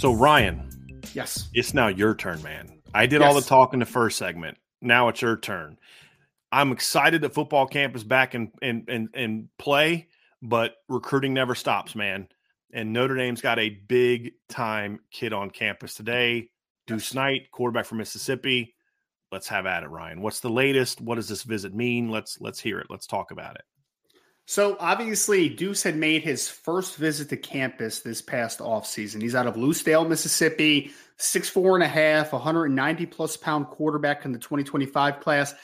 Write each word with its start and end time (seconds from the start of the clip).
So 0.00 0.14
Ryan, 0.14 0.66
Yes. 1.12 1.50
it's 1.52 1.74
now 1.74 1.88
your 1.88 2.14
turn, 2.14 2.42
man. 2.42 2.80
I 2.94 3.04
did 3.04 3.20
Yes. 3.20 3.28
all 3.28 3.38
the 3.38 3.46
talk 3.46 3.74
in 3.74 3.80
the 3.80 3.84
first 3.84 4.16
segment. 4.16 4.56
Now 4.80 5.08
it's 5.08 5.20
your 5.20 5.36
turn. 5.36 5.78
I'm 6.50 6.72
excited 6.72 7.20
that 7.20 7.34
football 7.34 7.66
camp 7.66 7.94
is 7.94 8.02
back 8.02 8.34
in 8.34 8.50
in 8.62 8.86
in, 8.88 9.10
in 9.12 9.50
play, 9.58 10.08
but 10.40 10.76
recruiting 10.88 11.34
never 11.34 11.54
stops, 11.54 11.94
man. 11.94 12.28
And 12.72 12.94
Notre 12.94 13.14
Dame's 13.14 13.42
got 13.42 13.58
a 13.58 13.68
big 13.68 14.32
time 14.48 15.00
kid 15.10 15.34
on 15.34 15.50
campus 15.50 15.96
today. 15.96 16.48
Deuce 16.86 17.12
Knight, 17.12 17.50
quarterback 17.50 17.84
from 17.84 17.98
Mississippi. 17.98 18.74
Let's 19.30 19.48
have 19.48 19.66
at 19.66 19.82
it, 19.82 19.90
Ryan. 19.90 20.22
What's 20.22 20.40
the 20.40 20.48
latest? 20.48 21.02
What 21.02 21.16
does 21.16 21.28
this 21.28 21.42
visit 21.42 21.74
mean? 21.74 22.08
Let's 22.08 22.40
let's 22.40 22.58
hear 22.58 22.78
it. 22.78 22.86
Let's 22.88 23.06
talk 23.06 23.32
about 23.32 23.56
it. 23.56 23.64
So 24.50 24.76
obviously, 24.80 25.48
Deuce 25.48 25.84
had 25.84 25.94
made 25.94 26.24
his 26.24 26.48
first 26.48 26.96
visit 26.96 27.28
to 27.28 27.36
campus 27.36 28.00
this 28.00 28.20
past 28.20 28.58
offseason. 28.58 29.22
He's 29.22 29.36
out 29.36 29.46
of 29.46 29.54
Lucedale, 29.54 30.08
Mississippi, 30.08 30.90
six 31.18 31.48
four 31.48 31.76
and 31.76 31.84
a 31.84 31.86
half, 31.86 32.32
190 32.32 33.06
plus 33.06 33.36
pound 33.36 33.68
quarterback 33.68 34.24
in 34.24 34.32
the 34.32 34.40
2025 34.40 35.20
class. 35.20 35.54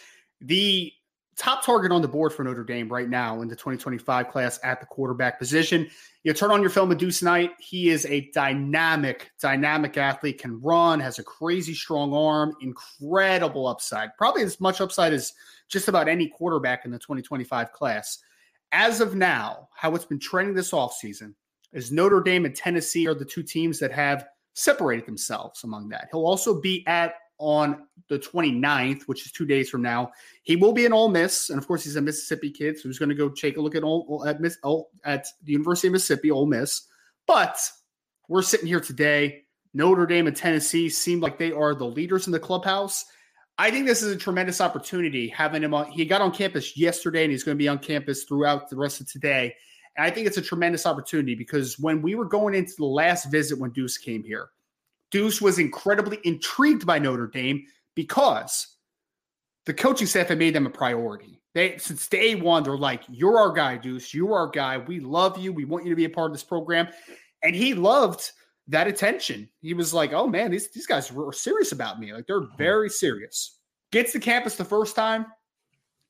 The 0.41 0.93
top 1.37 1.65
target 1.65 1.91
on 1.91 2.01
the 2.01 2.07
board 2.07 2.33
for 2.33 2.45
Notre 2.45 2.63
Dame 2.63 2.89
right 2.89 3.09
now 3.09 3.43
in 3.43 3.49
the 3.49 3.57
2025 3.57 4.29
class 4.29 4.61
at 4.63 4.79
the 4.79 4.87
quarterback 4.87 5.41
position. 5.41 5.89
You 6.23 6.33
turn 6.33 6.53
on 6.53 6.61
your 6.61 6.71
film 6.71 6.93
of 6.93 6.99
Deuce 6.99 7.25
Knight. 7.25 7.55
He 7.59 7.89
is 7.89 8.07
a 8.07 8.31
dynamic, 8.33 9.33
dynamic 9.41 9.97
athlete, 9.97 10.41
can 10.41 10.63
run, 10.63 11.01
has 11.01 11.19
a 11.19 11.25
crazy 11.25 11.75
strong 11.75 12.15
arm, 12.15 12.55
incredible 12.61 13.67
upside. 13.67 14.17
Probably 14.17 14.45
as 14.45 14.61
much 14.61 14.81
upside 14.81 15.13
as 15.13 15.33
just 15.69 15.89
about 15.89 16.07
any 16.07 16.29
quarterback 16.29 16.85
in 16.85 16.93
the 16.93 17.01
2025 17.01 17.73
class. 17.73 18.21
As 18.79 19.01
of 19.01 19.15
now, 19.15 19.71
how 19.75 19.95
it's 19.95 20.05
been 20.05 20.19
trending 20.19 20.55
this 20.55 20.73
offseason 20.73 21.33
is 21.73 21.91
Notre 21.91 22.21
Dame 22.21 22.45
and 22.45 22.55
Tennessee 22.55 23.07
are 23.09 23.15
the 23.15 23.25
two 23.25 23.43
teams 23.43 23.79
that 23.79 23.91
have 23.91 24.27
separated 24.53 25.07
themselves 25.07 25.65
among 25.65 25.89
that. 25.89 26.09
He'll 26.13 26.27
also 26.27 26.61
be 26.61 26.87
at 26.87 27.15
on 27.39 27.87
the 28.11 28.19
29th, 28.19 29.05
which 29.05 29.25
is 29.25 29.33
two 29.33 29.47
days 29.47 29.71
from 29.71 29.81
now. 29.81 30.13
He 30.43 30.57
will 30.57 30.75
be 30.75 30.85
an 30.85 30.93
Ole 30.93 31.09
Miss, 31.09 31.49
and 31.49 31.59
of 31.59 31.67
course, 31.67 31.85
he's 31.85 31.97
a 31.97 32.03
Mississippi 32.03 32.51
kid, 32.51 32.79
so 32.79 32.87
he's 32.87 32.99
going 32.99 33.09
to 33.09 33.15
go 33.15 33.31
take 33.31 33.57
a 33.57 33.63
look 33.63 33.75
at 33.75 33.83
Ole, 33.83 34.23
at 34.29 34.43
Miss 34.43 34.59
at 35.05 35.27
the 35.43 35.53
University 35.53 35.89
of 35.89 35.93
Mississippi, 35.93 36.31
Ole 36.31 36.45
Miss. 36.45 36.83
But 37.27 37.59
we're 38.29 38.43
sitting 38.43 38.67
here 38.67 38.81
today. 38.81 39.45
Notre 39.73 40.05
Dame 40.05 40.27
and 40.27 40.37
Tennessee 40.37 40.91
seem 40.91 41.21
like 41.21 41.39
they 41.39 41.51
are 41.51 41.75
the 41.75 41.87
leaders 41.87 42.27
in 42.27 42.33
the 42.33 42.39
clubhouse. 42.39 43.07
I 43.59 43.71
think 43.71 43.87
this 43.87 44.03
is 44.03 44.13
a 44.13 44.19
tremendous 44.19 44.61
opportunity 44.61 45.29
having 45.29 45.63
him 45.63 45.73
on. 45.73 45.91
He 45.91 46.05
got 46.05 46.21
on 46.21 46.33
campus 46.33 46.77
yesterday, 46.77 47.25
and 47.25 47.33
he's 47.33 47.43
going 47.43 47.57
to 47.57 47.63
be 47.63 47.69
on 47.69 47.79
campus 47.79 48.25
throughout 48.25 48.69
the 48.69 48.77
rest 48.77 49.01
of 49.01 49.11
today. 49.11 49.55
And 49.97 50.07
I 50.07 50.11
think 50.11 50.27
it's 50.27 50.37
a 50.37 50.43
tremendous 50.43 50.85
opportunity 50.85 51.35
because 51.35 51.79
when 51.79 52.03
we 52.03 52.15
were 52.15 52.27
going 52.27 52.55
into 52.55 52.75
the 52.77 52.85
last 52.85 53.31
visit 53.31 53.59
when 53.59 53.71
Deuce 53.71 53.97
came 53.97 54.23
here, 54.23 54.51
Deuce 55.11 55.41
was 55.41 55.59
incredibly 55.59 56.19
intrigued 56.25 56.85
by 56.85 56.99
Notre 56.99 57.29
Dame 57.29 57.65
because 57.95 58.77
the 59.65 59.73
coaching 59.73 60.07
staff 60.07 60.29
had 60.29 60.39
made 60.39 60.55
them 60.55 60.67
a 60.67 60.71
priority. 60.71 61.41
They 61.55 61.79
since 61.79 62.07
day 62.09 62.35
one, 62.35 62.63
they're 62.63 62.77
like, 62.77 63.05
"You're 63.09 63.39
our 63.39 63.53
guy, 63.53 63.79
Deuce. 63.79 64.13
You're 64.13 64.35
our 64.35 64.49
guy. 64.49 64.77
We 64.77 65.01
love 65.01 65.39
you. 65.39 65.55
We 65.55 65.65
want 65.65 65.85
you 65.85 65.91
to 65.91 65.97
be 65.97 66.05
a 66.05 66.11
part 66.11 66.31
of 66.31 66.35
this 66.35 66.45
program." 66.45 66.89
And 67.43 67.57
he 67.57 67.73
loved 67.73 68.33
that 68.69 68.87
attention. 68.87 69.49
He 69.61 69.75
was 69.75 69.95
like, 69.95 70.13
"Oh 70.13 70.27
man, 70.27 70.51
these 70.51 70.71
these 70.71 70.87
guys 70.87 71.13
were 71.13 71.33
serious 71.33 71.73
about 71.73 72.01
me. 72.01 72.13
Like 72.13 72.27
they're 72.27 72.43
mm-hmm. 72.43 72.57
very 72.57 72.91
serious." 72.91 73.59
Gets 73.93 74.13
to 74.13 74.21
campus 74.21 74.57
the 74.57 74.65
first 74.65 74.97
time, 74.97 75.27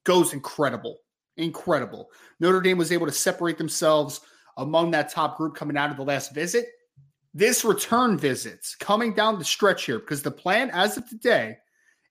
goes 0.04 0.32
incredible, 0.32 0.98
incredible. 1.36 2.08
Notre 2.40 2.60
Dame 2.60 2.78
was 2.78 2.90
able 2.90 3.06
to 3.06 3.12
separate 3.12 3.58
themselves 3.58 4.22
among 4.56 4.90
that 4.90 5.10
top 5.10 5.36
group 5.36 5.54
coming 5.54 5.76
out 5.76 5.90
of 5.90 5.96
the 5.96 6.04
last 6.04 6.34
visit. 6.34 6.66
This 7.34 7.66
return 7.66 8.16
visits 8.16 8.74
coming 8.74 9.12
down 9.12 9.38
the 9.38 9.44
stretch 9.44 9.84
here 9.84 9.98
because 9.98 10.22
the 10.22 10.30
plan 10.30 10.70
as 10.70 10.96
of 10.96 11.06
today 11.06 11.58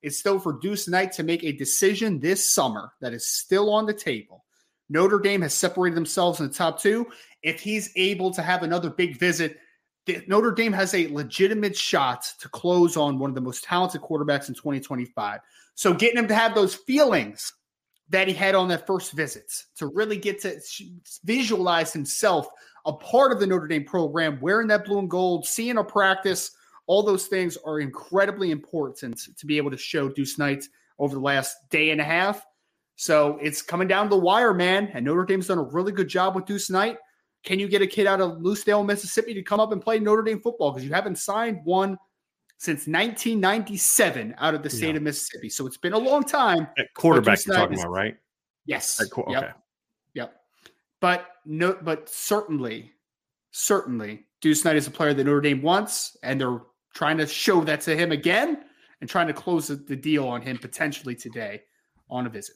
is 0.04 0.20
still 0.20 0.38
for 0.38 0.60
Deuce 0.60 0.88
Knight 0.88 1.12
to 1.14 1.24
make 1.24 1.44
a 1.44 1.52
decision 1.52 2.20
this 2.20 2.54
summer 2.54 2.92
that 3.02 3.12
is 3.12 3.28
still 3.28 3.74
on 3.74 3.88
the 3.88 3.94
table. 3.94 4.46
Notre 4.88 5.18
Dame 5.20 5.42
has 5.42 5.56
separated 5.56 5.96
themselves 5.96 6.40
in 6.40 6.48
the 6.48 6.54
top 6.54 6.80
two. 6.80 7.08
If 7.42 7.60
he's 7.60 7.92
able 7.96 8.30
to 8.32 8.44
have 8.44 8.62
another 8.62 8.92
big 8.92 9.18
visit, 9.18 9.58
Notre 10.28 10.52
Dame 10.52 10.74
has 10.74 10.94
a 10.94 11.08
legitimate 11.08 11.76
shot 11.76 12.26
to 12.40 12.50
close 12.50 12.96
on 12.96 13.18
one 13.18 13.30
of 13.30 13.36
the 13.36 13.42
most 13.42 13.64
talented 13.64 14.02
quarterbacks 14.02 14.50
in 14.50 14.56
2025. 14.56 15.40
So 15.74 15.94
getting 15.94 16.18
him 16.18 16.28
to 16.28 16.36
have 16.36 16.56
those 16.56 16.76
feelings 16.76 17.54
that 18.10 18.28
he 18.28 18.34
had 18.34 18.56
on 18.56 18.68
that 18.68 18.86
first 18.86 19.14
visit 19.14 19.52
to 19.78 19.88
really 19.88 20.18
get 20.18 20.42
to 20.42 20.60
visualize 21.24 21.92
himself 21.92 22.48
a 22.86 22.94
part 22.94 23.32
of 23.32 23.40
the 23.40 23.48
Notre 23.48 23.68
Dame 23.68 23.84
program, 23.84 24.40
wearing 24.42 24.68
that 24.68 24.86
blue 24.86 25.00
and 25.00 25.10
gold, 25.10 25.46
seeing 25.46 25.78
a 25.78 25.84
practice, 25.84 26.52
all 26.88 27.02
those 27.02 27.26
things 27.28 27.58
are 27.66 27.80
incredibly 27.80 28.52
important 28.52 29.20
to 29.38 29.46
be 29.46 29.58
able 29.58 29.72
to 29.72 29.78
show 29.78 30.08
Deuce 30.08 30.38
Knight 30.38 30.66
over 31.00 31.16
the 31.16 31.22
last 31.22 31.56
day 31.72 31.90
and 31.90 32.00
a 32.00 32.04
half. 32.04 32.46
So 32.96 33.38
it's 33.42 33.62
coming 33.62 33.88
down 33.88 34.06
to 34.06 34.16
the 34.16 34.22
wire, 34.22 34.54
man. 34.54 34.90
And 34.94 35.04
Notre 35.04 35.26
Dame's 35.26 35.48
done 35.48 35.58
a 35.58 35.64
really 35.64 35.92
good 35.92 36.08
job 36.08 36.36
with 36.36 36.46
Deuce 36.46 36.70
Knight. 36.70 36.98
Can 37.46 37.60
you 37.60 37.68
get 37.68 37.82
a 37.84 37.88
kid 37.88 38.08
out 38.08 38.20
of 38.20 38.40
Lucedale, 38.40 38.84
Mississippi 38.84 39.34
to 39.36 39.44
come 39.44 39.60
up 39.60 39.72
and 39.72 39.82
play 39.82 40.00
Notre 40.00 40.24
Dame 40.24 40.42
football? 40.42 40.72
Because 40.72 40.84
you 40.86 40.94
haven't 40.94 41.18
signed 41.18 41.62
one 41.64 41.98
since 42.58 42.88
1997 42.88 44.34
out 44.40 44.56
of 44.56 44.64
the 44.64 44.70
state 44.70 44.90
Yeah. 44.90 44.96
of 44.96 45.04
Mississippi. 45.04 45.50
So 45.50 45.68
it's 45.68 45.78
been 45.78 45.94
a 45.94 45.98
long 45.98 46.24
time. 46.24 46.68
At 46.78 46.94
quarterback, 46.96 47.46
you're 47.46 47.56
talking 47.56 47.76
is- 47.76 47.82
about, 47.82 47.92
right? 47.92 48.18
Yes. 48.66 49.00
At 49.00 49.12
qu- 49.12 49.26
Yep. 49.30 49.44
Okay. 49.44 49.54
Yep. 50.16 50.42
But 51.00 51.28
no, 51.46 51.74
but 51.74 52.10
certainly, 52.10 52.94
certainly, 53.52 54.26
Deuce 54.42 54.66
Knight 54.66 54.76
is 54.76 54.88
a 54.88 54.92
player 54.92 55.14
that 55.14 55.24
Notre 55.24 55.42
Dame 55.42 55.62
wants, 55.62 56.18
and 56.24 56.42
they're 56.42 56.62
trying 56.96 57.18
to 57.20 57.28
show 57.28 57.64
that 57.64 57.82
to 57.82 57.96
him 57.96 58.12
again 58.12 58.66
and 59.02 59.10
trying 59.10 59.28
to 59.28 59.34
close 59.34 59.68
the 59.68 59.76
deal 59.96 60.28
on 60.28 60.42
him 60.42 60.58
potentially 60.58 61.16
today 61.16 61.62
on 62.10 62.26
a 62.26 62.30
visit. 62.30 62.56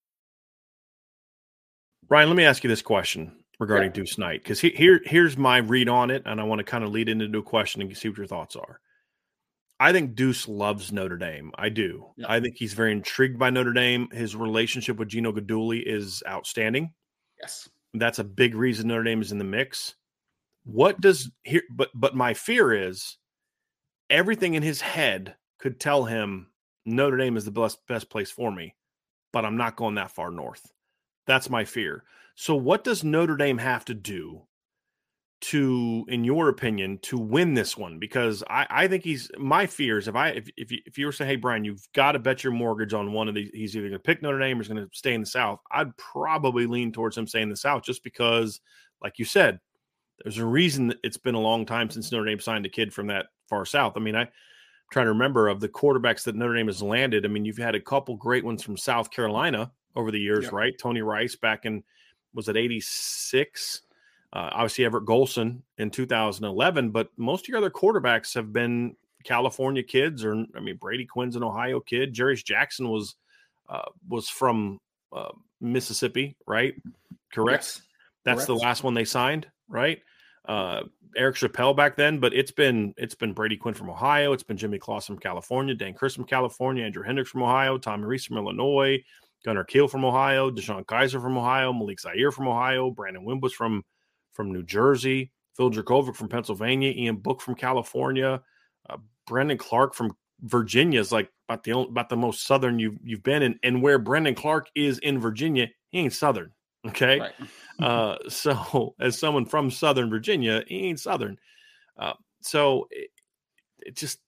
Ryan, 2.11 2.27
let 2.27 2.35
me 2.35 2.43
ask 2.43 2.61
you 2.61 2.67
this 2.67 2.81
question 2.81 3.31
regarding 3.57 3.91
yeah. 3.91 3.93
Deuce 3.93 4.17
Knight 4.17 4.43
because 4.43 4.59
he, 4.59 4.71
here 4.71 4.99
here's 5.05 5.37
my 5.37 5.59
read 5.59 5.87
on 5.87 6.11
it, 6.11 6.23
and 6.25 6.41
I 6.41 6.43
want 6.43 6.59
to 6.59 6.65
kind 6.65 6.83
of 6.83 6.91
lead 6.91 7.07
into 7.07 7.39
a 7.39 7.41
question 7.41 7.81
and 7.81 7.97
see 7.97 8.09
what 8.09 8.17
your 8.17 8.27
thoughts 8.27 8.57
are. 8.57 8.81
I 9.79 9.93
think 9.93 10.13
Deuce 10.13 10.45
loves 10.49 10.91
Notre 10.91 11.15
Dame. 11.15 11.53
I 11.55 11.69
do. 11.69 12.05
Yeah. 12.17 12.25
I 12.27 12.41
think 12.41 12.57
he's 12.57 12.73
very 12.73 12.91
intrigued 12.91 13.39
by 13.39 13.49
Notre 13.49 13.71
Dame. 13.71 14.09
His 14.11 14.35
relationship 14.35 14.97
with 14.97 15.07
Gino 15.07 15.31
Guidugli 15.31 15.81
is 15.85 16.21
outstanding. 16.27 16.91
Yes, 17.39 17.69
that's 17.93 18.19
a 18.19 18.25
big 18.25 18.55
reason 18.55 18.89
Notre 18.89 19.03
Dame 19.05 19.21
is 19.21 19.31
in 19.31 19.37
the 19.37 19.45
mix. 19.45 19.95
What 20.65 20.99
does 20.99 21.31
here? 21.43 21.63
But 21.71 21.91
but 21.95 22.13
my 22.13 22.33
fear 22.33 22.73
is 22.73 23.17
everything 24.09 24.55
in 24.55 24.63
his 24.63 24.81
head 24.81 25.35
could 25.59 25.79
tell 25.79 26.03
him 26.03 26.47
Notre 26.85 27.15
Dame 27.15 27.37
is 27.37 27.45
the 27.45 27.51
best 27.51 27.79
best 27.87 28.09
place 28.09 28.31
for 28.31 28.51
me, 28.51 28.75
but 29.31 29.45
I'm 29.45 29.55
not 29.55 29.77
going 29.77 29.95
that 29.95 30.11
far 30.11 30.29
north. 30.29 30.69
That's 31.31 31.49
my 31.49 31.63
fear. 31.63 32.03
So, 32.35 32.57
what 32.57 32.83
does 32.83 33.05
Notre 33.05 33.37
Dame 33.37 33.57
have 33.57 33.85
to 33.85 33.93
do 33.93 34.41
to, 35.43 36.03
in 36.09 36.25
your 36.25 36.49
opinion, 36.49 36.99
to 37.03 37.17
win 37.17 37.53
this 37.53 37.77
one? 37.77 37.99
Because 37.99 38.43
I, 38.49 38.67
I 38.69 38.87
think 38.89 39.05
he's 39.05 39.31
my 39.37 39.65
fears. 39.65 40.09
If 40.09 40.15
I 40.17 40.31
if 40.31 40.49
if 40.57 40.73
you, 40.73 40.79
if 40.85 40.97
you 40.97 41.05
were 41.05 41.13
saying, 41.13 41.29
hey 41.29 41.37
Brian, 41.37 41.63
you've 41.63 41.87
got 41.93 42.11
to 42.11 42.19
bet 42.19 42.43
your 42.43 42.51
mortgage 42.51 42.93
on 42.93 43.13
one 43.13 43.29
of 43.29 43.35
these, 43.35 43.49
he's 43.53 43.77
either 43.77 43.87
going 43.87 43.97
to 43.97 44.03
pick 44.03 44.21
Notre 44.21 44.39
Dame 44.39 44.57
or 44.57 44.61
he's 44.61 44.67
going 44.67 44.85
to 44.85 44.89
stay 44.91 45.13
in 45.13 45.21
the 45.21 45.25
South. 45.25 45.61
I'd 45.71 45.95
probably 45.95 46.65
lean 46.65 46.91
towards 46.91 47.17
him 47.17 47.27
staying 47.27 47.43
in 47.43 47.49
the 47.49 47.55
South, 47.55 47.83
just 47.83 48.03
because, 48.03 48.59
like 49.01 49.17
you 49.17 49.23
said, 49.23 49.61
there's 50.21 50.37
a 50.37 50.45
reason 50.45 50.93
it's 51.01 51.15
been 51.15 51.35
a 51.35 51.39
long 51.39 51.65
time 51.65 51.89
since 51.89 52.11
Notre 52.11 52.25
Dame 52.25 52.41
signed 52.41 52.65
a 52.65 52.69
kid 52.69 52.93
from 52.93 53.07
that 53.07 53.27
far 53.47 53.63
south. 53.63 53.93
I 53.95 54.01
mean, 54.01 54.17
I 54.17 54.27
trying 54.91 55.05
to 55.05 55.13
remember 55.13 55.47
of 55.47 55.61
the 55.61 55.69
quarterbacks 55.69 56.25
that 56.25 56.35
Notre 56.35 56.57
Dame 56.57 56.67
has 56.67 56.83
landed. 56.83 57.23
I 57.23 57.29
mean, 57.29 57.45
you've 57.45 57.57
had 57.57 57.75
a 57.75 57.79
couple 57.79 58.17
great 58.17 58.43
ones 58.43 58.63
from 58.63 58.75
South 58.75 59.11
Carolina 59.11 59.71
over 59.95 60.11
the 60.11 60.19
years, 60.19 60.45
yep. 60.45 60.53
right? 60.53 60.73
Tony 60.77 61.01
Rice 61.01 61.35
back 61.35 61.65
in 61.65 61.83
was 62.33 62.47
it 62.47 62.57
86? 62.57 63.81
Uh, 64.33 64.49
obviously 64.53 64.85
Everett 64.85 65.05
Golson 65.05 65.61
in 65.77 65.89
2011, 65.91 66.91
but 66.91 67.09
most 67.17 67.45
of 67.45 67.49
your 67.49 67.57
other 67.57 67.69
quarterbacks 67.69 68.33
have 68.35 68.53
been 68.53 68.95
California 69.23 69.83
kids, 69.83 70.23
or 70.23 70.45
I 70.55 70.59
mean 70.59 70.77
Brady 70.77 71.05
Quinn's 71.05 71.35
an 71.35 71.43
Ohio 71.43 71.79
kid. 71.79 72.13
Jarious 72.13 72.43
Jackson 72.43 72.89
was 72.89 73.15
uh, 73.69 73.89
was 74.07 74.29
from 74.29 74.79
uh, 75.13 75.31
Mississippi, 75.59 76.37
right? 76.47 76.73
Correct. 77.33 77.63
Yes. 77.63 77.81
That's 78.23 78.45
Correct. 78.45 78.47
the 78.47 78.55
last 78.55 78.83
one 78.83 78.93
they 78.93 79.05
signed, 79.05 79.47
right? 79.67 79.99
Uh, 80.47 80.83
Eric 81.15 81.35
Chappelle 81.35 81.75
back 81.75 81.95
then, 81.97 82.19
but 82.19 82.33
it's 82.33 82.51
been 82.51 82.93
it's 82.97 83.15
been 83.15 83.33
Brady 83.33 83.57
Quinn 83.57 83.73
from 83.73 83.89
Ohio, 83.89 84.31
it's 84.33 84.43
been 84.43 84.57
Jimmy 84.57 84.79
Clausen 84.79 85.15
from 85.15 85.21
California, 85.21 85.75
Dayne 85.75 85.93
Crist 85.93 86.15
from 86.15 86.25
California, 86.25 86.85
Andrew 86.85 87.03
Hendrix 87.03 87.29
from 87.29 87.43
Ohio, 87.43 87.77
Tommy 87.77 88.05
Rees 88.05 88.25
from 88.25 88.37
Illinois, 88.37 89.03
Gunnar 89.43 89.63
Kiel 89.63 89.87
from 89.87 90.05
Ohio, 90.05 90.51
DeShone 90.51 90.85
Kizer 90.85 91.21
from 91.21 91.37
Ohio, 91.37 91.73
Malik 91.73 91.99
Zaire 91.99 92.31
from 92.31 92.47
Ohio, 92.47 92.91
Brandon 92.91 93.23
Wimbush 93.23 93.53
from 93.53 93.83
from 94.31 94.51
New 94.51 94.63
Jersey, 94.63 95.31
Phil 95.55 95.71
Jurkovec 95.71 96.15
from 96.15 96.29
Pennsylvania, 96.29 96.91
Ian 96.91 97.17
Book 97.17 97.41
from 97.41 97.55
California, 97.55 98.41
uh, 98.89 98.97
Brendon 99.27 99.57
Clark 99.57 99.93
from 99.93 100.15
Virginia 100.41 100.99
is 100.99 101.11
like 101.11 101.29
about 101.47 101.63
the 101.63 101.77
about 101.77 102.09
the 102.09 102.17
most 102.17 102.45
southern 102.45 102.79
you've 102.79 102.97
you've 103.03 103.23
been, 103.23 103.43
and 103.43 103.55
and 103.63 103.81
where 103.81 103.99
Brendon 103.99 104.35
Clark 104.35 104.67
is 104.75 104.99
in 104.99 105.19
Virginia, 105.19 105.67
he 105.89 105.99
ain't 105.99 106.13
southern. 106.13 106.51
Okay, 106.87 107.19
right. 107.19 107.33
uh, 107.79 108.17
so 108.27 108.95
as 108.99 109.19
someone 109.19 109.45
from 109.45 109.69
Southern 109.69 110.09
Virginia, 110.09 110.63
he 110.67 110.87
ain't 110.87 110.99
southern. 110.99 111.37
Uh, 111.97 112.13
so 112.41 112.87
it, 112.89 113.09
it 113.85 113.95
just 113.95 114.19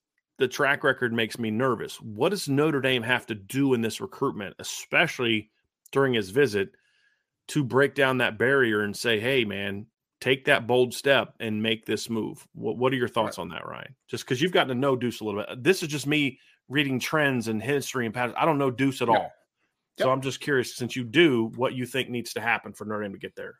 the 0.43 0.47
track 0.49 0.83
record 0.83 1.13
makes 1.13 1.39
me 1.39 1.49
nervous. 1.49 2.01
What 2.01 2.29
does 2.29 2.49
Notre 2.49 2.81
Dame 2.81 3.01
have 3.03 3.25
to 3.27 3.35
do 3.35 3.73
in 3.75 3.79
this 3.79 4.01
recruitment, 4.01 4.53
especially 4.59 5.49
during 5.93 6.13
his 6.13 6.31
visit, 6.31 6.71
to 7.47 7.63
break 7.63 7.95
down 7.95 8.17
that 8.17 8.37
barrier 8.37 8.81
and 8.81 8.93
say, 8.93 9.21
hey, 9.21 9.45
man, 9.45 9.85
take 10.19 10.43
that 10.43 10.67
bold 10.67 10.93
step 10.93 11.33
and 11.39 11.63
make 11.63 11.85
this 11.85 12.09
move? 12.09 12.45
What, 12.51 12.77
what 12.77 12.91
are 12.91 12.97
your 12.97 13.07
thoughts 13.07 13.37
right. 13.37 13.43
on 13.43 13.49
that, 13.51 13.65
Ryan? 13.65 13.95
Just 14.09 14.25
because 14.25 14.41
you've 14.41 14.51
gotten 14.51 14.67
to 14.67 14.75
know 14.75 14.97
Deuce 14.97 15.21
a 15.21 15.23
little 15.23 15.45
bit. 15.47 15.63
This 15.63 15.81
is 15.81 15.87
just 15.87 16.07
me 16.07 16.39
reading 16.67 16.99
trends 16.99 17.47
and 17.47 17.63
history 17.63 18.05
and 18.05 18.13
patterns. 18.13 18.35
I 18.37 18.43
don't 18.45 18.57
know 18.57 18.69
Deuce 18.69 19.01
at 19.01 19.07
all. 19.07 19.31
So 19.97 20.11
I'm 20.11 20.19
just 20.19 20.41
curious, 20.41 20.75
since 20.75 20.93
you 20.93 21.05
do, 21.05 21.53
what 21.55 21.73
you 21.73 21.85
think 21.85 22.09
needs 22.09 22.33
to 22.33 22.41
happen 22.41 22.73
for 22.73 22.83
Notre 22.83 23.03
Dame 23.03 23.13
to 23.13 23.17
get 23.17 23.37
there. 23.37 23.59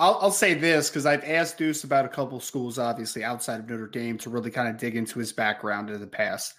I'll, 0.00 0.18
I'll 0.22 0.30
say 0.30 0.54
this 0.54 0.88
because 0.88 1.04
I've 1.04 1.24
asked 1.24 1.58
Deuce 1.58 1.84
about 1.84 2.06
a 2.06 2.08
couple 2.08 2.40
schools, 2.40 2.78
obviously 2.78 3.22
outside 3.22 3.60
of 3.60 3.68
Notre 3.68 3.86
Dame, 3.86 4.16
to 4.18 4.30
really 4.30 4.50
kind 4.50 4.68
of 4.68 4.78
dig 4.78 4.96
into 4.96 5.18
his 5.18 5.30
background 5.30 5.90
in 5.90 6.00
the 6.00 6.06
past. 6.06 6.54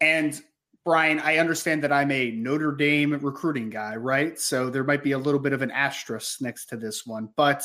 And 0.00 0.38
Brian, 0.84 1.20
I 1.20 1.36
understand 1.36 1.84
that 1.84 1.92
I'm 1.92 2.10
a 2.10 2.32
Notre 2.32 2.72
Dame 2.72 3.12
recruiting 3.12 3.70
guy, 3.70 3.94
right? 3.94 4.36
So 4.36 4.68
there 4.68 4.82
might 4.82 5.04
be 5.04 5.12
a 5.12 5.18
little 5.18 5.38
bit 5.38 5.52
of 5.52 5.62
an 5.62 5.70
asterisk 5.70 6.42
next 6.42 6.66
to 6.66 6.76
this 6.76 7.06
one, 7.06 7.28
but 7.36 7.62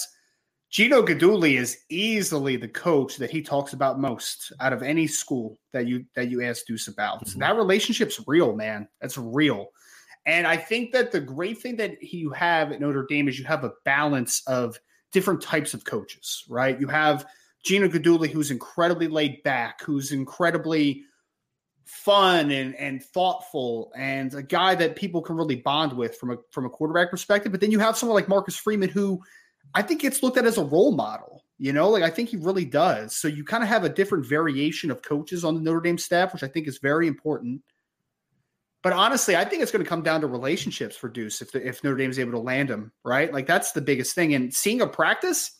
Gino 0.69 1.01
Guidugli 1.01 1.57
is 1.57 1.79
easily 1.89 2.55
the 2.55 2.67
coach 2.67 3.17
that 3.17 3.31
he 3.31 3.41
talks 3.41 3.73
about 3.73 3.99
most 3.99 4.51
out 4.59 4.71
of 4.73 4.83
any 4.83 5.07
school 5.07 5.57
that 5.73 5.87
you 5.87 6.05
that 6.15 6.29
you 6.29 6.43
ask 6.43 6.67
Deuce 6.67 6.89
about. 6.89 7.25
Mm-hmm. 7.25 7.39
That 7.39 7.55
relationship's 7.55 8.21
real, 8.27 8.55
man. 8.55 8.87
That's 9.01 9.17
real. 9.17 9.69
And 10.27 10.45
I 10.45 10.57
think 10.57 10.91
that 10.91 11.11
the 11.11 11.21
great 11.21 11.57
thing 11.57 11.77
that 11.77 12.03
you 12.03 12.29
have 12.31 12.71
at 12.71 12.81
Notre 12.81 13.07
Dame 13.09 13.29
is 13.29 13.39
you 13.39 13.45
have 13.45 13.63
a 13.63 13.71
balance 13.83 14.43
of 14.45 14.77
different 15.11 15.41
types 15.41 15.73
of 15.73 15.83
coaches, 15.83 16.43
right? 16.49 16.79
You 16.79 16.87
have 16.87 17.25
Gino 17.63 17.87
Guidugli, 17.87 18.29
who's 18.29 18.51
incredibly 18.51 19.07
laid 19.07 19.43
back, 19.43 19.81
who's 19.81 20.11
incredibly 20.11 21.03
fun 21.85 22.51
and, 22.51 22.75
and 22.75 23.03
thoughtful, 23.03 23.91
and 23.95 24.33
a 24.33 24.43
guy 24.43 24.75
that 24.75 24.95
people 24.95 25.21
can 25.21 25.35
really 25.35 25.55
bond 25.55 25.93
with 25.93 26.17
from 26.17 26.31
a 26.31 26.37
from 26.51 26.65
a 26.65 26.69
quarterback 26.69 27.09
perspective. 27.09 27.51
But 27.51 27.61
then 27.61 27.71
you 27.71 27.79
have 27.79 27.97
someone 27.97 28.15
like 28.15 28.29
Marcus 28.29 28.55
Freeman, 28.55 28.89
who 28.89 29.21
I 29.73 29.81
think 29.81 30.01
gets 30.01 30.23
looked 30.23 30.37
at 30.37 30.45
as 30.45 30.57
a 30.57 30.63
role 30.63 30.95
model. 30.95 31.43
You 31.59 31.73
know, 31.73 31.89
like 31.89 32.03
I 32.03 32.09
think 32.11 32.29
he 32.29 32.37
really 32.37 32.65
does. 32.65 33.15
So 33.17 33.27
you 33.27 33.43
kind 33.43 33.63
of 33.63 33.69
have 33.69 33.83
a 33.83 33.89
different 33.89 34.27
variation 34.27 34.91
of 34.91 35.01
coaches 35.01 35.43
on 35.43 35.55
the 35.55 35.61
Notre 35.61 35.81
Dame 35.81 35.97
staff, 35.97 36.33
which 36.33 36.43
I 36.43 36.47
think 36.47 36.67
is 36.67 36.77
very 36.77 37.07
important. 37.07 37.61
But 38.83 38.93
honestly, 38.93 39.35
I 39.35 39.43
think 39.43 39.63
it's 39.63 39.71
going 39.71 39.83
to 39.83 39.89
come 39.89 40.03
down 40.03 40.21
to 40.21 40.27
relationships 40.27 40.95
for 40.95 41.09
Deuce 41.09 41.41
if 41.41 41.51
the, 41.51 41.67
if 41.67 41.83
Notre 41.83 41.97
Dame 41.97 42.09
is 42.09 42.19
able 42.19 42.33
to 42.33 42.39
land 42.39 42.69
him, 42.69 42.91
right? 43.03 43.33
Like 43.33 43.47
that's 43.47 43.71
the 43.71 43.81
biggest 43.81 44.13
thing. 44.13 44.33
And 44.33 44.53
seeing 44.53 44.81
a 44.81 44.87
practice, 44.87 45.51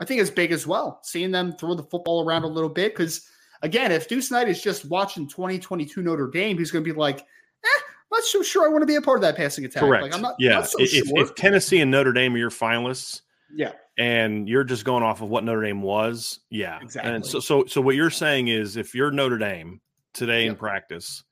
I 0.00 0.04
think 0.04 0.20
is 0.20 0.30
big 0.30 0.52
as 0.52 0.66
well. 0.66 1.00
Seeing 1.02 1.30
them 1.30 1.52
throw 1.52 1.74
the 1.74 1.82
football 1.82 2.24
around 2.24 2.44
a 2.44 2.48
little 2.48 2.68
bit 2.68 2.94
because 2.94 3.26
again, 3.62 3.92
if 3.92 4.08
Deuce 4.08 4.30
Knight 4.30 4.48
is 4.48 4.62
just 4.62 4.84
watching 4.84 5.28
2022 5.28 6.02
Notre 6.02 6.28
Dame, 6.28 6.58
he's 6.58 6.70
going 6.70 6.84
to 6.84 6.92
be 6.92 6.96
like, 6.96 7.20
eh, 7.20 7.80
not 8.12 8.22
so 8.24 8.42
sure 8.42 8.66
I 8.66 8.70
want 8.70 8.82
to 8.82 8.86
be 8.86 8.96
a 8.96 9.02
part 9.02 9.18
of 9.18 9.22
that 9.22 9.36
passing 9.36 9.64
attack. 9.64 9.82
Correct. 9.82 10.02
Like, 10.02 10.14
I'm 10.14 10.22
not, 10.22 10.36
yeah. 10.38 10.50
Not 10.50 10.70
so 10.70 10.80
if, 10.80 10.90
sure. 10.90 11.22
if, 11.22 11.34
Tennessee 11.34 11.80
and 11.80 11.90
Notre 11.90 12.12
Dame 12.12 12.34
are 12.34 12.38
your 12.38 12.50
finalists, 12.50 13.22
yeah, 13.54 13.72
and 13.98 14.48
you're 14.48 14.64
just 14.64 14.84
going 14.84 15.02
off 15.02 15.22
of 15.22 15.28
what 15.28 15.44
Notre 15.44 15.62
Dame 15.62 15.82
was, 15.82 16.40
yeah, 16.50 16.78
exactly. 16.80 17.12
And 17.12 17.24
so, 17.24 17.40
so, 17.40 17.64
so 17.66 17.80
what 17.80 17.96
you're 17.96 18.10
saying 18.10 18.48
is, 18.48 18.76
if 18.76 18.94
you're 18.94 19.10
Notre 19.10 19.38
Dame 19.38 19.80
today 20.14 20.44
yep. 20.44 20.50
in 20.50 20.56
practice, 20.56 21.24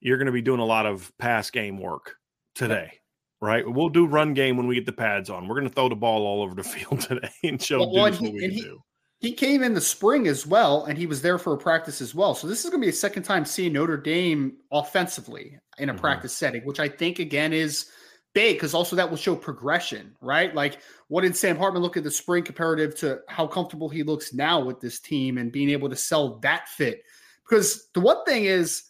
you're 0.00 0.16
going 0.16 0.26
to 0.26 0.32
be 0.32 0.42
doing 0.42 0.60
a 0.60 0.64
lot 0.64 0.86
of 0.86 1.12
pass 1.18 1.50
game 1.50 1.78
work 1.78 2.16
today. 2.54 2.92
Right? 3.40 3.64
We'll 3.66 3.88
do 3.88 4.06
run 4.06 4.34
game 4.34 4.56
when 4.56 4.66
we 4.66 4.74
get 4.74 4.86
the 4.86 4.92
pads 4.92 5.30
on. 5.30 5.46
We're 5.46 5.54
going 5.54 5.68
to 5.68 5.74
throw 5.74 5.88
the 5.88 5.94
ball 5.94 6.26
all 6.26 6.42
over 6.42 6.56
the 6.56 6.64
field 6.64 7.00
today 7.02 7.30
and 7.44 7.62
show 7.62 7.78
well, 7.78 7.90
what 7.90 8.20
we 8.20 8.40
can 8.40 8.50
he, 8.50 8.60
do. 8.60 8.82
He 9.20 9.32
came 9.32 9.62
in 9.62 9.74
the 9.74 9.80
spring 9.80 10.26
as 10.26 10.46
well, 10.46 10.84
and 10.84 10.98
he 10.98 11.06
was 11.06 11.22
there 11.22 11.38
for 11.38 11.52
a 11.52 11.58
practice 11.58 12.00
as 12.00 12.14
well. 12.14 12.34
So 12.34 12.46
this 12.46 12.64
is 12.64 12.70
going 12.70 12.80
to 12.80 12.86
be 12.86 12.90
a 12.90 12.92
second 12.92 13.22
time 13.24 13.44
seeing 13.44 13.72
Notre 13.72 13.96
Dame 13.96 14.56
offensively 14.72 15.58
in 15.78 15.88
a 15.88 15.92
mm-hmm. 15.92 16.00
practice 16.00 16.32
setting, 16.32 16.62
which 16.62 16.80
I 16.80 16.88
think 16.88 17.20
again 17.20 17.52
is 17.52 17.90
big 18.34 18.56
because 18.56 18.74
also 18.74 18.94
that 18.96 19.08
will 19.08 19.16
show 19.16 19.34
progression, 19.34 20.14
right? 20.20 20.54
Like 20.54 20.78
what 21.08 21.22
did 21.22 21.36
Sam 21.36 21.56
Hartman 21.56 21.82
look 21.82 21.96
at 21.96 22.04
the 22.04 22.10
spring 22.10 22.44
comparative 22.44 22.94
to 22.96 23.20
how 23.28 23.46
comfortable 23.46 23.88
he 23.88 24.02
looks 24.02 24.34
now 24.34 24.60
with 24.60 24.80
this 24.80 25.00
team 25.00 25.38
and 25.38 25.50
being 25.50 25.70
able 25.70 25.88
to 25.88 25.96
sell 25.96 26.38
that 26.40 26.68
fit? 26.68 27.02
Because 27.44 27.88
the 27.94 28.00
one 28.00 28.24
thing 28.24 28.44
is, 28.44 28.84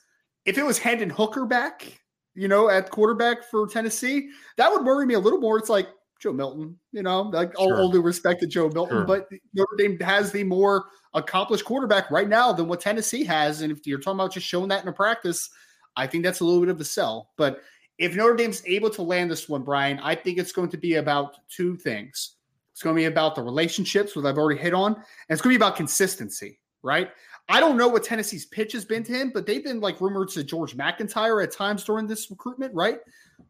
if 0.49 0.57
it 0.57 0.65
was 0.65 0.79
Hendon 0.79 1.11
Hooker 1.11 1.45
back, 1.45 2.01
you 2.35 2.49
know, 2.49 2.71
at 2.71 2.91
quarterback 2.91 3.45
for 3.45 3.67
Tennessee, 3.67 4.31
that 4.57 4.73
would 4.73 4.83
worry 4.83 5.05
me 5.05 5.13
a 5.13 5.19
little 5.19 5.39
more. 5.39 5.59
It's 5.59 5.69
like 5.69 5.89
Joe 6.21 6.33
Milton, 6.33 6.79
you 6.91 7.03
know, 7.03 7.21
like 7.21 7.53
sure. 7.53 7.75
all, 7.75 7.83
all 7.83 7.91
due 7.91 8.01
respect 8.01 8.41
to 8.41 8.47
Joe 8.47 8.71
Milton, 8.71 8.99
sure. 8.99 9.05
but 9.05 9.29
Notre 9.53 9.77
Dame 9.77 10.01
has 10.01 10.33
the 10.33 10.45
more 10.45 10.87
accomplished 11.13 11.67
quarterback 11.67 12.11
right 12.11 12.31
now 12.31 12.51
than 12.51 12.67
what 12.67 12.81
Tennessee 12.81 13.25
has. 13.25 13.61
And 13.61 13.71
if 13.71 13.87
you're 13.87 13.99
talking 13.99 14.21
about 14.21 14.33
just 14.33 14.47
showing 14.47 14.69
that 14.69 14.83
in 14.83 14.89
a 14.89 14.93
practice, 14.93 15.51
I 15.97 16.07
think 16.07 16.25
that's 16.25 16.41
a 16.41 16.47
little 16.47 16.61
bit 16.61 16.71
of 16.71 16.81
a 16.81 16.85
sell. 16.85 17.29
But 17.37 17.61
if 17.99 18.17
Notre 18.17 18.35
Dame's 18.35 18.63
able 18.65 18.89
to 18.91 19.03
land 19.03 19.31
this 19.31 19.51
one, 19.51 19.63
Brian, 19.63 19.99
I 19.99 20.15
think 20.15 20.39
it's 20.39 20.53
going 20.53 20.71
to 20.71 20.79
be 20.79 20.95
about 20.95 21.37
two 21.51 21.77
things. 21.77 22.37
It's 22.73 22.83
going 22.83 22.97
to 22.97 23.01
be 23.01 23.05
about 23.05 23.35
the 23.35 23.43
relationships, 23.43 24.17
which 24.17 24.25
I've 24.25 24.39
already 24.39 24.61
hit 24.61 24.73
on, 24.73 24.95
and 24.95 25.05
it's 25.29 25.43
going 25.43 25.53
to 25.53 25.59
be 25.59 25.63
about 25.63 25.77
consistency, 25.77 26.59
right? 26.83 27.11
I 27.49 27.61
don't 27.61 27.77
know 27.77 27.89
what 27.89 28.05
Tennessee's 28.05 28.47
pitch 28.47 28.73
has 28.73 28.85
been 28.85 29.03
to 29.05 29.13
him, 29.13 29.31
but 29.33 29.47
they've 29.47 29.65
been 29.65 29.81
like 29.81 30.01
rumored 30.01 30.29
to 30.31 30.45
George 30.45 30.75
MacIntyre 30.75 31.41
at 31.41 31.53
times 31.53 31.83
during 31.85 32.07
this 32.07 32.31
recruitment, 32.31 32.75
right? 32.75 32.99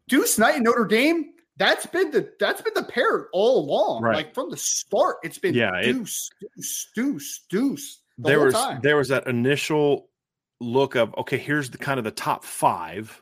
Deuce 0.07 0.39
Knight 0.39 0.55
and 0.55 0.63
Notre 0.63 0.85
Dame, 0.85 1.33
that's 1.57 1.85
been 1.85 2.09
the 2.09 2.31
that's 2.39 2.61
been 2.61 2.73
the 2.73 2.83
pair 2.83 3.27
all 3.33 3.59
along. 3.59 4.01
Right. 4.01 4.15
Like 4.15 4.33
from 4.33 4.49
the 4.49 4.57
start, 4.57 5.17
it's 5.23 5.37
been 5.37 5.53
yeah, 5.53 5.81
deuce, 5.83 6.29
it, 6.41 6.49
deuce, 6.55 6.89
deuce, 6.95 7.39
deuce. 7.49 8.01
The 8.17 8.29
there 8.29 8.39
was 8.39 8.53
time. 8.53 8.79
there 8.81 8.95
was 8.95 9.09
that 9.09 9.27
initial 9.27 10.09
look 10.61 10.95
of 10.95 11.13
okay, 11.17 11.37
here's 11.37 11.69
the 11.69 11.77
kind 11.77 11.97
of 11.97 12.05
the 12.05 12.11
top 12.11 12.43
five. 12.45 13.21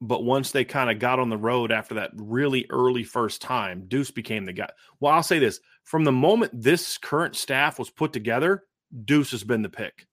But 0.00 0.24
once 0.24 0.50
they 0.50 0.64
kind 0.64 0.90
of 0.90 0.98
got 0.98 1.18
on 1.18 1.30
the 1.30 1.38
road 1.38 1.72
after 1.72 1.94
that 1.94 2.10
really 2.16 2.66
early 2.68 3.04
first 3.04 3.40
time, 3.40 3.84
Deuce 3.86 4.10
became 4.10 4.44
the 4.44 4.52
guy. 4.52 4.68
Well, 5.00 5.14
I'll 5.14 5.22
say 5.22 5.38
this 5.38 5.60
from 5.84 6.04
the 6.04 6.12
moment 6.12 6.50
this 6.52 6.98
current 6.98 7.36
staff 7.36 7.78
was 7.78 7.88
put 7.88 8.12
together, 8.12 8.64
Deuce 9.04 9.30
has 9.32 9.44
been 9.44 9.62
the 9.62 9.68
pick. 9.68 10.06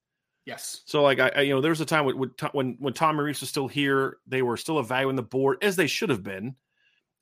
Yes. 0.45 0.81
So 0.85 1.03
like 1.03 1.19
I, 1.19 1.31
I 1.35 1.41
you 1.41 1.53
know, 1.53 1.61
there 1.61 1.69
was 1.69 1.81
a 1.81 1.85
time 1.85 2.05
when 2.05 2.31
when 2.51 2.75
when 2.79 2.93
Tommy 2.93 3.23
Rees 3.23 3.41
was 3.41 3.49
still 3.49 3.67
here, 3.67 4.17
they 4.27 4.41
were 4.41 4.57
still 4.57 4.79
evaluating 4.79 5.15
the 5.15 5.23
board 5.23 5.57
as 5.61 5.75
they 5.75 5.87
should 5.87 6.09
have 6.09 6.23
been. 6.23 6.55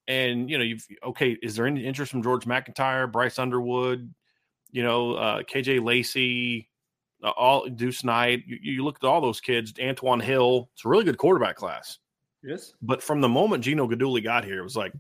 And 0.08 0.50
you 0.50 0.58
know, 0.58 0.64
you've 0.64 0.86
okay, 1.04 1.38
is 1.44 1.56
there 1.56 1.68
any 1.68 1.86
interest 1.86 2.12
from 2.12 2.24
George 2.24 2.46
MacIntyre, 2.46 3.08
Bryce 3.08 3.38
Underwood, 3.38 4.14
you 4.72 4.84
know, 4.84 5.14
uh, 5.14 5.44
KJ 5.44 5.84
Lacey, 5.84 6.70
uh, 7.24 7.30
all 7.32 7.68
Deuce 7.68 8.04
Knight? 8.04 8.44
You, 8.48 8.58
you, 8.62 8.84
look 8.84 8.98
at 9.04 9.08
all 9.08 9.22
those 9.22 9.42
kids, 9.42 9.74
Antoine 9.82 10.22
Hill. 10.22 10.70
It's 10.74 10.86
a 10.86 10.90
really 10.90 11.04
good 11.04 11.18
quarterback 11.18 11.58
class. 11.58 12.00
Yes. 12.42 12.74
But 12.82 13.04
from 13.04 13.20
the 13.22 13.30
moment 13.30 13.64
Gino 13.64 13.88
Guidugli 13.88 14.24
got 14.24 14.46
here, 14.46 14.60
it 14.60 14.64
was 14.64 14.78
like, 14.78 14.94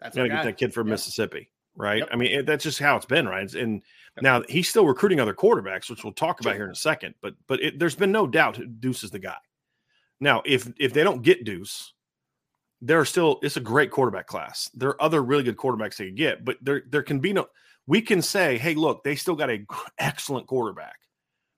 that's 0.00 0.16
got 0.16 0.24
to 0.24 0.28
get 0.28 0.44
that 0.44 0.58
kid 0.58 0.74
from. 0.74 0.88
Mississippi, 0.88 1.50
right? 1.76 2.00
Yep. 2.00 2.08
I 2.12 2.16
mean, 2.16 2.32
it, 2.32 2.46
that's 2.46 2.64
just 2.64 2.80
how 2.80 2.96
it's 2.96 3.06
been, 3.06 3.28
right? 3.28 3.52
And 3.54 3.82
now 4.20 4.42
he's 4.48 4.68
still 4.68 4.86
recruiting 4.86 5.20
other 5.20 5.34
quarterbacks, 5.34 5.88
which 5.88 6.04
we'll 6.04 6.12
talk 6.12 6.40
about 6.40 6.54
here 6.54 6.64
in 6.64 6.70
a 6.70 6.74
second. 6.74 7.14
But 7.22 7.34
but 7.46 7.62
it, 7.62 7.78
there's 7.78 7.94
been 7.94 8.12
no 8.12 8.26
doubt 8.26 8.60
Deuce 8.80 9.04
is 9.04 9.10
the 9.10 9.18
guy. 9.18 9.36
Now, 10.20 10.42
if 10.44 10.70
if 10.78 10.92
they 10.92 11.02
don't 11.02 11.22
get 11.22 11.44
Deuce, 11.44 11.94
there 12.82 13.00
are 13.00 13.04
still 13.04 13.38
it's 13.42 13.56
a 13.56 13.60
great 13.60 13.90
quarterback 13.90 14.26
class. 14.26 14.70
There 14.74 14.90
are 14.90 15.02
other 15.02 15.22
really 15.22 15.44
good 15.44 15.56
quarterbacks 15.56 15.96
they 15.96 16.06
could 16.06 16.16
get, 16.16 16.44
but 16.44 16.58
there 16.60 16.82
there 16.90 17.02
can 17.02 17.20
be 17.20 17.32
no. 17.32 17.46
We 17.86 18.02
can 18.02 18.22
say, 18.22 18.58
hey, 18.58 18.74
look, 18.74 19.02
they 19.02 19.16
still 19.16 19.34
got 19.34 19.50
a 19.50 19.64
excellent 19.98 20.46
quarterback, 20.46 20.98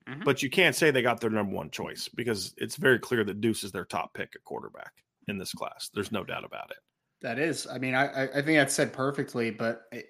mm-hmm. 0.07 0.23
but 0.23 0.41
you 0.41 0.49
can't 0.49 0.75
say 0.75 0.89
they 0.89 1.01
got 1.01 1.19
their 1.19 1.29
number 1.29 1.55
one 1.55 1.69
choice 1.69 2.09
because 2.15 2.53
it's 2.57 2.77
very 2.77 2.99
clear 2.99 3.23
that 3.25 3.41
Deuce 3.41 3.63
is 3.63 3.71
their 3.71 3.85
top 3.85 4.13
pick 4.13 4.31
at 4.33 4.43
quarterback 4.43 4.93
in 5.27 5.37
this 5.37 5.51
class. 5.51 5.89
There's 5.93 6.11
no 6.11 6.23
doubt 6.23 6.45
about 6.45 6.71
it. 6.71 6.77
That 7.21 7.37
is. 7.37 7.67
I 7.67 7.79
mean, 7.79 7.95
I 7.95 8.23
I 8.23 8.41
think 8.41 8.57
that's 8.57 8.73
said 8.73 8.93
perfectly, 8.93 9.51
but. 9.51 9.83
It, 9.91 10.05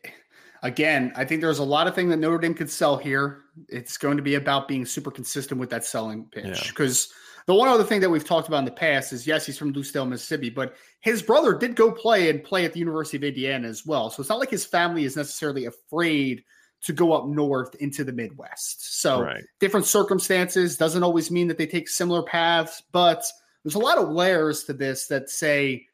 again, 0.66 1.14
I 1.16 1.26
think 1.26 1.42
there's 1.42 1.60
a 1.60 1.64
lot 1.64 1.88
of 1.88 1.94
thing 1.94 2.10
that 2.10 2.18
Notre 2.18 2.40
Dame 2.40 2.56
could 2.56 2.70
sell 2.70 2.98
here. 2.98 3.44
It's 3.70 3.98
going 3.98 4.18
to 4.18 4.24
be 4.24 4.36
about 4.36 4.68
being 4.68 4.86
super 4.86 5.12
consistent 5.12 5.60
with 5.60 5.70
that 5.70 5.86
selling 5.86 6.26
pitch. 6.32 6.70
Because 6.70 7.10
yeah. 7.10 7.44
the 7.46 7.54
one 7.54 7.70
other 7.70 7.84
thing 7.84 8.02
that 8.02 8.10
we've 8.10 8.26
talked 8.26 8.48
about 8.48 8.60
in 8.60 8.66
the 8.66 8.72
past 8.72 9.14
is 9.14 9.28
yes, 9.28 9.46
he's 9.46 9.60
from 9.60 9.74
Lucedale, 9.74 10.10
Mississippi, 10.10 10.50
but 10.50 10.76
his 11.02 11.22
brother 11.22 11.54
did 11.54 11.76
go 11.76 11.92
play 11.92 12.32
and 12.32 12.44
play 12.44 12.66
at 12.66 12.74
the 12.74 12.80
University 12.80 13.16
of 13.18 13.24
Indiana 13.24 13.68
as 13.68 13.86
well. 13.86 14.10
So 14.10 14.22
it's 14.22 14.30
not 14.30 14.40
like 14.40 14.50
his 14.50 14.66
family 14.66 15.06
is 15.06 15.16
necessarily 15.16 15.66
afraid 15.66 16.44
to 16.82 16.94
go 16.94 17.14
up 17.14 17.28
north 17.28 17.76
into 17.76 18.04
the 18.04 18.12
Midwest. 18.12 19.02
So 19.02 19.22
right. 19.22 19.44
different 19.60 19.86
circumstances 19.86 20.78
doesn't 20.78 21.04
always 21.04 21.30
mean 21.30 21.48
that 21.48 21.60
they 21.60 21.68
take 21.68 21.88
similar 21.88 22.24
paths, 22.24 22.82
but 22.92 23.24
there's 23.64 23.76
a 23.76 23.80
lot 23.80 24.00
of 24.00 24.10
layers 24.10 24.64
to 24.66 24.74
this 24.74 25.08
that 25.08 25.30
say 25.30 25.88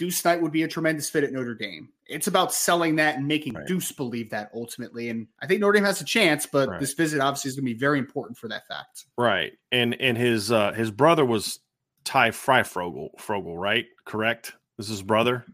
Deuce 0.00 0.24
Knight 0.24 0.40
would 0.40 0.50
be 0.50 0.62
a 0.62 0.68
tremendous 0.68 1.10
fit 1.10 1.24
at 1.24 1.30
Notre 1.30 1.54
Dame. 1.54 1.90
It's 2.06 2.26
about 2.26 2.54
selling 2.54 2.96
that 2.96 3.18
and 3.18 3.28
making 3.28 3.52
right. 3.52 3.66
Deuce 3.66 3.92
believe 3.92 4.30
that 4.30 4.50
ultimately. 4.54 5.10
And 5.10 5.26
I 5.42 5.46
think 5.46 5.60
Notre 5.60 5.74
Dame 5.74 5.84
has 5.84 6.00
a 6.00 6.06
chance, 6.06 6.46
but 6.46 6.70
right. 6.70 6.80
this 6.80 6.94
visit 6.94 7.20
obviously 7.20 7.50
is 7.50 7.56
going 7.56 7.66
to 7.66 7.74
be 7.74 7.78
very 7.78 7.98
important 7.98 8.38
for 8.38 8.48
that 8.48 8.66
fact. 8.66 9.04
Right. 9.18 9.52
And 9.70 10.00
and 10.00 10.16
his 10.16 10.50
uh 10.50 10.72
his 10.72 10.90
brother 10.90 11.26
was 11.26 11.60
Ty 12.04 12.30
Freifrogel, 12.30 13.10
Frogel, 13.18 13.60
right? 13.60 13.84
Correct? 14.06 14.54
This 14.78 14.86
is 14.86 14.92
his 14.92 15.02
brother? 15.02 15.44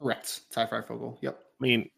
Correct. 0.00 0.42
Ty 0.52 0.66
Fryfogle. 0.66 1.18
Yep. 1.20 1.36
I 1.40 1.60
mean, 1.60 1.90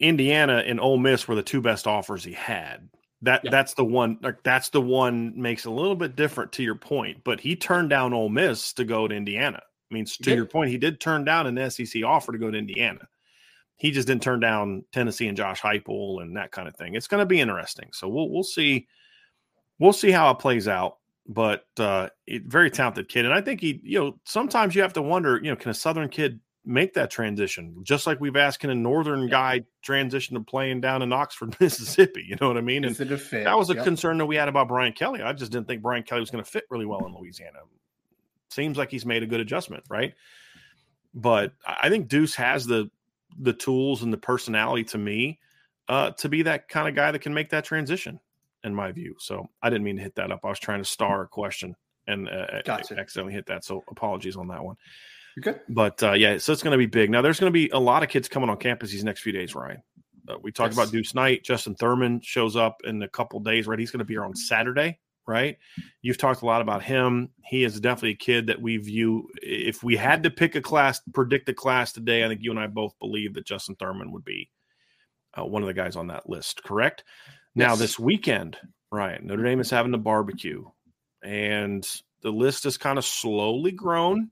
Indiana 0.00 0.64
and 0.66 0.80
Ole 0.80 0.98
Miss 0.98 1.28
were 1.28 1.36
the 1.36 1.44
two 1.44 1.60
best 1.60 1.86
offers 1.86 2.24
he 2.24 2.32
had. 2.32 2.88
That 3.22 3.44
yep. 3.44 3.52
that's 3.52 3.74
the 3.74 3.84
one 3.84 4.18
like 4.20 4.42
that's 4.42 4.70
the 4.70 4.80
one 4.80 5.40
makes 5.40 5.64
a 5.64 5.70
little 5.70 5.94
bit 5.94 6.16
different 6.16 6.50
to 6.54 6.64
your 6.64 6.74
point, 6.74 7.22
but 7.22 7.38
he 7.38 7.54
turned 7.54 7.90
down 7.90 8.12
Ole 8.12 8.30
Miss 8.30 8.72
to 8.72 8.84
go 8.84 9.06
to 9.06 9.14
Indiana. 9.14 9.62
I 9.90 9.94
mean, 9.94 10.04
to 10.04 10.34
your 10.34 10.46
point, 10.46 10.70
he 10.70 10.78
did 10.78 11.00
turn 11.00 11.24
down 11.24 11.46
an 11.46 11.70
SEC 11.70 12.02
offer 12.04 12.32
to 12.32 12.38
go 12.38 12.50
to 12.50 12.58
Indiana. 12.58 13.06
He 13.76 13.90
just 13.90 14.08
didn't 14.08 14.22
turn 14.22 14.40
down 14.40 14.84
Tennessee 14.92 15.28
and 15.28 15.36
Josh 15.36 15.60
Heupel 15.60 16.22
and 16.22 16.36
that 16.36 16.50
kind 16.50 16.66
of 16.66 16.74
thing. 16.76 16.94
It's 16.94 17.06
going 17.06 17.20
to 17.20 17.26
be 17.26 17.40
interesting. 17.40 17.90
So 17.92 18.08
we'll 18.08 18.30
we'll 18.30 18.42
see 18.42 18.88
we'll 19.78 19.92
see 19.92 20.10
how 20.10 20.30
it 20.30 20.38
plays 20.38 20.66
out. 20.66 20.98
But 21.28 21.66
uh, 21.78 22.08
it, 22.26 22.44
very 22.44 22.70
talented 22.70 23.08
kid, 23.08 23.24
and 23.24 23.34
I 23.34 23.40
think 23.40 23.60
he, 23.60 23.80
you 23.82 23.98
know, 23.98 24.20
sometimes 24.24 24.76
you 24.76 24.82
have 24.82 24.92
to 24.92 25.02
wonder, 25.02 25.40
you 25.42 25.50
know, 25.50 25.56
can 25.56 25.72
a 25.72 25.74
Southern 25.74 26.08
kid 26.08 26.38
make 26.64 26.94
that 26.94 27.10
transition? 27.10 27.74
Just 27.82 28.06
like 28.06 28.20
we've 28.20 28.36
asked, 28.36 28.60
can 28.60 28.70
a 28.70 28.76
Northern 28.76 29.28
guy 29.28 29.64
transition 29.82 30.34
to 30.34 30.40
playing 30.40 30.82
down 30.82 31.02
in 31.02 31.12
Oxford, 31.12 31.56
Mississippi? 31.60 32.24
You 32.28 32.36
know 32.40 32.46
what 32.46 32.56
I 32.56 32.60
mean? 32.60 32.84
And 32.84 32.94
that 32.94 33.58
was 33.58 33.70
a 33.70 33.74
yep. 33.74 33.82
concern 33.82 34.18
that 34.18 34.26
we 34.26 34.36
had 34.36 34.48
about 34.48 34.68
Brian 34.68 34.92
Kelly. 34.92 35.20
I 35.20 35.32
just 35.32 35.50
didn't 35.50 35.66
think 35.66 35.82
Brian 35.82 36.04
Kelly 36.04 36.20
was 36.20 36.30
going 36.30 36.44
to 36.44 36.48
fit 36.48 36.62
really 36.70 36.86
well 36.86 37.04
in 37.04 37.12
Louisiana 37.12 37.58
seems 38.50 38.76
like 38.76 38.90
he's 38.90 39.06
made 39.06 39.22
a 39.22 39.26
good 39.26 39.40
adjustment, 39.40 39.84
right? 39.88 40.14
But 41.14 41.52
I 41.66 41.88
think 41.88 42.08
Deuce 42.08 42.34
has 42.34 42.66
the 42.66 42.90
the 43.38 43.52
tools 43.52 44.02
and 44.02 44.12
the 44.12 44.18
personality 44.18 44.84
to 44.84 44.98
me 44.98 45.38
uh, 45.88 46.10
to 46.12 46.28
be 46.28 46.42
that 46.42 46.68
kind 46.68 46.88
of 46.88 46.94
guy 46.94 47.10
that 47.10 47.20
can 47.20 47.34
make 47.34 47.50
that 47.50 47.64
transition, 47.64 48.20
in 48.64 48.74
my 48.74 48.92
view. 48.92 49.14
So 49.18 49.48
I 49.62 49.70
didn't 49.70 49.84
mean 49.84 49.96
to 49.96 50.02
hit 50.02 50.14
that 50.16 50.32
up. 50.32 50.40
I 50.44 50.48
was 50.48 50.58
trying 50.58 50.80
to 50.80 50.84
star 50.84 51.22
a 51.22 51.28
question 51.28 51.76
and 52.06 52.28
uh, 52.28 52.62
gotcha. 52.64 52.98
accidentally 52.98 53.34
hit 53.34 53.46
that. 53.46 53.64
So 53.64 53.84
apologies 53.88 54.36
on 54.36 54.48
that 54.48 54.64
one. 54.64 54.76
Okay. 55.38 55.58
But 55.68 56.02
uh, 56.02 56.12
yeah, 56.12 56.38
so 56.38 56.52
it's 56.52 56.62
going 56.62 56.72
to 56.72 56.78
be 56.78 56.86
big. 56.86 57.10
Now 57.10 57.20
there's 57.20 57.38
going 57.38 57.52
to 57.52 57.54
be 57.54 57.68
a 57.70 57.78
lot 57.78 58.02
of 58.02 58.08
kids 58.08 58.28
coming 58.28 58.48
on 58.48 58.56
campus 58.56 58.90
these 58.90 59.04
next 59.04 59.20
few 59.20 59.32
days, 59.32 59.54
Ryan. 59.54 59.82
Uh, 60.28 60.36
we 60.42 60.50
talked 60.50 60.74
yes. 60.74 60.78
about 60.78 60.92
Deuce 60.92 61.14
Knight. 61.14 61.44
Justin 61.44 61.74
Thurman 61.74 62.20
shows 62.20 62.56
up 62.56 62.80
in 62.84 63.02
a 63.02 63.08
couple 63.08 63.38
days, 63.40 63.66
right? 63.66 63.78
He's 63.78 63.90
going 63.90 63.98
to 63.98 64.04
be 64.04 64.14
here 64.14 64.24
on 64.24 64.34
Saturday 64.34 64.98
right? 65.26 65.58
You've 66.02 66.18
talked 66.18 66.42
a 66.42 66.46
lot 66.46 66.60
about 66.60 66.82
him. 66.82 67.30
He 67.44 67.64
is 67.64 67.80
definitely 67.80 68.10
a 68.10 68.16
kid 68.16 68.46
that 68.46 68.60
we 68.60 68.76
view. 68.76 69.28
If 69.42 69.82
we 69.82 69.96
had 69.96 70.22
to 70.22 70.30
pick 70.30 70.54
a 70.54 70.62
class, 70.62 71.00
predict 71.12 71.48
a 71.48 71.54
class 71.54 71.92
today, 71.92 72.24
I 72.24 72.28
think 72.28 72.42
you 72.42 72.50
and 72.50 72.60
I 72.60 72.66
both 72.66 72.98
believe 73.00 73.34
that 73.34 73.46
Justin 73.46 73.76
Thurman 73.76 74.12
would 74.12 74.24
be 74.24 74.50
uh, 75.38 75.44
one 75.44 75.62
of 75.62 75.66
the 75.66 75.74
guys 75.74 75.96
on 75.96 76.08
that 76.08 76.28
list. 76.28 76.62
Correct? 76.62 77.04
Yes. 77.54 77.68
Now 77.68 77.76
this 77.76 77.98
weekend, 77.98 78.56
Ryan, 78.92 79.26
Notre 79.26 79.42
Dame 79.42 79.60
is 79.60 79.70
having 79.70 79.92
the 79.92 79.98
barbecue, 79.98 80.64
and 81.22 81.86
the 82.22 82.30
list 82.30 82.64
has 82.64 82.76
kind 82.76 82.98
of 82.98 83.04
slowly 83.04 83.72
grown. 83.72 84.30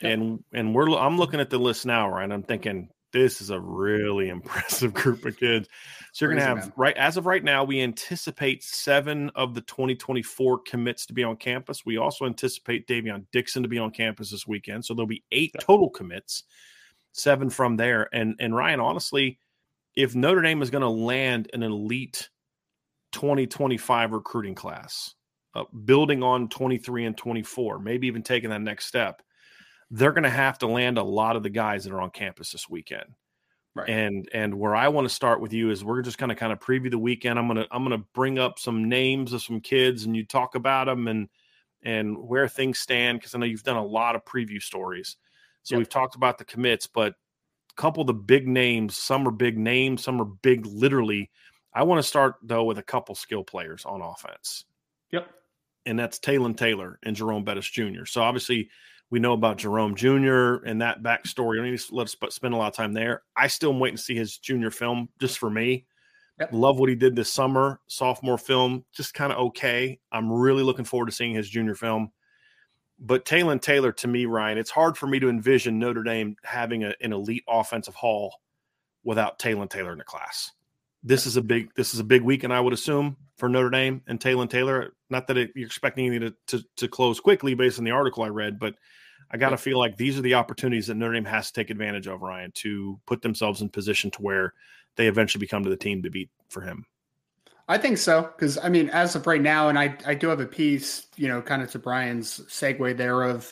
And 0.00 0.44
and 0.52 0.74
we're 0.74 0.96
I'm 0.96 1.18
looking 1.18 1.40
at 1.40 1.50
the 1.50 1.58
list 1.58 1.84
now, 1.84 2.08
right? 2.08 2.30
I'm 2.30 2.44
thinking 2.44 2.88
this 3.12 3.40
is 3.40 3.50
a 3.50 3.60
really 3.60 4.28
impressive 4.30 4.94
group 4.94 5.24
of 5.24 5.36
kids. 5.36 5.68
So 6.12 6.24
you're 6.24 6.34
going 6.34 6.42
to 6.42 6.48
have 6.48 6.58
man. 6.58 6.72
right 6.76 6.96
as 6.96 7.16
of 7.16 7.26
right 7.26 7.42
now, 7.42 7.64
we 7.64 7.80
anticipate 7.80 8.62
seven 8.62 9.30
of 9.34 9.54
the 9.54 9.60
2024 9.62 10.60
commits 10.60 11.06
to 11.06 11.12
be 11.12 11.24
on 11.24 11.36
campus. 11.36 11.84
We 11.84 11.96
also 11.96 12.26
anticipate 12.26 12.86
Davion 12.86 13.26
Dixon 13.32 13.62
to 13.62 13.68
be 13.68 13.78
on 13.78 13.90
campus 13.90 14.30
this 14.30 14.46
weekend. 14.46 14.84
So 14.84 14.94
there'll 14.94 15.06
be 15.06 15.24
eight 15.32 15.54
total 15.60 15.90
commits, 15.90 16.44
seven 17.12 17.50
from 17.50 17.76
there. 17.76 18.08
And 18.12 18.36
and 18.38 18.54
Ryan, 18.54 18.80
honestly, 18.80 19.38
if 19.94 20.14
Notre 20.14 20.42
Dame 20.42 20.62
is 20.62 20.70
going 20.70 20.82
to 20.82 20.88
land 20.88 21.50
an 21.52 21.62
elite 21.62 22.28
2025 23.12 24.12
recruiting 24.12 24.54
class, 24.54 25.14
uh, 25.54 25.64
building 25.84 26.22
on 26.22 26.48
23 26.48 27.06
and 27.06 27.16
24, 27.16 27.78
maybe 27.80 28.06
even 28.06 28.22
taking 28.22 28.50
that 28.50 28.60
next 28.60 28.86
step, 28.86 29.22
they're 29.90 30.12
going 30.12 30.24
to 30.24 30.30
have 30.30 30.58
to 30.58 30.66
land 30.66 30.98
a 30.98 31.02
lot 31.02 31.36
of 31.36 31.42
the 31.42 31.50
guys 31.50 31.84
that 31.84 31.92
are 31.92 32.00
on 32.00 32.10
campus 32.10 32.52
this 32.52 32.68
weekend. 32.68 33.14
Right. 33.74 33.88
And 33.88 34.28
and 34.32 34.58
where 34.58 34.74
I 34.74 34.88
want 34.88 35.08
to 35.08 35.14
start 35.14 35.40
with 35.40 35.52
you 35.52 35.70
is 35.70 35.84
we're 35.84 36.02
just 36.02 36.18
going 36.18 36.30
to 36.30 36.34
kind 36.34 36.52
of 36.52 36.58
preview 36.58 36.90
the 36.90 36.98
weekend. 36.98 37.38
I'm 37.38 37.46
gonna 37.46 37.66
I'm 37.70 37.84
gonna 37.84 38.04
bring 38.12 38.38
up 38.38 38.58
some 38.58 38.88
names 38.88 39.32
of 39.32 39.42
some 39.42 39.60
kids 39.60 40.04
and 40.04 40.16
you 40.16 40.26
talk 40.26 40.56
about 40.56 40.86
them 40.86 41.06
and 41.06 41.28
and 41.84 42.18
where 42.18 42.48
things 42.48 42.80
stand 42.80 43.18
because 43.18 43.34
I 43.34 43.38
know 43.38 43.46
you've 43.46 43.62
done 43.62 43.76
a 43.76 43.84
lot 43.84 44.16
of 44.16 44.24
preview 44.24 44.60
stories. 44.60 45.16
So 45.62 45.74
yep. 45.74 45.78
we've 45.78 45.88
talked 45.88 46.16
about 46.16 46.38
the 46.38 46.44
commits, 46.44 46.88
but 46.88 47.12
a 47.12 47.80
couple 47.80 48.00
of 48.00 48.08
the 48.08 48.14
big 48.14 48.48
names. 48.48 48.96
Some 48.96 49.28
are 49.28 49.32
big 49.32 49.56
names, 49.56 50.02
some 50.02 50.20
are 50.20 50.24
big 50.24 50.66
literally. 50.66 51.30
I 51.72 51.84
want 51.84 52.00
to 52.00 52.08
start 52.08 52.36
though 52.42 52.64
with 52.64 52.78
a 52.78 52.82
couple 52.82 53.14
skill 53.14 53.44
players 53.44 53.84
on 53.84 54.02
offense. 54.02 54.64
Yep. 55.12 55.28
And 55.86 55.98
that's 55.98 56.18
Taylon 56.18 56.56
Taylor 56.56 56.98
and 57.04 57.14
Jerome 57.14 57.44
Bettis 57.44 57.68
Jr. 57.68 58.06
So 58.06 58.22
obviously 58.22 58.70
we 59.10 59.18
know 59.18 59.32
about 59.32 59.58
Jerome 59.58 59.94
Jr. 59.94 60.64
and 60.64 60.82
that 60.82 61.02
backstory. 61.02 61.54
I 61.54 61.62
don't 61.62 61.70
need 61.70 61.78
to 61.78 61.94
let 61.94 62.06
us 62.08 62.16
spend 62.30 62.54
a 62.54 62.56
lot 62.56 62.68
of 62.68 62.74
time 62.74 62.92
there. 62.92 63.22
I 63.36 63.46
still 63.46 63.72
am 63.72 63.80
waiting 63.80 63.96
to 63.96 64.02
see 64.02 64.14
his 64.14 64.36
junior 64.38 64.70
film 64.70 65.08
just 65.20 65.38
for 65.38 65.48
me. 65.48 65.86
Yep. 66.40 66.50
Love 66.52 66.78
what 66.78 66.88
he 66.88 66.94
did 66.94 67.16
this 67.16 67.32
summer, 67.32 67.80
sophomore 67.88 68.38
film, 68.38 68.84
just 68.92 69.14
kind 69.14 69.32
of 69.32 69.38
okay. 69.38 69.98
I'm 70.12 70.30
really 70.30 70.62
looking 70.62 70.84
forward 70.84 71.06
to 71.06 71.12
seeing 71.12 71.34
his 71.34 71.48
junior 71.48 71.74
film. 71.74 72.12
But 73.00 73.24
Talon 73.24 73.58
Taylor, 73.60 73.92
to 73.92 74.08
me, 74.08 74.26
Ryan, 74.26 74.58
it's 74.58 74.70
hard 74.70 74.96
for 74.96 75.06
me 75.06 75.18
to 75.20 75.28
envision 75.28 75.78
Notre 75.78 76.02
Dame 76.02 76.36
having 76.44 76.84
a, 76.84 76.94
an 77.00 77.12
elite 77.12 77.44
offensive 77.48 77.94
haul 77.94 78.34
without 79.04 79.38
Talon 79.38 79.68
Taylor 79.68 79.92
in 79.92 79.98
the 79.98 80.04
class. 80.04 80.52
This 81.08 81.26
is 81.26 81.38
a 81.38 81.42
big 81.42 81.74
this 81.74 81.94
is 81.94 82.00
a 82.00 82.04
big 82.04 82.20
weekend, 82.20 82.52
I 82.52 82.60
would 82.60 82.74
assume, 82.74 83.16
for 83.38 83.48
Notre 83.48 83.70
Dame 83.70 84.02
and 84.06 84.20
Talon 84.20 84.46
Taylor. 84.46 84.92
Not 85.08 85.26
that 85.28 85.38
it, 85.38 85.52
you're 85.54 85.66
expecting 85.66 86.04
anything 86.04 86.34
to, 86.48 86.58
to, 86.58 86.64
to 86.76 86.86
close 86.86 87.18
quickly 87.18 87.54
based 87.54 87.78
on 87.78 87.86
the 87.86 87.92
article 87.92 88.24
I 88.24 88.28
read, 88.28 88.58
but 88.58 88.74
I 89.30 89.38
got 89.38 89.50
to 89.50 89.56
feel 89.56 89.78
like 89.78 89.96
these 89.96 90.18
are 90.18 90.22
the 90.22 90.34
opportunities 90.34 90.88
that 90.88 90.96
Notre 90.96 91.14
Dame 91.14 91.24
has 91.24 91.46
to 91.46 91.54
take 91.54 91.70
advantage 91.70 92.08
of, 92.08 92.20
Ryan, 92.20 92.52
to 92.56 93.00
put 93.06 93.22
themselves 93.22 93.62
in 93.62 93.70
position 93.70 94.10
to 94.10 94.20
where 94.20 94.52
they 94.96 95.08
eventually 95.08 95.40
become 95.40 95.64
to 95.64 95.70
the 95.70 95.78
team 95.78 96.02
to 96.02 96.10
beat 96.10 96.28
for 96.50 96.60
him. 96.60 96.84
I 97.68 97.78
think 97.78 97.96
so 97.96 98.30
because 98.36 98.58
I 98.58 98.68
mean, 98.68 98.90
as 98.90 99.16
of 99.16 99.26
right 99.26 99.40
now, 99.40 99.70
and 99.70 99.78
I 99.78 99.96
I 100.04 100.12
do 100.12 100.28
have 100.28 100.40
a 100.40 100.46
piece, 100.46 101.06
you 101.16 101.28
know, 101.28 101.40
kind 101.40 101.62
of 101.62 101.70
to 101.70 101.78
Brian's 101.78 102.40
segue 102.50 102.98
there 102.98 103.22
of 103.22 103.50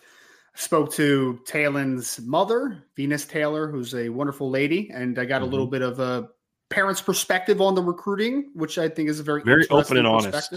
spoke 0.53 0.93
to 0.93 1.41
Talon's 1.47 2.21
mother, 2.21 2.85
Venus 2.97 3.25
Taylor, 3.25 3.67
who's 3.71 3.95
a 3.95 4.11
wonderful 4.11 4.51
lady, 4.51 4.91
and 4.93 5.19
I 5.19 5.25
got 5.25 5.37
mm-hmm. 5.37 5.49
a 5.49 5.51
little 5.51 5.67
bit 5.69 5.81
of 5.81 6.01
a 6.01 6.29
parent's 6.71 7.01
perspective 7.01 7.61
on 7.61 7.75
the 7.75 7.83
recruiting, 7.83 8.51
which 8.55 8.79
I 8.79 8.89
think 8.89 9.09
is 9.09 9.21
a 9.21 9.23
very 9.23 9.43
very 9.43 9.69
open 9.69 9.97
and 9.97 10.07
honest. 10.07 10.55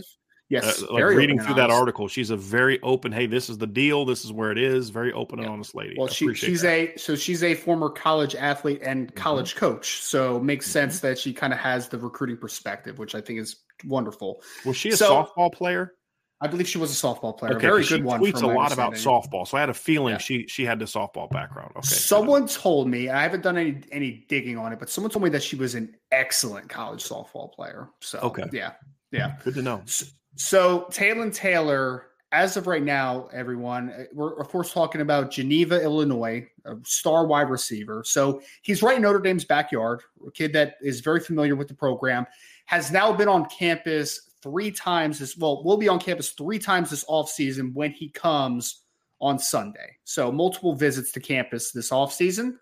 Yes, 0.49 0.81
uh, 0.81 0.93
like 0.93 1.03
reading 1.03 1.39
through 1.39 1.53
that 1.55 1.69
article, 1.69 2.07
she's 2.07 2.31
a 2.31 2.37
very 2.37 2.81
open. 2.81 3.11
Hey, 3.11 3.27
this 3.27 3.49
is 3.51 3.59
the 3.59 3.67
deal. 3.67 4.03
This 4.03 4.25
is 4.25 4.31
where 4.31 4.51
it 4.51 4.57
is. 4.57 4.89
Very 4.89 5.13
open 5.13 5.37
and 5.37 5.47
honest 5.47 5.75
lady. 5.75 5.93
Well, 5.95 6.07
she, 6.07 6.33
she's 6.33 6.63
that. 6.63 6.95
a 6.95 6.97
so 6.97 7.15
she's 7.15 7.43
a 7.43 7.53
former 7.53 7.87
college 7.87 8.33
athlete 8.33 8.81
and 8.83 9.07
mm-hmm. 9.07 9.15
college 9.15 9.51
mm-hmm. 9.51 9.59
coach. 9.59 10.01
So 10.01 10.39
makes 10.39 10.65
mm-hmm. 10.65 10.71
sense 10.71 11.01
that 11.01 11.19
she 11.19 11.33
kind 11.33 11.53
of 11.53 11.59
has 11.59 11.87
the 11.87 11.99
recruiting 11.99 12.37
perspective, 12.37 12.97
which 12.97 13.13
I 13.13 13.21
think 13.21 13.39
is 13.39 13.57
wonderful. 13.85 14.41
Was 14.65 14.75
she 14.75 14.89
a 14.89 14.97
so, 14.97 15.23
softball 15.23 15.53
player? 15.53 15.93
I 16.41 16.48
believe 16.48 16.67
she 16.67 16.77
was 16.77 16.91
a 16.91 17.08
softball 17.08 17.38
player. 17.38 17.55
Okay, 17.55 17.67
Very 17.67 17.86
good 17.86 18.03
one. 18.03 18.22
Tweets 18.22 18.41
a 18.41 18.48
lot 18.48 18.72
about 18.72 18.93
softball, 18.93 19.46
so 19.46 19.58
I 19.58 19.60
had 19.60 19.69
a 19.69 19.74
feeling 19.74 20.13
yeah. 20.13 20.19
she 20.19 20.48
she 20.48 20.63
had 20.63 20.79
the 20.79 20.86
softball 20.86 21.29
background. 21.29 21.72
Okay. 21.75 21.88
Someone 21.88 22.48
told 22.48 22.88
me 22.88 23.10
I 23.10 23.22
haven't 23.22 23.41
done 23.41 23.58
any 23.58 23.81
any 23.91 24.25
digging 24.29 24.58
on 24.58 24.72
it, 24.72 24.79
but 24.79 24.89
someone 24.89 25.12
told 25.12 25.24
me 25.24 25.29
that 25.31 25.43
she 25.43 25.58
was 25.58 25.75
an 25.75 25.96
excellent 26.12 26.69
college 26.69 27.03
softball 27.03 27.51
player. 27.51 27.89
So 28.00 28.19
okay, 28.19 28.46
yeah, 28.53 28.74
yeah, 29.12 29.36
good 29.43 29.55
to 29.55 29.62
know. 29.62 29.81
So, 29.86 30.05
so 30.36 30.88
Talon 30.91 31.31
Taylor, 31.31 32.08
as 32.31 32.55
of 32.55 32.67
right 32.67 32.84
now, 32.84 33.27
everyone, 33.34 33.89
uh, 33.89 34.03
we're 34.13 34.39
of 34.39 34.48
course 34.48 34.72
talking 34.72 35.01
about 35.01 35.31
Geneva, 35.31 35.84
Illinois, 35.84 36.48
a 36.63 36.75
star 36.85 37.27
wide 37.27 37.50
receiver. 37.50 38.01
So 38.05 38.42
he's 38.61 38.81
right 38.81 38.96
in 38.96 39.01
Notre 39.01 39.20
Dame's 39.20 39.44
backyard, 39.44 40.03
a 40.25 40.31
kid 40.31 40.53
that 40.53 40.75
is 40.81 41.01
very 41.01 41.20
familiar 41.20 41.57
with 41.57 41.68
the 41.68 41.74
program, 41.74 42.25
has 42.68 42.92
now 42.92 43.11
been 43.11 43.27
on 43.27 43.46
campus 43.48 44.28
three 44.41 44.71
times 44.71 45.19
this 45.19 45.37
well, 45.37 45.63
we'll 45.63 45.77
be 45.77 45.87
on 45.87 45.99
campus 45.99 46.31
three 46.31 46.59
times 46.59 46.89
this 46.89 47.05
offseason 47.05 47.73
when 47.73 47.91
he 47.91 48.09
comes 48.09 48.83
on 49.21 49.39
Sunday. 49.39 49.97
So 50.03 50.31
multiple 50.31 50.75
visits 50.75 51.11
to 51.13 51.19
campus 51.19 51.71
this 51.71 51.91
offseason, 51.91 52.53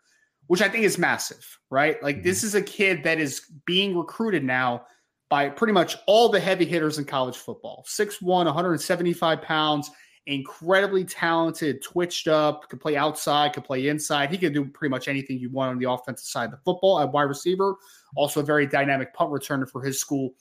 which 0.47 0.61
I 0.61 0.69
think 0.69 0.85
is 0.85 0.97
massive, 0.97 1.59
right? 1.69 2.01
Like 2.01 2.17
mm-hmm. 2.17 2.23
this 2.23 2.43
is 2.43 2.55
a 2.55 2.61
kid 2.61 3.03
that 3.03 3.19
is 3.19 3.41
being 3.65 3.97
recruited 3.97 4.43
now 4.43 4.85
by 5.29 5.49
pretty 5.49 5.73
much 5.73 5.97
all 6.07 6.29
the 6.29 6.39
heavy 6.39 6.65
hitters 6.65 6.97
in 6.97 7.05
college 7.05 7.37
football. 7.37 7.85
6'1, 7.87 8.21
175 8.21 9.41
pounds, 9.41 9.91
incredibly 10.25 11.03
talented, 11.03 11.81
twitched 11.81 12.27
up, 12.27 12.69
could 12.69 12.79
play 12.79 12.95
outside, 12.95 13.53
could 13.53 13.65
play 13.65 13.87
inside. 13.87 14.29
He 14.29 14.37
could 14.37 14.53
do 14.53 14.65
pretty 14.65 14.89
much 14.89 15.07
anything 15.07 15.37
you 15.37 15.49
want 15.49 15.71
on 15.71 15.79
the 15.79 15.89
offensive 15.89 16.25
side 16.25 16.45
of 16.45 16.51
the 16.51 16.57
football 16.57 16.99
at 17.01 17.11
wide 17.11 17.23
receiver. 17.23 17.75
Also, 18.15 18.39
a 18.39 18.43
very 18.43 18.65
dynamic 18.65 19.13
punt 19.13 19.31
returner 19.31 19.69
for 19.69 19.81
his 19.81 19.99
school. 19.99 20.31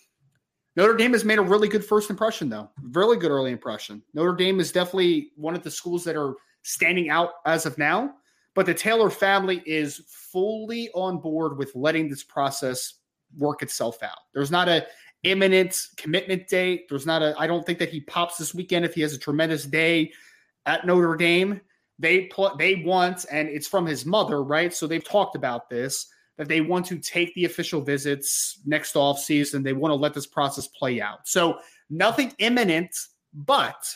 Notre 0.77 0.95
Dame 0.95 1.15
has 1.15 1.25
made 1.25 1.39
a 1.39 1.43
really 1.43 1.69
good 1.69 1.85
first 1.85 2.11
impression, 2.11 2.51
though. 2.51 2.71
Really 2.83 3.17
good 3.17 3.31
early 3.31 3.51
impression. 3.51 4.03
Notre 4.13 4.37
Dame 4.37 4.61
is 4.61 4.71
definitely 4.71 5.33
one 5.35 5.55
of 5.55 5.63
the 5.63 5.71
schools 5.71 6.05
that 6.05 6.17
are 6.17 6.35
standing 6.63 7.09
out 7.09 7.31
as 7.47 7.65
of 7.65 7.79
now. 7.79 8.15
But 8.55 8.67
the 8.67 8.75
Taylor 8.75 9.11
family 9.11 9.63
is 9.67 10.03
fully 10.09 10.91
on 10.95 11.19
board 11.19 11.57
with 11.57 11.75
letting 11.75 12.09
this 12.09 12.23
process 12.23 12.95
work 13.37 13.63
itself 13.63 14.03
out. 14.03 14.19
There's 14.35 14.51
not 14.51 14.69
a 14.69 14.87
imminent 15.25 15.77
commitment 15.97 16.47
date. 16.49 16.87
There's 16.89 17.07
not 17.07 17.23
a. 17.23 17.35
I 17.39 17.47
don't 17.47 17.65
think 17.65 17.79
that 17.79 17.91
he 17.91 18.01
pops 18.01 18.37
this 18.37 18.55
weekend 18.55 18.85
if 18.85 18.95
he 18.95 19.01
has 19.03 19.13
a 19.13 19.19
tremendous 19.19 19.65
day 19.65 20.13
at 20.67 20.87
Notre 20.87 21.17
Dame. 21.17 21.61
They 21.99 22.27
pl- 22.27 22.57
they 22.59 22.77
want, 22.77 23.25
and 23.31 23.49
it's 23.49 23.67
from 23.69 23.87
his 23.87 24.05
mother, 24.05 24.43
right? 24.43 24.73
So 24.73 24.87
they've 24.87 25.05
talked 25.05 25.37
about 25.37 25.71
this 25.71 26.07
that 26.37 26.49
they 26.49 26.61
want 26.61 26.87
to 26.87 26.99
take 26.99 27.35
the 27.35 27.45
official 27.45 27.81
visits 27.81 28.61
next 28.67 28.97
off 28.97 29.19
season. 29.19 29.63
They 29.63 29.73
want 29.73 29.91
to 29.91 29.97
let 29.97 30.15
this 30.15 30.27
process 30.27 30.67
play 30.69 31.01
out. 31.01 31.27
So 31.27 31.59
nothing 31.89 32.33
imminent, 32.39 32.91
but 33.33 33.87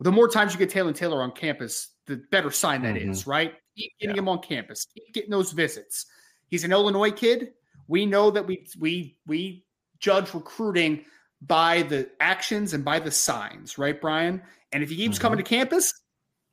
the 0.00 0.12
more 0.12 0.28
times 0.28 0.52
you 0.52 0.58
get 0.58 0.70
Talon 0.70 0.94
Taylor 0.94 1.22
on 1.22 1.32
campus, 1.32 1.88
the 2.06 2.16
better 2.30 2.50
sign 2.50 2.82
that 2.82 2.96
mm-hmm. 2.96 3.10
is, 3.10 3.26
right? 3.26 3.54
Keep 3.76 3.92
getting 4.00 4.16
yeah. 4.16 4.22
him 4.22 4.28
on 4.28 4.40
campus, 4.40 4.86
keep 4.94 5.14
getting 5.14 5.30
those 5.30 5.52
visits. 5.52 6.06
He's 6.48 6.64
an 6.64 6.72
Illinois 6.72 7.10
kid. 7.10 7.52
We 7.88 8.06
know 8.06 8.30
that 8.30 8.46
we 8.46 8.66
we 8.78 9.16
we 9.26 9.64
judge 9.98 10.34
recruiting 10.34 11.04
by 11.40 11.82
the 11.82 12.10
actions 12.20 12.74
and 12.74 12.84
by 12.84 12.98
the 12.98 13.10
signs, 13.10 13.78
right, 13.78 14.00
Brian? 14.00 14.42
And 14.72 14.82
if 14.82 14.90
he 14.90 14.96
keeps 14.96 15.16
mm-hmm. 15.16 15.22
coming 15.22 15.38
to 15.38 15.44
campus, 15.44 15.92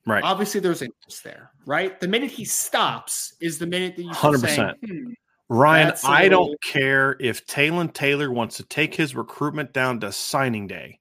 right, 0.06 0.23
obviously 0.23 0.60
there's 0.60 0.82
interest 0.82 1.23
there, 1.23 1.52
right? 1.65 1.99
The 1.99 2.08
minute 2.08 2.32
he 2.32 2.45
stops 2.45 3.36
is 3.41 3.60
the 3.60 3.67
minute 3.67 3.95
that 3.97 4.04
you 4.04 4.10
hundred 4.10 4.41
percent. 4.41 4.78
Hmm, 4.86 5.12
Ryan, 5.50 5.94
I 6.06 6.30
don't 6.30 6.62
care 6.62 7.18
if 7.20 7.48
Taylon 7.48 7.92
Taylor 7.92 8.32
wants 8.32 8.58
to 8.58 8.64
take 8.64 8.94
his 8.94 9.16
recruitment 9.16 9.74
down 9.74 10.00
to 10.02 10.12
signing 10.12 10.68
day. 10.68 11.00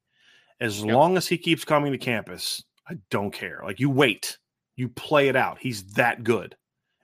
As 0.58 0.82
yep. 0.82 0.94
long 0.94 1.16
as 1.16 1.28
he 1.28 1.36
keeps 1.36 1.64
coming 1.64 1.92
to 1.92 1.98
campus, 1.98 2.64
I 2.88 2.94
don't 3.10 3.30
care. 3.30 3.60
Like 3.62 3.78
you 3.78 3.90
wait, 3.90 4.38
you 4.74 4.88
play 4.88 5.28
it 5.28 5.36
out. 5.36 5.58
He's 5.60 5.84
that 5.92 6.24
good. 6.24 6.56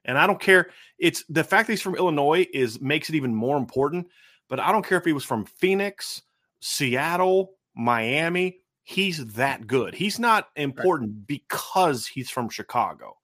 And 0.06 0.18
I 0.18 0.26
don't 0.26 0.40
care. 0.40 0.70
It's 0.98 1.24
the 1.28 1.44
fact 1.44 1.66
that 1.66 1.74
he's 1.74 1.82
from 1.82 1.96
Illinois 1.96 2.46
is 2.52 2.80
makes 2.80 3.08
it 3.08 3.14
even 3.14 3.34
more 3.34 3.56
important. 3.56 4.08
But 4.48 4.60
I 4.60 4.72
don't 4.72 4.86
care 4.86 4.98
if 4.98 5.04
he 5.04 5.12
was 5.12 5.24
from 5.24 5.44
Phoenix, 5.44 6.22
Seattle, 6.60 7.52
Miami. 7.74 8.58
He's 8.82 9.24
that 9.34 9.66
good. 9.66 9.94
He's 9.94 10.18
not 10.18 10.48
important 10.56 11.10
right. 11.10 11.26
because 11.26 12.06
he's 12.06 12.30
from 12.30 12.48
Chicago. 12.48 13.16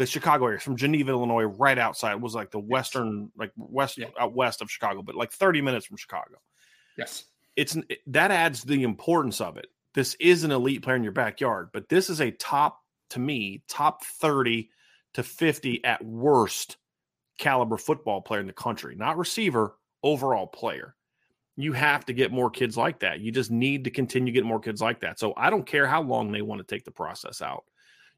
The 0.00 0.06
Chicago 0.06 0.46
area, 0.46 0.58
from 0.58 0.76
Geneva, 0.76 1.10
Illinois, 1.10 1.42
right 1.42 1.76
outside 1.76 2.14
was 2.14 2.34
like 2.34 2.50
the 2.50 2.58
western, 2.58 3.30
like 3.36 3.52
west 3.58 3.98
yeah. 3.98 4.06
out 4.18 4.32
west 4.32 4.62
of 4.62 4.70
Chicago, 4.70 5.02
but 5.02 5.14
like 5.14 5.30
30 5.30 5.60
minutes 5.60 5.84
from 5.84 5.98
Chicago. 5.98 6.40
Yes. 6.96 7.24
It's 7.54 7.76
that 8.06 8.30
adds 8.30 8.62
the 8.62 8.82
importance 8.82 9.42
of 9.42 9.58
it. 9.58 9.66
This 9.92 10.16
is 10.18 10.42
an 10.42 10.52
elite 10.52 10.80
player 10.80 10.96
in 10.96 11.02
your 11.02 11.12
backyard, 11.12 11.68
but 11.74 11.90
this 11.90 12.08
is 12.08 12.22
a 12.22 12.30
top, 12.30 12.80
to 13.10 13.20
me, 13.20 13.62
top 13.68 14.02
30 14.02 14.70
to 15.12 15.22
50 15.22 15.84
at 15.84 16.02
worst 16.02 16.78
caliber 17.36 17.76
football 17.76 18.22
player 18.22 18.40
in 18.40 18.46
the 18.46 18.54
country, 18.54 18.94
not 18.96 19.18
receiver, 19.18 19.74
overall 20.02 20.46
player. 20.46 20.94
You 21.56 21.74
have 21.74 22.06
to 22.06 22.14
get 22.14 22.32
more 22.32 22.48
kids 22.48 22.74
like 22.74 23.00
that. 23.00 23.20
You 23.20 23.32
just 23.32 23.50
need 23.50 23.84
to 23.84 23.90
continue 23.90 24.32
getting 24.32 24.48
more 24.48 24.60
kids 24.60 24.80
like 24.80 25.00
that. 25.00 25.18
So 25.18 25.34
I 25.36 25.50
don't 25.50 25.66
care 25.66 25.86
how 25.86 26.00
long 26.00 26.32
they 26.32 26.40
want 26.40 26.66
to 26.66 26.74
take 26.74 26.86
the 26.86 26.90
process 26.90 27.42
out. 27.42 27.64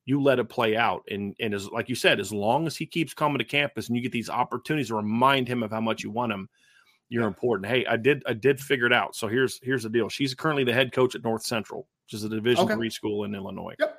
You 0.05 0.21
let 0.21 0.38
it 0.38 0.49
play 0.49 0.77
out. 0.77 1.03
And 1.11 1.35
and 1.41 1.55
as 1.55 1.69
like 1.69 1.88
you 1.88 1.95
said, 1.95 2.21
as 2.21 2.33
long 2.33 2.67
as 2.67 2.77
he 2.77 2.87
keeps 2.87 3.15
coming 3.15 3.38
to 3.38 3.45
campus 3.45 3.88
and 3.88 3.97
you 3.97 4.03
get 4.03 4.12
these 4.12 4.31
opportunities 4.31 4.88
to 4.88 4.97
remind 4.97 5.49
him 5.49 5.62
of 5.62 5.71
how 5.71 5.81
much 5.81 6.03
you 6.03 6.11
want 6.11 6.33
him, 6.33 6.49
you're 7.09 7.27
important. 7.27 7.71
Hey, 7.71 7.87
I 7.87 7.97
did 7.97 8.23
I 8.27 8.33
did 8.33 8.61
figure 8.61 8.87
it 8.87 8.93
out. 8.93 9.15
So 9.15 9.29
here's 9.29 9.61
here's 9.62 9.85
the 9.85 9.91
deal. 9.91 10.09
She's 10.09 10.35
currently 10.35 10.65
the 10.65 10.73
head 10.73 10.93
coach 10.93 11.15
at 11.15 11.23
North 11.23 11.45
Central, 11.45 11.87
which 12.07 12.15
is 12.15 12.25
a 12.25 12.29
division 12.29 12.65
okay. 12.65 12.75
three 12.75 12.91
school 12.91 13.25
in 13.25 13.35
Illinois. 13.35 13.75
Yep 13.79 13.99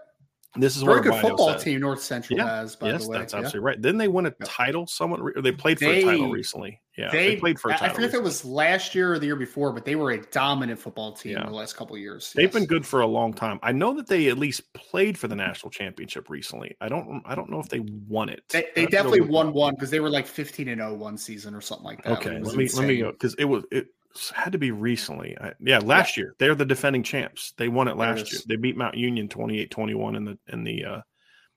This 0.56 0.76
is 0.78 0.84
Very 0.84 1.02
good 1.02 1.16
football 1.16 1.56
team 1.58 1.80
North 1.80 2.02
Central 2.02 2.38
Yeah. 2.38 2.58
has, 2.58 2.76
by 2.76 2.90
yes, 2.92 3.04
the 3.06 3.10
way. 3.10 3.18
that's 3.18 3.34
Yeah. 3.34 3.40
absolutely 3.40 3.66
right. 3.66 3.82
Didn't 3.82 3.98
they 3.98 4.08
won 4.08 4.28
a 4.28 4.32
title? 4.46 4.86
Someone 4.86 5.22
re- 5.22 5.34
they 5.42 5.52
played 5.52 5.80
for 5.80 5.86
They- 5.86 6.02
a 6.04 6.06
title 6.06 6.30
recently. 6.30 6.80
Yeah, 6.96 7.10
they, 7.10 7.38
played 7.38 7.58
for 7.60 7.72
a 7.72 7.74
I- 7.74 7.78
title. 7.78 7.92
I 7.92 7.96
forget 7.96 8.10
if 8.10 8.14
it 8.14 8.22
was 8.22 8.46
last 8.46 8.94
year 8.94 9.14
or 9.14 9.18
the 9.20 9.26
year 9.26 9.36
before, 9.36 9.74
but 9.74 9.84
they 9.84 9.96
were 9.96 10.12
a 10.12 10.22
dominant 10.28 10.80
football 10.80 11.14
team 11.14 11.32
Yeah. 11.32 11.40
in 11.42 11.48
the 11.48 11.56
last 11.56 11.76
couple 11.76 11.96
of 11.96 12.02
years. 12.04 12.32
They've 12.36 12.44
Yes. 12.44 12.54
been 12.54 12.66
good 12.68 12.86
for 12.86 13.02
a 13.02 13.08
long 13.08 13.34
time. 13.34 13.60
I 13.64 13.72
know 13.72 13.94
that 13.96 14.06
they 14.06 14.28
at 14.28 14.38
least 14.38 14.72
played 14.74 15.18
for 15.18 15.28
the 15.28 15.36
national 15.36 15.72
championship 15.72 16.30
recently. 16.30 16.76
I 16.80 16.88
don't. 16.88 17.24
I 17.26 17.34
don't 17.34 17.50
know 17.50 17.60
if 17.60 17.70
they 17.70 17.80
won 18.08 18.30
it. 18.30 18.44
They, 18.50 18.60
they 18.60 18.66
have 18.66 18.74
to 18.76 18.82
go 18.82 18.88
definitely 18.92 19.22
won 19.22 19.54
one 19.54 19.74
because 19.74 19.90
they 19.90 20.02
were 20.02 20.10
like 20.12 20.28
15 20.28 20.68
and 20.68 20.80
0 20.82 20.94
one 20.94 21.18
season 21.18 21.56
or 21.56 21.62
something 21.62 21.86
like 21.86 22.04
that. 22.04 22.14
Okay, 22.20 22.30
let 22.30 22.42
me 22.42 22.48
let 22.50 22.58
me 22.58 22.64
insane. 22.66 23.00
go 23.00 23.12
because 23.12 23.34
it 23.40 23.46
was 23.46 23.64
it 23.72 23.88
had 24.36 24.52
to 24.52 24.58
be 24.58 24.72
recently. 24.72 25.38
I, 25.40 25.54
yeah, 25.60 25.80
last 25.80 26.18
year 26.18 26.36
they're 26.38 26.56
the 26.56 26.66
defending 26.66 27.04
champs. 27.04 27.54
They 27.58 27.68
won 27.68 27.88
it 27.88 27.98
last 27.98 28.32
year. 28.32 28.42
They 28.48 28.56
beat 28.56 28.78
Mount 28.78 28.96
Union 28.96 29.28
28-21 29.28 30.18
in 30.18 30.26
the 30.26 30.38
in 30.48 30.64
the 30.64 30.86
uh 30.86 31.02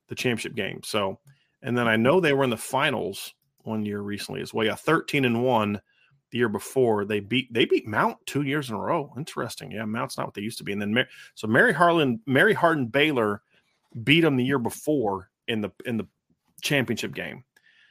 the 0.09 0.15
championship 0.15 0.55
game. 0.55 0.81
So, 0.85 1.19
and 1.63 1.77
then 1.77 1.89
I 1.89 1.97
know 1.97 2.21
they 2.21 2.33
were 2.33 2.45
in 2.45 2.51
the 2.51 2.57
finals 2.57 3.35
one 3.63 3.85
year 3.85 4.01
recently 4.01 4.41
as 4.41 4.55
well. 4.55 4.67
Yeah, 4.67 4.77
13 4.77 5.25
and 5.25 5.43
1 5.43 5.81
the 6.31 6.39
year 6.39 6.49
before. 6.49 7.05
They 7.05 7.21
beat 7.21 7.53
they 7.53 7.65
beat 7.65 7.87
Mount 7.87 8.17
2 8.27 8.43
years 8.43 8.71
in 8.71 8.77
a 8.77 8.81
row. 8.81 9.13
Interesting. 9.17 9.73
Yeah, 9.73 9.85
Mount's 9.85 10.17
not 10.17 10.27
what 10.27 10.35
they 10.35 10.43
used 10.43 10.59
to 10.59 10.65
be. 10.65 10.73
And 10.73 10.81
then 10.81 10.95
Mar- 10.95 11.09
so 11.35 11.47
Mary 11.47 11.73
Harlan 11.73 12.21
Mary 12.27 12.55
Hardin 12.55 12.87
Baylor 12.87 13.43
beat 14.03 14.21
them 14.21 14.37
the 14.37 14.45
year 14.45 14.59
before 14.59 15.31
in 15.49 15.61
the 15.61 15.71
in 15.85 15.97
the 15.97 16.07
championship 16.63 17.15
game 17.15 17.45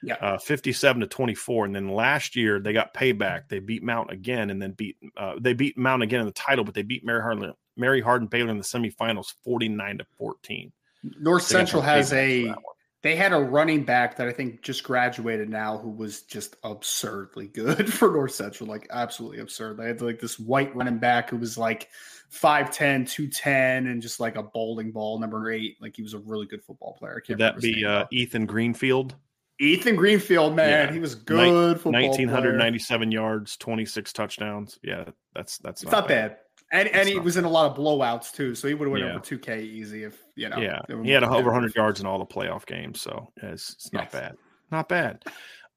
Yeah. 0.06 0.15
uh, 0.22 0.38
57 0.38 1.02
to 1.02 1.08
24 1.08 1.65
and 1.65 1.76
then 1.76 1.89
last 1.89 2.36
year 2.36 2.60
they 2.60 2.74
got 2.74 2.94
payback 2.94 3.50
they 3.50 3.60
beat 3.60 3.82
mount 3.82 4.12
again 4.12 4.50
and 4.52 4.62
then 4.62 4.72
beat 4.72 4.98
uh, 5.18 5.34
they 5.39 5.54
beat 5.54 5.78
mount 5.78 6.04
again 6.04 6.20
in 6.20 6.28
the 6.28 6.32
title 6.32 6.63
but 6.63 6.76
they 6.76 6.84
beat 6.84 7.04
mary 7.04 7.22
hardin 7.22 7.54
mary 7.76 8.02
hardin 8.02 8.28
baylor 8.28 8.52
in 8.52 8.58
the 8.58 8.63
semifinals 8.63 9.34
49 9.44 9.98
to 9.98 10.06
14 10.18 10.72
North 11.20 11.44
got 11.44 11.48
Central 11.48 11.82
has 11.82 12.13
a 12.13 12.54
they 13.06 13.15
had 13.15 13.34
a 13.34 13.39
running 13.39 13.84
back 13.84 14.18
that 14.18 14.28
I 14.28 14.32
think 14.32 14.63
just 14.63 14.84
graduated 14.84 15.48
now 15.48 15.78
who 15.78 15.91
was 15.91 16.24
just 16.24 16.56
absurdly 16.63 17.46
good 17.46 17.94
for 17.94 18.12
North 18.12 18.32
Central, 18.32 18.68
like 18.68 18.88
absolutely 18.89 19.41
absurd. 19.41 19.78
They 19.78 19.86
had 19.86 20.02
like 20.02 20.20
this 20.20 20.39
white 20.39 20.76
running 20.76 20.98
back 20.98 21.30
who 21.30 21.38
was 21.38 21.56
like 21.56 21.89
5'10, 22.34 23.08
210, 23.08 23.86
and 23.86 24.02
just 24.02 24.20
like 24.20 24.38
a 24.38 24.41
bowling 24.41 24.91
ball, 24.91 25.20
number 25.20 25.52
eight. 25.52 25.78
Like 25.80 25.96
he 25.96 26.02
was 26.02 26.15
a 26.15 26.18
really 26.20 26.48
good 26.48 26.63
football 26.63 26.96
player. 26.98 27.22
I 27.24 27.28
could 27.28 27.38
that 27.38 27.60
be 27.60 27.86
uh, 27.86 28.06
ethan 28.12 28.48
greenfield 28.48 29.13
Ethan 29.60 29.96
Greenfield, 29.96 30.56
man? 30.56 30.88
Yeah. 30.88 30.94
He 30.94 31.00
was 31.00 31.15
good 31.15 31.78
football 31.78 31.94
player. 31.94 32.08
1997 32.10 33.12
yards 33.12 33.58
26 33.58 34.13
touchdowns 34.13 34.80
yeah 34.84 35.06
that's 35.34 35.58
that's 35.60 35.82
It's 35.84 35.91
not 35.91 36.08
bad. 36.08 36.38
And 36.72 36.89
and 36.89 37.08
he 37.08 37.15
not 37.15 37.24
was 37.24 37.38
in 37.38 37.46
a 37.46 37.50
lot 37.50 37.70
of 37.72 37.78
blowouts 37.78 38.32
too, 38.34 38.56
so 38.56 38.68
he 38.68 38.74
would 38.74 38.86
have 38.88 38.91
went 38.91 39.06
Yeah. 39.06 39.12
over 39.12 39.20
2K 39.20 39.62
easy 39.62 40.04
if 40.04 40.18
you 40.36 40.50
know. 40.50 40.58
yeah 40.58 40.80
he 41.04 41.12
had 41.12 41.24
over 41.24 41.46
100 41.52 41.76
yards 41.76 42.00
in 42.00 42.06
all 42.06 42.20
the 42.20 42.26
playoff 42.26 42.65
games 42.65 43.00
so 43.00 43.32
it's, 43.38 43.72
it's 43.74 43.94
not 43.94 44.12
bad 44.12 44.36
not 44.72 44.89
bad 44.89 45.24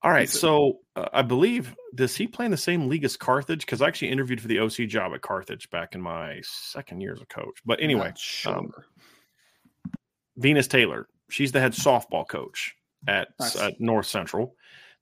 all 0.03 0.11
right 0.11 0.29
so 0.31 0.79
uh, 0.97 1.09
i 1.13 1.23
believe 1.23 1.75
does 1.95 2.17
he 2.17 2.27
play 2.27 2.45
in 2.47 2.51
the 2.51 2.57
same 2.57 2.89
league 2.89 3.05
as 3.05 3.17
carthage 3.17 3.61
because 3.67 3.83
i 3.83 3.87
actually 3.87 4.09
interviewed 4.11 4.41
for 4.41 4.49
the 4.49 4.59
oc 4.61 4.73
job 4.89 5.13
at 5.15 5.21
carthage 5.21 5.69
back 5.71 5.95
in 5.95 6.01
my 6.01 6.41
second 6.43 7.01
year 7.01 7.13
as 7.13 7.21
a 7.21 7.27
coach 7.27 7.59
but 7.67 7.81
anyway 7.83 8.13
sure. 8.17 8.57
um, 8.59 8.71
venus 10.37 10.67
taylor 10.69 11.07
she's 11.31 11.53
the 11.53 11.61
head 11.61 11.73
softball 11.73 12.27
coach 12.27 12.75
at 13.07 13.29
Nice. 13.39 13.57
uh, 13.57 13.71
north 13.79 14.07
central 14.07 14.55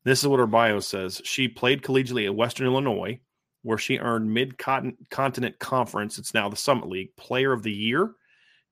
this 0.04 0.20
is 0.20 0.28
what 0.28 0.38
her 0.40 0.46
bio 0.46 0.80
says 0.80 1.20
she 1.24 1.48
played 1.48 1.82
collegiately 1.82 2.26
at 2.26 2.34
western 2.34 2.66
illinois 2.66 3.18
where 3.62 3.78
she 3.78 3.98
earned 3.98 4.32
mid-continent 4.32 5.58
conference 5.58 6.18
it's 6.18 6.34
now 6.34 6.48
the 6.48 6.56
summit 6.56 6.88
league 6.88 7.14
player 7.16 7.52
of 7.52 7.62
the 7.62 7.72
year 7.72 8.12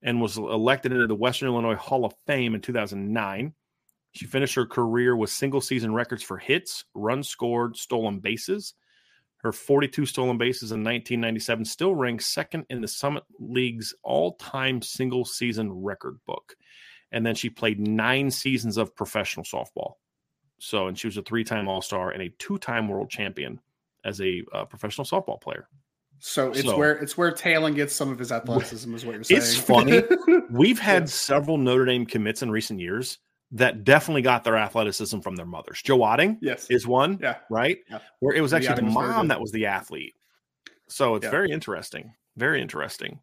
and 0.04 0.20
was 0.20 0.36
elected 0.36 0.92
into 0.92 1.06
the 1.06 1.14
Western 1.14 1.48
Illinois 1.48 1.74
Hall 1.74 2.04
of 2.04 2.14
Fame 2.26 2.54
in 2.54 2.60
2009. 2.60 3.54
She 4.12 4.26
finished 4.26 4.54
her 4.54 4.66
career 4.66 5.16
with 5.16 5.30
single 5.30 5.62
season 5.62 5.94
records 5.94 6.22
for 6.22 6.36
hits, 6.36 6.84
runs 6.94 7.28
scored, 7.28 7.76
stolen 7.76 8.20
bases. 8.20 8.74
Her 9.38 9.50
42 9.50 10.04
stolen 10.06 10.36
bases 10.36 10.72
in 10.72 10.84
1997 10.84 11.64
still 11.64 11.94
ranks 11.94 12.26
second 12.26 12.66
in 12.68 12.82
the 12.82 12.88
Summit 12.88 13.24
League's 13.40 13.94
all 14.02 14.34
time 14.34 14.82
single 14.82 15.24
season 15.24 15.72
record 15.72 16.18
book. 16.26 16.54
And 17.14 17.24
then 17.24 17.36
she 17.36 17.48
played 17.48 17.78
nine 17.78 18.30
seasons 18.30 18.76
of 18.76 18.94
professional 18.96 19.44
softball. 19.44 19.94
So, 20.58 20.88
and 20.88 20.98
she 20.98 21.06
was 21.06 21.16
a 21.16 21.22
three 21.22 21.44
time 21.44 21.68
All 21.68 21.80
Star 21.80 22.10
and 22.10 22.20
a 22.20 22.28
two 22.38 22.58
time 22.58 22.88
world 22.88 23.08
champion 23.08 23.60
as 24.04 24.20
a 24.20 24.42
uh, 24.52 24.64
professional 24.64 25.06
softball 25.06 25.40
player. 25.40 25.68
So 26.18 26.50
it's 26.50 26.62
So- 26.62 26.76
where 26.76 26.92
it's 26.96 27.16
where 27.16 27.30
Talon 27.30 27.74
gets 27.74 27.94
some 27.94 28.10
of 28.10 28.18
his 28.18 28.32
athleticism, 28.32 28.92
is 28.94 29.06
what 29.06 29.14
you're 29.14 29.24
saying. 29.24 29.40
It's 29.40 29.56
funny. 29.56 30.02
We've 30.50 30.78
had 30.80 31.02
Yeah. 31.04 31.06
several 31.08 31.56
Notre 31.56 31.84
Dame 31.84 32.04
commits 32.04 32.42
in 32.42 32.50
recent 32.50 32.80
years 32.80 33.18
that 33.52 33.84
definitely 33.84 34.22
got 34.22 34.42
their 34.42 34.56
athleticism 34.56 35.20
from 35.20 35.36
their 35.36 35.46
mothers. 35.46 35.80
Joe 35.84 35.98
Otting 35.98 36.38
yes. 36.40 36.66
is 36.68 36.84
one, 36.86 37.18
Yeah. 37.22 37.36
right? 37.48 37.78
Yeah. 37.88 37.98
Where 38.18 38.34
it 38.34 38.40
was 38.40 38.52
actually 38.52 38.74
the 38.76 38.82
very 38.82 38.92
mom 38.92 39.28
that 39.28 39.40
was 39.40 39.52
the 39.52 39.66
athlete. 39.66 40.14
So 40.88 41.14
it's 41.14 41.24
Yeah. 41.24 41.30
very 41.30 41.50
interesting. 41.52 42.14
Very 42.36 42.60
interesting. 42.60 43.20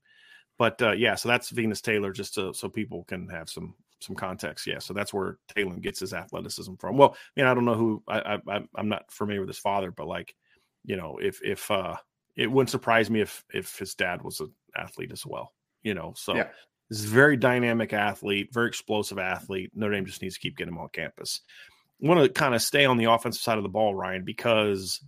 But 0.61 0.79
uh, 0.79 0.91
yeah, 0.91 1.15
so 1.15 1.27
that's 1.27 1.49
Venus 1.49 1.81
Taylor, 1.81 2.11
just 2.11 2.35
to, 2.35 2.53
so 2.53 2.69
people 2.69 3.03
can 3.05 3.27
have 3.29 3.49
some 3.49 3.73
some 3.99 4.15
context. 4.15 4.67
Yeah, 4.67 4.77
so 4.77 4.93
that's 4.93 5.11
where 5.11 5.39
Taylor 5.55 5.75
gets 5.77 6.01
his 6.01 6.13
athleticism 6.13 6.75
from. 6.75 6.97
Well, 6.97 7.15
I 7.15 7.39
mean, 7.39 7.47
I 7.49 7.55
don't 7.55 7.65
know 7.65 7.73
who 7.73 8.03
I, 8.07 8.37
I 8.47 8.59
I'm 8.75 8.87
not 8.87 9.11
familiar 9.11 9.39
with 9.39 9.49
his 9.49 9.57
father, 9.57 9.89
but 9.89 10.05
like, 10.05 10.35
you 10.85 10.97
know, 10.97 11.17
if 11.17 11.41
if 11.43 11.71
uh 11.71 11.95
it 12.35 12.51
wouldn't 12.51 12.69
surprise 12.69 13.09
me 13.09 13.21
if 13.21 13.43
if 13.51 13.79
his 13.79 13.95
dad 13.95 14.21
was 14.21 14.39
an 14.39 14.53
athlete 14.77 15.11
as 15.11 15.25
well. 15.25 15.51
You 15.81 15.95
know, 15.95 16.13
so 16.15 16.35
Yeah. 16.35 16.49
this 16.91 16.99
very 17.05 17.37
dynamic 17.37 17.91
athlete, 17.91 18.53
very 18.53 18.67
explosive 18.67 19.17
athlete. 19.17 19.71
Notre 19.73 19.95
Dame 19.95 20.05
just 20.05 20.21
needs 20.21 20.35
to 20.35 20.41
keep 20.41 20.57
getting 20.57 20.75
him 20.75 20.79
on 20.79 20.89
campus. 20.89 21.41
I 22.03 22.07
want 22.07 22.21
to 22.21 22.29
kind 22.29 22.53
of 22.53 22.61
stay 22.61 22.85
on 22.85 22.97
the 22.97 23.05
offensive 23.05 23.41
side 23.41 23.57
of 23.57 23.63
the 23.63 23.69
ball, 23.69 23.95
Ryan, 23.95 24.25
because 24.25 25.03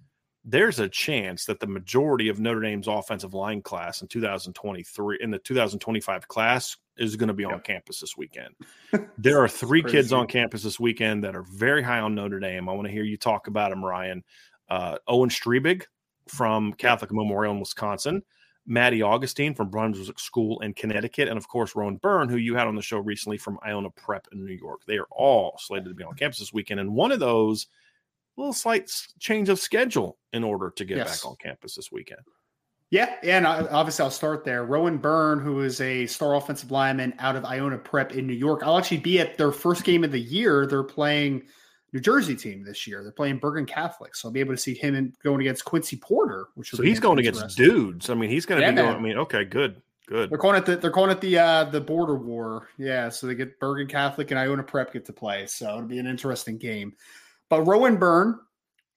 there's 0.46 0.80
a 0.80 0.90
chance 0.90 1.46
that 1.46 1.60
the 1.60 1.68
majority 1.68 2.28
of 2.28 2.40
Notre 2.40 2.60
Dame's 2.62 2.88
offensive 2.88 3.34
line 3.34 3.62
class 3.62 4.02
in 4.02 4.08
2023 4.10 5.20
in 5.22 5.32
the 5.32 5.40
2025 5.40 6.28
class 6.28 6.76
is 6.98 7.16
going 7.16 7.28
to 7.30 7.34
be 7.34 7.46
on 7.46 7.52
Yep. 7.54 7.64
campus 7.64 8.00
this 8.00 8.18
weekend. 8.18 8.54
There 9.18 9.42
are 9.42 9.48
three 9.48 9.82
kids 9.82 10.12
on 10.14 10.28
campus 10.28 10.64
this 10.64 10.80
weekend 10.80 11.24
that 11.24 11.36
are 11.36 11.44
very 11.44 11.82
high 11.82 12.00
on 12.00 12.14
Notre 12.14 12.40
Dame. 12.40 12.68
I 12.70 12.74
want 12.74 12.88
to 12.88 12.92
hear 12.92 13.04
you 13.04 13.18
talk 13.18 13.48
about 13.48 13.70
them, 13.72 13.84
Ryan. 13.84 14.24
Uh, 14.70 14.98
Owen 15.08 15.30
Strebig 15.30 15.84
from 16.28 16.74
Catholic 16.74 17.12
Memorial 17.12 17.54
in 17.54 17.60
Wisconsin, 17.60 18.22
Maddie 18.66 19.02
Augustine 19.02 19.54
from 19.56 19.70
Brunswick 19.70 20.20
School 20.20 20.60
in 20.62 20.74
Connecticut, 20.74 21.28
and 21.28 21.38
of 21.38 21.48
course 21.48 21.76
Rowan 21.76 21.98
Byrne, 21.98 22.30
who 22.30 22.38
you 22.38 22.56
had 22.56 22.68
on 22.68 22.76
the 22.76 22.82
show 22.82 22.98
recently 23.00 23.38
from 23.38 23.58
Iona 23.66 23.90
Prep 23.92 24.28
in 24.32 24.46
New 24.46 24.54
York. 24.54 24.82
They 24.86 24.98
are 24.98 25.08
all 25.12 25.56
slated 25.58 25.88
to 25.90 25.96
be 25.96 26.04
on 26.04 26.16
campus 26.16 26.40
this 26.40 26.54
weekend, 26.54 26.80
and 26.80 26.94
one 26.94 27.12
of 27.12 27.20
those 27.20 27.68
little 28.38 28.54
slight 28.54 28.90
change 29.20 29.50
of 29.50 29.60
schedule 29.60 30.18
in 30.34 30.44
order 30.44 30.72
to 30.76 30.86
get 30.86 30.98
Yes. 30.98 31.22
back 31.22 31.30
on 31.30 31.36
campus 31.38 31.76
this 31.76 31.92
weekend. 31.92 32.22
Yeah, 32.90 33.16
and 33.24 33.48
obviously 33.48 34.04
I'll 34.04 34.12
start 34.12 34.44
there. 34.46 34.66
Rowan 34.66 34.98
Byrne, 34.98 35.40
who 35.40 35.62
is 35.62 35.82
a 35.82 36.06
star 36.06 36.36
offensive 36.36 36.70
lineman 36.70 37.16
out 37.18 37.36
of 37.36 37.44
Iona 37.44 37.80
Prep 37.80 38.14
in 38.14 38.28
New 38.28 38.34
York, 38.36 38.62
I'll 38.64 38.78
actually 38.78 38.98
be 39.00 39.20
at 39.20 39.36
their 39.36 39.52
first 39.52 39.84
game 39.84 40.04
of 40.04 40.12
the 40.12 40.20
year. 40.20 40.68
They're 40.68 40.84
playing 40.84 41.42
New 41.92 42.00
Jersey 42.00 42.36
team 42.36 42.64
this 42.64 42.86
year. 42.86 43.02
They're 43.02 43.12
playing 43.12 43.40
Bergen 43.40 43.66
Catholic, 43.66 44.16
so 44.16 44.28
I'll 44.28 44.32
be 44.32 44.40
able 44.42 44.54
to 44.54 44.60
see 44.62 44.76
him 44.76 44.94
in, 44.94 45.12
going 45.24 45.42
against 45.42 45.66
Quincy 45.66 45.96
Porter, 45.96 46.50
which 46.54 46.70
So 46.70 46.84
he's 46.84 47.00
going 47.00 47.18
against 47.18 47.58
dudes. 47.58 48.12
I 48.12 48.14
mean, 48.14 48.30
he's 48.30 48.46
going 48.46 48.62
to 48.62 48.68
Yeah, 48.68 48.72
be 48.72 48.78
going. 48.78 48.96
I 48.96 49.00
mean, 49.00 49.18
okay, 49.18 49.44
good, 49.44 49.82
good. 50.06 50.30
They're 50.30 50.38
calling 50.38 50.58
it 50.58 50.66
the 50.68 50.76
they're 50.76 50.92
calling 50.92 51.10
it 51.12 51.22
the 51.22 51.40
uh 51.40 51.64
the 51.66 51.82
border 51.82 52.16
war. 52.16 52.68
Yeah, 52.78 53.10
so 53.10 53.26
they 53.26 53.34
get 53.34 53.60
Bergen 53.60 53.88
Catholic 53.88 54.30
and 54.30 54.40
Iona 54.40 54.62
Prep 54.62 54.94
get 54.94 55.06
to 55.06 55.14
play. 55.14 55.48
So 55.48 55.68
it'll 55.70 55.82
be 55.84 55.98
an 55.98 56.06
interesting 56.06 56.60
game. 56.60 56.94
But 57.54 57.68
Rowan 57.68 57.98
Byrne, 57.98 58.40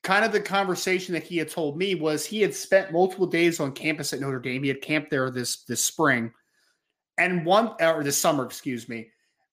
kind 0.02 0.24
of 0.24 0.32
the 0.32 0.40
conversation 0.40 1.12
that 1.12 1.24
he 1.24 1.36
had 1.36 1.50
told 1.50 1.76
me 1.76 1.94
was 1.94 2.24
he 2.24 2.40
had 2.40 2.54
spent 2.54 2.90
multiple 2.90 3.26
days 3.26 3.60
on 3.60 3.72
campus 3.72 4.14
at 4.14 4.20
Notre 4.20 4.40
Dame. 4.40 4.62
He 4.62 4.70
had 4.70 4.80
camped 4.80 5.10
there 5.10 5.30
this 5.30 5.64
this 5.64 5.84
spring. 5.84 6.32
And 7.18 7.44
one 7.44 7.74
or 7.82 8.02
this 8.02 8.16
summer, 8.16 8.46
excuse 8.46 8.88
me. 8.88 9.10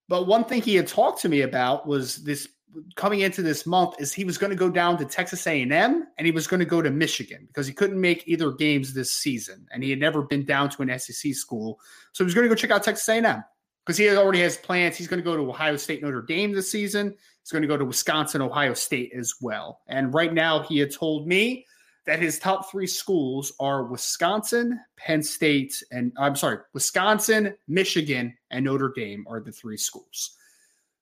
But 0.07 0.25
one 0.25 0.45
thing 0.45 0.61
he 0.61 0.75
had 0.75 0.87
talked 0.87 1.19
to 1.19 1.27
me 1.27 1.41
about 1.41 1.85
was 1.85 2.23
this 2.23 2.47
coming 2.95 3.19
into 3.19 3.41
this 3.41 3.65
month 3.65 3.95
is 3.99 4.13
he 4.13 4.23
was 4.23 4.37
going 4.37 4.51
to 4.51 4.55
go 4.55 4.69
down 4.69 4.97
to 4.99 5.05
Texas 5.05 5.45
A&M 5.47 5.69
and 5.69 6.25
he 6.25 6.31
was 6.31 6.47
going 6.47 6.61
to 6.61 6.65
go 6.65 6.81
to 6.81 6.89
Michigan 6.89 7.43
because 7.47 7.67
he 7.67 7.73
couldn't 7.73 7.99
make 7.99 8.23
either 8.25 8.53
games 8.53 8.93
this 8.93 9.11
season 9.11 9.67
and 9.73 9.83
he 9.83 9.89
had 9.89 9.99
never 9.99 10.21
been 10.21 10.45
down 10.45 10.69
to 10.69 10.81
an 10.81 10.97
SEC 10.97 11.33
school. 11.33 11.77
So 12.13 12.23
he 12.23 12.25
was 12.25 12.33
going 12.33 12.45
to 12.47 12.49
go 12.49 12.55
check 12.55 12.71
out 12.71 12.83
Texas 12.83 13.09
A&M 13.09 13.43
because 13.85 13.97
he 13.97 14.09
already 14.09 14.39
has 14.41 14.57
plans. 14.57 14.95
He's 14.95 15.07
going 15.07 15.19
to 15.19 15.23
go 15.23 15.35
to 15.35 15.49
Ohio 15.49 15.75
State, 15.77 16.01
Notre 16.01 16.21
Dame 16.21 16.53
this 16.53 16.71
season. 16.71 17.15
He's 17.41 17.51
going 17.51 17.61
to 17.61 17.67
go 17.67 17.77
to 17.77 17.85
Wisconsin, 17.85 18.41
Ohio 18.41 18.73
State 18.73 19.11
as 19.13 19.35
well. 19.41 19.81
And 19.87 20.13
right 20.13 20.33
now 20.33 20.61
he 20.61 20.79
had 20.79 20.93
told 20.93 21.27
me 21.27 21.65
that 22.05 22.19
his 22.19 22.39
top 22.39 22.69
three 22.69 22.87
schools 22.87 23.53
are 23.59 23.85
Wisconsin, 23.85 24.79
Penn 24.97 25.23
State, 25.23 25.81
and 25.91 26.11
I'm 26.17 26.35
sorry, 26.35 26.57
Wisconsin, 26.73 27.55
Michigan, 27.67 28.35
and 28.51 28.65
Notre 28.65 28.91
Dame 28.93 29.25
are 29.27 29.39
the 29.39 29.51
three 29.51 29.77
schools. 29.77 30.37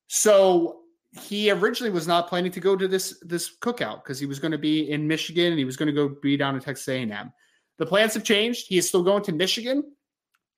So 0.08 0.82
he 1.12 1.52
originally 1.52 1.92
was 1.92 2.08
not 2.08 2.28
planning 2.28 2.52
to 2.52 2.60
go 2.60 2.76
to 2.76 2.88
this 2.88 3.20
this 3.22 3.58
cookout 3.60 4.04
because 4.04 4.20
he 4.20 4.26
was 4.26 4.40
going 4.40 4.52
to 4.52 4.58
be 4.58 4.92
in 4.92 5.08
Michigan 5.08 5.48
and 5.48 5.60
he 5.60 5.66
was 5.66 5.76
going 5.76 5.88
to 5.88 5.94
go 5.94 6.16
be 6.22 6.38
down 6.38 6.56
in 6.56 6.62
Texas 6.62 6.88
A&M. 6.88 7.34
The 7.78 7.86
plans 7.86 8.14
have 8.14 8.24
changed. 8.24 8.68
He 8.68 8.78
is 8.78 8.88
still 8.88 9.04
going 9.04 9.24
to 9.24 9.32
Michigan. 9.32 9.84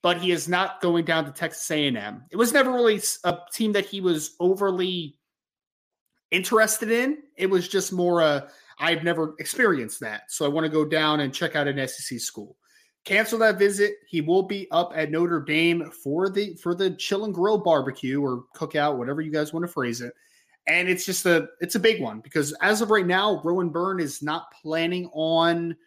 But 0.04 0.18
he 0.18 0.32
is 0.32 0.48
not 0.50 0.82
going 0.82 1.06
down 1.06 1.26
to 1.26 1.32
Texas 1.32 1.72
A&M. 1.72 2.24
It 2.30 2.36
was 2.36 2.54
never 2.54 2.72
really 2.72 3.02
a 3.24 3.38
team 3.52 3.72
that 3.72 3.86
he 3.86 4.02
was 4.02 4.36
overly 4.40 5.18
interested 6.30 6.92
in. 6.92 7.20
It 7.38 7.50
was 7.50 7.68
just 7.68 7.92
more 7.92 8.22
a 8.22 8.50
I've 8.80 9.04
never 9.04 9.36
experienced 9.40 10.00
that, 10.02 10.30
so 10.30 10.46
I 10.46 10.50
want 10.50 10.66
to 10.66 10.70
go 10.70 10.84
down 10.84 11.22
and 11.22 11.34
check 11.34 11.56
out 11.56 11.68
an 11.68 11.88
SEC 11.88 12.20
school. 12.20 12.58
Cancel 13.06 13.40
that 13.40 13.60
visit. 13.60 13.94
He 14.08 14.20
will 14.20 14.44
be 14.44 14.68
up 14.72 14.92
at 14.96 15.12
Notre 15.12 15.42
Dame 15.42 15.90
for 15.92 16.30
the 16.30 16.56
for 16.56 16.76
the 16.76 16.92
chill 16.92 17.26
and 17.26 17.34
grill 17.34 17.60
barbecue 17.60 18.22
or 18.22 18.46
cookout, 18.56 18.98
whatever 18.98 19.22
you 19.22 19.32
guys 19.32 19.54
want 19.54 19.64
to 19.64 19.72
phrase 19.72 20.02
it. 20.02 20.14
And 20.68 20.90
it's 20.90 21.06
just 21.06 21.26
a 21.26 21.48
it's 21.62 21.76
a 21.76 21.80
big 21.80 22.02
one 22.02 22.20
because 22.20 22.52
as 22.62 22.82
of 22.82 22.90
right 22.92 23.06
now, 23.06 23.42
Rowan 23.44 23.70
Byrne 23.70 24.00
is 24.00 24.22
not 24.22 24.52
planning 24.62 25.10
on 25.14 25.78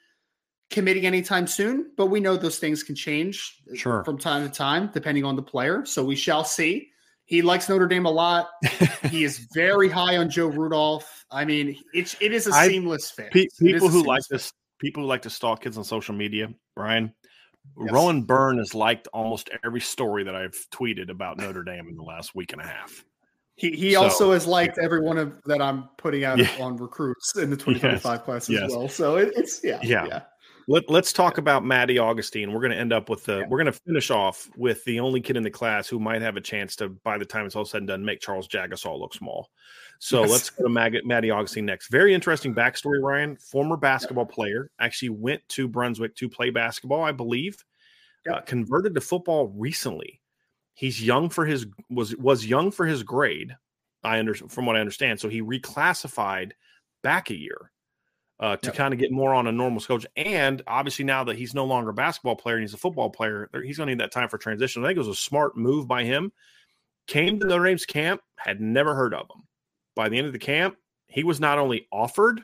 committing 0.71 1.07
anytime 1.07 1.47
soon, 1.47 1.91
but 1.97 2.07
we 2.07 2.21
know 2.21 2.37
those 2.37 2.59
things 2.59 2.83
can 2.83 2.95
change 2.95 3.63
sure. 3.75 4.05
from 4.05 4.19
time 4.19 4.49
to 4.49 4.55
time 4.55 4.91
depending 4.93 5.25
on 5.25 5.37
the 5.37 5.43
player. 5.43 5.85
So 5.85 6.05
we 6.05 6.17
shall 6.17 6.45
see. 6.45 6.91
He 7.25 7.43
likes 7.43 7.69
Notre 7.69 7.89
Dame 7.89 8.07
a 8.07 8.11
lot. 8.11 8.49
he 9.11 9.25
is 9.25 9.49
very 9.53 9.89
high 9.89 10.17
on 10.17 10.31
Joe 10.31 10.47
Rudolph. 10.47 11.25
I 11.31 11.45
mean, 11.45 11.77
it's 11.93 12.17
it 12.21 12.33
is 12.33 12.47
a 12.47 12.53
I, 12.53 12.69
seamless 12.69 13.11
fit. 13.11 13.33
Pe- 13.33 13.49
people 13.59 13.89
who 13.89 14.05
like 14.05 14.23
this, 14.31 14.53
people 14.79 15.03
who 15.03 15.09
like 15.09 15.23
to 15.23 15.31
stalk 15.31 15.63
kids 15.63 15.77
on 15.77 15.85
social 15.85 16.15
media, 16.15 16.49
Ryan. 16.77 17.13
Yes. 17.81 17.93
Rowan 17.93 18.23
Byrne 18.23 18.59
has 18.59 18.75
liked 18.75 19.09
almost 19.09 19.51
every 19.65 19.81
story 19.81 20.23
that 20.23 20.37
I've 20.37 20.57
tweeted 20.71 21.11
about 21.11 21.37
Notre 21.37 21.65
Dame 21.65 21.89
in 21.89 21.97
the 21.97 22.05
last 22.05 22.33
week 22.37 22.53
and 22.53 22.63
a 22.63 22.67
half. 22.67 23.05
He 23.57 23.71
he 23.71 23.95
so, 23.95 24.03
also 24.03 24.33
has 24.33 24.47
liked 24.47 24.79
every 24.79 25.01
one 25.01 25.19
of 25.19 25.43
that 25.45 25.61
I'm 25.61 25.89
putting 25.97 26.25
out 26.25 26.39
yeah. 26.39 26.49
on 26.61 26.77
recruits 26.77 27.37
in 27.37 27.51
the 27.51 27.57
2025 27.57 28.05
yes. 28.05 28.25
class 28.25 28.43
as 28.43 28.49
yes. 28.51 28.71
well. 28.71 28.89
So 28.89 29.17
it, 29.17 29.33
it's 29.35 29.65
yeah, 29.65 29.81
yeah. 29.83 30.07
yeah. 30.07 30.21
Let, 30.69 30.91
us 30.91 31.13
talk 31.13 31.39
about 31.39 31.65
Maddie 31.65 31.99
Augustine. 31.99 32.53
We're 32.53 32.61
going 32.61 32.73
to 32.73 32.79
end 32.79 32.93
up 32.93 33.09
with 33.09 33.25
the. 33.25 33.39
Yeah. 33.39 33.47
We're 33.49 33.59
going 33.59 33.73
to 33.73 33.81
finish 33.87 34.11
off 34.11 34.51
with 34.57 34.85
the 34.85 34.99
only 34.99 35.21
kid 35.21 35.37
in 35.37 35.45
the 35.45 35.51
class 35.51 35.87
who 35.87 36.01
might 36.01 36.23
have 36.23 36.37
a 36.37 36.41
chance 36.41 36.75
to, 36.77 36.89
by 36.89 37.19
the 37.19 37.25
time 37.25 37.47
it's 37.47 37.55
all 37.55 37.65
said 37.65 37.83
and 37.83 37.89
done, 37.89 38.05
make 38.05 38.21
Charles 38.21 38.49
Jagusah 38.49 38.99
look 38.99 39.15
small. 39.15 39.51
So 40.01 40.23
yes. 40.23 40.31
let's 40.31 40.51
go 40.51 40.65
to 40.65 40.69
Mag- 40.69 41.05
Maddie 41.05 41.31
Augustine 41.31 41.67
next. 41.67 41.89
Very 41.89 42.15
interesting 42.15 42.53
backstory, 42.53 43.01
Ryan. 43.01 43.37
Former 43.37 43.77
basketball 43.77 44.27
player, 44.27 44.71
actually 44.81 45.11
went 45.11 45.47
to 45.51 45.69
Brunswick 45.69 46.17
to 46.17 46.29
play 46.29 46.51
basketball, 46.51 47.03
I 47.03 47.13
believe. 47.13 47.65
Uh, 48.31 48.41
converted 48.41 48.93
to 48.95 49.01
football 49.01 49.47
recently. 49.57 50.21
He's 50.75 51.03
young 51.03 51.29
for 51.29 51.47
his 51.47 51.67
was 51.89 52.17
was 52.17 52.45
young 52.45 52.73
for 52.73 52.85
his 52.85 53.05
grade. 53.05 53.57
I 54.03 54.19
understand 54.19 54.51
from 54.51 54.67
what 54.67 54.75
I 54.75 54.81
understand. 54.81 55.21
So 55.21 55.29
he 55.29 55.41
reclassified 55.41 56.53
back 57.03 57.31
a 57.31 57.37
year 57.37 57.71
uh, 58.39 58.57
to 58.57 58.67
yep. 58.67 58.75
kind 58.75 58.93
of 58.93 59.01
get 59.01 59.11
more 59.11 59.35
on 59.35 59.47
a 59.47 59.53
normal 59.53 59.81
schedule. 59.81 60.11
And 60.17 60.63
obviously, 60.67 61.05
now 61.05 61.25
that 61.25 61.37
he's 61.37 61.55
no 61.55 61.65
longer 61.65 61.91
a 61.91 61.95
basketball 61.95 62.37
player 62.37 62.57
and 62.57 62.63
he's 62.63 62.75
a 62.75 62.79
football 62.79 63.11
player, 63.11 63.49
he's 63.65 63.79
going 63.79 63.89
to 63.89 63.95
need 63.95 64.01
that 64.01 64.13
time 64.13 64.29
for 64.29 64.39
transition. 64.39 64.85
I 64.85 64.89
think 64.89 64.97
it 64.97 65.01
was 65.01 65.09
a 65.09 65.15
smart 65.15 65.57
move 65.57 65.89
by 65.89 66.05
him. 66.05 66.33
Came 67.07 67.39
to 67.41 67.47
Notre 67.47 67.65
Dame's 67.65 67.87
camp, 67.87 68.21
had 68.37 68.61
never 68.61 68.95
heard 68.95 69.15
of 69.15 69.27
him. 69.35 69.45
By 69.95 70.09
the 70.09 70.19
end 70.19 70.27
of 70.27 70.33
the 70.33 70.39
camp, 70.39 70.77
he 71.09 71.25
was 71.25 71.41
not 71.41 71.59
only 71.59 71.87
offered, 71.93 72.43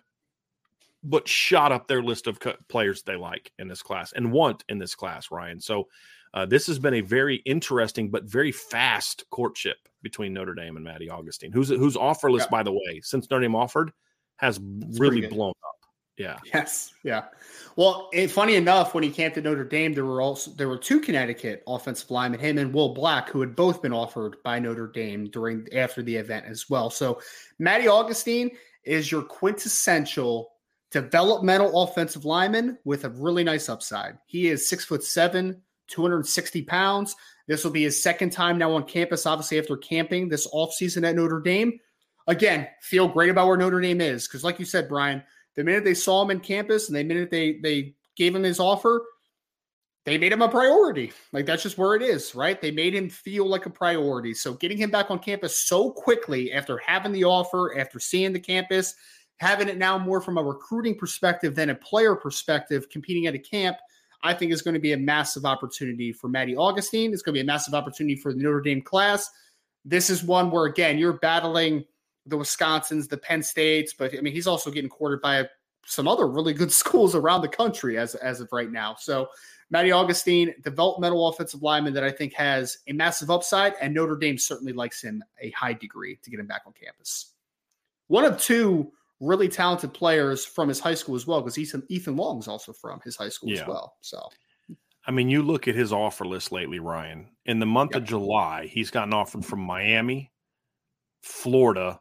but 1.02 1.28
shot 1.28 1.72
up 1.72 1.88
their 1.88 2.02
list 2.02 2.26
of 2.26 2.38
players 2.68 3.02
they 3.02 3.16
like 3.16 3.52
in 3.58 3.68
this 3.68 3.82
class 3.82 4.12
and 4.12 4.32
want 4.32 4.64
in 4.68 4.78
this 4.78 4.94
class, 4.94 5.30
Ryan. 5.30 5.60
So 5.60 5.88
uh, 6.32 6.46
this 6.46 6.66
has 6.68 6.78
been 6.78 6.94
a 6.94 7.00
very 7.00 7.36
interesting 7.44 8.08
but 8.10 8.24
very 8.24 8.52
fast 8.52 9.24
courtship 9.30 9.76
between 10.02 10.32
Notre 10.32 10.54
Dame 10.54 10.76
and 10.76 10.84
Maddie 10.84 11.10
Augustine, 11.10 11.52
who's 11.52 11.68
whose 11.68 11.96
offer 11.96 12.30
list, 12.30 12.46
yeah. 12.46 12.56
by 12.56 12.62
the 12.62 12.72
way, 12.72 13.00
since 13.02 13.28
Notre 13.30 13.42
Dame 13.42 13.54
offered, 13.54 13.92
has 14.36 14.58
it's 14.58 14.98
really 14.98 15.26
blown 15.26 15.50
up. 15.50 15.81
Yeah. 16.18 16.38
Yes. 16.52 16.92
Yeah. 17.02 17.24
Well, 17.76 18.10
funny 18.28 18.56
enough, 18.56 18.94
when 18.94 19.02
he 19.02 19.10
came 19.10 19.32
to 19.32 19.40
Notre 19.40 19.64
Dame, 19.64 19.94
there 19.94 20.04
were 20.04 20.20
also 20.20 20.50
there 20.52 20.68
were 20.68 20.76
two 20.76 21.00
Connecticut 21.00 21.62
offensive 21.66 22.10
linemen, 22.10 22.38
him 22.38 22.58
and 22.58 22.72
Will 22.72 22.92
Black, 22.92 23.28
who 23.28 23.40
had 23.40 23.56
both 23.56 23.80
been 23.80 23.92
offered 23.92 24.36
by 24.44 24.58
Notre 24.58 24.88
Dame 24.88 25.30
during 25.30 25.66
after 25.74 26.02
the 26.02 26.14
event 26.14 26.46
as 26.46 26.68
well. 26.68 26.90
So, 26.90 27.20
Maddie 27.58 27.88
Augustine 27.88 28.50
is 28.84 29.10
your 29.10 29.22
quintessential 29.22 30.52
developmental 30.90 31.82
offensive 31.82 32.26
lineman 32.26 32.78
with 32.84 33.04
a 33.04 33.10
really 33.10 33.42
nice 33.42 33.70
upside. 33.70 34.18
He 34.26 34.48
is 34.48 34.68
six 34.68 34.84
foot 34.84 35.02
seven, 35.02 35.62
260 35.88 36.62
pounds. 36.62 37.16
This 37.48 37.64
will 37.64 37.70
be 37.70 37.84
his 37.84 38.00
second 38.00 38.30
time 38.30 38.58
now 38.58 38.72
on 38.72 38.84
campus, 38.84 39.26
obviously 39.26 39.58
after 39.58 39.76
camping 39.76 40.28
this 40.28 40.46
offseason 40.48 41.08
at 41.08 41.16
Notre 41.16 41.40
Dame. 41.40 41.80
Again, 42.28 42.68
feel 42.80 43.08
great 43.08 43.30
about 43.30 43.48
where 43.48 43.56
Notre 43.56 43.80
Dame 43.80 44.00
is 44.00 44.28
because, 44.28 44.44
like 44.44 44.58
you 44.60 44.64
said, 44.64 44.88
Brian 44.88 45.22
the 45.56 45.64
minute 45.64 45.84
they 45.84 45.94
saw 45.94 46.22
him 46.22 46.30
in 46.30 46.40
campus 46.40 46.88
and 46.88 46.96
the 46.96 47.04
minute 47.04 47.30
they 47.30 47.58
they 47.58 47.94
gave 48.16 48.34
him 48.34 48.42
his 48.42 48.60
offer, 48.60 49.02
they 50.04 50.18
made 50.18 50.32
him 50.32 50.42
a 50.42 50.48
priority. 50.48 51.12
Like 51.32 51.46
that's 51.46 51.62
just 51.62 51.78
where 51.78 51.94
it 51.94 52.02
is, 52.02 52.34
right? 52.34 52.60
They 52.60 52.70
made 52.70 52.94
him 52.94 53.08
feel 53.08 53.46
like 53.46 53.66
a 53.66 53.70
priority. 53.70 54.34
So 54.34 54.54
getting 54.54 54.78
him 54.78 54.90
back 54.90 55.10
on 55.10 55.18
campus 55.18 55.60
so 55.60 55.90
quickly 55.90 56.52
after 56.52 56.78
having 56.78 57.12
the 57.12 57.24
offer, 57.24 57.78
after 57.78 58.00
seeing 58.00 58.32
the 58.32 58.40
campus, 58.40 58.94
having 59.38 59.68
it 59.68 59.78
now 59.78 59.98
more 59.98 60.20
from 60.20 60.38
a 60.38 60.42
recruiting 60.42 60.96
perspective 60.96 61.54
than 61.54 61.70
a 61.70 61.74
player 61.74 62.16
perspective, 62.16 62.88
competing 62.90 63.26
at 63.26 63.34
a 63.34 63.38
camp, 63.38 63.76
I 64.22 64.34
think 64.34 64.52
is 64.52 64.62
going 64.62 64.74
to 64.74 64.80
be 64.80 64.92
a 64.92 64.96
massive 64.96 65.44
opportunity 65.44 66.12
for 66.12 66.28
Maddie 66.28 66.56
Augustine. 66.56 67.12
It's 67.12 67.22
going 67.22 67.34
to 67.34 67.38
be 67.38 67.42
a 67.42 67.44
massive 67.44 67.74
opportunity 67.74 68.16
for 68.16 68.32
the 68.32 68.42
Notre 68.42 68.60
Dame 68.60 68.82
class. 68.82 69.28
This 69.84 70.10
is 70.10 70.22
one 70.22 70.50
where 70.50 70.66
again 70.66 70.98
you're 70.98 71.14
battling 71.14 71.84
the 72.26 72.36
Wisconsins, 72.36 73.08
the 73.08 73.18
Penn 73.18 73.42
States, 73.42 73.94
but 73.96 74.16
I 74.16 74.20
mean 74.20 74.32
he's 74.32 74.46
also 74.46 74.70
getting 74.70 74.90
courted 74.90 75.20
by 75.20 75.48
some 75.84 76.06
other 76.06 76.28
really 76.28 76.54
good 76.54 76.72
schools 76.82 77.14
around 77.14 77.42
the 77.42 77.48
country 77.48 77.98
as 77.98 78.14
as 78.16 78.40
of 78.40 78.48
right 78.52 78.70
now. 78.70 78.96
So 78.98 79.28
Maddie 79.70 79.92
Augustine, 79.92 80.54
developmental 80.62 81.28
offensive 81.28 81.62
lineman 81.62 81.94
that 81.94 82.04
I 82.04 82.10
think 82.10 82.34
has 82.34 82.78
a 82.88 82.92
massive 82.92 83.30
upside, 83.30 83.72
and 83.80 83.94
Notre 83.94 84.16
Dame 84.16 84.36
certainly 84.36 84.74
likes 84.74 85.02
him 85.02 85.24
a 85.40 85.50
high 85.50 85.72
degree 85.72 86.18
to 86.22 86.30
get 86.30 86.38
him 86.38 86.46
back 86.46 86.62
on 86.66 86.74
campus. 86.74 87.32
One 88.08 88.24
of 88.24 88.38
two 88.38 88.92
really 89.20 89.48
talented 89.48 89.94
players 89.94 90.44
from 90.44 90.68
his 90.68 90.78
high 90.78 90.94
school 90.94 91.14
as 91.14 91.26
well, 91.26 91.40
because 91.40 91.56
Ethan 91.56 91.84
Ethan 91.88 92.16
Long 92.16 92.38
is 92.38 92.48
also 92.48 92.72
from 92.72 93.00
his 93.02 93.16
high 93.16 93.30
school 93.30 93.50
yeah. 93.50 93.62
as 93.62 93.66
well. 93.66 93.96
So 94.02 94.28
I 95.06 95.10
mean, 95.10 95.28
you 95.28 95.42
look 95.42 95.66
at 95.66 95.74
his 95.74 95.92
offer 95.92 96.24
list 96.24 96.52
lately, 96.52 96.78
Ryan. 96.78 97.28
In 97.46 97.58
the 97.58 97.66
month 97.66 97.92
yep. 97.94 98.02
of 98.02 98.08
July, 98.08 98.66
he's 98.66 98.90
gotten 98.90 99.12
offered 99.12 99.44
from 99.44 99.60
Miami, 99.60 100.30
Florida, 101.22 102.00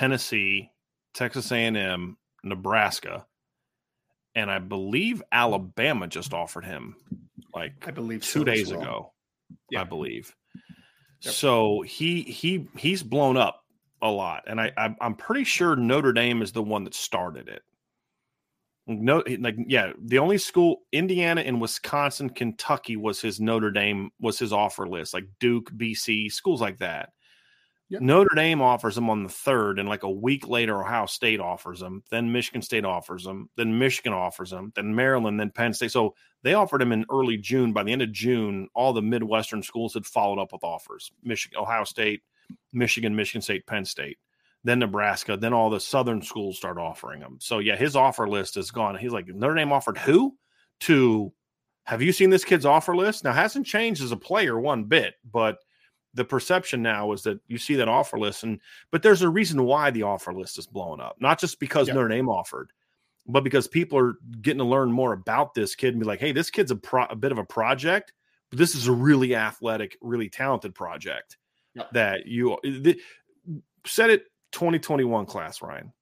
Tennessee, 0.00 0.70
Texas 1.12 1.52
A&M, 1.52 2.16
Nebraska, 2.42 3.26
and 4.34 4.50
I 4.50 4.58
believe 4.58 5.22
Alabama 5.30 6.06
just 6.06 6.32
offered 6.32 6.64
him 6.64 6.96
like 7.52 7.86
I 7.86 7.90
believe 7.90 8.22
two 8.22 8.40
so 8.40 8.44
days 8.44 8.72
well. 8.72 8.80
ago. 8.80 9.12
Yeah. 9.70 9.82
I 9.82 9.84
believe. 9.84 10.34
Yep. 11.20 11.34
So 11.34 11.82
he 11.82 12.22
he 12.22 12.66
he's 12.78 13.02
blown 13.02 13.36
up 13.36 13.62
a 14.00 14.10
lot, 14.10 14.44
and 14.46 14.58
I, 14.58 14.72
I 14.74 14.96
I'm 15.02 15.16
pretty 15.16 15.44
sure 15.44 15.76
Notre 15.76 16.14
Dame 16.14 16.40
is 16.40 16.52
the 16.52 16.62
one 16.62 16.84
that 16.84 16.94
started 16.94 17.50
it. 17.50 17.60
No, 18.86 19.22
like 19.38 19.56
yeah, 19.66 19.92
the 20.02 20.18
only 20.18 20.38
school 20.38 20.78
Indiana 20.92 21.42
and 21.42 21.60
Wisconsin, 21.60 22.30
Kentucky 22.30 22.96
was 22.96 23.20
his 23.20 23.38
Notre 23.38 23.70
Dame 23.70 24.12
was 24.18 24.38
his 24.38 24.54
offer 24.54 24.88
list, 24.88 25.12
like 25.12 25.26
Duke, 25.40 25.70
BC, 25.72 26.32
schools 26.32 26.62
like 26.62 26.78
that. 26.78 27.10
Yep. 27.90 28.02
Notre 28.02 28.34
Dame 28.36 28.62
offers 28.62 28.94
them 28.94 29.10
on 29.10 29.24
the 29.24 29.28
third, 29.28 29.80
and 29.80 29.88
like 29.88 30.04
a 30.04 30.10
week 30.10 30.46
later, 30.46 30.80
Ohio 30.80 31.06
State 31.06 31.40
offers 31.40 31.80
them. 31.80 32.04
Then 32.08 32.30
Michigan 32.30 32.62
State 32.62 32.84
offers 32.84 33.24
them. 33.24 33.50
Then 33.56 33.76
Michigan 33.78 34.12
offers 34.12 34.50
them. 34.50 34.72
Then 34.76 34.94
Maryland. 34.94 35.40
Then 35.40 35.50
Penn 35.50 35.74
State. 35.74 35.90
So 35.90 36.14
they 36.44 36.54
offered 36.54 36.82
him 36.82 36.92
in 36.92 37.04
early 37.10 37.36
June. 37.36 37.72
By 37.72 37.82
the 37.82 37.92
end 37.92 38.02
of 38.02 38.12
June, 38.12 38.68
all 38.74 38.92
the 38.92 39.02
Midwestern 39.02 39.60
schools 39.62 39.94
had 39.94 40.06
followed 40.06 40.40
up 40.40 40.52
with 40.52 40.62
offers: 40.62 41.10
Michigan, 41.24 41.58
Ohio 41.58 41.82
State, 41.82 42.22
Michigan, 42.72 43.16
Michigan 43.16 43.42
State, 43.42 43.66
Penn 43.66 43.84
State. 43.84 44.18
Then 44.62 44.78
Nebraska. 44.78 45.36
Then 45.36 45.52
all 45.52 45.68
the 45.68 45.80
Southern 45.80 46.22
schools 46.22 46.58
start 46.58 46.78
offering 46.78 47.18
them. 47.18 47.38
So 47.40 47.58
yeah, 47.58 47.74
his 47.74 47.96
offer 47.96 48.28
list 48.28 48.56
is 48.56 48.70
gone. 48.70 48.96
He's 48.96 49.12
like 49.12 49.26
Notre 49.26 49.54
Dame 49.54 49.72
offered 49.72 49.98
who? 49.98 50.36
To 50.82 51.32
have 51.84 52.02
you 52.02 52.12
seen 52.12 52.30
this 52.30 52.44
kid's 52.44 52.64
offer 52.64 52.94
list? 52.94 53.24
Now 53.24 53.32
hasn't 53.32 53.66
changed 53.66 54.00
as 54.00 54.12
a 54.12 54.16
player 54.16 54.60
one 54.60 54.84
bit, 54.84 55.14
but 55.28 55.58
the 56.14 56.24
perception 56.24 56.82
now 56.82 57.12
is 57.12 57.22
that 57.22 57.38
you 57.46 57.58
see 57.58 57.74
that 57.76 57.88
offer 57.88 58.18
list 58.18 58.42
and 58.42 58.60
but 58.90 59.02
there's 59.02 59.22
a 59.22 59.28
reason 59.28 59.64
why 59.64 59.90
the 59.90 60.02
offer 60.02 60.32
list 60.32 60.58
is 60.58 60.66
blowing 60.66 61.00
up 61.00 61.16
not 61.20 61.38
just 61.38 61.60
because 61.60 61.86
yep. 61.86 61.94
Notre 61.94 62.08
Dame 62.08 62.28
offered 62.28 62.72
but 63.26 63.44
because 63.44 63.68
people 63.68 63.98
are 63.98 64.14
getting 64.40 64.58
to 64.58 64.64
learn 64.64 64.90
more 64.90 65.12
about 65.12 65.54
this 65.54 65.74
kid 65.74 65.94
and 65.94 66.00
be 66.00 66.06
like 66.06 66.20
hey 66.20 66.32
this 66.32 66.50
kid's 66.50 66.70
a, 66.70 66.76
pro- 66.76 67.04
a 67.04 67.16
bit 67.16 67.32
of 67.32 67.38
a 67.38 67.44
project 67.44 68.12
but 68.50 68.58
this 68.58 68.74
is 68.74 68.88
a 68.88 68.92
really 68.92 69.34
athletic 69.34 69.96
really 70.00 70.28
talented 70.28 70.74
project 70.74 71.36
yep. 71.74 71.90
that 71.92 72.26
you 72.26 72.58
the, 72.62 73.00
said 73.86 74.10
it 74.10 74.24
2021 74.52 75.26
class 75.26 75.62
Ryan 75.62 75.92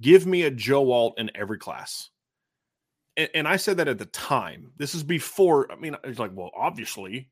give 0.00 0.26
me 0.26 0.42
a 0.42 0.50
Joe 0.50 0.90
Alt 0.90 1.18
in 1.18 1.30
every 1.34 1.58
class 1.58 2.08
and, 3.18 3.28
and 3.34 3.48
I 3.48 3.56
said 3.56 3.76
that 3.76 3.88
at 3.88 3.98
the 3.98 4.06
time 4.06 4.72
this 4.78 4.94
is 4.94 5.02
before 5.02 5.70
I 5.70 5.76
mean 5.76 5.94
it's 6.04 6.18
like 6.18 6.32
well 6.34 6.50
obviously 6.56 7.28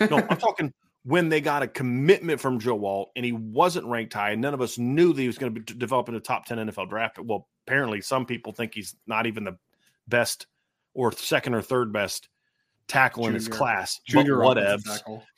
no, 0.00 0.16
I'm 0.16 0.36
talking 0.38 0.72
when 1.04 1.28
they 1.28 1.40
got 1.40 1.62
a 1.62 1.68
commitment 1.68 2.40
from 2.40 2.58
Joe 2.58 2.84
Alt 2.84 3.10
and 3.14 3.24
he 3.24 3.32
wasn't 3.32 3.86
ranked 3.86 4.14
high, 4.14 4.30
and 4.32 4.42
none 4.42 4.54
of 4.54 4.60
us 4.60 4.76
knew 4.76 5.12
that 5.12 5.20
he 5.20 5.28
was 5.28 5.38
going 5.38 5.54
to 5.54 5.60
be 5.60 5.74
developing 5.78 6.14
a 6.16 6.20
top 6.20 6.46
10 6.46 6.58
NFL 6.58 6.88
draft. 6.88 7.18
Well, 7.18 7.46
apparently, 7.66 8.00
some 8.00 8.26
people 8.26 8.52
think 8.52 8.74
he's 8.74 8.96
not 9.06 9.26
even 9.26 9.44
the 9.44 9.56
best 10.08 10.46
or 10.94 11.12
second 11.12 11.54
or 11.54 11.62
third 11.62 11.92
best 11.92 12.28
tackle 12.88 13.24
junior, 13.24 13.30
in 13.30 13.34
his 13.36 13.48
class. 13.48 14.00
Junior 14.06 14.40
whatever. 14.40 14.82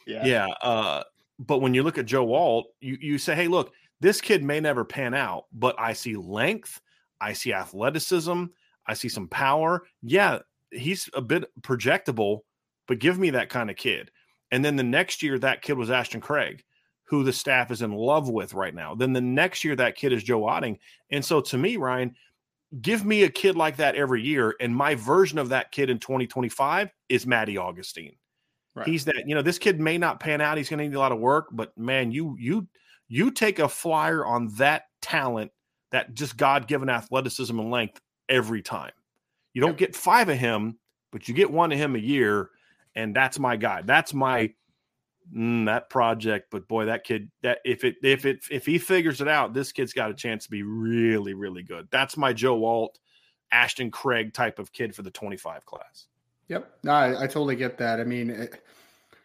Yeah. 0.07 0.25
Yeah. 0.25 0.47
Uh, 0.63 1.03
but 1.39 1.59
when 1.59 1.75
you 1.75 1.83
look 1.83 1.99
at 1.99 2.07
Joe 2.07 2.33
Alt, 2.33 2.69
you, 2.81 2.97
you 3.01 3.19
say, 3.19 3.35
hey, 3.35 3.49
look, 3.49 3.73
this 4.01 4.21
kid 4.21 4.43
may 4.43 4.61
never 4.61 4.85
pan 4.85 5.15
out, 5.15 5.45
but 5.53 5.75
I 5.79 5.93
see 5.93 6.17
length, 6.17 6.81
I 7.21 7.33
see 7.33 7.53
athleticism, 7.53 8.45
I 8.87 8.95
see 8.95 9.09
some 9.09 9.29
power. 9.29 9.85
Yeah, 10.03 10.39
he's 10.71 11.11
a 11.15 11.21
bit 11.21 11.45
projectable, 11.61 12.41
but 12.87 13.01
give 13.01 13.19
me 13.19 13.31
that 13.31 13.51
kind 13.51 13.71
of 13.71 13.77
kid. 13.77 14.11
And 14.51 14.65
then 14.65 14.77
the 14.77 14.83
next 14.83 15.23
year, 15.23 15.39
that 15.39 15.63
kid 15.63 15.77
was 15.77 15.91
Ashton 15.91 16.21
Craig, 16.21 16.65
who 17.05 17.25
the 17.25 17.33
staff 17.33 17.71
is 17.71 17.83
in 17.83 17.93
love 17.93 18.29
with 18.29 18.55
right 18.55 18.75
now. 18.75 18.95
Then 18.95 19.13
the 19.13 19.21
next 19.21 19.65
year, 19.65 19.77
that 19.77 19.97
kid 19.97 20.13
is 20.13 20.23
Joe 20.23 20.43
Otting. 20.43 20.79
And 21.11 21.25
so 21.25 21.41
to 21.41 21.59
me, 21.59 21.77
Ryan, 21.77 22.15
give 22.81 23.05
me 23.05 23.23
a 23.23 23.31
kid 23.31 23.57
like 23.57 23.77
that 23.77 23.95
every 23.95 24.23
year. 24.23 24.55
And 24.61 24.75
my 24.75 24.95
version 24.95 25.39
of 25.39 25.51
that 25.51 25.73
kid 25.73 25.91
in 25.91 25.99
2025 25.99 26.91
is 27.09 27.27
Maddie 27.27 27.59
Augustine. 27.59 28.17
Right. 28.75 28.87
He's 28.87 29.05
that, 29.07 29.25
you 29.27 29.35
know, 29.35 29.43
this 29.43 29.59
kid 29.59 29.81
may 29.81 29.99
not 29.99 30.21
pan 30.21 30.41
out. 30.41 30.57
He's 30.57 30.69
going 30.69 30.79
to 30.79 30.89
need 30.89 30.95
a 30.95 31.01
lot 31.01 31.13
of 31.13 31.19
work, 31.19 31.49
but 31.51 31.77
man, 31.77 32.13
you, 32.13 32.37
you, 32.39 32.69
you 33.09 33.31
take 33.31 33.59
a 33.59 33.69
flyer 33.69 34.25
on 34.25 34.49
that 34.57 34.85
talent, 35.01 35.51
that 35.91 36.15
just 36.15 36.37
God 36.37 36.69
given 36.69 36.89
athleticism 36.89 37.59
and 37.59 37.71
length 37.71 38.01
every 38.29 38.63
time. 38.63 38.93
You 39.55 39.63
don't 39.63 39.79
get 39.79 39.97
five 39.97 40.29
of 40.29 40.39
him, 40.39 40.79
but 41.11 41.27
you 41.27 41.35
get 41.35 41.51
one 41.51 41.73
of 41.73 41.79
him 41.79 41.97
a 41.97 41.99
year. 41.99 42.51
And 42.99 43.15
that's 43.15 43.39
my 43.39 43.57
guy. 43.57 43.83
That's 43.83 44.13
my, 44.13 44.53
mm, 45.35 45.67
that 45.67 45.89
project. 45.89 46.49
But 46.51 46.67
boy, 46.67 46.87
that 46.87 47.05
kid, 47.05 47.31
that 47.43 47.61
if 47.65 47.85
it, 47.85 47.97
if 48.03 48.27
it, 48.27 48.41
if 48.51 48.67
he 48.67 48.79
figures 48.79 49.21
it 49.21 49.29
out, 49.29 49.55
this 49.55 49.73
kid's 49.73 49.93
got 49.93 50.11
a 50.11 50.15
chance 50.15 50.45
to 50.45 50.51
be 50.51 50.65
really, 50.65 51.35
really 51.35 51.63
good. 51.63 51.89
That's 51.91 52.17
my 52.17 52.33
Joe 52.33 52.65
Alt, 52.65 52.99
Ashton 53.53 53.91
Craig 53.91 54.35
type 54.35 54.59
of 54.59 54.73
kid 54.73 54.95
for 54.95 55.03
the 55.03 55.11
25 55.11 55.65
class. 55.65 56.09
Yep. 56.49 56.71
No, 56.83 56.93
I, 56.93 57.23
I 57.23 57.27
totally 57.27 57.57
get 57.57 57.79
that. 57.79 58.01
I 58.01 58.05
mean, 58.05 58.31
it 58.31 58.63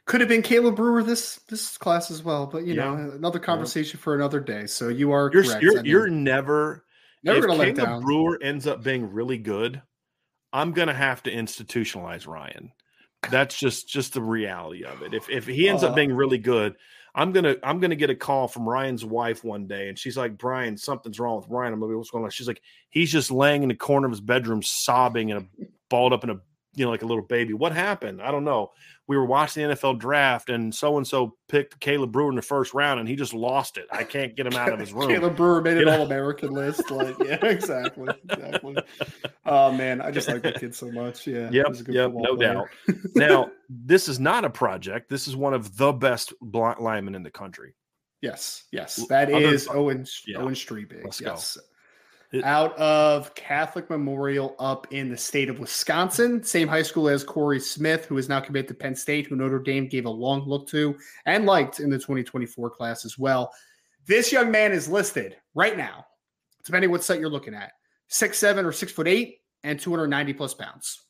could 0.05 0.21
have 0.21 0.29
been 0.29 0.41
Caleb 0.41 0.75
Brewer 0.75 1.03
this 1.03 1.37
this 1.47 1.77
class 1.77 2.11
as 2.11 2.23
well, 2.23 2.45
but 2.45 2.65
you 2.65 2.73
yeah. 2.73 2.83
know, 2.83 3.11
another 3.11 3.39
conversation 3.39 3.97
yeah. 3.97 4.03
for 4.03 4.15
another 4.15 4.39
day. 4.39 4.65
So 4.65 4.89
you 4.89 5.11
are 5.11 5.31
you're 5.33 5.43
correct. 5.43 5.63
you're, 5.63 5.79
I 5.79 5.81
mean, 5.81 5.85
you're 5.85 6.09
never 6.09 6.83
never 7.23 7.39
if 7.39 7.45
gonna 7.45 7.73
Caleb. 7.73 8.03
Brewer 8.03 8.39
ends 8.41 8.67
up 8.67 8.83
being 8.83 9.11
really 9.11 9.37
good. 9.37 9.81
I'm 10.51 10.73
gonna 10.73 10.93
have 10.93 11.23
to 11.23 11.31
institutionalize 11.31 12.27
Ryan. 12.27 12.71
That's 13.31 13.57
just 13.57 13.87
just 13.87 14.13
the 14.13 14.21
reality 14.21 14.83
of 14.83 15.01
it. 15.01 15.13
If 15.13 15.29
if 15.29 15.45
he 15.45 15.69
ends 15.69 15.83
uh, 15.83 15.89
up 15.89 15.95
being 15.95 16.13
really 16.13 16.37
good, 16.37 16.75
I'm 17.15 17.31
gonna 17.31 17.55
I'm 17.63 17.79
gonna 17.79 17.95
get 17.95 18.09
a 18.09 18.15
call 18.15 18.47
from 18.47 18.67
Ryan's 18.67 19.05
wife 19.05 19.43
one 19.43 19.67
day, 19.67 19.89
and 19.89 19.97
she's 19.97 20.17
like, 20.17 20.37
"Brian, 20.37 20.77
something's 20.77 21.19
wrong 21.19 21.37
with 21.37 21.47
Ryan." 21.49 21.73
I'm 21.73 21.81
like, 21.81 21.95
"What's 21.95 22.09
going 22.09 22.23
on?" 22.23 22.31
She's 22.31 22.47
like, 22.47 22.61
"He's 22.89 23.11
just 23.11 23.31
laying 23.31 23.63
in 23.63 23.69
the 23.69 23.75
corner 23.75 24.07
of 24.07 24.11
his 24.11 24.21
bedroom, 24.21 24.61
sobbing 24.63 25.31
and 25.31 25.47
balled 25.89 26.13
up 26.13 26.23
in 26.23 26.31
a 26.31 26.39
you 26.75 26.85
know, 26.85 26.91
like 26.91 27.03
a 27.03 27.05
little 27.05 27.23
baby. 27.23 27.53
What 27.53 27.71
happened? 27.71 28.21
I 28.21 28.31
don't 28.31 28.43
know. 28.43 28.71
We 29.05 29.17
were 29.17 29.25
watching 29.25 29.67
the 29.67 29.75
NFL 29.75 29.99
draft, 29.99 30.49
and 30.49 30.73
so 30.73 30.97
and 30.97 31.05
so 31.05 31.35
picked 31.49 31.79
Caleb 31.79 32.11
Brewer 32.13 32.29
in 32.29 32.35
the 32.35 32.41
first 32.41 32.73
round, 32.73 32.99
and 32.99 33.09
he 33.09 33.15
just 33.15 33.33
lost 33.33 33.77
it. 33.77 33.85
I 33.91 34.03
can't 34.03 34.35
get 34.35 34.47
him 34.47 34.53
out 34.53 34.71
of 34.71 34.79
his 34.79 34.93
room. 34.93 35.09
Caleb 35.09 35.35
Brewer 35.35 35.61
made 35.61 35.77
an 35.77 35.89
All 35.89 36.03
American 36.03 36.51
list. 36.51 36.89
Like, 36.89 37.15
yeah, 37.19 37.35
exactly, 37.45 38.13
exactly. 38.29 38.77
Oh 39.45 39.71
man, 39.73 40.01
I 40.01 40.11
just 40.11 40.29
like 40.29 40.41
that 40.43 40.59
kid 40.59 40.73
so 40.73 40.89
much. 40.91 41.27
Yeah, 41.27 41.49
yep, 41.51 41.75
yep, 41.87 42.11
no 42.13 42.35
player. 42.35 42.53
doubt. 42.53 42.67
now, 43.15 43.51
this 43.69 44.07
is 44.07 44.19
not 44.19 44.45
a 44.45 44.49
project. 44.49 45.09
This 45.09 45.27
is 45.27 45.35
one 45.35 45.53
of 45.53 45.75
the 45.75 45.91
best 45.91 46.33
linemen 46.41 47.13
in 47.13 47.23
the 47.23 47.31
country. 47.31 47.75
Yes, 48.21 48.63
yes, 48.71 49.05
that 49.09 49.29
Other, 49.29 49.45
is 49.45 49.67
Owen 49.67 50.05
yeah. 50.25 50.37
Owen 50.37 50.53
Strebig. 50.53 51.03
Let's 51.03 51.19
yes. 51.19 51.57
go 51.57 51.61
out 52.43 52.75
of 52.77 53.33
Catholic 53.35 53.89
Memorial 53.89 54.55
up 54.59 54.87
in 54.91 55.09
the 55.09 55.17
state 55.17 55.49
of 55.49 55.59
Wisconsin. 55.59 56.43
Same 56.43 56.67
high 56.67 56.81
school 56.81 57.07
as 57.07 57.23
Corey 57.23 57.59
Smith, 57.59 58.05
who 58.05 58.17
is 58.17 58.29
now 58.29 58.39
committed 58.39 58.67
to 58.69 58.73
Penn 58.73 58.95
State, 58.95 59.27
who 59.27 59.35
Notre 59.35 59.59
Dame 59.59 59.87
gave 59.87 60.05
a 60.05 60.09
long 60.09 60.47
look 60.47 60.67
to 60.69 60.95
and 61.25 61.45
liked 61.45 61.79
in 61.79 61.89
the 61.89 61.97
2024 61.97 62.69
class 62.71 63.05
as 63.05 63.19
well. 63.19 63.51
This 64.07 64.31
young 64.31 64.49
man 64.49 64.71
is 64.71 64.89
listed 64.89 65.37
right 65.53 65.77
now, 65.77 66.05
depending 66.65 66.89
what 66.89 67.03
site 67.03 67.19
you're 67.19 67.29
looking 67.29 67.53
at, 67.53 67.73
six 68.07 68.37
seven 68.37 68.65
or 68.65 68.71
six 68.71 68.91
foot 68.91 69.07
eight 69.07 69.39
and 69.63 69.79
290 69.79 70.33
plus 70.33 70.53
pounds. 70.53 71.03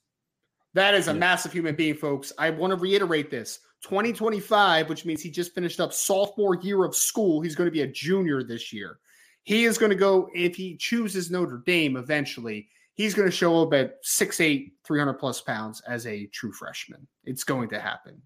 That 0.74 0.96
is 0.96 1.08
a 1.08 1.12
yeah. 1.12 1.20
massive 1.20 1.54
human 1.54 1.76
being, 1.76 1.96
folks. 1.96 2.34
I 2.38 2.50
want 2.50 2.72
to 2.72 2.78
reiterate 2.78 3.30
this. 3.30 3.60
2025, 3.84 4.90
which 4.90 5.06
means 5.06 5.22
he 5.22 5.30
just 5.30 5.54
finished 5.54 5.80
up 5.80 5.94
sophomore 5.94 6.56
year 6.56 6.84
of 6.84 6.96
school. 6.96 7.42
He's 7.42 7.56
going 7.56 7.68
to 7.68 7.72
be 7.72 7.82
a 7.82 7.88
junior 7.88 8.42
this 8.44 8.72
year. 8.72 9.00
He 9.44 9.66
is 9.66 9.78
going 9.78 9.90
to 9.90 9.96
go, 9.96 10.30
if 10.34 10.56
he 10.56 10.78
chooses 10.78 11.30
Notre 11.30 11.62
Dame 11.66 11.98
eventually, 11.98 12.70
he's 12.94 13.14
going 13.14 13.30
to 13.30 13.36
show 13.36 13.62
up 13.62 13.74
at 13.74 14.04
6'8, 14.04 14.72
300 14.86 15.14
plus 15.14 15.42
pounds 15.42 15.82
as 15.88 16.08
a 16.08 16.28
true 16.28 16.52
freshman. 16.52 17.06
It's 17.26 17.44
going 17.44 17.70
to 17.70 17.80
happen. 17.80 18.22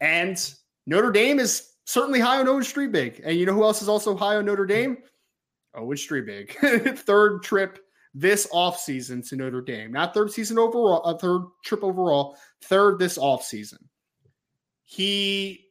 And 0.00 0.52
Notre 0.86 1.12
Dame 1.12 1.38
is 1.38 1.72
certainly 1.84 2.20
high 2.20 2.40
on 2.40 2.48
Owen 2.48 2.62
Strebig. 2.62 3.20
And 3.24 3.36
you 3.36 3.46
know 3.46 3.54
who 3.54 3.64
else 3.64 3.82
is 3.82 3.88
also 3.88 4.16
high 4.16 4.36
on 4.36 4.46
Notre 4.46 4.66
Dame? 4.66 4.98
Owen 5.74 5.96
Strebig. 5.96 6.98
third 6.98 7.42
trip 7.42 7.80
this 8.14 8.46
offseason 8.52 9.26
to 9.28 9.36
Notre 9.36 9.60
Dame. 9.60 9.92
Not 9.92 10.14
third 10.14 10.30
season 10.30 10.58
overall, 10.58 11.02
a 11.04 11.14
uh, 11.14 11.18
third 11.18 11.42
trip 11.64 11.82
overall, 11.82 12.36
third 12.62 12.98
this 12.98 13.18
offseason. 13.18 13.78
He 14.84 15.66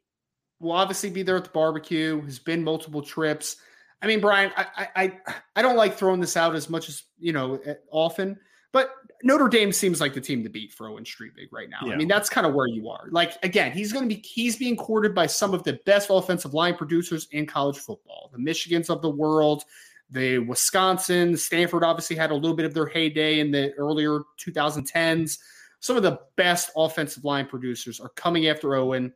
will 0.59 0.73
obviously 0.73 1.09
be 1.09 1.23
there 1.23 1.37
at 1.37 1.45
the 1.45 1.49
barbecue, 1.51 2.21
has 2.21 2.39
been 2.39 2.63
multiple 2.63 3.01
trips. 3.01 3.57
I 4.03 4.07
mean, 4.07 4.19
Brian, 4.19 4.51
I, 4.57 4.87
I 4.95 5.17
I 5.55 5.61
don't 5.61 5.77
like 5.77 5.95
throwing 5.95 6.19
this 6.19 6.35
out 6.35 6.55
as 6.55 6.69
much 6.69 6.89
as 6.89 7.03
you 7.17 7.31
know 7.31 7.55
eh, 7.65 7.75
often, 7.89 8.37
but 8.73 8.91
Notre 9.23 9.47
Dame 9.47 9.71
seems 9.71 10.01
like 10.01 10.13
the 10.13 10.19
team 10.19 10.43
to 10.43 10.49
beat 10.49 10.73
for 10.73 10.89
Owen 10.89 11.05
Strebig 11.05 11.47
right 11.51 11.69
now. 11.69 11.77
Yeah. 11.85 11.93
I 11.93 11.95
mean, 11.95 12.09
that's 12.09 12.29
kind 12.29 12.45
of 12.45 12.53
where 12.53 12.67
you 12.67 12.89
are. 12.89 13.07
Like 13.09 13.37
again, 13.41 13.71
he's 13.71 13.93
going 13.93 14.07
to 14.07 14.13
be 14.13 14.21
he's 14.21 14.57
being 14.57 14.75
courted 14.75 15.15
by 15.15 15.25
some 15.25 15.53
of 15.53 15.63
the 15.63 15.79
best 15.85 16.09
offensive 16.11 16.53
line 16.53 16.75
producers 16.75 17.29
in 17.31 17.45
college 17.45 17.77
football, 17.77 18.29
the 18.33 18.39
Michigans 18.39 18.89
of 18.89 19.01
the 19.01 19.09
world, 19.09 19.63
the 20.09 20.39
Wisconsin, 20.39 21.37
Stanford. 21.37 21.85
Obviously, 21.85 22.17
had 22.17 22.31
a 22.31 22.35
little 22.35 22.57
bit 22.57 22.65
of 22.65 22.73
their 22.73 22.87
heyday 22.87 23.39
in 23.39 23.51
the 23.51 23.71
earlier 23.75 24.19
2010s. 24.37 25.39
Some 25.79 25.95
of 25.95 26.03
the 26.03 26.19
best 26.35 26.71
offensive 26.75 27.23
line 27.23 27.45
producers 27.45 28.01
are 28.01 28.09
coming 28.09 28.47
after 28.47 28.75
Owen, 28.75 29.13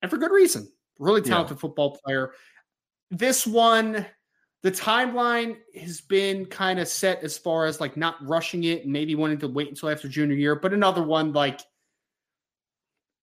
and 0.00 0.10
for 0.10 0.16
good 0.16 0.30
reason. 0.32 0.70
Really 1.00 1.22
talented 1.22 1.56
yeah. 1.56 1.60
football 1.60 1.98
player 2.04 2.32
this 3.12 3.46
one, 3.46 4.06
the 4.62 4.72
timeline 4.72 5.58
has 5.78 6.00
been 6.00 6.46
kind 6.46 6.80
of 6.80 6.88
set 6.88 7.22
as 7.22 7.36
far 7.36 7.66
as 7.66 7.78
like 7.78 7.96
not 7.96 8.16
rushing 8.26 8.64
it 8.64 8.84
and 8.84 8.92
maybe 8.92 9.14
wanting 9.14 9.38
to 9.38 9.48
wait 9.48 9.68
until 9.68 9.90
after 9.90 10.08
junior 10.08 10.34
year. 10.34 10.56
But 10.56 10.72
another 10.72 11.02
one, 11.02 11.32
like, 11.32 11.60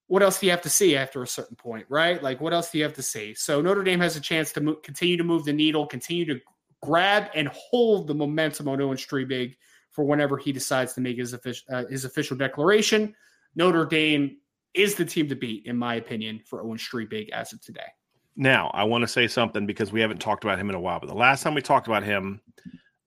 what 0.07 0.21
else 0.21 0.39
do 0.39 0.45
you 0.45 0.51
have 0.51 0.61
to 0.61 0.69
see 0.69 0.95
after 0.95 1.23
a 1.23 1.27
certain 1.27 1.55
point, 1.55 1.85
right? 1.89 2.21
Like, 2.21 2.39
what 2.39 2.53
else 2.53 2.71
do 2.71 2.77
you 2.77 2.83
have 2.83 2.93
to 2.93 3.01
see? 3.01 3.33
So 3.33 3.61
Notre 3.61 3.83
Dame 3.83 3.99
has 3.99 4.15
a 4.15 4.21
chance 4.21 4.51
to 4.53 4.61
mo- 4.61 4.75
continue 4.75 5.17
to 5.17 5.23
move 5.23 5.43
the 5.45 5.53
needle, 5.53 5.87
continue 5.87 6.25
to 6.25 6.39
grab 6.83 7.29
and 7.33 7.47
hold 7.49 8.07
the 8.07 8.15
momentum 8.15 8.67
on 8.67 8.81
Owen 8.81 8.97
Strebig 8.97 9.55
for 9.91 10.05
whenever 10.05 10.37
he 10.37 10.51
decides 10.51 10.93
to 10.93 11.01
make 11.01 11.17
his 11.17 11.33
official 11.33 11.65
uh, 11.71 11.85
his 11.85 12.05
official 12.05 12.37
declaration. 12.37 13.15
Notre 13.55 13.85
Dame 13.85 14.37
is 14.75 14.95
the 14.95 15.05
team 15.05 15.27
to 15.29 15.35
beat, 15.35 15.65
in 15.65 15.75
my 15.75 15.95
opinion, 15.95 16.41
for 16.45 16.61
Owen 16.61 16.77
Strebig 16.77 17.29
as 17.29 17.53
of 17.53 17.61
today. 17.61 17.81
Now, 18.35 18.71
I 18.73 18.83
want 18.85 19.01
to 19.01 19.07
say 19.07 19.27
something 19.27 19.65
because 19.65 19.91
we 19.91 20.01
haven't 20.01 20.21
talked 20.21 20.43
about 20.43 20.59
him 20.59 20.69
in 20.69 20.75
a 20.75 20.79
while. 20.79 20.99
But 20.99 21.09
the 21.09 21.15
last 21.15 21.43
time 21.43 21.55
we 21.55 21.61
talked 21.61 21.87
about 21.87 22.03
him, 22.03 22.41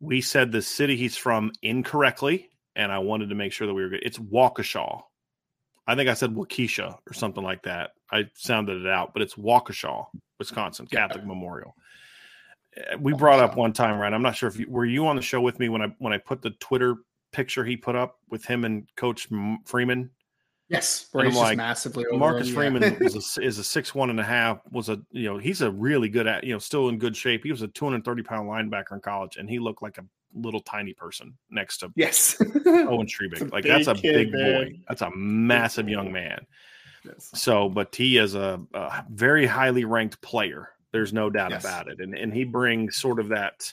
we 0.01 0.21
said 0.21 0.53
the 0.53 0.63
city 0.63 0.97
he's 0.97 1.17
from 1.17 1.53
incorrectly, 1.63 2.51
and 2.77 2.93
I 2.93 2.99
wanted 2.99 3.29
to 3.29 3.35
make 3.35 3.53
sure 3.53 3.67
that 3.67 3.75
we 3.75 3.83
were 3.83 3.89
good. 3.89 4.03
It's 4.03 4.19
Waukesha. 4.19 5.01
I 5.87 5.95
think 5.95 6.09
I 6.09 6.15
said 6.15 6.35
Waukesha 6.35 6.99
or 7.09 7.13
something 7.15 7.43
like 7.43 7.63
that. 7.63 7.91
I 8.11 8.29
sounded 8.35 8.83
it 8.83 8.89
out, 8.89 9.13
but 9.13 9.23
it's 9.23 9.35
Waukesha, 9.35 10.07
Wisconsin 10.39 10.87
Catholic 10.87 11.23
yeah. 11.23 11.29
Memorial. 11.29 11.75
Eh, 12.77 12.97
we 13.01 13.13
brought 13.15 13.41
up 13.41 13.57
one 13.57 13.73
time, 13.73 13.99
right? 13.99 14.13
I'm 14.13 14.23
not 14.23 14.37
sure 14.37 14.49
if 14.49 14.59
you 14.59 14.67
were 14.69 14.85
you 14.85 15.07
on 15.07 15.17
the 15.17 15.23
show 15.23 15.41
with 15.41 15.59
me 15.59 15.69
when 15.69 15.83
I 15.83 15.95
when 15.99 16.13
I 16.13 16.19
put 16.19 16.43
the 16.43 16.51
Twitter 16.51 16.97
picture 17.33 17.65
he 17.65 17.77
put 17.77 17.97
up 17.97 18.19
with 18.29 18.45
him 18.45 18.65
and 18.65 18.87
Coach 18.97 19.29
Freeman 19.65 20.11
Yes, 20.73 21.09
where 21.13 21.27
he's 21.27 21.37
like, 21.37 21.59
massively 21.59 22.07
Marcus 22.13 22.49
him, 22.49 22.55
Freeman 22.55 22.83
yeah. 22.83 22.97
is 23.01 23.37
a, 23.37 23.43
is 23.43 23.59
a 23.59 23.65
six 23.65 23.95
one 23.95 24.09
and 24.09 24.19
a 24.19 24.25
half. 24.25 24.59
Was 24.71 24.89
a 24.89 24.99
you 25.11 25.25
know 25.25 25.37
he's 25.37 25.61
a 25.61 25.71
really 25.71 26.09
good 26.09 26.27
at 26.27 26.45
you 26.45 26.55
know 26.55 26.59
still 26.59 26.89
in 26.89 26.97
good 26.97 27.15
shape. 27.15 27.45
He 27.45 27.51
was 27.51 27.61
a 27.61 27.69
two 27.69 27.85
hundred 27.85 28.07
thirty 28.07 28.23
pound 28.23 28.49
linebacker 28.49 28.93
in 28.93 29.01
college, 29.01 29.37
and 29.37 29.51
he 29.51 29.59
looked 29.59 29.83
like 29.83 29.99
a 29.99 30.05
little 30.35 30.63
tiny 30.63 30.95
person 30.95 31.35
next 31.51 31.77
to 31.79 31.93
yes 31.95 32.41
Owen 32.67 33.07
Strebig. 33.07 33.53
Like 33.53 33.65
that's 33.65 33.87
a 33.87 33.95
kid, 33.95 34.15
big 34.15 34.33
man. 34.33 34.65
boy. 34.65 34.81
That's 34.89 35.03
a 35.03 35.11
massive 35.15 35.91
young 35.91 36.11
man. 36.11 36.47
Yes. 37.05 37.31
So, 37.35 37.69
but 37.69 37.95
he 37.95 38.17
is 38.17 38.35
a, 38.35 38.59
a, 38.73 39.05
very 39.11 39.45
highly 39.45 39.85
ranked 39.85 40.23
player. 40.23 40.71
There's 40.91 41.13
no 41.13 41.29
doubt 41.29 41.51
yes. 41.51 41.65
about 41.65 41.89
it, 41.89 42.01
and 42.01 42.15
and 42.15 42.33
he 42.33 42.45
brings 42.45 42.97
sort 42.97 43.21
of 43.21 43.29
that 43.29 43.71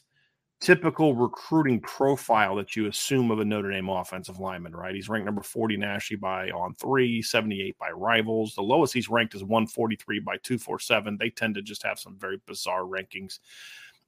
typical 0.62 1.16
recruiting 1.16 1.80
profile 1.80 2.56
that 2.56 2.76
you 2.76 2.88
assume 2.88 3.32
of 3.32 3.40
a 3.40 3.46
Notre 3.46 3.72
Dame 3.72 3.90
offensive 3.90 4.40
lineman, 4.40 4.76
right? 4.76 4.94
He's 4.94 5.08
ranked 5.08 5.26
number 5.26 5.42
40 5.42 5.78
nationally 5.78 6.20
by 6.20 6.50
on 6.50 6.76
three, 6.76 7.22
78 7.22 7.78
by 7.78 7.90
rivals. 7.92 8.56
The 8.56 8.62
lowest 8.62 8.94
he's 8.94 9.10
ranked 9.10 9.36
is 9.36 9.44
143 9.44 10.20
by 10.20 10.38
247. 10.44 11.18
They 11.18 11.30
tend 11.30 11.56
to 11.56 11.62
just 11.62 11.84
have 11.84 12.00
some 12.00 12.18
very 12.18 12.42
bizarre 12.46 12.84
rankings. 12.84 13.40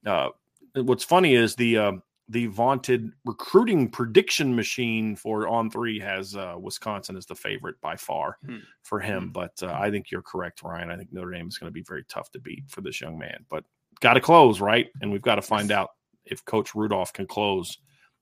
Uh, 0.04 0.28
what's 0.74 1.04
funny 1.04 1.34
is 1.34 1.54
the 1.54 1.78
uh, 1.78 1.92
the 2.28 2.46
vaunted 2.46 3.10
recruiting 3.24 3.88
prediction 3.88 4.54
machine 4.54 5.16
for 5.16 5.48
on 5.48 5.70
three 5.70 5.98
has 5.98 6.36
uh, 6.36 6.54
Wisconsin 6.58 7.16
as 7.16 7.26
the 7.26 7.34
favorite 7.34 7.80
by 7.80 7.96
far 7.96 8.38
hmm. 8.44 8.58
for 8.82 9.00
him. 9.00 9.24
Hmm. 9.24 9.30
But 9.30 9.62
uh, 9.62 9.72
I 9.72 9.90
think 9.90 10.10
you're 10.10 10.22
correct, 10.22 10.62
Ryan. 10.62 10.90
I 10.90 10.96
think 10.96 11.12
Notre 11.12 11.32
Dame 11.32 11.48
is 11.48 11.58
going 11.58 11.70
to 11.70 11.74
be 11.74 11.82
very 11.82 12.04
tough 12.08 12.30
to 12.32 12.40
beat 12.40 12.64
for 12.68 12.82
this 12.82 13.00
young 13.00 13.18
man. 13.18 13.44
But 13.48 13.64
got 14.00 14.14
to 14.14 14.20
close, 14.20 14.60
right? 14.60 14.88
And 15.00 15.10
we've 15.10 15.22
got 15.22 15.36
to 15.36 15.42
find 15.42 15.72
out 15.72 15.90
if 16.24 16.44
Coach 16.44 16.74
Rudolph 16.74 17.12
can 17.12 17.26
close 17.26 17.78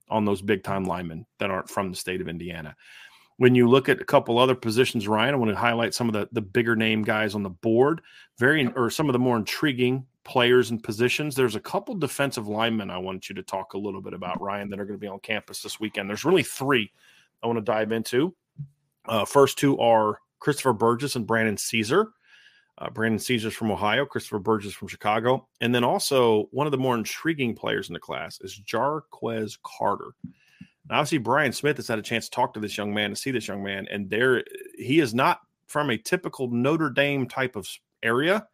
on 0.08 0.24
those 0.24 0.42
big 0.42 0.62
time 0.64 0.84
linemen 0.84 1.26
that 1.38 1.50
aren't 1.50 1.70
from 1.70 1.90
the 1.90 1.96
state 1.96 2.20
of 2.20 2.28
Indiana. 2.28 2.74
When 3.36 3.54
you 3.54 3.68
look 3.68 3.88
at 3.88 4.00
a 4.00 4.04
couple 4.04 4.38
other 4.38 4.54
positions, 4.54 5.08
Ryan, 5.08 5.34
I 5.34 5.36
want 5.38 5.50
to 5.50 5.56
highlight 5.56 5.94
some 5.94 6.08
of 6.08 6.12
the, 6.12 6.28
the 6.32 6.42
bigger 6.42 6.76
name 6.76 7.02
guys 7.02 7.34
on 7.34 7.42
the 7.42 7.48
board, 7.50 8.02
very 8.38 8.66
or 8.76 8.90
some 8.90 9.08
of 9.08 9.14
the 9.14 9.18
more 9.18 9.36
intriguing 9.36 10.04
players 10.24 10.70
and 10.70 10.82
positions. 10.82 11.34
There's 11.34 11.56
a 11.56 11.60
couple 11.60 11.94
defensive 11.94 12.48
linemen 12.48 12.90
I 12.90 12.98
want 12.98 13.28
you 13.28 13.34
to 13.36 13.42
talk 13.42 13.72
a 13.72 13.78
little 13.78 14.02
bit 14.02 14.12
about, 14.12 14.40
Ryan, 14.42 14.68
that 14.70 14.78
are 14.78 14.84
going 14.84 14.98
to 14.98 15.00
be 15.00 15.08
on 15.08 15.20
campus 15.20 15.62
this 15.62 15.80
weekend. 15.80 16.08
There's 16.08 16.24
really 16.24 16.42
three 16.42 16.92
I 17.42 17.46
want 17.46 17.56
to 17.56 17.64
dive 17.64 17.92
into. 17.92 18.34
Uh, 19.06 19.24
first 19.24 19.58
two 19.58 19.78
are 19.78 20.18
Christopher 20.38 20.74
Burgess 20.74 21.16
and 21.16 21.26
Brandon 21.26 21.56
Caesar. 21.56 22.10
Uh, 22.80 22.90
Brandon 22.90 23.18
Caesar's 23.18 23.54
from 23.54 23.70
Ohio, 23.70 24.06
Christopher 24.06 24.38
Burgess 24.38 24.72
from 24.72 24.88
Chicago. 24.88 25.46
And 25.60 25.74
then 25.74 25.84
also 25.84 26.48
one 26.50 26.66
of 26.66 26.70
the 26.70 26.78
more 26.78 26.96
intriguing 26.96 27.54
players 27.54 27.88
in 27.88 27.92
the 27.92 28.00
class 28.00 28.40
is 28.40 28.60
Jarquez 28.66 29.58
Carter. 29.62 30.12
Now, 30.88 30.96
obviously, 30.96 31.18
Brian 31.18 31.52
Smith 31.52 31.76
has 31.76 31.88
had 31.88 31.98
a 31.98 32.02
chance 32.02 32.24
to 32.24 32.30
talk 32.30 32.54
to 32.54 32.60
this 32.60 32.76
young 32.76 32.94
man, 32.94 33.10
to 33.10 33.16
see 33.16 33.30
this 33.30 33.46
young 33.46 33.62
man, 33.62 33.86
and 33.90 34.08
there 34.08 34.42
he 34.76 34.98
is 34.98 35.14
not 35.14 35.40
from 35.66 35.90
a 35.90 35.98
typical 35.98 36.50
Notre 36.50 36.90
Dame 36.90 37.28
type 37.28 37.54
of 37.54 37.68
area 38.02 38.46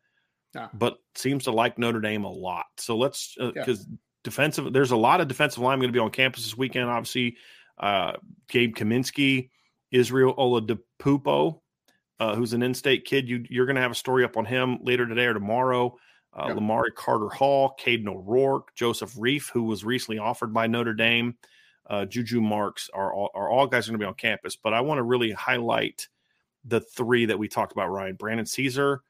but 0.72 0.98
seems 1.14 1.44
to 1.44 1.50
like 1.50 1.78
Notre 1.78 2.00
Dame 2.00 2.24
a 2.24 2.30
lot. 2.30 2.66
So 2.78 2.96
let's 2.96 3.34
because 3.34 3.80
uh, 3.80 3.84
yeah. 3.88 3.96
defensive, 4.24 4.72
there's 4.72 4.90
a 4.90 4.96
lot 4.96 5.20
of 5.20 5.28
defensive 5.28 5.62
line 5.62 5.78
going 5.78 5.88
to 5.88 5.92
be 5.92 5.98
on 5.98 6.10
campus 6.10 6.44
this 6.44 6.56
weekend. 6.56 6.88
Obviously, 6.88 7.36
uh, 7.78 8.12
Gabe 8.48 8.74
Kaminsky, 8.74 9.50
Israel 9.90 10.34
Oladipupo, 10.36 11.60
uh, 12.20 12.34
who's 12.34 12.52
an 12.52 12.62
in-state 12.62 13.04
kid. 13.04 13.28
You, 13.28 13.44
you're 13.48 13.66
going 13.66 13.76
to 13.76 13.82
have 13.82 13.90
a 13.90 13.96
story 13.96 14.24
up 14.24 14.36
on 14.36 14.44
him 14.44 14.78
later 14.82 15.06
today 15.06 15.26
or 15.26 15.34
tomorrow. 15.34 15.96
Uh, 16.32 16.46
yeah. 16.48 16.54
Lamari 16.54 16.94
Carter 16.94 17.28
Hall, 17.28 17.74
Caden 17.80 18.08
O'Rourke, 18.08 18.74
Joseph 18.74 19.14
Reef, 19.18 19.50
who 19.52 19.62
was 19.62 19.84
recently 19.84 20.18
offered 20.18 20.52
by 20.52 20.66
Notre 20.66 20.92
Dame, 20.92 21.36
uh, 21.88 22.04
Juju 22.04 22.40
Marks 22.40 22.90
are 22.92 23.12
all, 23.14 23.30
are 23.34 23.48
all 23.48 23.66
guys 23.66 23.86
going 23.86 23.98
to 23.98 24.02
be 24.02 24.08
on 24.08 24.14
campus. 24.14 24.56
But 24.56 24.74
I 24.74 24.80
want 24.82 24.98
to 24.98 25.02
really 25.02 25.32
highlight 25.32 26.08
the 26.64 26.80
three 26.80 27.26
that 27.26 27.38
we 27.38 27.48
talked 27.48 27.72
about, 27.72 27.90
Ryan. 27.90 28.16
Brandon 28.16 28.44
Caesar, 28.44 29.02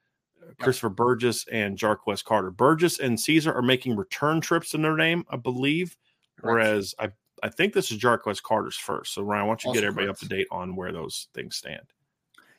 Christopher 0.61 0.91
Burgess 0.91 1.47
and 1.51 1.77
Jarquez 1.77 2.23
Carter. 2.23 2.51
Burgess 2.51 3.01
and 3.01 3.19
Caesar 3.19 3.53
are 3.53 3.63
making 3.63 3.97
return 3.97 4.41
trips 4.41 4.71
to 4.71 4.79
Notre 4.79 4.97
Dame, 4.97 5.25
I 5.31 5.37
believe. 5.37 5.97
Whereas 6.43 6.95
I 6.99 7.11
I 7.43 7.49
think 7.49 7.73
this 7.73 7.91
is 7.91 7.99
Jarquez 7.99 8.43
Carter's 8.43 8.77
first. 8.77 9.15
So 9.15 9.23
Ryan, 9.23 9.47
why 9.47 9.51
don't 9.51 9.65
you 9.65 9.69
also 9.69 9.81
get 9.81 9.87
everybody 9.87 10.07
correct. 10.07 10.23
up 10.23 10.29
to 10.29 10.35
date 10.35 10.47
on 10.51 10.77
where 10.77 10.93
those 10.93 11.29
things 11.35 11.57
stand? 11.57 11.93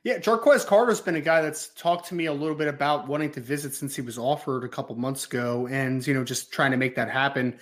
Yeah, 0.03 0.19
Jarquez 0.19 0.65
Carter's 0.65 1.01
been 1.01 1.15
a 1.15 1.21
guy 1.21 1.41
that's 1.41 1.69
talked 1.69 2.07
to 2.09 2.15
me 2.15 2.27
a 2.27 2.33
little 2.33 2.55
bit 2.55 2.67
about 2.67 3.07
wanting 3.07 3.31
to 3.31 3.41
visit 3.41 3.73
since 3.73 3.95
he 3.95 4.01
was 4.01 4.17
offered 4.17 4.63
a 4.63 4.69
couple 4.69 4.95
months 4.95 5.25
ago, 5.25 5.67
and 5.67 6.05
you 6.05 6.13
know, 6.13 6.23
just 6.23 6.51
trying 6.51 6.71
to 6.71 6.77
make 6.77 6.95
that 6.95 7.09
happen. 7.09 7.59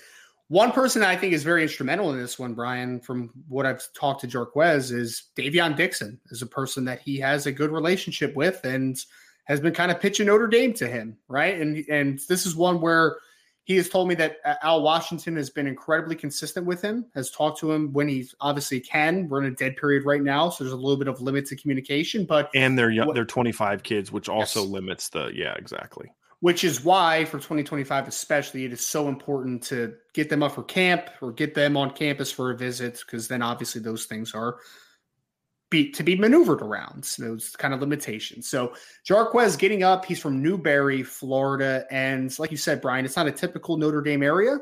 One 0.47 0.71
person 0.71 1.01
I 1.01 1.15
think 1.15 1.33
is 1.33 1.43
very 1.43 1.63
instrumental 1.63 2.11
in 2.11 2.19
this 2.19 2.37
one, 2.37 2.53
Brian, 2.53 2.99
from 2.99 3.31
what 3.47 3.65
I've 3.65 3.91
talked 3.93 4.21
to 4.21 4.27
Jarquez, 4.27 4.91
is 4.91 5.29
Davion 5.35 5.75
Dixon, 5.75 6.19
is 6.29 6.43
a 6.43 6.47
person 6.47 6.85
that 6.85 6.99
he 6.99 7.17
has 7.19 7.47
a 7.47 7.51
good 7.51 7.71
relationship 7.71 8.35
with, 8.35 8.63
and 8.63 8.95
has 9.45 9.59
been 9.59 9.73
kind 9.73 9.91
of 9.91 9.99
pitching 9.99 10.27
Notre 10.27 10.47
Dame 10.47 10.73
to 10.73 10.87
him, 10.87 11.17
right? 11.27 11.59
And 11.59 11.83
and 11.89 12.19
this 12.27 12.45
is 12.45 12.55
one 12.55 12.79
where 12.81 13.17
he 13.65 13.75
has 13.77 13.89
told 13.89 14.07
me 14.07 14.15
that 14.15 14.37
uh, 14.45 14.53
Al 14.61 14.83
Washington 14.83 15.35
has 15.37 15.49
been 15.49 15.65
incredibly 15.65 16.15
consistent 16.15 16.67
with 16.67 16.83
him, 16.83 17.05
has 17.15 17.31
talked 17.31 17.59
to 17.59 17.71
him 17.71 17.91
when 17.93 18.07
he 18.07 18.29
obviously 18.39 18.79
can. 18.79 19.27
We're 19.27 19.43
in 19.43 19.51
a 19.51 19.55
dead 19.55 19.75
period 19.75 20.05
right 20.05 20.21
now, 20.21 20.49
so 20.49 20.63
there's 20.63 20.73
a 20.73 20.77
little 20.77 20.97
bit 20.97 21.07
of 21.07 21.19
limits 21.19 21.49
to 21.49 21.55
communication. 21.55 22.25
But 22.25 22.51
and 22.53 22.77
they're 22.77 22.91
young, 22.91 23.11
they're 23.13 23.25
25 23.25 23.81
kids, 23.81 24.11
which 24.11 24.29
also 24.29 24.61
yes. 24.61 24.69
limits 24.69 25.09
the 25.09 25.31
yeah 25.33 25.55
exactly. 25.55 26.11
Which 26.41 26.63
is 26.63 26.83
why 26.83 27.25
for 27.25 27.37
2025 27.37 28.07
especially, 28.07 28.65
it 28.65 28.71
is 28.71 28.85
so 28.85 29.07
important 29.07 29.63
to 29.63 29.95
get 30.13 30.29
them 30.29 30.43
up 30.43 30.51
for 30.51 30.63
camp 30.63 31.09
or 31.19 31.31
get 31.31 31.55
them 31.55 31.75
on 31.75 31.89
campus 31.89 32.31
for 32.31 32.51
a 32.51 32.55
visit 32.55 33.01
because 33.03 33.27
then 33.27 33.41
obviously 33.41 33.81
those 33.81 34.05
things 34.05 34.35
are 34.35 34.57
be 35.69 35.91
to 35.91 36.03
be 36.03 36.15
maneuvered 36.15 36.61
around 36.61 37.09
those 37.17 37.55
kind 37.55 37.73
of 37.73 37.79
limitations. 37.79 38.47
So 38.47 38.73
Jarquez 39.07 39.57
getting 39.57 39.83
up, 39.83 40.05
he's 40.05 40.19
from 40.19 40.41
Newberry, 40.41 41.03
Florida, 41.03 41.85
and 41.91 42.37
like 42.39 42.51
you 42.51 42.57
said, 42.57 42.81
Brian, 42.81 43.05
it's 43.05 43.15
not 43.15 43.27
a 43.27 43.31
typical 43.31 43.77
Notre 43.77 44.01
Dame 44.01 44.23
area, 44.23 44.57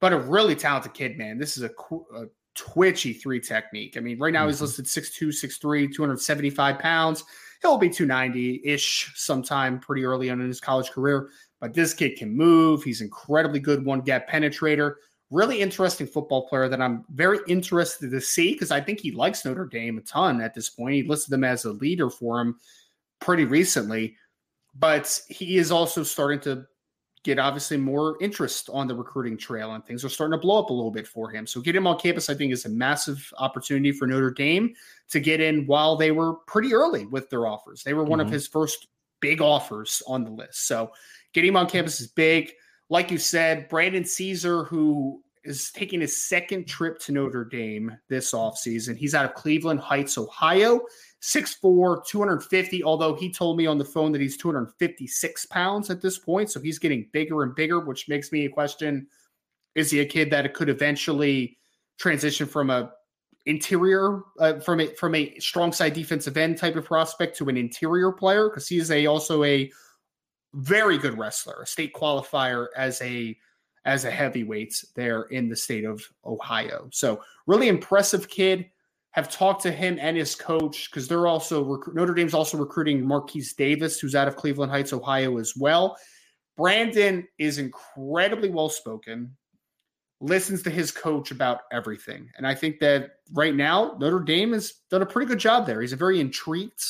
but 0.00 0.12
a 0.12 0.18
really 0.18 0.54
talented 0.54 0.94
kid, 0.94 1.18
man. 1.18 1.38
This 1.38 1.56
is 1.56 1.64
a, 1.64 1.70
a 2.14 2.26
twitchy 2.54 3.12
three 3.12 3.40
technique. 3.40 3.96
I 3.96 4.00
mean, 4.00 4.18
right 4.18 4.32
now 4.32 4.40
mm-hmm. 4.40 4.48
he's 4.48 4.78
listed 4.78 4.86
6'2", 4.86 5.28
6'3", 5.28 5.92
275 5.92 6.78
pounds. 6.78 7.24
He'll 7.62 7.78
be 7.78 7.88
290 7.88 8.62
ish 8.64 9.12
sometime 9.16 9.80
pretty 9.80 10.04
early 10.04 10.30
on 10.30 10.40
in 10.40 10.46
his 10.46 10.60
college 10.60 10.90
career. 10.90 11.30
But 11.60 11.74
this 11.74 11.92
kid 11.92 12.16
can 12.16 12.36
move. 12.36 12.84
He's 12.84 13.00
incredibly 13.00 13.58
good 13.58 13.84
one 13.84 14.00
gap 14.00 14.30
penetrator 14.30 14.94
really 15.30 15.60
interesting 15.60 16.06
football 16.06 16.48
player 16.48 16.68
that 16.68 16.80
I'm 16.80 17.04
very 17.10 17.38
interested 17.48 18.10
to 18.10 18.20
see 18.20 18.52
because 18.52 18.70
I 18.70 18.80
think 18.80 19.00
he 19.00 19.12
likes 19.12 19.44
Notre 19.44 19.66
Dame 19.66 19.98
a 19.98 20.00
ton 20.00 20.40
at 20.40 20.54
this 20.54 20.70
point. 20.70 20.94
He 20.94 21.02
listed 21.02 21.30
them 21.30 21.44
as 21.44 21.64
a 21.64 21.72
leader 21.72 22.08
for 22.08 22.40
him 22.40 22.58
pretty 23.20 23.44
recently, 23.44 24.16
but 24.74 25.20
he 25.28 25.58
is 25.58 25.70
also 25.70 26.02
starting 26.02 26.40
to 26.40 26.66
get 27.24 27.38
obviously 27.38 27.76
more 27.76 28.16
interest 28.22 28.70
on 28.72 28.86
the 28.86 28.94
recruiting 28.94 29.36
trail 29.36 29.74
and 29.74 29.84
things 29.84 30.04
are 30.04 30.08
starting 30.08 30.38
to 30.38 30.40
blow 30.40 30.62
up 30.62 30.70
a 30.70 30.72
little 30.72 30.90
bit 30.90 31.06
for 31.06 31.30
him. 31.30 31.46
So 31.46 31.60
get 31.60 31.76
him 31.76 31.86
on 31.86 31.98
campus, 31.98 32.30
I 32.30 32.34
think, 32.34 32.52
is 32.52 32.64
a 32.64 32.70
massive 32.70 33.30
opportunity 33.38 33.92
for 33.92 34.06
Notre 34.06 34.30
Dame 34.30 34.72
to 35.10 35.20
get 35.20 35.40
in 35.40 35.66
while 35.66 35.96
they 35.96 36.10
were 36.10 36.34
pretty 36.46 36.72
early 36.72 37.06
with 37.06 37.28
their 37.28 37.46
offers. 37.46 37.82
They 37.82 37.92
were 37.92 38.04
one 38.04 38.18
mm-hmm. 38.18 38.28
of 38.28 38.32
his 38.32 38.46
first 38.46 38.86
big 39.20 39.42
offers 39.42 40.02
on 40.06 40.24
the 40.24 40.30
list. 40.30 40.66
So 40.66 40.92
getting 41.32 41.48
him 41.48 41.56
on 41.56 41.68
campus 41.68 42.00
is 42.00 42.06
big 42.06 42.52
like 42.90 43.10
you 43.10 43.18
said, 43.18 43.68
Brandon 43.68 44.04
Caesar, 44.04 44.64
who 44.64 45.22
is 45.44 45.70
taking 45.70 46.00
his 46.00 46.26
second 46.26 46.66
trip 46.66 46.98
to 47.00 47.12
Notre 47.12 47.44
Dame 47.44 47.96
this 48.08 48.32
offseason. 48.32 48.96
He's 48.96 49.14
out 49.14 49.24
of 49.24 49.34
Cleveland 49.34 49.80
Heights, 49.80 50.18
Ohio, 50.18 50.80
6'4, 51.22 52.06
250. 52.06 52.84
Although 52.84 53.14
he 53.14 53.32
told 53.32 53.56
me 53.56 53.66
on 53.66 53.78
the 53.78 53.84
phone 53.84 54.12
that 54.12 54.20
he's 54.20 54.36
256 54.36 55.46
pounds 55.46 55.90
at 55.90 56.02
this 56.02 56.18
point. 56.18 56.50
So 56.50 56.60
he's 56.60 56.78
getting 56.78 57.08
bigger 57.12 57.42
and 57.42 57.54
bigger, 57.54 57.80
which 57.80 58.08
makes 58.08 58.32
me 58.32 58.46
question 58.48 59.06
is 59.74 59.90
he 59.90 60.00
a 60.00 60.06
kid 60.06 60.30
that 60.30 60.52
could 60.54 60.68
eventually 60.68 61.56
transition 61.98 62.46
from 62.46 62.70
a 62.70 62.92
interior 63.46 64.20
uh, 64.40 64.58
from 64.60 64.80
a 64.80 64.88
from 64.94 65.14
a 65.14 65.38
strong 65.38 65.72
side 65.72 65.94
defensive 65.94 66.36
end 66.36 66.58
type 66.58 66.76
of 66.76 66.84
prospect 66.84 67.36
to 67.36 67.48
an 67.48 67.56
interior 67.56 68.12
player 68.12 68.48
because 68.48 68.68
he 68.68 68.78
is 68.78 68.90
a 68.90 69.06
also 69.06 69.42
a 69.44 69.70
very 70.54 70.98
good 70.98 71.18
wrestler, 71.18 71.62
a 71.62 71.66
state 71.66 71.92
qualifier 71.94 72.68
as 72.76 73.00
a 73.02 73.36
as 73.84 74.04
a 74.04 74.10
heavyweight 74.10 74.84
there 74.96 75.22
in 75.24 75.48
the 75.48 75.56
state 75.56 75.84
of 75.84 76.06
Ohio. 76.24 76.88
So 76.92 77.22
really 77.46 77.68
impressive 77.68 78.28
kid. 78.28 78.70
Have 79.12 79.32
talked 79.32 79.62
to 79.62 79.72
him 79.72 79.98
and 80.00 80.16
his 80.16 80.36
coach 80.36 80.90
because 80.90 81.08
they're 81.08 81.26
also 81.26 81.64
rec- 81.64 81.94
Notre 81.94 82.14
Dame's 82.14 82.34
also 82.34 82.56
recruiting 82.56 83.04
Marquise 83.04 83.52
Davis, 83.52 83.98
who's 83.98 84.14
out 84.14 84.28
of 84.28 84.36
Cleveland 84.36 84.70
Heights, 84.70 84.92
Ohio, 84.92 85.38
as 85.38 85.54
well. 85.56 85.96
Brandon 86.56 87.26
is 87.38 87.58
incredibly 87.58 88.50
well 88.50 88.68
spoken, 88.68 89.34
listens 90.20 90.62
to 90.62 90.70
his 90.70 90.92
coach 90.92 91.32
about 91.32 91.62
everything, 91.72 92.28
and 92.36 92.46
I 92.46 92.54
think 92.54 92.78
that 92.80 93.12
right 93.32 93.56
now 93.56 93.96
Notre 93.98 94.20
Dame 94.20 94.52
has 94.52 94.74
done 94.90 95.02
a 95.02 95.06
pretty 95.06 95.26
good 95.26 95.40
job 95.40 95.66
there. 95.66 95.80
He's 95.80 95.94
a 95.94 95.96
very 95.96 96.20
intrigued 96.20 96.84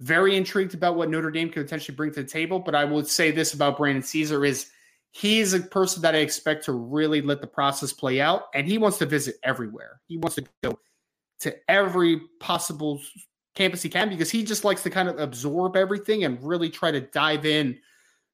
very 0.00 0.36
intrigued 0.36 0.74
about 0.74 0.96
what 0.96 1.10
Notre 1.10 1.30
Dame 1.30 1.50
could 1.50 1.64
potentially 1.64 1.96
bring 1.96 2.12
to 2.12 2.22
the 2.22 2.28
table. 2.28 2.58
But 2.58 2.74
I 2.74 2.84
would 2.84 3.06
say 3.06 3.30
this 3.30 3.54
about 3.54 3.78
Brandon 3.78 4.02
Caesar 4.02 4.44
is 4.44 4.70
he's 5.10 5.54
a 5.54 5.60
person 5.60 6.02
that 6.02 6.14
I 6.14 6.18
expect 6.18 6.64
to 6.66 6.72
really 6.72 7.20
let 7.20 7.40
the 7.40 7.46
process 7.46 7.92
play 7.92 8.20
out. 8.20 8.44
And 8.54 8.66
he 8.66 8.78
wants 8.78 8.98
to 8.98 9.06
visit 9.06 9.36
everywhere. 9.42 10.00
He 10.06 10.16
wants 10.16 10.36
to 10.36 10.44
go 10.62 10.78
to 11.40 11.56
every 11.68 12.20
possible 12.40 13.00
campus 13.54 13.82
he 13.82 13.88
can 13.88 14.08
because 14.08 14.30
he 14.30 14.44
just 14.44 14.64
likes 14.64 14.82
to 14.84 14.90
kind 14.90 15.08
of 15.08 15.18
absorb 15.18 15.76
everything 15.76 16.24
and 16.24 16.42
really 16.42 16.70
try 16.70 16.90
to 16.90 17.00
dive 17.00 17.44
in 17.44 17.78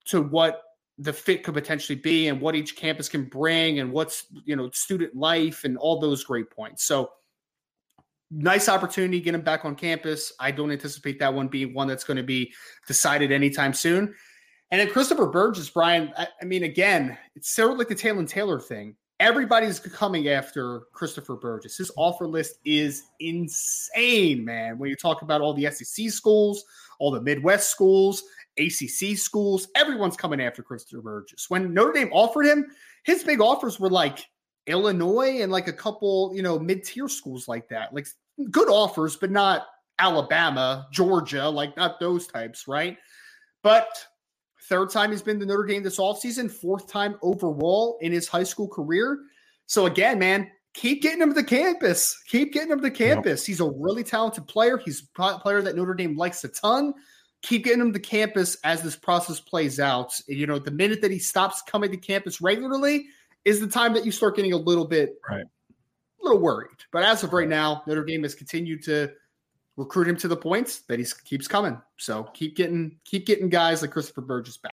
to 0.07 0.21
what 0.21 0.63
the 0.99 1.13
fit 1.13 1.43
could 1.43 1.55
potentially 1.55 1.99
be 1.99 2.29
and 2.29 2.41
what 2.41 2.55
each 2.55 2.77
campus 2.77 3.09
can 3.09 3.25
bring 3.25 3.81
and 3.81 3.91
what's 3.91 4.27
you 4.45 4.55
know 4.55 4.71
student 4.73 5.15
life 5.17 5.65
and 5.65 5.77
all 5.79 5.99
those 5.99 6.23
great 6.23 6.51
points. 6.51 6.85
So 6.85 7.11
nice 8.35 8.69
opportunity 8.69 9.19
to 9.19 9.25
get 9.25 9.35
him 9.35 9.43
back 9.43 9.65
on 9.65 9.77
campus. 9.77 10.33
I 10.41 10.51
don't 10.51 10.71
anticipate 10.71 11.19
that 11.21 11.33
one 11.33 11.49
being 11.49 11.73
one 11.73 11.89
that's 11.89 12.05
going 12.05 12.17
to 12.17 12.23
be 12.23 12.53
decided 12.87 13.33
anytime 13.33 13.73
soon. 13.73 14.15
And 14.71 14.81
then 14.81 14.91
Christopher 14.91 15.27
Burgess, 15.27 15.71
Brian, 15.71 16.13
I, 16.17 16.27
I 16.41 16.45
mean, 16.45 16.65
again, 16.65 17.17
it's 17.37 17.51
sort 17.51 17.73
of 17.73 17.79
like 17.79 17.89
the 17.89 17.95
Taylor 17.95 18.25
Taylor 18.25 18.61
thing. 18.61 18.97
Everybody's 19.21 19.79
coming 19.79 20.29
after 20.29 20.83
Christopher 20.93 21.37
Burgess. 21.37 21.77
His 21.77 21.93
offer 21.97 22.27
list 22.27 22.59
is 22.65 23.05
insane, 23.21 24.45
man. 24.45 24.79
When 24.79 24.91
you 24.91 24.97
talk 24.97 25.23
about 25.23 25.41
all 25.41 25.55
the 25.55 25.71
SEC 25.71 26.11
schools, 26.11 26.65
all 26.99 27.13
the 27.13 27.21
Midwest 27.21 27.71
schools, 27.71 28.25
ACC 28.59 29.17
schools, 29.17 29.69
everyone's 29.77 30.17
coming 30.17 30.41
after 30.41 30.63
Christopher 30.63 31.03
Burgess. 31.03 31.49
When 31.49 31.73
Notre 31.73 31.93
Dame 31.93 32.11
offered 32.13 32.47
him, 32.47 32.67
his 33.05 33.23
big 33.23 33.41
offers 33.41 33.79
were 33.79 33.91
like 33.91 34.27
Illinois 34.67 35.43
and 35.43 35.53
like 35.53 35.69
a 35.69 35.73
couple, 35.73 36.33
you 36.35 36.43
know, 36.43 36.59
mid 36.59 36.85
tier 36.85 37.09
schools 37.09 37.47
like 37.47 37.69
that. 37.69 37.95
Like 37.95 38.09
good 38.51 38.69
offers, 38.69 39.17
but 39.17 39.31
not 39.31 39.67
Alabama, 39.99 40.87
Georgia, 40.93 41.49
like 41.49 41.77
not 41.77 42.01
those 42.01 42.27
types, 42.27 42.67
right? 42.67 42.99
But 43.63 43.89
third 44.69 44.91
time 44.91 45.11
he's 45.11 45.23
been 45.23 45.39
to 45.41 45.47
Notre 45.47 45.65
Dame 45.65 45.83
this 45.83 45.99
offseason, 45.99 46.51
fourth 46.51 46.89
time 46.89 47.17
overall 47.23 47.99
in 48.01 48.13
his 48.13 48.29
high 48.29 48.43
school 48.43 48.69
career. 48.69 49.19
So 49.67 49.87
again, 49.87 50.19
man, 50.19 50.51
keep 50.75 51.03
getting 51.03 51.23
him 51.23 51.31
to 51.31 51.35
the 51.35 51.45
campus. 51.45 52.21
Keep 52.29 52.53
getting 52.53 52.73
him 52.73 52.83
to 52.83 52.91
campus. 52.91 53.43
Yep. 53.43 53.47
He's 53.47 53.61
a 53.61 53.71
really 53.71 54.05
talented 54.05 54.47
player. 54.47 54.79
He's 54.79 55.09
a 55.19 55.39
player 55.39 55.63
that 55.63 55.77
Notre 55.77 55.95
Dame 55.95 56.17
likes 56.17 56.45
a 56.45 56.49
ton. 56.49 56.93
Keep 57.43 57.65
getting 57.65 57.81
him 57.81 57.93
to 57.93 58.01
campus 58.01 58.57
as 58.65 58.83
this 58.83 58.97
process 58.97 59.39
plays 59.39 59.79
out. 59.79 60.19
You 60.27 60.47
know, 60.47 60.59
the 60.59 60.71
minute 60.71 61.03
that 61.03 61.11
he 61.11 61.19
stops 61.19 61.63
coming 61.63 61.91
to 61.91 61.97
campus 61.97 62.41
regularly 62.41 63.07
is 63.45 63.61
the 63.61 63.69
time 63.69 63.93
that 63.95 64.07
you 64.07 64.13
start 64.13 64.37
getting 64.37 64.55
a 64.55 64.59
little 64.59 64.87
bit 64.87 65.15
right. 65.29 65.45
A 66.25 66.29
little 66.29 66.41
worried. 66.41 66.79
But 66.93 67.05
as 67.05 67.23
of 67.23 67.33
right 67.33 67.49
now, 67.49 67.83
Notre 67.87 68.05
Dame 68.05 68.23
has 68.23 68.35
continued 68.35 68.83
to 68.85 69.13
recruit 69.77 70.09
him 70.09 70.17
to 70.17 70.29
the 70.29 70.37
points 70.37 70.81
that 70.83 70.99
he 70.99 71.07
keeps 71.25 71.49
coming. 71.49 71.81
So 71.99 72.25
keep 72.35 72.57
getting 72.57 72.97
keep 73.05 73.27
getting 73.27 73.49
guys 73.49 73.83
like 73.83 73.91
Christopher 73.91 74.23
Burgess 74.23 74.57
back. 74.57 74.73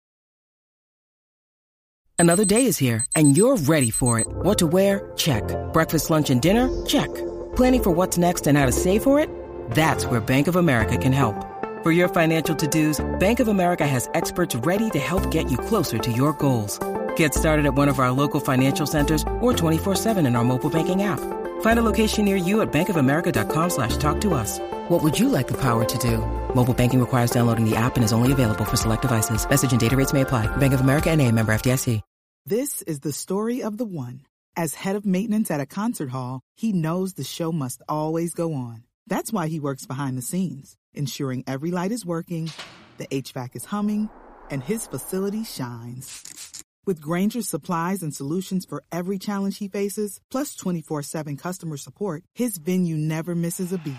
Another 2.19 2.45
day 2.45 2.65
is 2.65 2.77
here 2.77 3.03
and 3.15 3.35
you're 3.35 3.57
ready 3.57 3.89
for 3.89 4.19
it. 4.19 4.27
What 4.29 4.59
to 4.59 4.67
wear? 4.67 5.11
Check. 5.17 5.43
Breakfast, 5.73 6.09
lunch, 6.09 6.29
and 6.29 6.41
dinner? 6.41 6.69
Check. 6.85 7.13
Planning 7.55 7.83
for 7.83 7.91
what's 7.91 8.17
next 8.17 8.47
and 8.47 8.57
how 8.57 8.67
to 8.67 8.71
save 8.71 9.03
for 9.03 9.19
it? 9.19 9.29
That's 9.71 10.05
where 10.05 10.21
Bank 10.21 10.47
of 10.47 10.55
America 10.55 10.97
can 10.97 11.13
help. 11.13 11.35
For 11.81 11.91
your 11.91 12.09
financial 12.09 12.55
to-dos, 12.55 13.03
Bank 13.19 13.39
of 13.39 13.47
America 13.47 13.87
has 13.87 14.07
experts 14.13 14.55
ready 14.55 14.91
to 14.91 14.99
help 14.99 15.31
get 15.31 15.49
you 15.49 15.57
closer 15.57 15.97
to 15.97 16.11
your 16.11 16.33
goals. 16.33 16.79
Get 17.15 17.33
started 17.33 17.65
at 17.65 17.73
one 17.73 17.89
of 17.89 17.97
our 17.97 18.11
local 18.11 18.39
financial 18.39 18.85
centers 18.85 19.23
or 19.39 19.51
24-7 19.51 20.27
in 20.27 20.35
our 20.35 20.43
mobile 20.43 20.69
banking 20.69 21.01
app. 21.01 21.40
Find 21.61 21.79
a 21.79 21.83
location 21.83 22.25
near 22.25 22.35
you 22.35 22.61
at 22.61 22.71
bankofamerica.com 22.71 23.69
slash 23.71 23.97
talk 23.97 24.21
to 24.21 24.35
us. 24.35 24.59
What 24.89 25.01
would 25.01 25.17
you 25.17 25.29
like 25.29 25.47
the 25.47 25.59
power 25.59 25.83
to 25.85 25.97
do? 25.97 26.17
Mobile 26.53 26.75
banking 26.75 26.99
requires 26.99 27.31
downloading 27.31 27.67
the 27.67 27.75
app 27.75 27.95
and 27.95 28.03
is 28.03 28.13
only 28.13 28.31
available 28.31 28.65
for 28.65 28.77
select 28.77 29.01
devices. 29.01 29.49
Message 29.49 29.71
and 29.71 29.79
data 29.79 29.95
rates 29.95 30.13
may 30.13 30.21
apply. 30.21 30.45
Bank 30.57 30.73
of 30.73 30.81
America 30.81 31.09
and 31.09 31.19
a 31.19 31.31
member 31.31 31.51
FDIC. 31.51 32.01
This 32.45 32.81
is 32.81 33.01
the 33.01 33.11
story 33.11 33.61
of 33.61 33.77
the 33.77 33.85
one. 33.85 34.21
As 34.57 34.73
head 34.73 34.95
of 34.95 35.05
maintenance 35.05 35.51
at 35.51 35.59
a 35.59 35.67
concert 35.67 36.09
hall, 36.09 36.41
he 36.55 36.73
knows 36.73 37.13
the 37.13 37.23
show 37.23 37.51
must 37.51 37.83
always 37.87 38.33
go 38.33 38.53
on. 38.55 38.83
That's 39.05 39.31
why 39.31 39.47
he 39.47 39.59
works 39.59 39.85
behind 39.85 40.17
the 40.17 40.23
scenes, 40.23 40.75
ensuring 40.95 41.43
every 41.45 41.69
light 41.69 41.91
is 41.91 42.03
working, 42.03 42.49
the 42.97 43.05
HVAC 43.05 43.55
is 43.55 43.65
humming, 43.65 44.09
and 44.49 44.63
his 44.63 44.87
facility 44.87 45.43
shines. 45.43 46.50
With 46.87 46.99
Grainger's 46.99 47.47
supplies 47.47 48.01
and 48.01 48.13
solutions 48.13 48.65
for 48.65 48.83
every 48.91 49.19
challenge 49.19 49.59
he 49.59 49.67
faces, 49.67 50.19
plus 50.31 50.55
24 50.55 51.03
7 51.03 51.37
customer 51.37 51.77
support, 51.77 52.23
his 52.33 52.57
venue 52.57 52.97
never 52.97 53.35
misses 53.35 53.71
a 53.71 53.77
beat. 53.77 53.93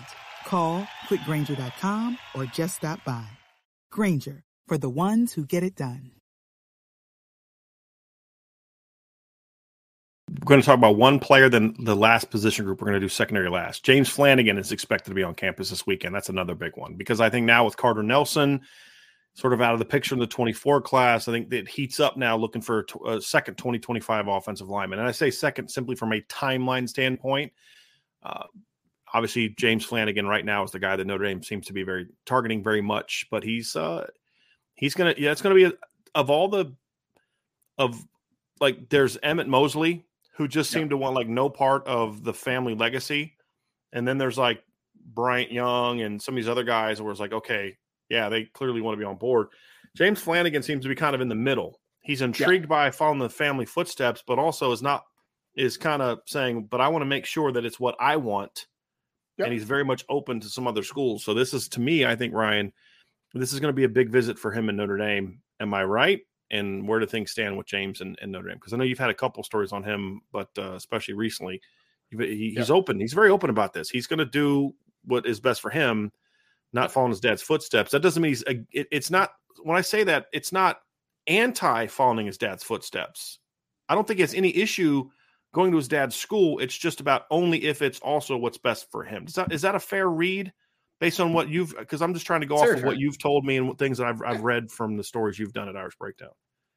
Call 0.45 0.85
clickgrainger.com 1.07 2.17
or 2.35 2.45
just 2.45 2.77
stop 2.77 3.03
by. 3.05 3.25
Grainger 3.91 4.43
for 4.67 4.77
the 4.77 4.89
ones 4.89 5.33
who 5.33 5.45
get 5.45 5.63
it 5.63 5.75
done. 5.75 6.11
We're 10.29 10.45
going 10.45 10.61
to 10.61 10.65
talk 10.65 10.77
about 10.77 10.97
one 10.97 11.19
player, 11.19 11.47
then 11.47 11.75
the 11.79 11.95
last 11.95 12.31
position 12.31 12.65
group. 12.65 12.81
We're 12.81 12.87
going 12.87 12.99
to 12.99 13.05
do 13.05 13.07
secondary 13.07 13.49
last. 13.49 13.85
James 13.85 14.09
Flanagan 14.09 14.57
is 14.57 14.73
expected 14.73 15.11
to 15.11 15.15
be 15.15 15.23
on 15.23 15.35
campus 15.35 15.69
this 15.69 15.85
weekend. 15.85 16.13
That's 16.13 16.29
another 16.29 16.55
big 16.55 16.75
one 16.75 16.95
because 16.95 17.21
I 17.21 17.29
think 17.29 17.45
now 17.45 17.63
with 17.63 17.77
Carter 17.77 18.03
Nelson 18.03 18.61
sort 19.33 19.53
of 19.53 19.61
out 19.61 19.73
of 19.73 19.79
the 19.79 19.85
picture 19.85 20.13
in 20.13 20.19
the 20.19 20.27
24 20.27 20.81
class, 20.81 21.27
I 21.27 21.31
think 21.31 21.51
it 21.51 21.67
heats 21.67 21.99
up 21.99 22.17
now 22.17 22.37
looking 22.37 22.61
for 22.61 22.85
a, 23.05 23.19
second 23.19 23.55
2025 23.55 24.27
offensive 24.27 24.69
lineman. 24.69 24.99
And 24.99 25.07
I 25.07 25.11
say 25.11 25.31
second 25.31 25.69
simply 25.69 25.95
from 25.95 26.13
a 26.13 26.21
timeline 26.21 26.87
standpoint. 26.87 27.51
Uh, 28.21 28.43
obviously 29.13 29.49
James 29.49 29.85
Flanagan 29.85 30.25
right 30.27 30.43
now 30.43 30.63
is 30.63 30.71
the 30.71 30.79
guy 30.79 30.95
that 30.95 31.05
Notre 31.05 31.25
Dame 31.25 31.43
seems 31.43 31.67
to 31.67 31.73
be 31.73 31.83
very 31.83 32.07
targeting 32.25 32.63
very 32.63 32.81
much, 32.81 33.27
but 33.29 33.43
he's 33.43 33.75
uh 33.75 34.07
he's 34.75 34.93
gonna 34.93 35.13
yeah 35.17 35.31
it's 35.31 35.41
gonna 35.41 35.55
be 35.55 35.65
a, 35.65 35.73
of 36.15 36.29
all 36.29 36.47
the 36.47 36.73
of 37.77 38.03
like 38.59 38.89
there's 38.89 39.17
Emmett 39.23 39.47
Mosley 39.47 40.05
who 40.35 40.47
just 40.47 40.71
seemed 40.71 40.89
to 40.89 40.97
want 40.97 41.15
like 41.15 41.27
no 41.27 41.49
part 41.49 41.85
of 41.87 42.23
the 42.23 42.33
family 42.33 42.75
legacy, 42.75 43.35
and 43.91 44.07
then 44.07 44.17
there's 44.17 44.37
like 44.37 44.63
Bryant 45.05 45.51
Young 45.51 46.01
and 46.01 46.21
some 46.21 46.33
of 46.33 46.37
these 46.37 46.49
other 46.49 46.63
guys 46.63 47.01
where 47.01 47.11
it's 47.11 47.19
like 47.19 47.33
okay 47.33 47.77
yeah 48.13 48.29
they 48.29 48.43
clearly 48.45 48.81
want 48.81 48.95
to 48.95 48.99
be 48.99 49.05
on 49.05 49.17
board. 49.17 49.47
James 49.95 50.19
Flanagan 50.19 50.63
seems 50.63 50.83
to 50.83 50.89
be 50.89 50.95
kind 50.95 51.15
of 51.15 51.21
in 51.21 51.29
the 51.29 51.35
middle. 51.35 51.79
He's 52.01 52.21
intrigued 52.21 52.65
yeah. 52.65 52.67
by 52.67 52.91
following 52.91 53.19
the 53.19 53.29
family 53.29 53.65
footsteps, 53.65 54.23
but 54.25 54.39
also 54.39 54.71
is 54.71 54.81
not 54.81 55.03
is 55.55 55.77
kind 55.77 56.01
of 56.01 56.19
saying, 56.25 56.65
but 56.65 56.81
I 56.81 56.87
want 56.87 57.01
to 57.03 57.07
make 57.07 57.25
sure 57.25 57.51
that 57.51 57.65
it's 57.65 57.79
what 57.79 57.95
I 57.99 58.15
want 58.17 58.65
Yep. 59.37 59.47
And 59.47 59.53
he's 59.53 59.63
very 59.63 59.83
much 59.83 60.05
open 60.09 60.39
to 60.39 60.49
some 60.49 60.67
other 60.67 60.83
schools. 60.83 61.23
So 61.23 61.33
this 61.33 61.53
is 61.53 61.67
to 61.69 61.79
me, 61.79 62.05
I 62.05 62.15
think 62.15 62.33
Ryan, 62.33 62.71
this 63.33 63.51
is 63.51 63.59
going 63.59 63.69
to 63.69 63.75
be 63.75 63.83
a 63.83 63.89
big 63.89 64.09
visit 64.09 64.37
for 64.37 64.51
him 64.51 64.69
in 64.69 64.75
Notre 64.75 64.97
Dame. 64.97 65.39
Am 65.59 65.73
I 65.73 65.83
right? 65.83 66.21
And 66.51 66.87
where 66.87 66.99
do 66.99 67.07
things 67.07 67.31
stand 67.31 67.57
with 67.57 67.65
James 67.65 68.01
and, 68.01 68.17
and 68.21 68.31
Notre 68.31 68.49
Dame? 68.49 68.57
Because 68.57 68.73
I 68.73 68.77
know 68.77 68.83
you've 68.83 68.99
had 68.99 69.09
a 69.09 69.15
couple 69.15 69.43
stories 69.43 69.71
on 69.71 69.83
him, 69.83 70.21
but 70.31 70.49
uh, 70.57 70.73
especially 70.73 71.15
recently, 71.15 71.61
he, 72.11 72.53
he's 72.55 72.69
open. 72.69 72.99
He's 72.99 73.13
very 73.13 73.31
open 73.31 73.49
about 73.49 73.73
this. 73.73 73.89
He's 73.89 74.05
going 74.05 74.19
to 74.19 74.25
do 74.25 74.75
what 75.05 75.25
is 75.25 75.39
best 75.39 75.61
for 75.61 75.71
him, 75.71 76.11
not 76.73 76.91
following 76.91 77.11
his 77.11 77.19
dad's 77.19 77.41
footsteps. 77.41 77.91
That 77.91 78.01
doesn't 78.01 78.21
mean 78.21 78.31
he's. 78.31 78.43
It, 78.43 78.87
it's 78.91 79.11
not 79.11 79.31
when 79.63 79.77
I 79.77 79.81
say 79.81 80.03
that. 80.03 80.27
It's 80.33 80.51
not 80.51 80.79
anti 81.27 81.87
following 81.87 82.25
his 82.25 82.37
dad's 82.37 82.63
footsteps. 82.63 83.39
I 83.89 83.95
don't 83.95 84.07
think 84.07 84.19
it's 84.19 84.33
any 84.33 84.55
issue 84.55 85.09
going 85.53 85.71
to 85.71 85.77
his 85.77 85.87
dad's 85.87 86.15
school. 86.15 86.59
It's 86.59 86.77
just 86.77 86.99
about 86.99 87.23
only 87.29 87.63
if 87.65 87.81
it's 87.81 87.99
also 87.99 88.37
what's 88.37 88.57
best 88.57 88.89
for 88.91 89.03
him. 89.03 89.25
Is 89.27 89.35
that 89.35 89.51
is 89.51 89.61
that 89.61 89.75
a 89.75 89.79
fair 89.79 90.09
read 90.09 90.51
based 90.99 91.19
on 91.19 91.33
what 91.33 91.49
you've? 91.49 91.75
Because 91.77 92.01
I'm 92.01 92.13
just 92.13 92.25
trying 92.25 92.41
to 92.41 92.47
go 92.47 92.57
off 92.57 92.69
of 92.69 92.83
what 92.83 92.97
you've 92.97 93.19
told 93.19 93.45
me 93.45 93.57
and 93.57 93.77
things 93.77 93.99
that 93.99 94.07
I've 94.07 94.21
I've 94.21 94.41
read 94.41 94.71
from 94.71 94.97
the 94.97 95.03
stories 95.03 95.39
you've 95.39 95.53
done 95.53 95.69
at 95.69 95.77
Irish 95.77 95.95
Breakdown. 95.97 96.31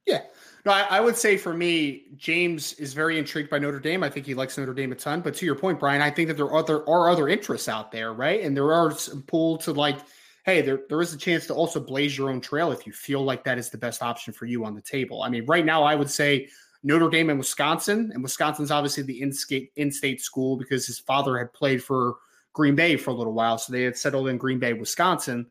Yeah, 0.07 0.23
no, 0.65 0.73
I, 0.73 0.83
I, 0.83 1.01
would 1.01 1.17
say 1.17 1.37
for 1.37 1.53
me, 1.53 2.05
James 2.17 2.75
is 2.75 2.95
very 2.95 3.19
intrigued 3.19 3.51
by 3.51 3.59
Notre 3.59 3.81
Dame. 3.81 4.03
I 4.03 4.11
think 4.11 4.25
he 4.25 4.35
likes 4.35 4.57
Notre 4.57 4.75
Dame 4.75 4.93
a 4.93 4.95
ton. 4.95 5.21
But 5.21 5.35
to 5.37 5.47
your 5.47 5.55
point, 5.55 5.81
Brian, 5.81 6.01
I 6.01 6.11
think 6.11 6.29
that 6.29 6.37
there 6.37 6.47
are 6.47 6.57
other 6.57 6.89
are 6.89 7.11
other 7.11 7.29
interests 7.29 7.69
out 7.69 7.93
there, 7.93 8.13
right? 8.13 8.43
And 8.43 8.57
there 8.57 8.73
are 8.73 8.93
some 8.93 9.23
pull 9.23 9.59
to 9.59 9.73
like, 9.73 9.99
hey, 10.45 10.63
there 10.63 10.81
there 10.89 11.01
is 11.01 11.13
a 11.13 11.19
chance 11.19 11.47
to 11.49 11.55
also 11.55 11.81
blaze 11.81 12.17
your 12.17 12.31
own 12.31 12.41
trail 12.41 12.73
if 12.73 12.87
you 12.87 12.93
feel 12.93 13.23
like 13.23 13.45
that 13.45 13.59
is 13.59 13.71
the 13.71 13.79
best 13.79 14.03
option 14.03 14.33
for 14.33 14.47
you 14.47 14.65
on 14.65 14.75
the 14.75 14.81
table. 14.81 15.23
I 15.23 15.29
mean, 15.29 15.45
right 15.47 15.65
now, 15.65 15.83
I 15.83 15.95
would 15.95 16.11
say 16.11 16.49
Notre 16.87 17.09
Dame 17.11 17.31
and 17.31 17.39
Wisconsin. 17.39 18.11
And 18.15 18.23
Wisconsin's 18.23 18.71
obviously 18.71 19.03
the 19.03 19.23
in 19.77 19.91
state 19.91 20.21
school 20.21 20.57
because 20.57 20.87
his 20.87 21.01
father 21.01 21.37
had 21.37 21.53
played 21.53 21.83
for 21.83 22.17
Green 22.53 22.77
Bay 22.77 22.97
for 22.97 23.11
a 23.11 23.15
little 23.15 23.33
while. 23.33 23.59
So 23.59 23.73
they 23.73 23.83
had 23.83 23.97
settled 23.97 24.29
in 24.29 24.39
Green 24.39 24.61
Bay, 24.61 24.73
Wisconsin. 24.73 25.47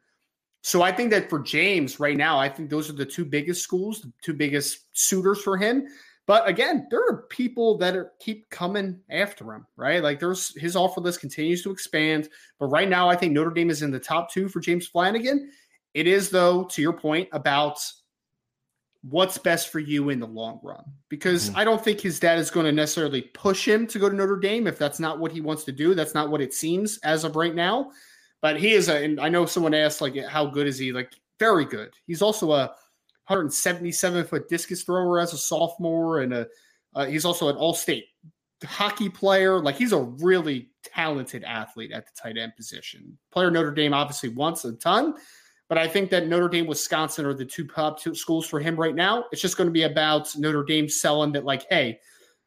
So 0.65 0.81
I 0.81 0.91
think 0.91 1.11
that 1.11 1.29
for 1.29 1.37
James 1.37 1.99
right 1.99 2.17
now, 2.17 2.39
I 2.39 2.49
think 2.49 2.71
those 2.71 2.89
are 2.89 2.93
the 2.93 3.05
two 3.05 3.23
biggest 3.23 3.61
schools, 3.61 4.01
the 4.01 4.11
two 4.23 4.33
biggest 4.33 4.79
suitors 4.97 5.39
for 5.43 5.57
him. 5.57 5.85
But 6.25 6.47
again, 6.47 6.87
there 6.89 7.01
are 7.07 7.27
people 7.29 7.77
that 7.77 7.95
are, 7.95 8.13
keep 8.19 8.49
coming 8.49 8.99
after 9.11 9.53
him, 9.53 9.67
right? 9.77 10.01
Like 10.01 10.19
there's 10.19 10.59
his 10.59 10.75
offer 10.75 11.01
list 11.01 11.19
continues 11.19 11.61
to 11.61 11.69
expand. 11.69 12.29
But 12.59 12.69
right 12.69 12.89
now, 12.89 13.07
I 13.07 13.15
think 13.15 13.31
Notre 13.31 13.51
Dame 13.51 13.69
is 13.69 13.83
in 13.83 13.91
the 13.91 13.99
top 13.99 14.33
two 14.33 14.49
for 14.49 14.59
James 14.59 14.87
Flanagan. 14.87 15.51
It 15.93 16.07
is, 16.07 16.31
though, 16.31 16.63
to 16.63 16.81
your 16.81 16.93
point 16.93 17.29
about 17.31 17.77
what's 19.07 19.37
best 19.37 19.69
for 19.69 19.77
you 19.77 20.09
in 20.09 20.19
the 20.19 20.25
long 20.25 20.59
run 20.63 20.83
because 21.09 21.49
mm-hmm. 21.49 21.59
I 21.59 21.63
don't 21.63 21.83
think 21.83 22.01
his 22.01 22.19
dad 22.19 22.39
is 22.39 22.49
going 22.49 22.65
to 22.65 22.71
necessarily 22.71 23.21
push 23.21 23.67
him 23.67 23.85
to 23.85 23.99
go 23.99 24.09
to 24.09 24.15
Notre 24.15 24.39
Dame 24.39 24.65
if 24.65 24.79
that's 24.79 24.99
not 24.99 25.19
what 25.19 25.31
he 25.31 25.41
wants 25.41 25.63
to 25.65 25.71
do. 25.71 25.93
That's 25.93 26.15
not 26.15 26.31
what 26.31 26.41
it 26.41 26.55
seems 26.55 26.97
as 27.03 27.23
of 27.23 27.35
right 27.35 27.53
now. 27.53 27.91
But 28.45 28.59
he 28.59 28.73
is 28.73 28.89
a, 28.89 29.03
and 29.03 29.19
I 29.19 29.27
know 29.27 29.47
someone 29.47 29.73
asked, 29.73 30.01
like, 30.01 30.15
how 30.23 30.45
good 30.45 30.67
is 30.67 30.77
he? 30.77 30.91
Like, 30.91 31.11
very 31.39 31.65
good. 31.65 31.95
He's 32.05 32.21
also 32.21 32.51
a 32.51 32.67
177 33.25 34.23
foot 34.23 34.47
discus 34.47 34.83
thrower 34.83 35.19
as 35.19 35.33
a 35.33 35.37
sophomore, 35.39 36.19
and 36.19 36.31
a, 36.31 36.47
uh, 36.93 37.07
he's 37.07 37.25
also 37.25 37.49
an 37.49 37.55
all 37.55 37.73
state 37.73 38.05
hockey 38.63 39.09
player. 39.09 39.59
Like, 39.59 39.77
he's 39.77 39.93
a 39.93 39.99
really 39.99 40.69
talented 40.83 41.43
athlete 41.43 41.91
at 41.91 42.05
the 42.05 42.11
tight 42.21 42.37
end 42.37 42.55
position. 42.55 43.17
Player 43.31 43.49
Notre 43.49 43.71
Dame 43.71 43.95
obviously 43.95 44.29
wants 44.29 44.63
a 44.63 44.73
ton. 44.73 45.15
But 45.67 45.79
I 45.79 45.87
think 45.87 46.11
that 46.11 46.27
Notre 46.27 46.47
Dame, 46.47 46.67
Wisconsin 46.67 47.25
are 47.25 47.33
the 47.33 47.45
two 47.45 47.65
top 47.65 47.99
schools 47.99 48.45
for 48.45 48.59
him 48.59 48.75
right 48.75 48.93
now. 48.93 49.25
It's 49.31 49.41
just 49.41 49.57
going 49.57 49.69
to 49.69 49.73
be 49.73 49.85
about 49.85 50.37
Notre 50.37 50.63
Dame 50.63 50.87
selling 50.87 51.31
that, 51.31 51.45
like, 51.45 51.65
hey, 51.71 51.99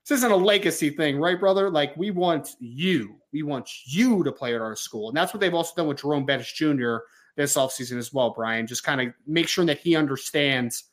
this 0.09 0.19
isn't 0.19 0.33
a 0.33 0.37
legacy 0.37 0.89
thing, 0.89 1.19
right, 1.19 1.39
brother? 1.39 1.69
Like, 1.69 1.95
we 1.97 2.11
want 2.11 2.57
you. 2.61 3.17
We 3.33 3.43
want 3.43 3.69
you 3.85 4.25
to 4.25 4.33
play 4.33 4.55
at 4.55 4.61
our 4.63 4.75
school. 4.75 5.09
And 5.09 5.17
that's 5.17 5.35
what 5.35 5.41
they've 5.41 5.53
also 5.53 5.75
done 5.77 5.87
with 5.87 6.01
Jerome 6.01 6.25
Bettis 6.25 6.51
Jr. 6.53 6.97
this 7.37 7.57
offseason 7.57 7.99
as 7.99 8.13
well, 8.13 8.31
Brian. 8.31 8.67
Just 8.67 8.85
kind 8.85 9.03
of 9.03 9.13
make 9.27 9.49
sure 9.49 9.67
that 9.67 9.79
he 9.79 9.97
understands 9.97 10.85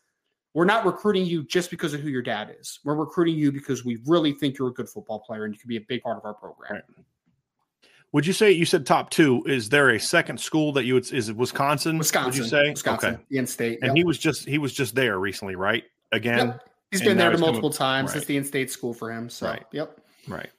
we're 0.54 0.66
not 0.66 0.86
recruiting 0.86 1.26
you 1.26 1.44
just 1.44 1.70
because 1.70 1.94
of 1.94 2.00
who 2.00 2.10
your 2.10 2.22
dad 2.22 2.56
is. 2.60 2.80
We're 2.86 2.96
recruiting 2.96 3.36
you 3.36 3.52
because 3.52 3.84
we 3.84 4.00
really 4.06 4.32
think 4.32 4.58
you're 4.58 4.70
a 4.70 4.74
good 4.74 4.88
football 4.88 5.20
player 5.20 5.44
and 5.44 5.54
you 5.54 5.60
can 5.60 5.68
be 5.68 5.78
a 5.78 5.82
big 5.82 6.02
part 6.02 6.18
of 6.18 6.24
our 6.24 6.34
program. 6.34 6.76
Right. 6.76 6.84
Would 8.14 8.26
you 8.26 8.32
say 8.32 8.52
you 8.52 8.66
said 8.66 8.86
top 8.86 9.10
two? 9.10 9.44
Is 9.46 9.68
there 9.68 9.90
a 9.90 10.00
second 10.00 10.40
school 10.40 10.72
that 10.74 10.86
you 10.86 10.94
would 10.94 11.12
is 11.12 11.28
it 11.28 11.36
Wisconsin? 11.36 11.98
Wisconsin. 11.98 12.28
Would 12.30 12.38
you 12.38 12.46
say 12.46 12.70
Wisconsin, 12.70 13.16
okay. 13.16 13.24
in-state, 13.32 13.80
and 13.82 13.98
he 13.98 14.06
was 14.06 14.18
just 14.18 14.48
he 14.48 14.58
was 14.58 14.74
just 14.74 14.96
there 14.96 15.20
recently, 15.20 15.58
right? 15.58 15.84
Again, 16.14 16.48
yep. 16.48 16.70
He's 17.00 17.08
been 17.08 17.18
there 17.18 17.38
multiple 17.38 17.70
times. 17.70 18.10
Right. 18.10 18.18
It's 18.18 18.26
the 18.26 18.38
in-state 18.38 18.72
school 18.72 18.94
for 18.94 19.12
him. 19.12 19.30
So, 19.30 19.48
right. 19.48 19.66
yep. 19.72 20.00
Right. 20.28 20.50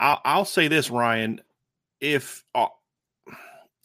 I'll, 0.00 0.20
I'll 0.24 0.44
say 0.44 0.68
this, 0.68 0.90
Ryan. 0.90 1.40
If 2.00 2.44
uh, 2.54 2.66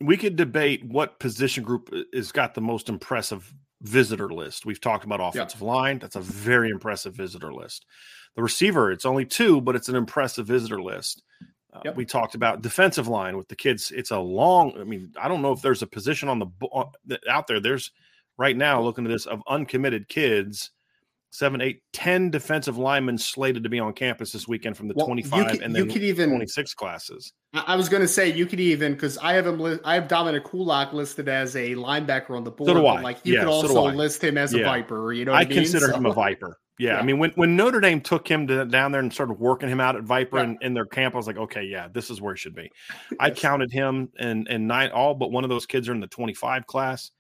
we 0.01 0.17
could 0.17 0.35
debate 0.35 0.83
what 0.83 1.19
position 1.19 1.63
group 1.63 1.93
has 2.13 2.31
got 2.31 2.55
the 2.55 2.61
most 2.61 2.89
impressive 2.89 3.53
visitor 3.81 4.29
list, 4.29 4.65
we've 4.65 4.81
talked 4.81 5.05
about 5.05 5.19
offensive 5.21 5.61
yeah. 5.61 5.67
line. 5.67 5.99
That's 5.99 6.15
a 6.15 6.21
very 6.21 6.69
impressive 6.69 7.13
visitor 7.13 7.53
list. 7.53 7.85
The 8.35 8.41
receiver, 8.43 8.91
it's 8.91 9.05
only 9.05 9.25
two, 9.25 9.61
but 9.61 9.75
it's 9.75 9.89
an 9.89 9.95
impressive 9.95 10.47
visitor 10.47 10.81
list. 10.81 11.21
Uh, 11.73 11.81
yep. 11.85 11.95
We 11.95 12.05
talked 12.05 12.33
about 12.33 12.61
defensive 12.61 13.07
line 13.07 13.37
with 13.37 13.47
the 13.47 13.55
kids. 13.55 13.91
It's 13.91 14.11
a 14.11 14.17
long. 14.19 14.73
I 14.79 14.83
mean, 14.83 15.13
I 15.19 15.27
don't 15.27 15.41
know 15.41 15.51
if 15.51 15.61
there's 15.61 15.83
a 15.83 15.87
position 15.87 16.29
on 16.29 16.39
the 16.39 16.47
uh, 16.73 16.85
out 17.29 17.47
there. 17.47 17.59
There's 17.59 17.91
right 18.37 18.55
now 18.55 18.81
looking 18.81 19.05
at 19.05 19.11
this 19.11 19.25
of 19.25 19.41
uncommitted 19.47 20.07
kids 20.07 20.71
seven, 21.31 21.61
eight, 21.61 21.81
ten 21.93 22.29
defensive 22.29 22.77
linemen 22.77 23.17
slated 23.17 23.63
to 23.63 23.69
be 23.69 23.79
on 23.79 23.93
campus 23.93 24.31
this 24.31 24.47
weekend 24.47 24.77
from 24.77 24.87
the 24.87 24.93
well, 24.95 25.07
25 25.07 25.51
could, 25.51 25.61
and 25.61 25.75
then 25.75 25.89
could 25.89 26.03
even, 26.03 26.29
26 26.29 26.73
classes. 26.73 27.33
I 27.53 27.75
was 27.75 27.89
going 27.89 28.01
to 28.01 28.07
say 28.07 28.31
you 28.31 28.45
could 28.45 28.59
even 28.59 28.93
because 28.93 29.17
I 29.17 29.33
have 29.33 29.47
him. 29.47 29.59
Li- 29.59 29.79
I 29.83 29.95
have 29.95 30.07
Dominic 30.07 30.45
Kulak 30.45 30.93
listed 30.93 31.29
as 31.29 31.55
a 31.55 31.75
linebacker 31.75 32.31
on 32.31 32.43
the 32.43 32.51
board. 32.51 32.69
So 32.69 32.73
do 32.73 32.85
I. 32.85 33.01
Like 33.01 33.19
you 33.23 33.35
yeah, 33.35 33.41
could 33.41 33.49
also 33.49 33.67
so 33.67 33.83
list 33.85 34.23
him 34.23 34.37
as 34.37 34.53
yeah. 34.53 34.61
a 34.61 34.65
Viper. 34.65 35.13
You 35.13 35.25
know, 35.25 35.33
I, 35.33 35.41
I 35.41 35.45
mean? 35.45 35.59
consider 35.59 35.87
so, 35.87 35.95
him 35.95 36.05
a 36.05 36.13
Viper. 36.13 36.59
Yeah. 36.79 36.93
yeah. 36.93 36.99
I 36.99 37.03
mean 37.03 37.17
when 37.17 37.31
when 37.31 37.55
Notre 37.55 37.79
Dame 37.79 38.01
took 38.01 38.27
him 38.27 38.47
to, 38.47 38.65
down 38.65 38.91
there 38.91 39.01
and 39.01 39.11
started 39.11 39.39
working 39.39 39.69
him 39.69 39.79
out 39.79 39.95
at 39.95 40.03
Viper 40.03 40.39
in, 40.39 40.57
in, 40.61 40.73
their 40.73 40.85
camp, 40.85 41.15
I 41.15 41.17
was 41.17 41.25
like, 41.25 41.37
okay, 41.37 41.63
yeah, 41.63 41.87
this 41.91 42.09
is 42.09 42.21
where 42.21 42.35
he 42.35 42.37
should 42.37 42.55
be. 42.55 42.69
yes. 42.89 43.17
I 43.19 43.31
counted 43.31 43.71
him 43.71 44.09
and 44.19 44.47
and 44.47 44.67
nine 44.67 44.91
all 44.91 45.15
but 45.15 45.31
one 45.31 45.43
of 45.43 45.49
those 45.49 45.65
kids 45.65 45.89
are 45.89 45.93
in 45.93 46.01
the 46.01 46.07
25 46.07 46.67
class. 46.67 47.11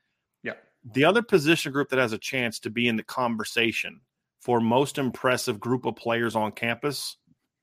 The 0.93 1.03
other 1.03 1.21
position 1.21 1.71
group 1.71 1.89
that 1.89 1.99
has 1.99 2.13
a 2.13 2.17
chance 2.17 2.59
to 2.59 2.69
be 2.69 2.87
in 2.87 2.95
the 2.95 3.03
conversation 3.03 4.01
for 4.39 4.59
most 4.61 4.97
impressive 4.97 5.59
group 5.59 5.85
of 5.85 5.95
players 5.95 6.35
on 6.35 6.51
campus 6.51 7.17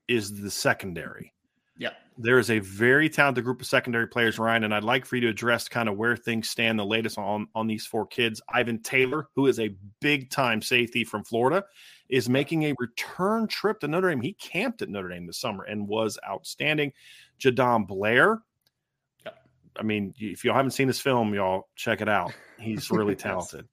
is 0.08 0.40
the 0.40 0.50
secondary. 0.50 1.32
Yeah. 1.76 1.90
There 2.18 2.38
is 2.38 2.50
a 2.50 2.60
very 2.60 3.08
talented 3.08 3.44
group 3.44 3.60
of 3.60 3.66
secondary 3.66 4.06
players, 4.06 4.38
Ryan, 4.38 4.64
and 4.64 4.74
I'd 4.74 4.84
like 4.84 5.04
for 5.04 5.16
you 5.16 5.22
to 5.22 5.28
address 5.28 5.68
kind 5.68 5.88
of 5.88 5.96
where 5.96 6.16
things 6.16 6.48
stand, 6.48 6.78
the 6.78 6.84
latest 6.84 7.18
on 7.18 7.48
on 7.54 7.66
these 7.66 7.86
four 7.86 8.06
kids. 8.06 8.40
Ivan 8.48 8.80
Taylor, 8.82 9.28
who 9.34 9.46
is 9.46 9.58
a 9.58 9.74
big 10.00 10.30
time 10.30 10.62
safety 10.62 11.02
from 11.02 11.24
Florida, 11.24 11.64
is 12.08 12.28
making 12.28 12.64
a 12.64 12.74
return 12.78 13.48
trip 13.48 13.80
to 13.80 13.88
Notre 13.88 14.10
Dame. 14.10 14.20
He 14.20 14.34
camped 14.34 14.82
at 14.82 14.88
Notre 14.88 15.08
Dame 15.08 15.26
this 15.26 15.38
summer 15.38 15.64
and 15.64 15.88
was 15.88 16.18
outstanding. 16.28 16.92
Jadon 17.40 17.88
Blair. 17.88 18.42
I 19.78 19.82
mean, 19.82 20.14
if 20.18 20.44
y'all 20.44 20.54
haven't 20.54 20.72
seen 20.72 20.86
this 20.86 21.00
film, 21.00 21.34
y'all 21.34 21.68
check 21.76 22.00
it 22.00 22.08
out. 22.08 22.32
He's 22.58 22.90
really 22.90 23.16
talented. 23.16 23.66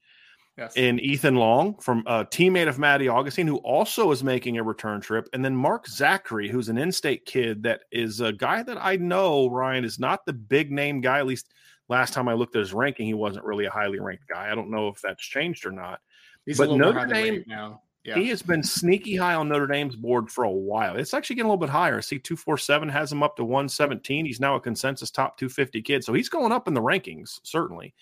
Yes. 0.57 0.73
And 0.75 0.99
Ethan 0.99 1.35
Long 1.35 1.75
from 1.79 2.03
a 2.05 2.25
teammate 2.25 2.67
of 2.67 2.77
Maddie 2.77 3.07
Augustine, 3.07 3.47
who 3.47 3.57
also 3.57 4.11
is 4.11 4.23
making 4.23 4.57
a 4.57 4.63
return 4.63 4.99
trip. 4.99 5.27
And 5.33 5.43
then 5.43 5.55
Mark 5.55 5.87
Zachary, 5.87 6.49
who's 6.49 6.69
an 6.69 6.77
in 6.77 6.91
state 6.91 7.25
kid 7.25 7.63
that 7.63 7.81
is 7.91 8.19
a 8.19 8.33
guy 8.33 8.61
that 8.63 8.77
I 8.79 8.97
know, 8.97 9.49
Ryan, 9.49 9.85
is 9.85 9.97
not 9.97 10.25
the 10.25 10.33
big 10.33 10.71
name 10.71 10.99
guy. 11.01 11.19
At 11.19 11.25
least 11.25 11.53
last 11.87 12.13
time 12.13 12.27
I 12.27 12.33
looked 12.33 12.55
at 12.55 12.59
his 12.59 12.73
ranking, 12.73 13.07
he 13.07 13.13
wasn't 13.13 13.45
really 13.45 13.65
a 13.65 13.71
highly 13.71 13.99
ranked 13.99 14.27
guy. 14.27 14.51
I 14.51 14.55
don't 14.55 14.69
know 14.69 14.89
if 14.89 15.01
that's 15.01 15.23
changed 15.23 15.65
or 15.65 15.71
not. 15.71 15.99
He's 16.45 16.57
but 16.57 16.71
Notre 16.71 17.05
Dame 17.05 17.43
now. 17.47 17.81
Yeah. 18.03 18.15
He 18.15 18.29
has 18.29 18.41
been 18.41 18.63
sneaky 18.63 19.15
high 19.15 19.35
on 19.35 19.47
Notre 19.47 19.67
Dame's 19.67 19.95
board 19.95 20.31
for 20.31 20.43
a 20.43 20.51
while. 20.51 20.95
It's 20.95 21.13
actually 21.13 21.35
getting 21.35 21.49
a 21.49 21.53
little 21.53 21.65
bit 21.65 21.69
higher. 21.69 22.01
See, 22.01 22.17
247 22.17 22.89
has 22.89 23.11
him 23.11 23.21
up 23.21 23.35
to 23.35 23.43
117. 23.43 24.25
He's 24.25 24.39
now 24.39 24.55
a 24.55 24.59
consensus 24.59 25.11
top 25.11 25.37
250 25.37 25.81
kid. 25.83 26.03
So 26.03 26.13
he's 26.13 26.29
going 26.29 26.51
up 26.51 26.67
in 26.67 26.73
the 26.73 26.81
rankings, 26.81 27.39
certainly. 27.43 27.93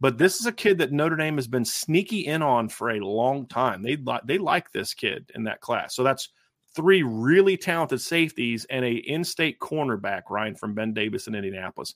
But 0.00 0.18
this 0.18 0.40
is 0.40 0.46
a 0.46 0.52
kid 0.52 0.78
that 0.78 0.90
Notre 0.90 1.16
Dame 1.16 1.36
has 1.36 1.46
been 1.46 1.64
sneaky 1.64 2.26
in 2.26 2.42
on 2.42 2.68
for 2.68 2.90
a 2.90 3.00
long 3.00 3.46
time. 3.46 3.82
They 3.82 3.96
like 3.96 4.22
they 4.24 4.38
like 4.38 4.72
this 4.72 4.94
kid 4.94 5.30
in 5.34 5.44
that 5.44 5.60
class. 5.60 5.94
So 5.94 6.02
that's 6.02 6.30
three 6.74 7.02
really 7.02 7.56
talented 7.56 8.00
safeties 8.00 8.66
and 8.70 8.84
a 8.84 8.92
in-state 8.92 9.60
cornerback, 9.60 10.22
Ryan 10.30 10.56
from 10.56 10.74
Ben 10.74 10.92
Davis 10.92 11.26
in 11.26 11.34
Indianapolis. 11.34 11.94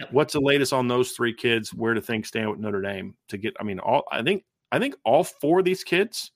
Yep. 0.00 0.12
What's 0.12 0.32
the 0.34 0.40
latest 0.40 0.72
on 0.72 0.88
those 0.88 1.12
three 1.12 1.32
kids? 1.32 1.72
Where 1.72 1.94
do 1.94 2.00
things 2.00 2.28
stand 2.28 2.50
with 2.50 2.58
Notre 2.58 2.82
Dame 2.82 3.14
to 3.28 3.38
get? 3.38 3.56
I 3.58 3.64
mean, 3.64 3.78
all 3.78 4.04
I 4.12 4.22
think 4.22 4.44
I 4.70 4.78
think 4.78 4.94
all 5.04 5.24
four 5.24 5.60
of 5.60 5.64
these 5.64 5.84
kids. 5.84 6.32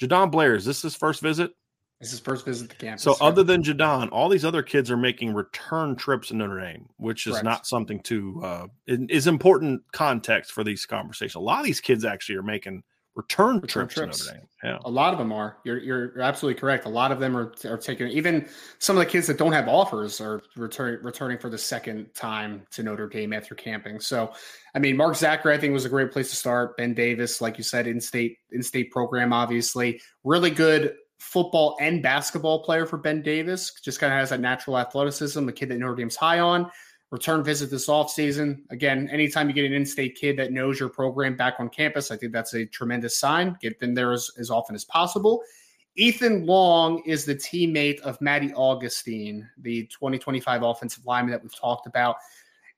Jadon 0.00 0.30
Blair 0.30 0.54
is 0.54 0.64
this 0.64 0.82
his 0.82 0.96
first 0.96 1.20
visit? 1.20 1.52
This 2.00 2.14
is 2.14 2.20
first 2.20 2.46
visit 2.46 2.70
to 2.70 2.76
campus. 2.76 3.02
So, 3.02 3.14
other 3.20 3.42
than 3.42 3.62
Jadon, 3.62 4.08
all 4.10 4.30
these 4.30 4.44
other 4.44 4.62
kids 4.62 4.90
are 4.90 4.96
making 4.96 5.34
return 5.34 5.96
trips 5.96 6.28
to 6.28 6.34
Notre 6.34 6.58
Dame, 6.58 6.88
which 6.96 7.26
is 7.26 7.32
Correct. 7.32 7.44
not 7.44 7.66
something 7.66 8.00
to 8.04 8.40
uh, 8.42 8.66
is 8.86 9.26
important 9.26 9.82
context 9.92 10.52
for 10.52 10.64
these 10.64 10.86
conversations. 10.86 11.34
A 11.34 11.40
lot 11.40 11.60
of 11.60 11.66
these 11.66 11.80
kids 11.80 12.06
actually 12.06 12.36
are 12.36 12.42
making 12.42 12.82
return, 13.14 13.60
return 13.60 13.88
trips, 13.88 13.94
trips, 13.94 14.18
to 14.18 14.24
Notre 14.26 14.40
Dame. 14.40 14.48
Yeah, 14.62 14.78
a 14.84 14.90
lot 14.90 15.12
of 15.12 15.18
them 15.18 15.32
are. 15.32 15.56
You're 15.64 15.78
you're 15.78 16.20
absolutely 16.20 16.60
correct. 16.60 16.86
A 16.86 16.88
lot 16.88 17.12
of 17.12 17.18
them 17.18 17.36
are 17.36 17.52
are 17.64 17.78
taking. 17.78 18.08
Even 18.08 18.48
some 18.78 18.96
of 18.96 19.04
the 19.04 19.10
kids 19.10 19.26
that 19.26 19.38
don't 19.38 19.52
have 19.52 19.68
offers 19.68 20.20
are 20.20 20.42
return, 20.56 21.00
returning 21.02 21.38
for 21.38 21.48
the 21.48 21.58
second 21.58 22.12
time 22.14 22.66
to 22.72 22.82
Notre 22.82 23.08
Dame 23.08 23.32
after 23.32 23.54
camping. 23.54 24.00
So, 24.00 24.32
I 24.74 24.78
mean, 24.78 24.96
Mark 24.96 25.16
Zachary, 25.16 25.54
I 25.54 25.58
think 25.58 25.72
was 25.72 25.84
a 25.84 25.90
great 25.90 26.12
place 26.12 26.30
to 26.30 26.36
start. 26.36 26.76
Ben 26.76 26.94
Davis, 26.94 27.40
like 27.40 27.58
you 27.58 27.64
said, 27.64 27.86
in 27.86 28.00
state 28.00 28.38
in 28.52 28.62
state 28.62 28.90
program, 28.90 29.32
obviously, 29.32 30.00
really 30.24 30.50
good 30.50 30.94
football 31.18 31.76
and 31.80 32.02
basketball 32.02 32.62
player 32.64 32.86
for 32.86 32.96
Ben 32.96 33.22
Davis. 33.22 33.72
Just 33.82 34.00
kind 34.00 34.12
of 34.12 34.18
has 34.18 34.30
that 34.30 34.40
natural 34.40 34.78
athleticism, 34.78 35.44
the 35.46 35.52
kid 35.52 35.68
that 35.68 35.78
Notre 35.78 35.94
Dame's 35.94 36.16
high 36.16 36.40
on. 36.40 36.70
Return 37.10 37.42
visit 37.42 37.70
this 37.70 37.88
offseason. 37.88 38.60
Again, 38.70 39.08
anytime 39.10 39.48
you 39.48 39.54
get 39.54 39.64
an 39.64 39.72
in 39.72 39.84
state 39.84 40.16
kid 40.16 40.36
that 40.38 40.52
knows 40.52 40.78
your 40.78 40.88
program 40.88 41.36
back 41.36 41.54
on 41.58 41.68
campus, 41.68 42.10
I 42.10 42.16
think 42.16 42.32
that's 42.32 42.54
a 42.54 42.64
tremendous 42.66 43.18
sign. 43.18 43.56
Get 43.60 43.80
them 43.80 43.94
there 43.94 44.12
as, 44.12 44.30
as 44.38 44.50
often 44.50 44.76
as 44.76 44.84
possible. 44.84 45.42
Ethan 45.96 46.46
Long 46.46 47.02
is 47.04 47.24
the 47.24 47.34
teammate 47.34 47.98
of 48.00 48.20
Maddie 48.20 48.54
Augustine, 48.54 49.48
the 49.58 49.86
2025 49.86 50.62
offensive 50.62 51.04
lineman 51.04 51.32
that 51.32 51.42
we've 51.42 51.54
talked 51.54 51.88
about. 51.88 52.16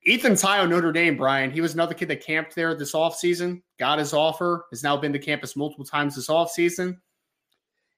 Ethan 0.04 0.36
on 0.44 0.70
Notre 0.70 0.92
Dame, 0.92 1.16
Brian. 1.16 1.50
He 1.50 1.60
was 1.60 1.74
another 1.74 1.94
kid 1.94 2.08
that 2.08 2.24
camped 2.24 2.54
there 2.54 2.74
this 2.74 2.94
offseason, 2.94 3.60
got 3.78 3.98
his 3.98 4.14
offer, 4.14 4.64
has 4.70 4.82
now 4.82 4.96
been 4.96 5.12
to 5.12 5.18
campus 5.18 5.56
multiple 5.56 5.84
times 5.84 6.16
this 6.16 6.28
offseason 6.28 6.96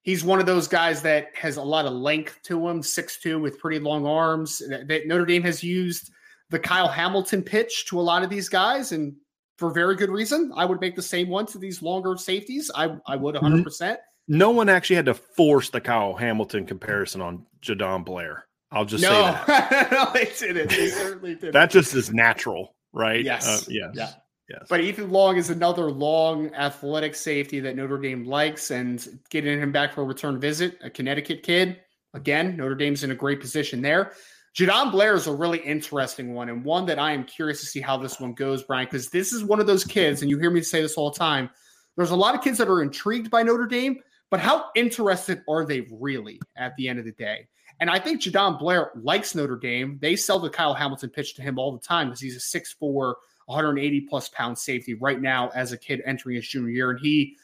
he's 0.05 0.23
one 0.23 0.39
of 0.39 0.47
those 0.47 0.69
guys 0.69 1.03
that 1.03 1.29
has 1.35 1.57
a 1.57 1.63
lot 1.63 1.87
of 1.87 1.93
length 1.93 2.41
to 2.45 2.69
him, 2.69 2.83
six 2.83 3.19
two 3.19 3.41
with 3.41 3.59
pretty 3.59 3.81
long 3.81 4.07
arms. 4.07 4.63
That 4.69 5.07
Notre 5.07 5.27
Dame 5.27 5.43
has 5.43 5.65
used 5.65 6.13
the 6.55 6.61
Kyle 6.61 6.87
Hamilton 6.87 7.43
pitch 7.43 7.85
to 7.87 7.99
a 7.99 8.03
lot 8.03 8.23
of 8.23 8.31
these 8.31 8.49
guys, 8.49 8.93
and 8.93 9.17
for 9.59 9.71
very 9.71 9.97
good 9.97 10.09
reason. 10.09 10.53
I 10.55 10.65
would 10.65 10.81
make 10.81 10.95
the 10.95 11.03
same 11.03 11.29
one 11.29 11.47
to 11.47 11.59
these 11.59 11.83
longer 11.83 12.17
safeties. 12.17 12.71
I 12.75 12.97
I 13.07 13.17
would 13.17 13.35
100. 13.35 13.57
Mm-hmm. 13.57 13.65
percent 13.65 13.99
No 14.29 14.51
one 14.51 14.69
actually 14.69 14.97
had 14.97 15.07
to 15.07 15.15
force 15.15 15.71
the 15.71 15.81
Kyle 15.81 16.15
Hamilton 16.15 16.65
comparison 16.65 17.21
on 17.21 17.45
Jadon 17.61 18.05
Blair. 18.05 18.47
I'll 18.71 18.85
just 18.85 19.03
no. 19.03 19.11
say 19.11 19.43
that. 19.49 19.93
no, 19.93 20.11
they 20.15 20.27
didn't. 20.39 20.71
They 20.71 20.89
certainly 20.89 21.35
didn't. 21.41 21.55
that 21.55 21.71
just 21.71 21.93
is 21.93 22.13
natural, 22.13 22.77
right? 22.93 23.25
Yes. 23.25 23.47
Uh, 23.47 23.61
yes. 23.69 23.91
Yeah. 23.95 24.11
Yes. 24.49 24.67
But 24.69 24.81
Ethan 24.81 25.11
Long 25.11 25.37
is 25.37 25.51
another 25.51 25.91
long 25.91 26.55
athletic 26.55 27.17
safety 27.17 27.61
that 27.61 27.77
Notre 27.77 27.99
Dame 27.99 28.27
likes, 28.27 28.71
and 28.71 29.05
getting 29.31 29.59
him 29.59 29.73
back 29.73 29.93
for 29.93 30.03
a 30.03 30.05
return 30.05 30.39
visit, 30.39 30.79
a 30.83 30.91
Connecticut 30.91 31.43
kid. 31.43 31.81
Again, 32.13 32.57
Notre 32.57 32.77
Dame's 32.77 33.03
in 33.03 33.11
a 33.11 33.15
great 33.15 33.41
position 33.41 33.83
there. 33.83 34.13
Jadon 34.55 34.93
Blair 34.93 35.15
is 35.15 35.27
a 35.27 35.35
really 35.35 35.59
interesting 35.59 36.33
one, 36.33 36.49
and 36.49 36.65
one 36.65 36.87
that 36.87 36.99
I 37.01 37.11
am 37.13 37.25
curious 37.25 37.59
to 37.61 37.67
see 37.67 37.81
how 37.81 37.97
this 37.97 38.21
one 38.21 38.35
goes, 38.35 38.63
Brian, 38.63 38.87
because 38.87 39.11
this 39.11 39.33
is 39.33 39.43
one 39.43 39.59
of 39.59 39.67
those 39.67 39.85
kids, 39.85 40.23
and 40.23 40.31
you 40.31 40.39
hear 40.39 40.51
me 40.51 40.63
say 40.63 40.81
this 40.81 40.95
all 40.95 41.11
the 41.11 41.19
time. 41.19 41.51
There's 41.97 42.13
a 42.13 42.17
lot 42.17 42.37
of 42.37 42.41
kids 42.41 42.59
that 42.59 42.69
are 42.69 42.81
intrigued 42.81 43.31
by 43.31 43.43
Notre 43.43 43.67
Dame, 43.67 43.99
but 44.31 44.39
how 44.39 44.67
interested 44.77 45.43
are 45.49 45.67
they 45.67 45.89
really 45.91 46.41
at 46.57 46.77
the 46.77 46.89
end 46.89 47.01
of 47.01 47.05
the 47.05 47.13
day? 47.13 47.49
And 47.81 47.91
I 47.91 47.99
think 47.99 48.21
Jadon 48.21 48.57
Blair 48.61 48.93
likes 48.95 49.35
Notre 49.35 49.57
Dame. 49.57 49.99
They 50.01 50.15
sell 50.15 50.39
the 50.39 50.51
Kyle 50.51 50.75
Hamilton 50.75 51.11
pitch 51.11 51.35
to 51.35 51.43
him 51.43 51.59
all 51.59 51.73
the 51.73 51.85
time 51.85 52.09
because 52.09 52.21
he's 52.21 52.37
a 52.37 52.59
6'4, 52.59 53.15
180 53.47 54.01
plus 54.03 54.29
pound 54.29 54.57
safety 54.57 54.95
right 54.95 55.21
now 55.21 55.51
as 55.57 55.73
a 55.73 55.79
kid 55.79 56.01
entering 56.07 56.37
his 56.37 56.47
junior 56.47 56.71
year. 56.71 56.91
And 56.93 57.01
he 57.01 57.37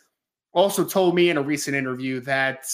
also 0.52 0.84
told 0.84 1.16
me 1.16 1.30
in 1.30 1.36
a 1.36 1.42
recent 1.42 1.76
interview 1.76 2.20
that 2.20 2.66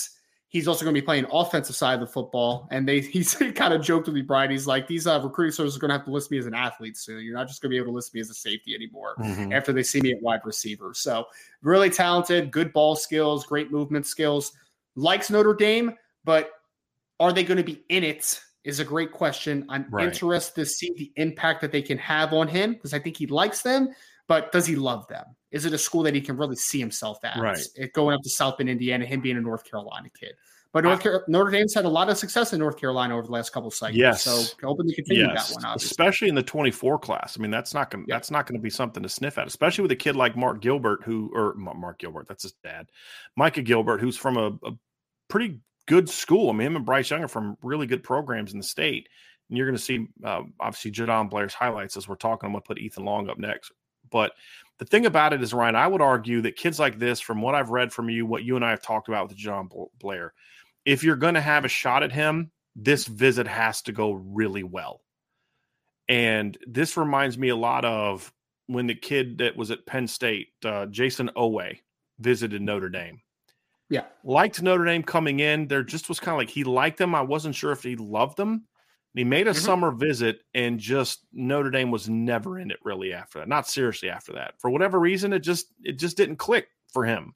he's 0.49 0.69
also 0.69 0.85
going 0.85 0.95
to 0.95 1.01
be 1.01 1.05
playing 1.05 1.27
offensive 1.33 1.75
side 1.75 1.95
of 1.95 2.01
the 2.01 2.07
football. 2.07 2.69
And 2.71 2.89
they 2.89 3.01
he 3.01 3.25
kind 3.25 3.75
of 3.75 3.83
joked 3.83 4.07
with 4.07 4.15
me, 4.15 4.23
Brian. 4.23 4.51
He's 4.51 4.67
like, 4.67 4.87
these 4.87 5.07
uh, 5.07 5.21
recruiting 5.23 5.53
services 5.53 5.77
are 5.77 5.81
going 5.81 5.91
to 5.91 5.97
have 5.97 6.05
to 6.05 6.13
list 6.13 6.31
me 6.31 6.39
as 6.39 6.47
an 6.47 6.55
athlete 6.55 6.97
soon. 6.97 7.25
You're 7.25 7.35
not 7.35 7.49
just 7.49 7.61
going 7.61 7.71
to 7.71 7.75
be 7.75 7.79
able 7.79 7.93
to 7.93 7.97
list 7.97 8.15
me 8.15 8.21
as 8.21 8.31
a 8.31 8.35
safety 8.35 8.75
anymore 8.75 9.17
mm-hmm. 9.19 9.53
after 9.53 9.73
they 9.73 9.83
see 9.83 10.01
me 10.01 10.13
at 10.13 10.23
wide 10.23 10.41
receiver. 10.45 10.93
So 10.95 11.27
really 11.63 11.91
talented, 11.91 12.51
good 12.51 12.73
ball 12.73 12.97
skills, 12.97 13.47
great 13.47 13.71
movement 13.71 14.07
skills. 14.07 14.53
Likes 14.95 15.31
Notre 15.31 15.55
Dame, 15.55 15.93
but 16.25 16.51
are 17.21 17.33
they 17.33 17.45
going 17.45 17.59
to 17.59 17.65
be 17.65 17.85
in 17.89 18.03
it 18.03 18.41
is 18.65 18.81
a 18.81 18.85
great 18.85 19.13
question. 19.13 19.65
I'm 19.69 19.87
right. 19.91 20.07
interested 20.07 20.55
to 20.57 20.67
see 20.67 20.93
the 20.97 21.13
impact 21.17 21.61
that 21.61 21.71
they 21.71 21.83
can 21.83 21.99
have 21.99 22.33
on 22.33 22.49
him 22.49 22.73
because 22.73 22.93
I 22.93 22.99
think 22.99 23.17
he 23.17 23.27
likes 23.27 23.63
them, 23.63 23.91
but 24.29 24.53
does 24.53 24.67
he 24.67 24.77
love 24.77 25.07
them? 25.09 25.25
Is 25.51 25.65
it 25.65 25.73
a 25.73 25.79
school 25.79 26.03
that 26.03 26.15
he 26.15 26.21
can 26.21 26.37
really 26.37 26.57
see 26.57 26.79
himself 26.79 27.25
at? 27.25 27.39
Right. 27.39 27.59
It, 27.77 27.93
going 27.93 28.15
up 28.15 28.23
to 28.23 28.31
South 28.31 28.59
Bend, 28.59 28.69
Indiana, 28.69 29.07
him 29.07 29.21
being 29.21 29.37
a 29.37 29.41
North 29.41 29.65
Carolina 29.69 30.09
kid. 30.19 30.35
But 30.73 30.85
North 30.85 31.03
Car- 31.03 31.25
Notre 31.27 31.51
Dame's 31.51 31.73
had 31.73 31.87
a 31.87 31.89
lot 31.89 32.11
of 32.11 32.19
success 32.19 32.53
in 32.53 32.59
North 32.59 32.77
Carolina 32.79 33.17
over 33.17 33.27
the 33.27 33.33
last 33.33 33.51
couple 33.51 33.69
of 33.69 33.75
cycles. 33.75 33.97
Yes. 33.97 34.23
So 34.23 34.43
hoping 34.63 34.87
to 34.87 34.95
continue 34.95 35.23
yes. 35.23 35.49
that 35.49 35.55
one, 35.55 35.65
obviously. 35.65 35.87
especially 35.87 36.29
in 36.29 36.35
the 36.35 36.43
24 36.43 36.99
class. 36.99 37.39
I 37.39 37.41
mean, 37.41 37.51
that's 37.51 37.73
not 37.73 37.91
going 37.91 38.05
yeah. 38.07 38.17
that's 38.17 38.31
not 38.31 38.47
going 38.47 38.59
to 38.59 38.63
be 38.63 38.69
something 38.69 39.03
to 39.03 39.09
sniff 39.09 39.39
at, 39.39 39.47
especially 39.47 39.83
with 39.83 39.93
a 39.93 39.97
kid 39.97 40.17
like 40.17 40.37
Mark 40.37 40.61
Gilbert, 40.61 41.03
who 41.03 41.31
or 41.33 41.55
Mark 41.55 41.99
Gilbert, 41.99 42.29
that's 42.29 42.43
his 42.43 42.53
dad, 42.63 42.91
Micah 43.37 43.63
Gilbert, 43.63 44.03
who's 44.03 44.19
from 44.19 44.37
a, 44.37 44.49
a 44.69 44.73
pretty 45.29 45.61
good 45.87 46.11
school. 46.11 46.51
I 46.51 46.53
mean, 46.53 46.67
him 46.67 46.77
and 46.77 46.85
Bryce 46.85 47.11
Young 47.11 47.25
are 47.25 47.29
from 47.29 47.57
really 47.63 47.87
good 47.87 48.03
programs 48.03 48.53
in 48.53 48.59
the 48.59 48.65
state. 48.65 49.09
And 49.49 49.57
you're 49.57 49.67
going 49.67 49.77
to 49.77 49.83
see, 49.83 50.09
uh, 50.25 50.43
obviously, 50.61 50.91
Jadon 50.91 51.31
Blair's 51.31 51.55
highlights 51.55 51.97
as 51.97 52.09
we're 52.09 52.17
talking. 52.17 52.49
I'm 52.49 52.53
going 52.53 52.63
to 52.63 52.67
put 52.67 52.79
Ethan 52.79 53.05
Long 53.05 53.31
up 53.31 53.39
next. 53.39 53.73
But 54.11 54.33
the 54.79 54.85
thing 54.85 55.07
about 55.07 55.33
it 55.33 55.43
is, 55.43 55.55
Ryan, 55.55 55.77
I 55.77 55.87
would 55.87 56.03
argue 56.03 56.43
that 56.43 56.57
kids 56.57 56.79
like 56.79 56.99
this, 56.99 57.21
from 57.21 57.41
what 57.41 57.55
I've 57.55 57.71
read 57.71 57.93
from 57.93 58.11
you, 58.11 58.27
what 58.27 58.45
you 58.45 58.57
and 58.57 58.65
I 58.65 58.71
have 58.71 58.83
talked 58.83 59.09
about 59.09 59.29
with 59.29 59.39
Jadon 59.39 59.69
Blair, 59.99 60.35
if 60.85 61.03
you're 61.03 61.17
going 61.17 61.35
to 61.35 61.41
have 61.41 61.65
a 61.65 61.69
shot 61.69 62.03
at 62.03 62.13
him, 62.13 62.51
this 62.75 63.07
visit 63.07 63.47
has 63.47 63.83
to 63.83 63.93
go 63.93 64.13
really 64.13 64.63
well. 64.63 65.01
And 66.09 66.57
this 66.67 66.97
reminds 66.97 67.37
me 67.37 67.49
a 67.49 67.57
lot 67.57 67.85
of 67.85 68.33
when 68.67 68.87
the 68.87 68.95
kid 68.95 69.39
that 69.39 69.57
was 69.57 69.71
at 69.71 69.87
Penn 69.87 70.07
State, 70.07 70.49
uh, 70.65 70.87
Jayson 70.87 71.31
Oweh, 71.37 71.79
visited 72.19 72.63
Notre 72.63 72.89
Dame. 72.89 73.21
Yeah. 73.89 74.05
Liked 74.25 74.63
Notre 74.63 74.85
Dame 74.85 75.03
coming 75.03 75.41
in. 75.41 75.69
There 75.69 75.83
just 75.83 76.09
was 76.09 76.21
kind 76.21 76.35
of 76.35 76.39
like 76.39 76.51
he 76.51 76.65
liked 76.65 76.99
them. 76.99 77.15
I 77.15 77.23
wasn't 77.23 77.55
sure 77.55 77.73
if 77.73 77.83
he 77.83 77.97
loved 77.97 78.37
them. 78.37 78.65
He 79.17 79.25
made 79.25 79.49
a 79.49 79.53
mm-hmm. 79.53 79.65
summer 79.65 79.91
visit 79.91 80.41
and 80.55 80.79
just 80.79 81.21
Notre 81.33 81.71
Dame 81.71 81.91
was 81.91 82.07
never 82.07 82.59
in 82.59 82.71
it 82.71 82.79
really 82.85 83.15
after 83.15 83.39
that. 83.39 83.49
Not 83.49 83.67
seriously 83.67 84.11
after 84.11 84.35
that. 84.35 84.61
For 84.61 84.69
whatever 84.69 85.01
reason, 85.01 85.33
it 85.33 85.39
just 85.39 85.73
it 85.83 85.99
just 85.99 86.19
didn't 86.19 86.37
click 86.37 86.69
for 86.93 87.05
him 87.05 87.35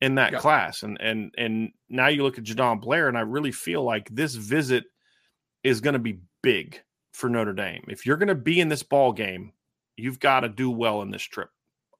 in 0.00 0.14
that 0.14 0.34
class. 0.38 0.82
And 0.82 0.98
and 0.98 1.32
and 1.36 1.72
now 1.90 2.08
you 2.08 2.22
look 2.22 2.38
at 2.38 2.44
Jadon 2.44 2.80
Blair, 2.80 3.06
and 3.06 3.18
I 3.18 3.20
really 3.20 3.52
feel 3.52 3.84
like 3.84 4.08
this 4.08 4.34
visit 4.34 4.84
is 5.62 5.82
going 5.82 5.92
to 5.92 5.98
be 5.98 6.20
big 6.42 6.80
for 7.12 7.28
Notre 7.28 7.52
Dame. 7.52 7.84
If 7.88 8.06
you're 8.06 8.16
going 8.16 8.28
to 8.28 8.34
be 8.34 8.58
in 8.58 8.70
this 8.70 8.82
ball 8.82 9.12
game, 9.12 9.52
you've 9.98 10.20
got 10.20 10.40
to 10.40 10.48
do 10.48 10.70
well 10.70 11.02
in 11.02 11.10
this 11.10 11.22
trip. 11.22 11.50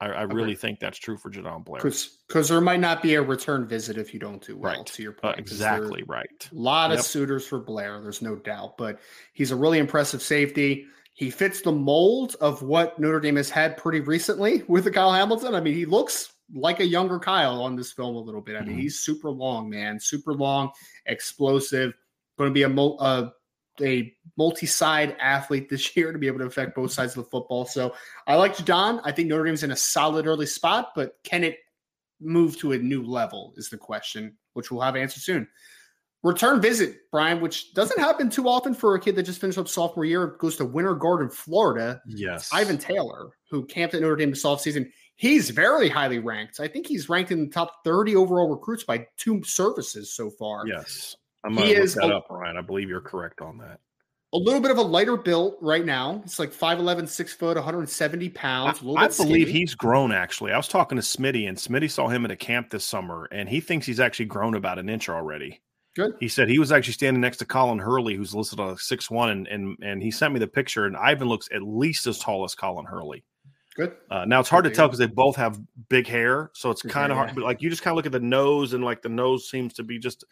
I, 0.00 0.06
I 0.08 0.22
really 0.22 0.54
think 0.54 0.80
that's 0.80 0.98
true 0.98 1.18
for 1.18 1.30
Jadon 1.30 1.64
Blair. 1.64 1.82
Because 1.82 2.48
there 2.48 2.60
might 2.60 2.80
not 2.80 3.02
be 3.02 3.14
a 3.14 3.22
return 3.22 3.66
visit 3.66 3.98
if 3.98 4.14
you 4.14 4.20
don't 4.20 4.44
do 4.44 4.56
well, 4.56 4.76
right. 4.76 4.86
to 4.86 5.02
your 5.02 5.12
uh, 5.12 5.20
point. 5.20 5.38
Uh, 5.38 5.40
exactly 5.40 6.02
right. 6.04 6.48
A 6.50 6.54
lot 6.54 6.90
yep. 6.90 7.00
of 7.00 7.04
suitors 7.04 7.46
for 7.46 7.58
Blair, 7.58 8.00
there's 8.00 8.22
no 8.22 8.36
doubt. 8.36 8.78
But 8.78 9.00
he's 9.34 9.50
a 9.50 9.56
really 9.56 9.78
impressive 9.78 10.22
safety. 10.22 10.86
He 11.12 11.30
fits 11.30 11.60
the 11.60 11.72
mold 11.72 12.36
of 12.40 12.62
what 12.62 12.98
Notre 12.98 13.20
Dame 13.20 13.36
has 13.36 13.50
had 13.50 13.76
pretty 13.76 14.00
recently 14.00 14.62
with 14.68 14.84
the 14.84 14.90
Kyle 14.90 15.12
Hamilton. 15.12 15.54
I 15.54 15.60
mean, 15.60 15.74
he 15.74 15.84
looks 15.84 16.32
like 16.54 16.80
a 16.80 16.86
younger 16.86 17.18
Kyle 17.18 17.62
on 17.62 17.76
this 17.76 17.92
film 17.92 18.16
a 18.16 18.20
little 18.20 18.40
bit. 18.40 18.56
I 18.56 18.60
mean, 18.60 18.70
mm-hmm. 18.70 18.80
he's 18.80 19.00
super 19.00 19.30
long, 19.30 19.68
man, 19.68 20.00
super 20.00 20.32
long, 20.32 20.70
explosive. 21.06 21.92
Going 22.38 22.48
to 22.48 22.54
be 22.54 22.62
a, 22.62 22.70
a 22.70 23.32
a 23.82 24.14
multi-side 24.36 25.16
athlete 25.20 25.68
this 25.68 25.96
year 25.96 26.12
to 26.12 26.18
be 26.18 26.26
able 26.26 26.38
to 26.38 26.46
affect 26.46 26.74
both 26.74 26.92
sides 26.92 27.16
of 27.16 27.24
the 27.24 27.30
football. 27.30 27.66
So 27.66 27.94
I 28.26 28.36
like 28.36 28.56
Don. 28.64 29.00
I 29.04 29.12
think 29.12 29.28
Notre 29.28 29.44
Dame's 29.44 29.62
in 29.62 29.70
a 29.70 29.76
solid 29.76 30.26
early 30.26 30.46
spot, 30.46 30.92
but 30.94 31.14
can 31.24 31.44
it 31.44 31.58
move 32.20 32.58
to 32.58 32.72
a 32.72 32.78
new 32.78 33.02
level 33.02 33.54
is 33.56 33.70
the 33.70 33.78
question, 33.78 34.36
which 34.52 34.70
we'll 34.70 34.82
have 34.82 34.96
answered 34.96 35.22
soon. 35.22 35.48
Return 36.22 36.60
visit, 36.60 36.98
Brian, 37.10 37.40
which 37.40 37.72
doesn't 37.72 37.98
happen 37.98 38.28
too 38.28 38.46
often 38.46 38.74
for 38.74 38.94
a 38.94 39.00
kid 39.00 39.16
that 39.16 39.22
just 39.22 39.40
finished 39.40 39.58
up 39.58 39.68
sophomore 39.68 40.04
year, 40.04 40.26
goes 40.38 40.56
to 40.56 40.66
Winter 40.66 40.94
Garden, 40.94 41.30
Florida. 41.30 42.02
Yes. 42.06 42.50
Ivan 42.52 42.76
Taylor, 42.76 43.30
who 43.50 43.64
camped 43.64 43.94
at 43.94 44.02
Notre 44.02 44.16
Dame 44.16 44.30
this 44.30 44.44
offseason. 44.44 44.90
He's 45.16 45.48
very 45.48 45.88
highly 45.88 46.18
ranked. 46.18 46.60
I 46.60 46.68
think 46.68 46.86
he's 46.86 47.08
ranked 47.08 47.30
in 47.30 47.40
the 47.46 47.50
top 47.50 47.84
30 47.84 48.16
overall 48.16 48.48
recruits 48.48 48.84
by 48.84 49.06
two 49.16 49.42
services 49.44 50.12
so 50.12 50.30
far. 50.30 50.66
Yes. 50.66 51.16
I'm 51.44 51.54
gonna 51.54 51.66
he 51.66 51.74
look 51.74 51.84
is 51.84 51.94
that 51.94 52.10
a, 52.10 52.16
up, 52.16 52.26
Ryan. 52.30 52.56
I 52.56 52.60
believe 52.60 52.88
you're 52.88 53.00
correct 53.00 53.40
on 53.40 53.58
that. 53.58 53.80
A 54.32 54.38
little 54.38 54.60
bit 54.60 54.70
of 54.70 54.78
a 54.78 54.82
lighter 54.82 55.16
built 55.16 55.58
right 55.60 55.84
now. 55.84 56.22
It's 56.24 56.38
like 56.38 56.52
5'11, 56.52 57.08
6 57.08 57.32
foot, 57.34 57.56
170 57.56 58.28
pounds. 58.28 58.80
I, 58.80 59.06
I 59.06 59.08
believe 59.08 59.48
he's 59.48 59.74
grown 59.74 60.12
actually. 60.12 60.52
I 60.52 60.56
was 60.56 60.68
talking 60.68 60.96
to 60.96 61.02
Smitty, 61.02 61.48
and 61.48 61.56
Smitty 61.56 61.90
saw 61.90 62.08
him 62.08 62.24
at 62.24 62.30
a 62.30 62.36
camp 62.36 62.70
this 62.70 62.84
summer, 62.84 63.28
and 63.32 63.48
he 63.48 63.60
thinks 63.60 63.86
he's 63.86 63.98
actually 63.98 64.26
grown 64.26 64.54
about 64.54 64.78
an 64.78 64.88
inch 64.88 65.08
already. 65.08 65.60
Good. 65.96 66.12
He 66.20 66.28
said 66.28 66.48
he 66.48 66.60
was 66.60 66.70
actually 66.70 66.92
standing 66.92 67.20
next 67.20 67.38
to 67.38 67.44
Colin 67.44 67.80
Hurley, 67.80 68.14
who's 68.14 68.34
listed 68.34 68.60
on 68.60 68.76
six 68.76 69.10
one, 69.10 69.30
and 69.30 69.48
and 69.48 69.76
and 69.82 70.02
he 70.02 70.12
sent 70.12 70.32
me 70.32 70.38
the 70.38 70.46
picture, 70.46 70.86
and 70.86 70.96
Ivan 70.96 71.28
looks 71.28 71.48
at 71.52 71.62
least 71.62 72.06
as 72.06 72.18
tall 72.18 72.44
as 72.44 72.54
Colin 72.54 72.86
Hurley. 72.86 73.24
Good. 73.80 73.96
Uh, 74.10 74.26
now 74.26 74.40
it's 74.40 74.48
hard 74.48 74.64
Good 74.64 74.70
to 74.70 74.76
tell 74.76 74.88
because 74.88 74.98
they 74.98 75.06
both 75.06 75.36
have 75.36 75.58
big 75.88 76.06
hair, 76.06 76.50
so 76.52 76.70
it's 76.70 76.82
kind 76.82 77.10
of 77.10 77.16
hard. 77.16 77.34
But 77.34 77.44
like 77.44 77.62
you 77.62 77.70
just 77.70 77.82
kind 77.82 77.92
of 77.92 77.96
look 77.96 78.06
at 78.06 78.12
the 78.12 78.20
nose, 78.20 78.74
and 78.74 78.84
like 78.84 79.00
the 79.00 79.08
nose 79.08 79.48
seems 79.48 79.72
to 79.74 79.82
be 79.82 79.98
just 79.98 80.24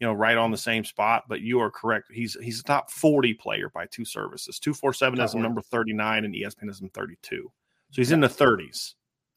you 0.00 0.06
know, 0.06 0.12
right 0.12 0.36
on 0.36 0.50
the 0.50 0.56
same 0.56 0.84
spot. 0.84 1.24
But 1.28 1.40
you 1.40 1.60
are 1.60 1.70
correct. 1.70 2.08
He's 2.12 2.36
he's 2.42 2.60
a 2.60 2.64
top 2.64 2.90
40 2.90 3.34
player 3.34 3.70
by 3.72 3.86
two 3.86 4.04
services. 4.04 4.58
247 4.58 5.18
has 5.18 5.34
him 5.34 5.42
number 5.42 5.60
39 5.60 6.24
and 6.24 6.34
ESPN 6.34 6.66
has 6.66 6.80
him 6.80 6.90
32. 6.90 7.50
So 7.90 7.96
he's 8.00 8.10
yeah. 8.10 8.14
in 8.14 8.20
the 8.20 8.28
30s 8.28 8.94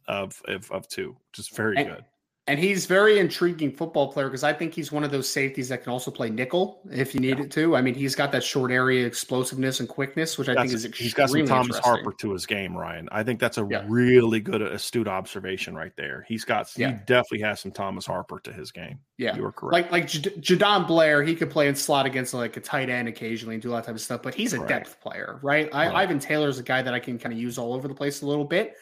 of, 0.07 0.41
of, 0.47 0.72
of 0.72 0.88
two, 0.88 1.15
which 1.32 1.39
is 1.39 1.49
very 1.49 1.78
and, 1.78 1.89
good. 1.89 2.05
And 2.50 2.58
he's 2.58 2.88
very 2.88 3.20
intriguing 3.20 3.72
football 3.72 4.12
player 4.12 4.28
because 4.28 4.43
I 4.43 4.54
think 4.54 4.74
he's 4.74 4.91
one 4.91 5.04
of 5.04 5.12
those 5.12 5.30
safeties 5.30 5.70
that 5.70 5.84
can 5.84 5.91
also 5.91 6.10
play 6.10 6.32
nickel 6.32 6.82
if 6.89 7.14
you 7.14 7.20
need 7.20 7.38
yeah. 7.38 7.43
it 7.43 7.52
to. 7.52 7.76
I 7.76 7.82
mean, 7.84 7.93
he's 7.93 8.16
got 8.16 8.32
that 8.32 8.43
short 8.43 8.72
area 8.72 9.06
explosiveness 9.06 9.82
and 9.82 9.88
quickness, 9.88 10.36
which 10.36 10.50
I 10.50 10.56
think 10.56 10.74
is 10.74 10.84
extremely 10.84 11.06
He's 11.06 11.14
got 11.14 11.30
some 11.30 11.45
Thomas 11.45 11.78
Harper 11.78 12.12
to 12.12 12.34
his 12.34 12.47
game, 12.47 12.76
Ryan. 12.76 13.08
I 13.12 13.22
think 13.22 13.39
that's 13.39 13.60
a 13.60 13.68
yeah. 13.70 13.86
really 13.88 14.39
good 14.39 14.64
astute 14.64 15.08
observation 15.08 15.76
right 15.76 15.91
there. 15.95 16.26
He's 16.28 16.43
got 16.43 16.76
yeah. 16.76 16.88
he 16.88 16.93
definitely 17.06 17.41
has 17.41 17.60
some 17.60 17.72
Thomas 17.72 18.08
Harper 18.08 18.39
to 18.39 18.52
his 18.52 18.72
game. 18.72 18.97
Yeah, 19.20 19.36
you 19.36 19.43
were 19.43 19.52
correct. 19.52 19.74
Like 19.74 19.91
like 19.91 20.08
J- 20.08 20.32
Jadon 20.32 20.88
Blair, 20.88 21.22
he 21.22 21.36
could 21.36 21.52
play 21.52 21.68
in 21.68 21.76
slot 21.76 22.08
against 22.08 22.34
like 22.34 22.58
a 22.58 22.62
tight 22.62 22.89
end 22.89 23.08
occasionally 23.08 23.54
and 23.54 23.62
do 23.62 23.70
all 23.70 23.76
that 23.76 23.86
type 23.86 23.93
of 23.93 24.02
stuff, 24.02 24.24
but 24.24 24.34
he's 24.34 24.54
a 24.54 24.60
right. 24.60 24.68
depth 24.68 25.00
player, 25.02 25.38
right? 25.43 25.70
I, 25.72 25.86
right. 25.86 25.95
Ivan 25.97 26.18
Taylor 26.18 26.50
is 26.50 26.58
a 26.58 26.64
guy 26.64 26.82
that 26.82 26.95
I 26.95 27.00
can 27.00 27.20
kind 27.20 27.32
of 27.32 27.39
use 27.39 27.60
all 27.60 27.76
over 27.76 27.88
the 27.88 27.93
place 27.93 28.24
a 28.24 28.26
little 28.26 28.43
bit 28.43 28.76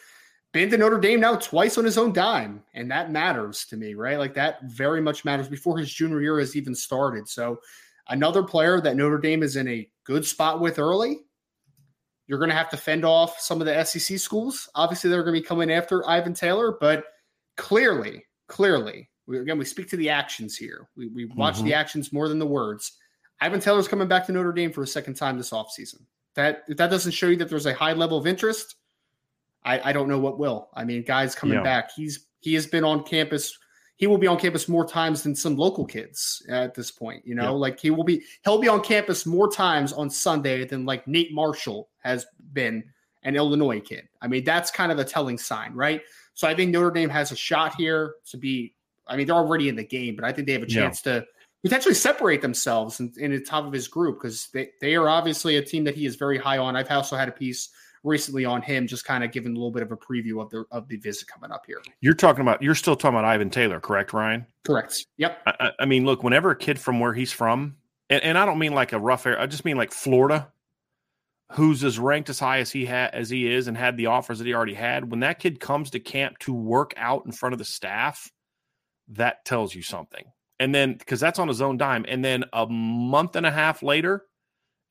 been 0.57 0.71
to 0.71 0.77
Notre 0.77 0.99
Dame 0.99 1.19
now 1.19 1.35
twice 1.35 1.77
on 1.77 1.85
his 1.85 1.99
own 1.99 2.11
dime, 2.13 2.63
and 2.73 2.89
that 2.89 3.11
matters 3.11 3.63
to 3.65 3.77
me, 3.77 3.93
right? 3.93 4.17
Like 4.17 4.33
that 4.33 4.63
very 4.63 4.99
much 5.01 5.23
matters 5.23 5.47
before 5.47 5.77
his 5.77 5.93
junior 5.93 6.19
year 6.19 6.39
has 6.39 6.55
even 6.55 6.73
started. 6.73 7.29
So, 7.29 7.59
another 8.09 8.41
player 8.41 8.81
that 8.81 8.95
Notre 8.95 9.19
Dame 9.19 9.43
is 9.43 9.55
in 9.55 9.67
a 9.67 9.87
good 10.03 10.25
spot 10.25 10.59
with 10.59 10.79
early. 10.79 11.19
You're 12.25 12.39
going 12.39 12.49
to 12.49 12.55
have 12.55 12.71
to 12.71 12.77
fend 12.77 13.05
off 13.05 13.39
some 13.39 13.61
of 13.61 13.67
the 13.67 13.83
SEC 13.83 14.17
schools. 14.17 14.67
Obviously, 14.73 15.11
they're 15.11 15.21
going 15.21 15.35
to 15.35 15.41
be 15.41 15.47
coming 15.47 15.71
after 15.71 16.07
Ivan 16.09 16.33
Taylor, 16.33 16.75
but 16.81 17.05
clearly, 17.55 18.25
clearly, 18.47 19.09
we, 19.27 19.37
again, 19.37 19.59
we 19.59 19.65
speak 19.65 19.89
to 19.89 19.97
the 19.97 20.09
actions 20.09 20.57
here. 20.57 20.89
We, 20.97 21.07
we 21.09 21.25
watch 21.25 21.57
mm-hmm. 21.57 21.65
the 21.65 21.73
actions 21.75 22.11
more 22.11 22.27
than 22.27 22.39
the 22.39 22.47
words. 22.47 22.93
Ivan 23.41 23.59
Taylor's 23.59 23.87
coming 23.87 24.07
back 24.07 24.25
to 24.25 24.31
Notre 24.31 24.53
Dame 24.53 24.71
for 24.73 24.81
a 24.81 24.87
second 24.87 25.13
time 25.13 25.37
this 25.37 25.51
offseason. 25.51 26.01
That 26.33 26.63
if 26.67 26.77
that 26.77 26.89
doesn't 26.89 27.11
show 27.11 27.27
you 27.27 27.35
that 27.37 27.47
there's 27.47 27.67
a 27.67 27.73
high 27.75 27.93
level 27.93 28.17
of 28.17 28.25
interest, 28.25 28.75
I, 29.67 29.89
I 29.89 29.93
don't 29.93 30.07
know 30.07 30.17
what 30.17 30.39
will. 30.39 30.69
I 30.73 30.85
mean, 30.85 31.03
guys 31.03 31.35
coming 31.35 31.57
yeah. 31.57 31.63
back. 31.63 31.91
He's 31.93 32.25
he 32.39 32.53
has 32.53 32.65
been 32.65 32.85
on 32.85 33.03
campus. 33.03 33.57
He 33.97 34.07
will 34.07 34.17
be 34.17 34.27
on 34.27 34.39
campus 34.39 34.69
more 34.69 34.87
times 34.87 35.23
than 35.23 35.35
some 35.35 35.57
local 35.57 35.85
kids 35.85 36.41
at 36.49 36.73
this 36.73 36.89
point. 36.89 37.25
You 37.25 37.35
know, 37.35 37.43
yeah. 37.43 37.49
like 37.49 37.79
he 37.79 37.91
will 37.91 38.05
be 38.05 38.23
he'll 38.45 38.61
be 38.61 38.69
on 38.69 38.81
campus 38.81 39.25
more 39.25 39.51
times 39.51 39.91
on 39.91 40.09
Sunday 40.09 40.65
than 40.65 40.85
like 40.85 41.05
Nate 41.07 41.33
Marshall 41.33 41.89
has 41.99 42.25
been 42.53 42.83
an 43.23 43.35
Illinois 43.35 43.81
kid. 43.81 44.07
I 44.21 44.27
mean, 44.27 44.45
that's 44.45 44.71
kind 44.71 44.91
of 44.91 44.99
a 44.99 45.03
telling 45.03 45.37
sign, 45.37 45.73
right? 45.73 46.01
So 46.33 46.47
I 46.47 46.55
think 46.55 46.71
Notre 46.71 46.91
Dame 46.91 47.09
has 47.09 47.31
a 47.31 47.35
shot 47.35 47.75
here 47.75 48.15
to 48.31 48.37
be. 48.37 48.73
I 49.05 49.17
mean, 49.17 49.27
they're 49.27 49.35
already 49.35 49.67
in 49.67 49.75
the 49.75 49.85
game, 49.85 50.15
but 50.15 50.23
I 50.23 50.31
think 50.31 50.47
they 50.47 50.53
have 50.53 50.63
a 50.63 50.67
chance 50.67 51.01
yeah. 51.05 51.19
to 51.19 51.25
potentially 51.63 51.93
separate 51.93 52.41
themselves 52.41 52.99
in, 52.99 53.11
in 53.17 53.31
the 53.31 53.41
top 53.41 53.65
of 53.65 53.71
his 53.71 53.87
group 53.87 54.19
because 54.21 54.47
they, 54.53 54.69
they 54.81 54.95
are 54.95 55.07
obviously 55.07 55.57
a 55.57 55.61
team 55.61 55.85
that 55.85 55.95
he 55.95 56.05
is 56.05 56.15
very 56.15 56.37
high 56.37 56.57
on. 56.57 56.75
I've 56.75 56.91
also 56.91 57.15
had 57.15 57.29
a 57.29 57.31
piece 57.31 57.69
recently 58.07 58.45
on 58.45 58.61
him, 58.61 58.87
just 58.87 59.05
kind 59.05 59.23
of 59.23 59.31
giving 59.31 59.51
a 59.51 59.55
little 59.55 59.71
bit 59.71 59.83
of 59.83 59.91
a 59.91 59.97
preview 59.97 60.41
of 60.41 60.49
the 60.49 60.65
of 60.71 60.87
the 60.87 60.97
visit 60.97 61.27
coming 61.27 61.51
up 61.51 61.65
here. 61.67 61.81
You're 62.01 62.13
talking 62.13 62.41
about 62.41 62.61
you're 62.61 62.75
still 62.75 62.95
talking 62.95 63.17
about 63.17 63.25
Ivan 63.25 63.49
Taylor, 63.49 63.79
correct, 63.79 64.13
Ryan? 64.13 64.45
Correct. 64.65 65.05
Yep. 65.17 65.39
I, 65.45 65.71
I 65.79 65.85
mean, 65.85 66.05
look, 66.05 66.23
whenever 66.23 66.51
a 66.51 66.55
kid 66.55 66.79
from 66.79 66.99
where 66.99 67.13
he's 67.13 67.31
from, 67.31 67.77
and, 68.09 68.23
and 68.23 68.37
I 68.37 68.45
don't 68.45 68.59
mean 68.59 68.73
like 68.73 68.93
a 68.93 68.99
rough 68.99 69.25
area, 69.25 69.41
I 69.41 69.45
just 69.45 69.65
mean 69.65 69.77
like 69.77 69.91
Florida, 69.91 70.51
who's 71.51 71.83
as 71.83 71.99
ranked 71.99 72.29
as 72.29 72.39
high 72.39 72.59
as 72.59 72.71
he 72.71 72.85
had 72.85 73.13
as 73.13 73.29
he 73.29 73.51
is 73.51 73.67
and 73.67 73.77
had 73.77 73.97
the 73.97 74.07
offers 74.07 74.39
that 74.39 74.47
he 74.47 74.53
already 74.53 74.73
had. 74.73 75.11
When 75.11 75.19
that 75.19 75.39
kid 75.39 75.59
comes 75.59 75.91
to 75.91 75.99
camp 75.99 76.39
to 76.39 76.53
work 76.53 76.93
out 76.97 77.25
in 77.25 77.31
front 77.31 77.53
of 77.53 77.59
the 77.59 77.65
staff, 77.65 78.31
that 79.09 79.45
tells 79.45 79.75
you 79.75 79.81
something. 79.81 80.23
And 80.59 80.73
then 80.73 80.93
because 80.93 81.19
that's 81.19 81.39
on 81.39 81.47
his 81.47 81.61
own 81.61 81.77
dime, 81.77 82.05
and 82.07 82.25
then 82.25 82.45
a 82.53 82.65
month 82.65 83.35
and 83.35 83.45
a 83.45 83.51
half 83.51 83.83
later 83.83 84.23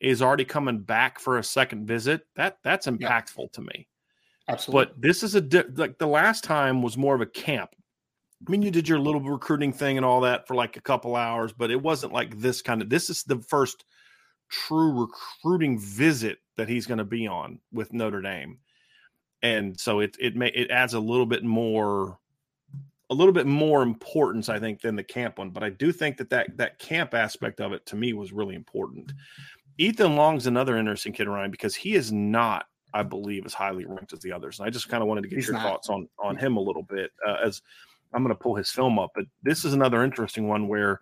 is 0.01 0.23
already 0.23 0.45
coming 0.45 0.81
back 0.81 1.19
for 1.19 1.39
a 1.39 1.45
second 1.45 1.87
visit, 1.87 2.27
that 2.37 2.59
that's 2.63 2.87
impactful 2.87 3.39
yeah. 3.39 3.47
to 3.53 3.61
me. 3.63 3.89
Absolutely. 4.49 4.85
But 4.85 5.01
this 5.01 5.23
is 5.23 5.35
a 5.35 5.41
di- 5.41 5.65
like 5.75 5.99
the 5.99 6.07
last 6.07 6.45
time 6.45 6.83
was 6.83 6.97
more 6.97 7.15
of 7.15 7.21
a 7.21 7.27
camp. 7.27 7.71
I 8.47 8.51
mean, 8.51 8.63
you 8.63 8.71
did 8.71 8.89
your 8.89 8.99
little 8.99 9.21
recruiting 9.21 9.73
thing 9.73 9.97
and 9.97 10.05
all 10.05 10.21
that 10.21 10.47
for 10.47 10.55
like 10.55 10.77
a 10.77 10.83
couple 10.83 11.17
hours, 11.17 11.53
but 11.53 11.71
it 11.71 11.81
wasn't 11.81 12.13
like 12.13 12.39
this 12.39 12.63
kind 12.63 12.83
of. 12.83 12.91
This 12.91 13.11
is 13.11 13.25
the 13.25 13.41
first 13.41 13.85
true 14.49 14.93
recruiting 14.93 15.79
visit 15.79 16.39
that 16.57 16.69
he's 16.69 16.87
going 16.87 16.99
to 16.99 17.05
be 17.05 17.27
on 17.27 17.59
with 17.73 17.93
Notre 17.93 18.21
Dame, 18.21 18.59
and 19.43 19.79
so 19.79 20.01
it 20.01 20.17
it 20.21 20.37
may 20.37 20.49
it 20.49 20.71
adds 20.71 20.95
a 20.95 21.01
little 21.01 21.27
bit 21.27 21.43
more 21.43 22.19
a 23.09 23.15
little 23.15 23.33
bit 23.33 23.47
more 23.47 23.83
importance, 23.83 24.49
I 24.49 24.59
think, 24.59 24.81
than 24.81 24.97
the 24.97 25.05
camp 25.05 25.39
one. 25.39 25.51
But 25.51 25.63
I 25.63 25.71
do 25.71 25.93
think 25.93 26.17
that 26.19 26.31
that 26.31 26.57
that 26.57 26.79
camp 26.79 27.15
aspect 27.15 27.61
of 27.61 27.73
it 27.73 27.87
to 27.87 27.97
me 27.97 28.13
was 28.13 28.33
really 28.33 28.55
important. 28.55 29.13
Ethan 29.79 30.17
Long's 30.17 30.47
another 30.47 30.77
interesting 30.77 31.13
kid, 31.13 31.29
Ryan, 31.29 31.51
because 31.51 31.75
he 31.75 31.95
is 31.95 32.13
not, 32.13 32.67
I 32.95 33.03
believe, 33.03 33.45
as 33.45 33.55
highly 33.55 33.85
ranked 33.85 34.13
as 34.13 34.21
the 34.21 34.33
others. 34.33 34.59
And 34.59 34.67
I 34.67 34.71
just 34.71 34.89
kind 34.89 35.03
of 35.03 35.09
wanted 35.09 35.23
to 35.23 35.29
get 35.29 35.37
He's 35.37 35.47
your 35.47 35.55
not. 35.55 35.63
thoughts 35.63 35.89
on 35.89 36.09
on 36.19 36.37
him 36.37 36.57
a 36.57 36.61
little 36.61 36.83
bit. 36.83 37.11
Uh, 37.27 37.37
as 37.45 37.63
I'm 38.13 38.23
going 38.23 38.35
to 38.35 38.41
pull 38.41 38.55
his 38.55 38.71
film 38.71 38.99
up, 38.99 39.11
but 39.15 39.25
this 39.43 39.65
is 39.65 39.73
another 39.73 40.03
interesting 40.03 40.49
one 40.49 40.69
where 40.69 41.01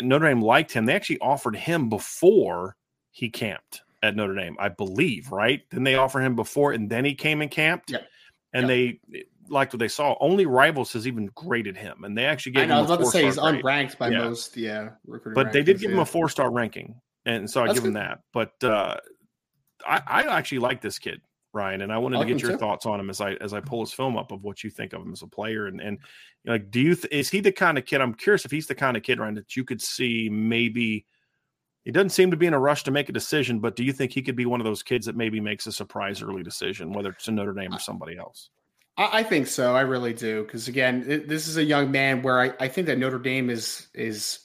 Notre 0.00 0.26
Dame 0.28 0.42
liked 0.42 0.72
him. 0.72 0.86
They 0.86 0.94
actually 0.94 1.20
offered 1.20 1.56
him 1.56 1.88
before 1.88 2.76
he 3.10 3.28
camped 3.28 3.82
at 4.02 4.14
Notre 4.14 4.34
Dame, 4.34 4.56
I 4.58 4.68
believe, 4.68 5.32
right? 5.32 5.62
Then 5.70 5.84
they 5.84 5.96
offered 5.96 6.22
him 6.22 6.36
before 6.36 6.72
and 6.72 6.88
then 6.88 7.04
he 7.04 7.14
came 7.14 7.42
and 7.42 7.50
camped. 7.50 7.90
Yep. 7.90 8.06
And 8.54 8.68
yep. 8.68 8.96
they 9.12 9.24
liked 9.50 9.72
what 9.72 9.80
they 9.80 9.88
saw. 9.88 10.16
Only 10.20 10.46
Rivals 10.46 10.92
has 10.92 11.06
even 11.06 11.26
graded 11.34 11.76
him, 11.76 12.04
and 12.04 12.16
they 12.16 12.24
actually 12.24 12.52
gave 12.52 12.62
I 12.62 12.64
him. 12.66 12.72
I 12.72 12.80
was 12.80 12.90
about 12.90 13.04
to 13.04 13.10
say 13.10 13.24
he's 13.24 13.36
grade. 13.36 13.62
unranked 13.62 13.98
by 13.98 14.08
yeah. 14.08 14.18
most, 14.18 14.56
yeah. 14.56 14.90
But 15.34 15.52
they 15.52 15.62
did 15.62 15.80
give 15.80 15.90
him 15.90 15.98
a 15.98 16.06
four 16.06 16.28
star 16.28 16.50
ranking, 16.50 16.94
and 17.28 17.50
so 17.50 17.62
I 17.62 17.68
give 17.68 17.82
good. 17.82 17.88
him 17.88 17.92
that. 17.94 18.20
But 18.32 18.52
uh, 18.62 18.96
I, 19.86 20.02
I 20.06 20.22
actually 20.38 20.60
like 20.60 20.80
this 20.80 20.98
kid, 20.98 21.20
Ryan, 21.52 21.82
and 21.82 21.92
I 21.92 21.98
wanted 21.98 22.18
I 22.18 22.22
to 22.22 22.26
get 22.26 22.42
your 22.42 22.52
too. 22.52 22.58
thoughts 22.58 22.86
on 22.86 22.98
him 22.98 23.10
as 23.10 23.20
I 23.20 23.34
as 23.34 23.52
I 23.52 23.60
pull 23.60 23.80
his 23.80 23.92
film 23.92 24.16
up 24.16 24.32
of 24.32 24.42
what 24.42 24.64
you 24.64 24.70
think 24.70 24.92
of 24.92 25.02
him 25.02 25.12
as 25.12 25.22
a 25.22 25.26
player, 25.26 25.66
and 25.66 25.80
and 25.80 25.98
like, 26.46 26.70
do 26.70 26.80
you 26.80 26.94
th- 26.94 27.12
is 27.12 27.30
he 27.30 27.40
the 27.40 27.52
kind 27.52 27.78
of 27.78 27.84
kid? 27.84 28.00
I'm 28.00 28.14
curious 28.14 28.44
if 28.44 28.50
he's 28.50 28.66
the 28.66 28.74
kind 28.74 28.96
of 28.96 29.02
kid, 29.02 29.20
Ryan, 29.20 29.34
that 29.34 29.56
you 29.56 29.64
could 29.64 29.82
see 29.82 30.28
maybe. 30.30 31.06
He 31.84 31.92
doesn't 31.92 32.10
seem 32.10 32.30
to 32.32 32.36
be 32.36 32.46
in 32.46 32.52
a 32.52 32.58
rush 32.58 32.84
to 32.84 32.90
make 32.90 33.08
a 33.08 33.12
decision, 33.12 33.60
but 33.60 33.74
do 33.74 33.82
you 33.82 33.94
think 33.94 34.12
he 34.12 34.20
could 34.20 34.36
be 34.36 34.44
one 34.44 34.60
of 34.60 34.66
those 34.66 34.82
kids 34.82 35.06
that 35.06 35.16
maybe 35.16 35.40
makes 35.40 35.66
a 35.66 35.72
surprise 35.72 36.20
early 36.20 36.42
decision, 36.42 36.92
whether 36.92 37.10
it's 37.10 37.24
to 37.24 37.30
Notre 37.30 37.54
Dame 37.54 37.72
or 37.72 37.78
somebody 37.78 38.18
else? 38.18 38.50
I, 38.98 39.22
think 39.22 39.46
so. 39.46 39.74
I 39.74 39.82
really 39.82 40.12
do. 40.12 40.42
Because 40.42 40.68
again, 40.68 41.24
this 41.26 41.46
is 41.46 41.56
a 41.56 41.62
young 41.62 41.90
man 41.90 42.20
where 42.20 42.40
I, 42.40 42.52
I 42.60 42.68
think 42.68 42.88
that 42.88 42.98
Notre 42.98 43.20
Dame 43.20 43.48
is 43.48 43.86
is 43.94 44.40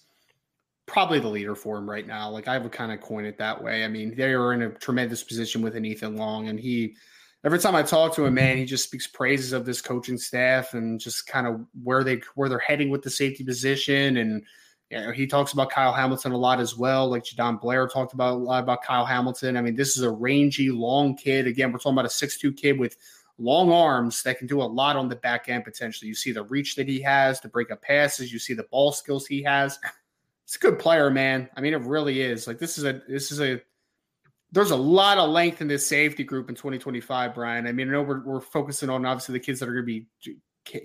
probably 0.85 1.19
the 1.19 1.29
leader 1.29 1.55
for 1.55 1.77
him 1.77 1.89
right 1.89 2.05
now. 2.05 2.29
Like 2.29 2.47
I 2.47 2.57
would 2.57 2.71
kind 2.71 2.91
of 2.91 3.01
coin 3.01 3.25
it 3.25 3.37
that 3.37 3.63
way. 3.63 3.83
I 3.83 3.87
mean, 3.87 4.15
they 4.15 4.33
are 4.33 4.53
in 4.53 4.61
a 4.61 4.69
tremendous 4.69 5.23
position 5.23 5.61
with 5.61 5.75
an 5.75 5.85
Ethan 5.85 6.17
Long, 6.17 6.49
and 6.49 6.59
he 6.59 6.95
every 7.43 7.59
time 7.59 7.75
I 7.75 7.83
talk 7.83 8.15
to 8.15 8.25
him, 8.25 8.35
man, 8.35 8.57
he 8.57 8.65
just 8.65 8.85
speaks 8.85 9.07
praises 9.07 9.53
of 9.53 9.65
this 9.65 9.81
coaching 9.81 10.17
staff 10.17 10.73
and 10.73 10.99
just 10.99 11.27
kind 11.27 11.47
of 11.47 11.65
where 11.83 12.03
they 12.03 12.21
where 12.35 12.49
they're 12.49 12.59
heading 12.59 12.89
with 12.89 13.01
the 13.01 13.09
safety 13.09 13.43
position. 13.43 14.17
And 14.17 14.43
you 14.89 14.99
know, 14.99 15.11
he 15.11 15.27
talks 15.27 15.53
about 15.53 15.71
Kyle 15.71 15.93
Hamilton 15.93 16.33
a 16.33 16.37
lot 16.37 16.59
as 16.59 16.77
well. 16.77 17.09
Like 17.09 17.23
Jadon 17.23 17.59
Blair 17.59 17.87
talked 17.87 18.13
about 18.13 18.35
a 18.35 18.37
lot 18.37 18.63
about 18.63 18.83
Kyle 18.83 19.05
Hamilton. 19.05 19.57
I 19.57 19.61
mean, 19.61 19.75
this 19.75 19.97
is 19.97 20.03
a 20.03 20.11
rangy, 20.11 20.69
long 20.69 21.15
kid. 21.15 21.47
Again, 21.47 21.71
we're 21.71 21.79
talking 21.79 21.93
about 21.93 22.05
a 22.05 22.09
six-two 22.09 22.53
kid 22.53 22.79
with 22.79 22.97
long 23.39 23.71
arms 23.71 24.21
that 24.23 24.37
can 24.37 24.47
do 24.47 24.61
a 24.61 24.63
lot 24.63 24.95
on 24.95 25.09
the 25.09 25.15
back 25.15 25.49
end 25.49 25.63
potentially. 25.63 26.07
You 26.07 26.15
see 26.15 26.31
the 26.31 26.43
reach 26.43 26.75
that 26.75 26.87
he 26.87 27.01
has 27.01 27.39
to 27.39 27.49
break 27.49 27.71
up 27.71 27.81
passes. 27.81 28.31
You 28.31 28.39
see 28.39 28.53
the 28.53 28.67
ball 28.71 28.91
skills 28.91 29.25
he 29.25 29.41
has. 29.43 29.79
It's 30.45 30.55
a 30.55 30.59
good 30.59 30.79
player, 30.79 31.09
man. 31.09 31.49
I 31.55 31.61
mean, 31.61 31.73
it 31.73 31.81
really 31.81 32.21
is. 32.21 32.47
Like 32.47 32.59
this 32.59 32.77
is 32.77 32.83
a 32.83 33.01
this 33.07 33.31
is 33.31 33.41
a 33.41 33.61
there's 34.51 34.71
a 34.71 34.75
lot 34.75 35.17
of 35.17 35.29
length 35.29 35.61
in 35.61 35.67
this 35.67 35.85
safety 35.85 36.23
group 36.23 36.47
in 36.47 36.55
2025, 36.55 37.33
Brian. 37.33 37.65
I 37.65 37.71
mean, 37.71 37.89
I 37.89 37.93
know 37.93 38.03
we're, 38.03 38.23
we're 38.23 38.39
focusing 38.39 38.87
on 38.89 39.03
obviously 39.03 39.33
the 39.33 39.39
kids 39.39 39.59
that 39.59 39.67
are 39.67 39.73
going 39.73 39.85
to 39.85 40.05
be 40.25 40.37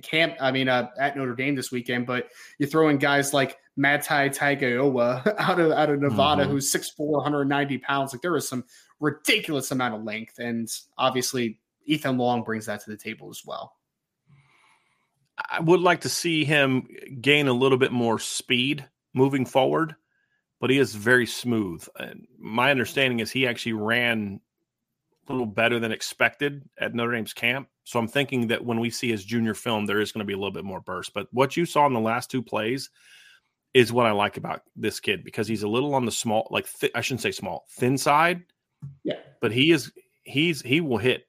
camp. 0.02 0.36
I 0.40 0.50
mean, 0.50 0.68
uh, 0.68 0.88
at 0.98 1.16
Notre 1.16 1.34
Dame 1.34 1.54
this 1.54 1.70
weekend, 1.70 2.06
but 2.06 2.28
you 2.58 2.66
throw 2.66 2.88
in 2.88 2.98
guys 2.98 3.34
like 3.34 3.58
Manti 3.76 4.30
Tagovailoa 4.30 5.34
out 5.38 5.60
of 5.60 5.72
out 5.72 5.90
of 5.90 6.00
Nevada, 6.00 6.42
mm-hmm. 6.42 6.52
who's 6.52 6.72
6'4", 6.72 6.92
190 6.98 7.78
pounds. 7.78 8.12
Like 8.12 8.22
there 8.22 8.36
is 8.36 8.48
some 8.48 8.64
ridiculous 9.00 9.70
amount 9.70 9.94
of 9.94 10.02
length, 10.02 10.38
and 10.38 10.68
obviously 10.96 11.60
Ethan 11.84 12.16
Long 12.16 12.42
brings 12.42 12.66
that 12.66 12.82
to 12.84 12.90
the 12.90 12.96
table 12.96 13.28
as 13.30 13.42
well. 13.44 13.74
I 15.50 15.60
would 15.60 15.80
like 15.80 16.00
to 16.00 16.08
see 16.08 16.44
him 16.44 16.88
gain 17.20 17.46
a 17.48 17.52
little 17.52 17.78
bit 17.78 17.92
more 17.92 18.18
speed 18.18 18.84
moving 19.14 19.44
forward, 19.44 19.94
but 20.60 20.70
he 20.70 20.78
is 20.78 20.94
very 20.94 21.26
smooth. 21.26 21.86
And 21.98 22.26
my 22.38 22.70
understanding 22.70 23.20
is 23.20 23.30
he 23.30 23.46
actually 23.46 23.74
ran 23.74 24.40
a 25.28 25.32
little 25.32 25.46
better 25.46 25.78
than 25.78 25.92
expected 25.92 26.62
at 26.78 26.94
Notre 26.94 27.12
Dame's 27.12 27.32
camp. 27.32 27.68
So 27.84 27.98
I'm 27.98 28.08
thinking 28.08 28.48
that 28.48 28.64
when 28.64 28.80
we 28.80 28.90
see 28.90 29.10
his 29.10 29.24
junior 29.24 29.54
film, 29.54 29.86
there 29.86 30.00
is 30.00 30.12
going 30.12 30.20
to 30.20 30.26
be 30.26 30.32
a 30.32 30.36
little 30.36 30.52
bit 30.52 30.64
more 30.64 30.80
burst. 30.80 31.14
But 31.14 31.28
what 31.32 31.56
you 31.56 31.66
saw 31.66 31.86
in 31.86 31.92
the 31.92 32.00
last 32.00 32.30
two 32.30 32.42
plays 32.42 32.90
is 33.74 33.92
what 33.92 34.06
I 34.06 34.12
like 34.12 34.36
about 34.36 34.62
this 34.76 35.00
kid 35.00 35.24
because 35.24 35.46
he's 35.46 35.62
a 35.62 35.68
little 35.68 35.94
on 35.94 36.04
the 36.04 36.12
small, 36.12 36.48
like 36.50 36.66
th- 36.80 36.92
I 36.94 37.00
shouldn't 37.00 37.22
say 37.22 37.32
small, 37.32 37.66
thin 37.70 37.98
side. 37.98 38.44
Yeah. 39.04 39.18
But 39.40 39.52
he 39.52 39.70
is 39.70 39.92
he's 40.22 40.62
he 40.62 40.80
will 40.80 40.98
hit 40.98 41.26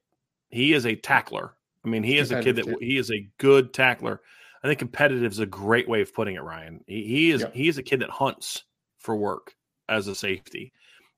he 0.49 0.73
is 0.73 0.86
a 0.86 0.95
tackler. 0.95 1.53
I 1.86 1.88
mean, 1.88 2.03
he 2.03 2.17
is 2.17 2.32
a 2.32 2.43
kid 2.43 2.57
that 2.57 2.77
he 2.82 2.97
is 2.97 3.09
a 3.09 3.30
good 3.38 3.73
tackler. 3.73 4.21
I 4.64 4.68
think 4.68 4.80
competitive 4.80 5.32
is 5.32 5.39
a 5.39 5.45
great 5.45 5.88
way 5.88 6.01
of 6.01 6.14
putting 6.14 6.36
it, 6.36 6.43
Ryan. 6.43 6.84
He, 6.88 7.03
he 7.03 7.32
is 7.32 7.45
he 7.53 7.68
is 7.68 7.78
a 7.78 7.84
kid 7.84 8.01
that 8.01 8.10
hunts 8.10 8.64
for 8.97 9.16
work 9.16 9.55
as 9.88 10.07
a 10.07 10.16
safety. 10.16 10.74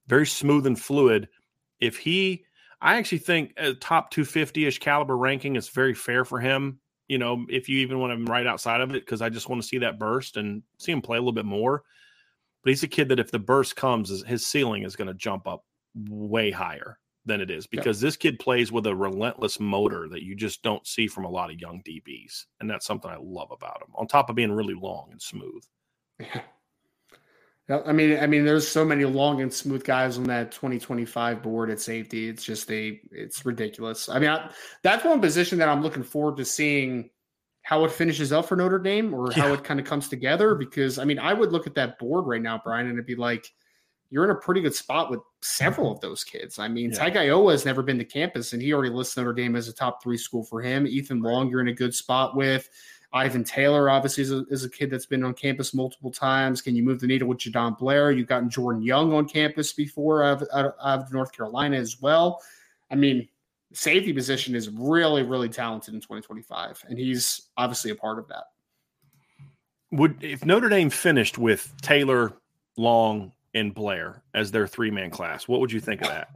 Very 0.08 0.28
smooth 0.28 0.68
and 0.68 0.80
fluid. 0.80 1.28
If 1.80 1.98
he 1.98 2.46
I 2.82 2.98
actually 2.98 3.20
think 3.20 3.54
a 3.58 3.74
top 3.74 4.12
250-ish 4.12 4.80
caliber 4.80 5.16
ranking 5.18 5.56
is 5.56 5.70
very 5.70 5.94
fair 5.94 6.26
for 6.26 6.40
him. 6.40 6.80
You 7.08 7.20
know, 7.20 7.46
if 7.50 7.70
you 7.70 7.80
even 7.80 8.00
want 8.00 8.14
him 8.14 8.26
right 8.26 8.48
outside 8.48 8.82
of 8.82 8.90
it, 8.92 9.06
because 9.06 9.22
I 9.22 9.30
just 9.30 9.50
want 9.50 9.62
to 9.62 9.68
see 9.68 9.78
that 9.80 10.00
burst 10.00 10.38
and 10.38 10.64
see 10.78 10.92
him 10.92 11.02
play 11.02 11.18
a 11.18 11.22
little 11.22 11.34
bit 11.34 11.46
more. 11.46 11.84
But 12.64 12.70
he's 12.70 12.84
a 12.84 12.88
kid 12.88 13.10
that 13.10 13.20
if 13.20 13.32
the 13.32 13.40
burst 13.40 13.76
comes, 13.76 14.24
his 14.24 14.48
ceiling 14.48 14.84
is 14.84 14.96
going 14.96 15.08
to 15.08 15.14
jump 15.14 15.48
up 15.48 15.66
way 15.96 16.52
higher 16.52 16.98
than 17.26 17.42
it 17.42 17.52
is 17.52 17.68
because 17.68 18.02
yeah. 18.02 18.08
this 18.08 18.18
kid 18.18 18.40
plays 18.40 18.72
with 18.72 18.88
a 18.88 18.96
relentless 18.96 19.60
motor 19.60 20.08
that 20.10 20.24
you 20.24 20.36
just 20.36 20.64
don't 20.64 20.86
see 20.88 21.08
from 21.08 21.26
a 21.26 21.30
lot 21.30 21.52
of 21.52 21.60
young 21.60 21.82
DBs. 21.84 22.46
And 22.60 22.70
that's 22.70 22.86
something 22.86 23.12
I 23.12 23.18
love 23.22 23.52
about 23.52 23.82
him, 23.82 23.94
on 23.96 24.08
top 24.08 24.30
of 24.30 24.36
being 24.36 24.52
really 24.52 24.74
long 24.74 25.10
and 25.12 25.22
smooth. 25.22 25.64
Yeah. 26.20 26.42
I 27.70 27.94
mean, 27.94 28.20
I 28.20 28.28
mean, 28.28 28.44
there's 28.44 28.68
so 28.68 28.84
many 28.84 29.06
long 29.06 29.42
and 29.42 29.54
smooth 29.54 29.86
guys 29.86 30.18
on 30.18 30.26
that 30.26 30.52
2025 30.52 31.42
board 31.42 31.70
at 31.70 31.80
safety. 31.80 32.28
It's 32.28 32.44
just 32.44 32.70
a, 32.70 33.00
it's 33.12 33.46
ridiculous. 33.46 34.10
I 34.10 34.20
mean, 34.20 34.30
I, 34.30 34.52
that's 34.84 35.06
one 35.06 35.22
position 35.22 35.58
that 35.60 35.70
I'm 35.70 35.82
looking 35.82 36.04
forward 36.04 36.38
to 36.38 36.46
seeing 36.46 37.12
how 37.62 37.86
it 37.86 37.92
finishes 37.92 38.34
up 38.34 38.48
for 38.48 38.58
Notre 38.58 38.80
Dame 38.80 39.14
or 39.14 39.32
yeah. 39.32 39.44
how 39.44 39.54
it 39.54 39.64
kind 39.64 39.80
of 39.80 39.86
comes 39.86 40.10
together. 40.10 40.56
Because 40.56 41.00
I 41.00 41.06
mean, 41.06 41.20
I 41.20 41.34
would 41.34 41.54
look 41.54 41.68
at 41.68 41.76
that 41.76 41.98
board 41.98 42.26
right 42.26 42.42
now, 42.42 42.60
Brian, 42.62 42.88
and 42.88 42.96
it'd 42.96 43.06
be 43.06 43.16
like, 43.16 43.48
you're 44.12 44.26
in 44.26 44.30
a 44.30 44.36
pretty 44.36 44.62
good 44.62 44.76
spot 44.76 45.10
with 45.10 45.22
several 45.42 45.90
of 45.90 46.02
those 46.02 46.24
kids. 46.24 46.60
I 46.60 46.68
mean, 46.68 46.92
yeah. 46.92 47.10
Tagovailoa 47.10 47.54
has 47.54 47.66
never 47.66 47.82
been 47.82 47.98
to 47.98 48.06
campus, 48.06 48.52
and 48.54 48.62
he 48.62 48.74
already 48.74 48.94
lists 48.94 49.16
Notre 49.16 49.34
Dame 49.34 49.56
as 49.56 49.70
a 49.70 49.74
top 49.74 50.04
three 50.04 50.18
school 50.18 50.44
for 50.44 50.62
him. 50.62 50.86
Ethan 50.86 51.22
Long, 51.22 51.50
you're 51.50 51.62
in 51.62 51.70
a 51.70 51.74
good 51.74 51.96
spot 51.96 52.36
with. 52.36 52.70
Ivan 53.14 53.44
Taylor, 53.44 53.90
obviously, 53.90 54.24
is 54.24 54.32
a, 54.32 54.46
is 54.50 54.64
a, 54.64 54.70
kid 54.70 54.90
that's 54.90 55.06
been 55.06 55.24
on 55.24 55.34
campus 55.34 55.74
multiple 55.74 56.12
times. 56.12 56.62
Can 56.62 56.76
you 56.76 56.84
move 56.84 57.00
the 57.02 57.08
needle 57.08 57.28
with 57.28 57.40
Jadon 57.40 57.78
Blair? 57.78 58.12
You've 58.12 58.28
gotten 58.28 58.50
Jordan 58.50 58.82
Young 58.82 59.14
on 59.14 59.28
campus 59.28 59.74
before 59.74 60.24
out 60.24 60.42
of, 60.42 60.48
out 60.54 61.04
of 61.04 61.12
North 61.12 61.34
Carolina 61.34 61.78
as 61.78 62.02
well. 62.02 62.42
I 62.90 62.96
mean, 62.96 63.28
safety 63.74 64.14
position 64.14 64.56
is 64.56 64.70
really, 64.70 65.24
really 65.24 65.50
talented 65.50 65.94
in 65.94 66.00
2025, 66.00 66.86
and 66.88 66.98
he's 66.98 67.50
obviously 67.58 67.92
a 67.92 67.96
part 67.96 68.18
of 68.18 68.28
that. 68.30 68.46
Would 69.92 70.24
if 70.24 70.46
Notre 70.46 70.70
Dame 70.70 70.90
finished 70.90 71.38
with 71.38 71.74
Taylor, 71.82 72.34
Long, 72.78 73.34
and 73.54 73.74
Blair 73.74 74.24
as 74.34 74.52
their 74.52 74.68
three 74.68 74.92
man 74.92 75.10
class. 75.10 75.48
What 75.48 75.60
would 75.60 75.72
you 75.72 75.80
think 75.80 76.02
of 76.02 76.08
that? 76.08 76.30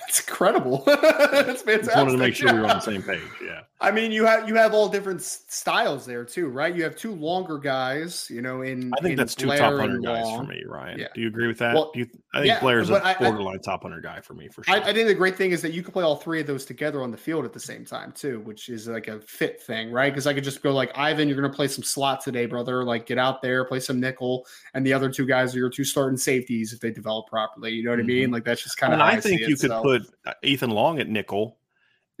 That's 0.00 0.20
incredible. 0.20 0.82
That's 0.86 1.62
fantastic. 1.62 1.84
Just 1.84 1.96
wanted 1.96 2.12
to 2.12 2.18
make 2.18 2.34
sure 2.34 2.52
we 2.52 2.60
were 2.60 2.66
on 2.66 2.76
the 2.76 2.80
same 2.80 3.02
page. 3.02 3.20
Yeah. 3.42 3.60
I 3.82 3.90
mean, 3.90 4.12
you 4.12 4.26
have 4.26 4.46
you 4.46 4.56
have 4.56 4.74
all 4.74 4.90
different 4.90 5.22
styles 5.22 6.04
there 6.04 6.22
too, 6.22 6.48
right? 6.48 6.74
You 6.74 6.82
have 6.82 6.96
two 6.96 7.14
longer 7.14 7.56
guys, 7.56 8.28
you 8.28 8.42
know. 8.42 8.60
In 8.60 8.92
I 8.92 9.00
think 9.00 9.12
in 9.12 9.16
that's 9.16 9.34
two 9.34 9.46
top 9.46 9.78
hundred 9.78 10.04
guys 10.04 10.26
for 10.36 10.44
me, 10.44 10.62
Ryan. 10.66 10.98
Yeah. 10.98 11.06
Do 11.14 11.22
you 11.22 11.28
agree 11.28 11.46
with 11.46 11.58
that? 11.58 11.74
Well, 11.74 11.90
you, 11.94 12.06
I 12.34 12.40
think 12.40 12.48
yeah, 12.48 12.60
Blair's 12.60 12.90
a 12.90 13.16
borderline 13.18 13.54
I, 13.54 13.62
top 13.64 13.82
hundred 13.82 14.02
guy 14.02 14.20
for 14.20 14.34
me 14.34 14.48
for 14.48 14.62
sure. 14.64 14.74
I, 14.74 14.80
I, 14.80 14.92
think 14.92 15.08
the 15.08 15.14
great 15.14 15.34
thing 15.34 15.52
is 15.52 15.62
that 15.62 15.72
you 15.72 15.82
can 15.82 15.92
play 15.92 16.04
all 16.04 16.16
three 16.16 16.42
of 16.42 16.46
those 16.46 16.66
together 16.66 17.02
on 17.02 17.10
the 17.10 17.16
field 17.16 17.46
at 17.46 17.54
the 17.54 17.60
same 17.60 17.86
time 17.86 18.12
too, 18.12 18.40
which 18.40 18.68
is 18.68 18.86
like 18.86 19.08
a 19.08 19.18
fit 19.20 19.62
thing, 19.62 19.90
right? 19.90 20.12
Because 20.12 20.26
I 20.26 20.34
could 20.34 20.44
just 20.44 20.62
go 20.62 20.72
like 20.74 20.90
Ivan, 20.94 21.26
you're 21.26 21.40
going 21.40 21.50
to 21.50 21.56
play 21.56 21.68
some 21.68 21.82
slot 21.82 22.20
today, 22.20 22.44
brother. 22.44 22.84
Like 22.84 23.06
get 23.06 23.16
out 23.16 23.40
there, 23.40 23.64
play 23.64 23.80
some 23.80 23.98
nickel, 23.98 24.46
and 24.74 24.84
the 24.84 24.92
other 24.92 25.08
two 25.08 25.24
guys 25.24 25.54
are 25.54 25.58
your 25.58 25.70
two 25.70 25.84
starting 25.84 26.18
safeties 26.18 26.74
if 26.74 26.80
they 26.80 26.90
develop 26.90 27.28
properly. 27.28 27.72
You 27.72 27.84
know 27.84 27.92
what 27.92 28.00
mm-hmm. 28.00 28.10
I 28.10 28.14
mean? 28.14 28.30
Like 28.30 28.44
that's 28.44 28.62
just 28.62 28.76
kind 28.76 28.92
of. 28.92 29.00
I, 29.00 29.12
I 29.12 29.20
think 29.20 29.40
you 29.40 29.56
could 29.56 29.70
so. 29.70 29.80
put 29.80 29.89
uh, 30.26 30.32
Ethan 30.42 30.70
Long 30.70 30.98
at 30.98 31.08
nickel 31.08 31.58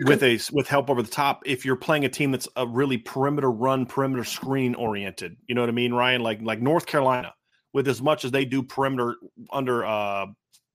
with 0.04 0.22
a 0.22 0.40
with 0.52 0.68
help 0.68 0.88
over 0.88 1.02
the 1.02 1.10
top 1.10 1.42
if 1.44 1.64
you're 1.64 1.76
playing 1.76 2.04
a 2.04 2.08
team 2.08 2.30
that's 2.30 2.48
a 2.56 2.66
really 2.66 2.96
perimeter 2.98 3.50
run, 3.50 3.86
perimeter 3.86 4.24
screen 4.24 4.74
oriented. 4.74 5.36
You 5.46 5.54
know 5.54 5.60
what 5.60 5.68
I 5.68 5.72
mean, 5.72 5.92
Ryan? 5.92 6.22
Like 6.22 6.40
like 6.42 6.60
North 6.60 6.86
Carolina, 6.86 7.34
with 7.72 7.86
as 7.88 8.00
much 8.00 8.24
as 8.24 8.30
they 8.30 8.44
do 8.44 8.62
perimeter 8.62 9.16
under 9.52 9.84
uh 9.84 10.26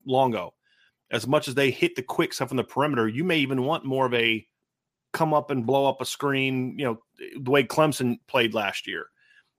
Longo, 0.06 0.54
as 1.12 1.28
much 1.28 1.48
as 1.48 1.56
they 1.56 1.72
hit 1.72 1.96
the 1.96 2.04
quick 2.04 2.34
stuff 2.34 2.52
in 2.52 2.58
the 2.58 2.64
perimeter, 2.64 3.08
you 3.08 3.24
may 3.24 3.38
even 3.40 3.64
want 3.64 3.86
more 3.86 4.06
of 4.06 4.14
a 4.14 4.46
come 5.12 5.34
up 5.34 5.50
and 5.50 5.66
blow 5.66 5.88
up 5.88 6.02
a 6.02 6.06
screen. 6.06 6.78
You 6.78 6.86
know 6.86 7.00
the 7.42 7.52
way 7.52 7.64
Clemson 7.64 8.20
played 8.28 8.54
last 8.54 8.88
year. 8.88 9.08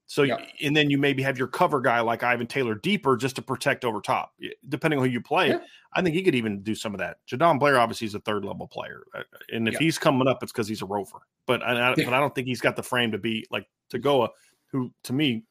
So, 0.09 0.23
yeah. 0.23 0.39
and 0.63 0.77
then 0.77 0.89
you 0.89 0.99
maybe 0.99 1.23
have 1.23 1.37
your 1.37 1.49
cover 1.49 1.81
guy 1.81 2.01
like 2.01 2.23
Ivan 2.23 2.47
Taylor 2.47 2.77
deeper 2.77 3.17
just 3.17 3.35
to 3.37 3.43
protect 3.43 3.85
over 3.85 4.01
top, 4.01 4.35
depending 4.69 5.01
on 5.01 5.05
who 5.05 5.11
you 5.11 5.21
play. 5.21 5.49
Yeah. 5.49 5.59
I 5.95 6.03
think 6.03 6.15
he 6.15 6.23
could 6.23 6.37
even 6.37 6.63
do 6.63 6.77
some 6.77 6.95
of 6.95 6.99
that. 6.99 7.19
Jadon 7.29 7.59
Blair 7.59 7.79
obviously 7.79 8.07
is 8.07 8.15
a 8.15 8.21
third 8.21 8.45
level 8.45 8.69
player, 8.69 9.03
uh, 9.15 9.23
and 9.51 9.67
if 9.67 9.75
yeah. 9.75 9.81
he's 9.81 9.99
coming 9.99 10.29
up, 10.29 10.43
it's 10.43 10.53
because 10.53 10.69
he's 10.69 10.83
a 10.83 10.87
rover. 10.87 11.19
But 11.47 11.63
I, 11.63 11.91
I 11.91 11.95
but 11.95 12.13
I 12.13 12.21
don't 12.21 12.35
think 12.35 12.47
he's 12.47 12.61
got 12.61 12.77
the 12.77 12.83
frame 12.83 13.11
to 13.13 13.19
be 13.19 13.47
like 13.51 13.67
Togoa, 13.93 14.29
who 14.71 14.93
to 15.05 15.13
me, 15.13 15.45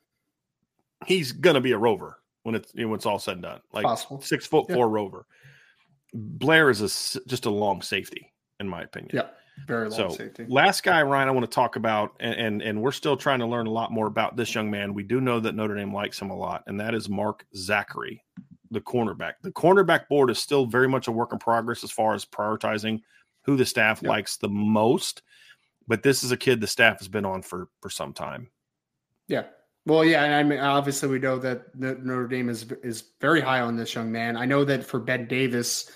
he's 1.06 1.34
gonna 1.34 1.62
be 1.62 1.74
a 1.74 1.78
rover 1.78 2.20
when 2.43 2.56
it's 2.56 2.74
when 2.74 2.93
it's 2.93 3.06
all 3.06 3.20
said 3.20 3.34
and 3.34 3.43
done. 3.43 3.60
Like 3.74 3.84
Possible. 3.84 4.22
six 4.22 4.45
foot 4.45 4.72
four 4.72 4.88
rover. 4.88 5.26
Blair 6.14 6.70
is 6.70 6.80
a 6.80 7.28
just 7.28 7.45
a 7.45 7.49
long 7.49 7.82
safety, 7.82 8.32
in 8.60 8.70
my 8.70 8.84
opinion. 8.84 9.12
Yeah. 9.14 9.28
Very 9.68 9.89
long 9.89 9.97
so, 9.97 10.10
safety. 10.10 10.45
Last 10.47 10.84
guy, 10.84 11.01
Ryan, 11.01 11.28
I 11.28 11.32
want 11.32 11.49
to 11.49 11.53
talk 11.53 11.76
about, 11.76 12.16
and, 12.20 12.36
and 12.36 12.62
and 12.62 12.82
we're 12.82 12.91
still 12.91 13.18
trying 13.18 13.39
to 13.39 13.45
learn 13.45 13.68
a 13.68 13.72
lot 13.72 13.91
more 13.91 14.06
about 14.06 14.36
this 14.36 14.53
young 14.53 14.70
man. 14.70 14.93
We 14.93 15.03
do 15.03 15.22
know 15.22 15.39
that 15.39 15.56
Notre 15.56 15.76
Dame 15.76 15.93
likes 15.93 16.22
him 16.22 16.30
a 16.30 16.36
lot, 16.36 16.64
and 16.68 16.80
that 16.80 16.93
is 16.93 17.10
Mark 17.10 17.45
Zachary, 17.56 18.24
the 18.70 18.82
cornerback. 18.82 19.34
The 19.41 19.51
cornerback 19.51 20.08
board 20.08 20.30
is 20.30 20.39
still 20.39 20.66
very 20.66 20.88
much 20.88 21.08
a 21.08 21.12
work 21.12 21.34
in 21.34 21.39
progress 21.39 21.84
as 21.84 21.91
far 21.91 22.14
as 22.14 22.26
prioritizing 22.26 23.01
who 23.43 23.56
the 23.56 23.66
staff 23.66 24.01
yep. 24.01 24.10
likes 24.10 24.38
the 24.38 24.49
most. 24.49 25.22
But 25.88 26.03
this 26.03 26.24
is 26.24 26.32
a 26.32 26.38
kid 26.38 26.62
the 26.62 26.68
staff 26.68 26.99
has 26.99 27.08
been 27.08 27.26
on 27.26 27.41
for 27.41 27.70
for 27.82 27.89
some 27.89 28.14
time. 28.14 28.49
Yeah. 29.28 29.45
Well, 29.88 30.03
yeah, 30.03 30.24
and 30.24 30.34
I 30.34 30.43
mean, 30.43 30.60
obviously 30.60 31.10
we 31.10 31.20
know 31.20 31.38
that 31.39 31.76
Notre 31.76 32.28
Dame 32.28 32.49
is 32.49 32.72
is 32.84 33.03
very 33.22 33.41
high 33.41 33.62
on 33.62 33.76
this 33.78 33.93
young 33.93 34.12
man. 34.12 34.36
I 34.36 34.45
know 34.45 34.66
that 34.66 34.84
for 34.84 34.99
Ben 34.99 35.28
Davis, 35.28 35.89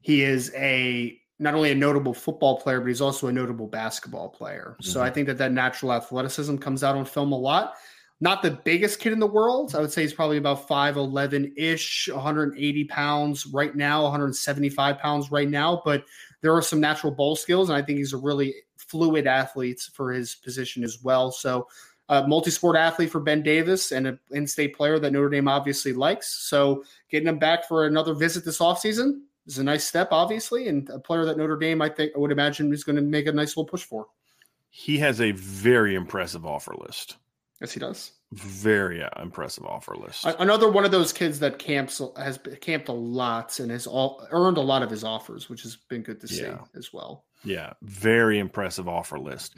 he 0.00 0.22
is 0.22 0.52
a 0.54 1.18
not 1.38 1.54
only 1.54 1.70
a 1.70 1.74
notable 1.74 2.14
football 2.14 2.60
player, 2.60 2.80
but 2.80 2.88
he's 2.88 3.00
also 3.00 3.26
a 3.26 3.32
notable 3.32 3.66
basketball 3.66 4.28
player. 4.28 4.76
Mm-hmm. 4.80 4.90
So 4.90 5.00
I 5.00 5.06
mm-hmm. 5.06 5.14
think 5.14 5.26
that 5.28 5.38
that 5.38 5.52
natural 5.52 5.92
athleticism 5.92 6.56
comes 6.58 6.84
out 6.84 6.96
on 6.96 7.04
film 7.04 7.32
a 7.32 7.38
lot. 7.38 7.74
Not 8.20 8.42
the 8.42 8.52
biggest 8.52 9.00
kid 9.00 9.12
in 9.12 9.18
the 9.18 9.26
world. 9.26 9.74
I 9.74 9.80
would 9.80 9.92
say 9.92 10.02
he's 10.02 10.14
probably 10.14 10.36
about 10.36 10.68
5'11 10.68 11.52
ish, 11.56 12.08
180 12.12 12.84
pounds 12.84 13.46
right 13.46 13.74
now, 13.74 14.02
175 14.04 14.98
pounds 14.98 15.30
right 15.30 15.48
now. 15.48 15.82
But 15.84 16.04
there 16.40 16.54
are 16.54 16.62
some 16.62 16.80
natural 16.80 17.12
ball 17.12 17.34
skills, 17.34 17.68
and 17.68 17.76
I 17.76 17.82
think 17.82 17.98
he's 17.98 18.12
a 18.12 18.18
really 18.18 18.54
fluid 18.76 19.26
athlete 19.26 19.80
for 19.92 20.12
his 20.12 20.36
position 20.36 20.84
as 20.84 21.02
well. 21.02 21.32
So, 21.32 21.66
uh, 22.08 22.24
multi-sport 22.28 22.76
athlete 22.76 23.10
for 23.10 23.18
Ben 23.18 23.42
Davis 23.42 23.90
and 23.90 24.06
an 24.06 24.20
in-state 24.30 24.76
player 24.76 24.98
that 24.98 25.10
Notre 25.10 25.30
Dame 25.30 25.48
obviously 25.48 25.92
likes. 25.92 26.28
So, 26.28 26.84
getting 27.10 27.28
him 27.28 27.38
back 27.38 27.66
for 27.66 27.86
another 27.86 28.14
visit 28.14 28.44
this 28.44 28.58
offseason 28.58 29.22
is 29.46 29.58
a 29.58 29.64
nice 29.64 29.84
step, 29.84 30.08
obviously, 30.10 30.68
and 30.68 30.88
a 30.90 30.98
player 30.98 31.24
that 31.24 31.36
Notre 31.36 31.56
Dame, 31.56 31.82
I 31.82 31.88
think, 31.88 32.12
I 32.14 32.18
would 32.18 32.32
imagine, 32.32 32.72
is 32.72 32.84
going 32.84 32.96
to 32.96 33.02
make 33.02 33.26
a 33.26 33.32
nice 33.32 33.56
little 33.56 33.66
push 33.66 33.82
for. 33.82 34.06
He 34.70 34.98
has 34.98 35.20
a 35.20 35.32
very 35.32 35.94
impressive 35.94 36.44
offer 36.44 36.74
list. 36.78 37.16
Yes, 37.60 37.72
he 37.72 37.80
does. 37.80 38.12
Very 38.32 39.02
uh, 39.02 39.08
impressive 39.22 39.64
offer 39.64 39.94
list. 39.94 40.24
Another 40.24 40.68
one 40.68 40.84
of 40.84 40.90
those 40.90 41.12
kids 41.12 41.38
that 41.38 41.58
camps 41.58 42.00
has 42.16 42.38
camped 42.60 42.88
a 42.88 42.92
lot 42.92 43.60
and 43.60 43.70
has 43.70 43.86
all 43.86 44.26
earned 44.30 44.56
a 44.56 44.60
lot 44.60 44.82
of 44.82 44.90
his 44.90 45.04
offers, 45.04 45.48
which 45.48 45.62
has 45.62 45.76
been 45.88 46.02
good 46.02 46.20
to 46.20 46.26
see 46.26 46.42
yeah. 46.42 46.58
as 46.74 46.92
well. 46.92 47.24
Yeah, 47.44 47.74
very 47.82 48.40
impressive 48.40 48.88
offer 48.88 49.18
list. 49.18 49.54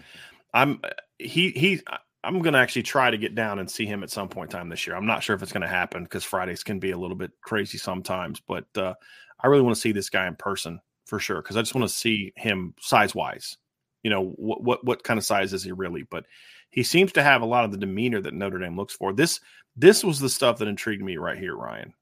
I'm 0.53 0.82
he 1.18 1.51
he. 1.53 1.80
I'm 2.22 2.43
going 2.43 2.55
to 2.55 2.59
actually 2.59 2.82
try 2.82 3.11
to 3.11 3.16
get 3.16 3.34
down 3.34 3.61
and 3.61 3.70
see 3.70 3.87
him 3.87 4.03
at 4.03 4.11
some 4.11 4.28
point 4.28 4.53
in 4.53 4.59
time 4.59 4.68
this 4.68 4.87
year. 4.87 4.97
I'm 4.97 5.07
not 5.07 5.22
sure 5.22 5.37
if 5.37 5.43
it's 5.43 5.53
going 5.53 5.62
to 5.62 5.68
happen 5.68 6.03
because 6.03 6.24
Fridays 6.24 6.64
can 6.64 6.80
be 6.80 6.91
a 6.91 6.99
little 6.99 7.16
bit 7.16 7.30
crazy 7.41 7.78
sometimes, 7.78 8.41
but 8.41 8.66
uh, 8.76 8.95
I 9.41 9.49
really 9.49 9.62
want 9.62 9.74
to 9.74 9.80
see 9.80 9.93
this 9.93 10.11
guy 10.11 10.26
in 10.26 10.37
person 10.37 10.80
for 11.05 11.18
sure 11.18 11.43
because 11.43 11.57
I 11.57 11.62
just 11.62 11.74
want 11.74 11.89
to 11.89 11.95
see 11.95 12.32
him 12.37 12.74
size 12.80 13.14
wise. 13.14 13.57
You 14.03 14.11
know 14.11 14.34
what 14.37 14.62
what 14.62 14.84
what 14.84 15.03
kind 15.03 15.18
of 15.18 15.24
size 15.24 15.53
is 15.53 15.64
he 15.64 15.72
really? 15.72 16.03
But 16.03 16.26
he 16.70 16.82
seems 16.82 17.12
to 17.12 17.22
have 17.22 17.43
a 17.43 17.47
lot 17.47 17.64
of 17.64 17.72
the 17.72 17.78
demeanor 17.78 18.20
that 18.20 18.34
Notre 18.34 18.59
Dame 18.59 18.76
looks 18.76 18.95
for. 18.95 19.12
This 19.12 19.41
this 19.76 20.05
was 20.05 20.20
the 20.20 20.28
stuff 20.28 20.59
that 20.59 20.68
intrigued 20.68 21.03
me 21.03 21.16
right 21.16 21.39
here, 21.39 21.57
Ryan. 21.57 21.93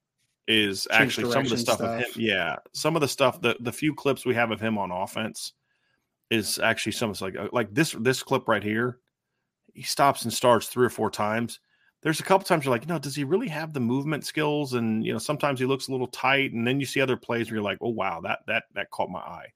Is 0.47 0.87
Change 0.91 1.03
actually 1.03 1.32
some 1.32 1.45
of 1.45 1.51
the 1.51 1.57
stuff, 1.57 1.76
stuff, 1.76 2.01
of 2.01 2.01
him. 2.01 2.12
Yeah, 2.16 2.57
some 2.72 2.97
of 2.97 3.01
the 3.01 3.09
stuff 3.09 3.41
the 3.41 3.57
the 3.61 3.72
few 3.72 3.95
clips 3.95 4.26
we 4.26 4.35
have 4.35 4.51
of 4.51 4.61
him 4.61 4.76
on 4.76 4.91
offense 4.91 5.53
is 6.30 6.59
actually 6.59 6.93
some 6.93 7.14
like 7.20 7.37
uh, 7.37 7.49
like 7.53 7.72
this 7.72 7.93
this 8.01 8.22
clip 8.22 8.49
right 8.49 8.62
here. 8.62 8.99
He 9.72 9.82
stops 9.82 10.24
and 10.24 10.32
starts 10.32 10.68
three 10.68 10.87
or 10.87 10.91
four 10.91 11.11
times 11.11 11.61
there's 12.05 12.20
a 12.20 12.22
couple 12.22 12.44
times 12.44 12.64
you're 12.64 12.70
like, 12.70 12.82
you 12.82 12.88
know, 12.88 12.98
does 12.98 13.16
he 13.16 13.24
really 13.24 13.48
have 13.48 13.72
the 13.72 13.80
movement 13.80 14.26
skills? 14.26 14.74
And 14.74 15.05
you 15.05 15.12
know, 15.12 15.18
sometimes 15.18 15.59
he 15.59 15.64
looks 15.64 15.88
a 15.88 15.90
little 15.90 16.07
tight, 16.07 16.52
and 16.52 16.66
then 16.66 16.78
you 16.78 16.84
see 16.84 17.00
other 17.00 17.16
plays 17.16 17.48
where 17.50 17.57
you're 17.57 17.64
like, 17.64 17.78
oh 17.80 17.88
wow, 17.88 18.20
that 18.20 18.40
that 18.46 18.64
that 18.74 18.90
caught 18.90 19.11
my 19.11 19.20
eye. 19.20 19.48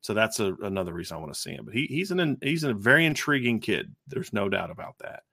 So 0.00 0.14
that's 0.14 0.40
a, 0.40 0.54
another 0.62 0.94
reason 0.94 1.16
I 1.16 1.20
want 1.20 1.34
to 1.34 1.38
see 1.38 1.50
him. 1.50 1.66
But 1.66 1.74
he, 1.74 1.86
he's 1.86 2.10
an 2.10 2.38
he's 2.42 2.64
a 2.64 2.72
very 2.72 3.04
intriguing 3.04 3.60
kid. 3.60 3.94
There's 4.08 4.32
no 4.32 4.48
doubt 4.48 4.70
about 4.70 4.96
that. 5.00 5.24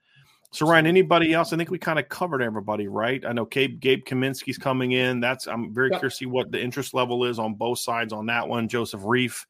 So 0.52 0.68
Ryan, 0.68 0.86
anybody 0.86 1.34
else? 1.34 1.54
I 1.54 1.58
think 1.58 1.72
we 1.72 1.80
kind 1.80 1.98
of 1.98 2.10
covered 2.10 2.42
everybody, 2.42 2.90
right? 2.90 3.26
I 3.26 3.32
know 3.32 3.46
Gabe 3.46 3.80
Gabe 3.80 4.04
Kaminsky's 4.04 4.58
coming 4.58 4.92
in. 4.92 5.22
That's 5.22 5.48
I'm 5.48 5.74
very 5.74 5.92
yep. 5.92 6.02
curious 6.02 6.16
to 6.16 6.18
see 6.20 6.26
what 6.26 6.52
the 6.52 6.62
interest 6.62 6.94
level 6.94 7.24
is 7.24 7.40
on 7.40 7.56
both 7.56 7.80
sides 7.80 8.12
on 8.12 8.26
that 8.26 8.50
one. 8.50 8.68
Joseph 8.68 9.02
Reef 9.06 9.48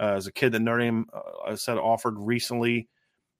uh, 0.00 0.14
is 0.16 0.26
a 0.26 0.32
kid 0.32 0.52
that 0.52 0.60
Notre 0.60 0.78
Dame 0.78 1.06
uh, 1.12 1.56
said 1.56 1.76
offered 1.76 2.14
recently. 2.16 2.88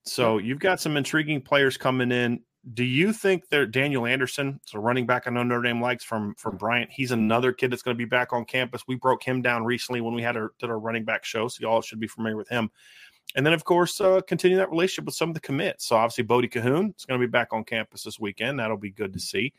So 0.05 0.36
you've 0.36 0.59
got 0.59 0.78
some 0.78 0.99
intriguing 0.99 1.40
players 1.40 1.78
coming 1.78 2.12
in 2.12 2.40
do 2.74 2.84
you 2.84 3.12
think 3.12 3.48
that 3.48 3.72
Daniel 3.72 4.06
Anderson, 4.06 4.60
so 4.64 4.78
running 4.78 5.04
back 5.04 5.26
I 5.26 5.30
know 5.30 5.42
Notre 5.42 5.62
Dame 5.62 5.80
likes 5.80 6.04
from 6.04 6.34
from 6.36 6.56
Bryant, 6.56 6.90
he's 6.92 7.10
another 7.10 7.52
kid 7.52 7.72
that's 7.72 7.82
going 7.82 7.96
to 7.96 7.98
be 7.98 8.04
back 8.08 8.32
on 8.32 8.44
campus. 8.44 8.84
We 8.86 8.94
broke 8.94 9.22
him 9.24 9.42
down 9.42 9.64
recently 9.64 10.00
when 10.00 10.14
we 10.14 10.22
had 10.22 10.36
our 10.36 10.52
did 10.58 10.70
our 10.70 10.78
running 10.78 11.04
back 11.04 11.24
show, 11.24 11.48
so 11.48 11.58
y'all 11.60 11.82
should 11.82 11.98
be 12.00 12.06
familiar 12.06 12.36
with 12.36 12.48
him. 12.48 12.70
And 13.34 13.44
then, 13.44 13.52
of 13.52 13.64
course, 13.64 14.00
uh, 14.00 14.20
continue 14.20 14.56
that 14.58 14.70
relationship 14.70 15.06
with 15.06 15.14
some 15.14 15.30
of 15.30 15.34
the 15.34 15.40
commits. 15.40 15.86
So 15.86 15.96
obviously, 15.96 16.24
Bodie 16.24 16.48
Cahoon 16.48 16.94
is 16.96 17.04
going 17.04 17.20
to 17.20 17.26
be 17.26 17.30
back 17.30 17.52
on 17.52 17.64
campus 17.64 18.02
this 18.04 18.20
weekend. 18.20 18.58
That'll 18.58 18.76
be 18.76 18.90
good 18.90 19.12
to 19.12 19.20
see. 19.20 19.52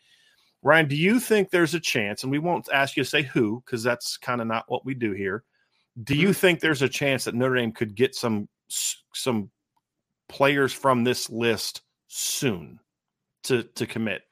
Ryan, 0.61 0.87
do 0.87 0.95
you 0.95 1.19
think 1.19 1.49
there's 1.49 1.73
a 1.73 1.79
chance? 1.79 2.23
And 2.23 2.31
we 2.31 2.39
won't 2.39 2.69
ask 2.71 2.95
you 2.95 3.03
to 3.03 3.09
say 3.09 3.23
who 3.23 3.61
because 3.65 3.83
that's 3.83 4.15
kind 4.15 4.39
of 4.39 4.47
not 4.47 4.65
what 4.69 4.85
we 4.85 4.93
do 4.93 5.11
here. 5.11 5.43
Do 6.01 6.15
you 6.15 6.29
mm-hmm. 6.29 6.33
think 6.33 6.59
there's 6.59 6.81
a 6.81 6.89
chance 6.89 7.25
that 7.25 7.35
Notre 7.35 7.55
Dame 7.55 7.73
could 7.73 7.95
get 7.95 8.15
some 8.15 8.47
some 8.69 9.49
players 10.29 10.71
from 10.71 11.03
this 11.03 11.29
list 11.29 11.81
soon? 12.07 12.79
To 13.43 13.63
to 13.63 13.85
commit. 13.85 14.23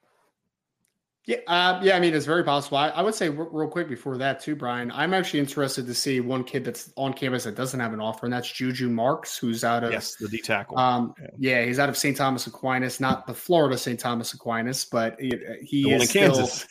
Yeah, 1.25 1.37
uh, 1.45 1.79
yeah. 1.83 1.95
I 1.95 1.99
mean, 1.99 2.15
it's 2.15 2.25
very 2.25 2.43
possible. 2.43 2.77
I, 2.77 2.89
I 2.89 3.01
would 3.03 3.13
say 3.13 3.29
real 3.29 3.67
quick 3.67 3.87
before 3.87 4.17
that 4.17 4.39
too, 4.39 4.55
Brian. 4.55 4.91
I'm 4.91 5.13
actually 5.13 5.39
interested 5.39 5.85
to 5.85 5.93
see 5.93 6.19
one 6.19 6.43
kid 6.43 6.65
that's 6.65 6.91
on 6.97 7.13
campus 7.13 7.43
that 7.43 7.55
doesn't 7.55 7.79
have 7.79 7.93
an 7.93 7.99
offer, 7.99 8.25
and 8.25 8.33
that's 8.33 8.51
Juju 8.51 8.89
Marks, 8.89 9.37
who's 9.37 9.63
out 9.63 9.83
of 9.83 9.91
yes, 9.91 10.15
the 10.15 10.27
D 10.27 10.39
tackle. 10.39 10.79
Um, 10.79 11.13
yeah. 11.19 11.27
yeah. 11.37 11.65
he's 11.65 11.77
out 11.77 11.89
of 11.89 11.97
St. 11.97 12.17
Thomas 12.17 12.47
Aquinas, 12.47 12.99
not 12.99 13.27
the 13.27 13.35
Florida 13.35 13.77
St. 13.77 13.99
Thomas 13.99 14.33
Aquinas, 14.33 14.83
but 14.83 15.15
he, 15.19 15.31
he 15.61 15.83
the 15.83 15.91
is 15.91 16.09
still, 16.09 16.33
Kansas. 16.33 16.67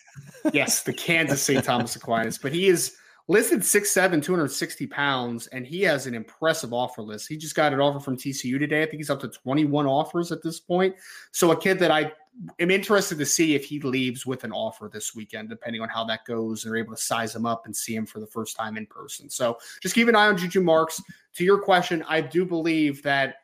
yes, 0.53 0.82
the 0.82 0.93
Kansas 0.93 1.41
St. 1.41 1.64
Thomas 1.64 1.95
Aquinas, 1.95 2.36
but 2.36 2.53
he 2.53 2.66
is 2.66 2.97
listed 3.31 3.61
6'7, 3.61 4.20
260 4.20 4.89
pounds, 4.89 5.47
and 5.49 5.64
he 5.64 5.83
has 5.83 6.09
an 6.09 6.14
impressive 6.14 6.72
offer 6.72 7.01
list. 7.01 7.28
He 7.28 7.37
just 7.37 7.55
got 7.55 7.72
an 7.72 7.78
offer 7.78 8.01
from 8.01 8.16
TCU 8.16 8.59
today. 8.59 8.83
I 8.83 8.87
think 8.87 8.97
he's 8.97 9.09
up 9.09 9.20
to 9.20 9.28
21 9.28 9.87
offers 9.87 10.33
at 10.33 10.43
this 10.43 10.59
point. 10.59 10.97
So 11.31 11.53
a 11.53 11.57
kid 11.57 11.78
that 11.78 11.93
I 11.93 12.11
am 12.59 12.72
interested 12.72 13.18
to 13.18 13.24
see 13.26 13.55
if 13.55 13.64
he 13.64 13.78
leaves 13.78 14.26
with 14.26 14.43
an 14.43 14.51
offer 14.51 14.91
this 14.93 15.14
weekend, 15.14 15.49
depending 15.49 15.81
on 15.81 15.89
how 15.89 16.03
that 16.07 16.24
goes. 16.24 16.64
They're 16.64 16.76
able 16.76 16.97
to 16.97 17.01
size 17.01 17.33
him 17.33 17.47
up 17.47 17.66
and 17.66 17.76
see 17.76 17.95
him 17.95 18.05
for 18.05 18.18
the 18.18 18.26
first 18.26 18.57
time 18.57 18.76
in 18.76 18.85
person. 18.87 19.31
So 19.31 19.59
just 19.81 19.95
keep 19.95 20.09
an 20.09 20.16
eye 20.16 20.26
on 20.26 20.37
Juju 20.37 20.61
Marks. 20.61 21.01
To 21.35 21.45
your 21.45 21.61
question, 21.61 22.05
I 22.09 22.22
do 22.22 22.45
believe 22.45 23.01
that, 23.05 23.37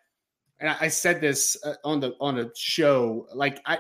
and 0.58 0.68
I 0.68 0.88
said 0.88 1.20
this 1.20 1.56
uh, 1.64 1.74
on 1.84 2.00
the 2.00 2.16
on 2.20 2.40
a 2.40 2.50
show, 2.56 3.28
like 3.32 3.60
I. 3.66 3.78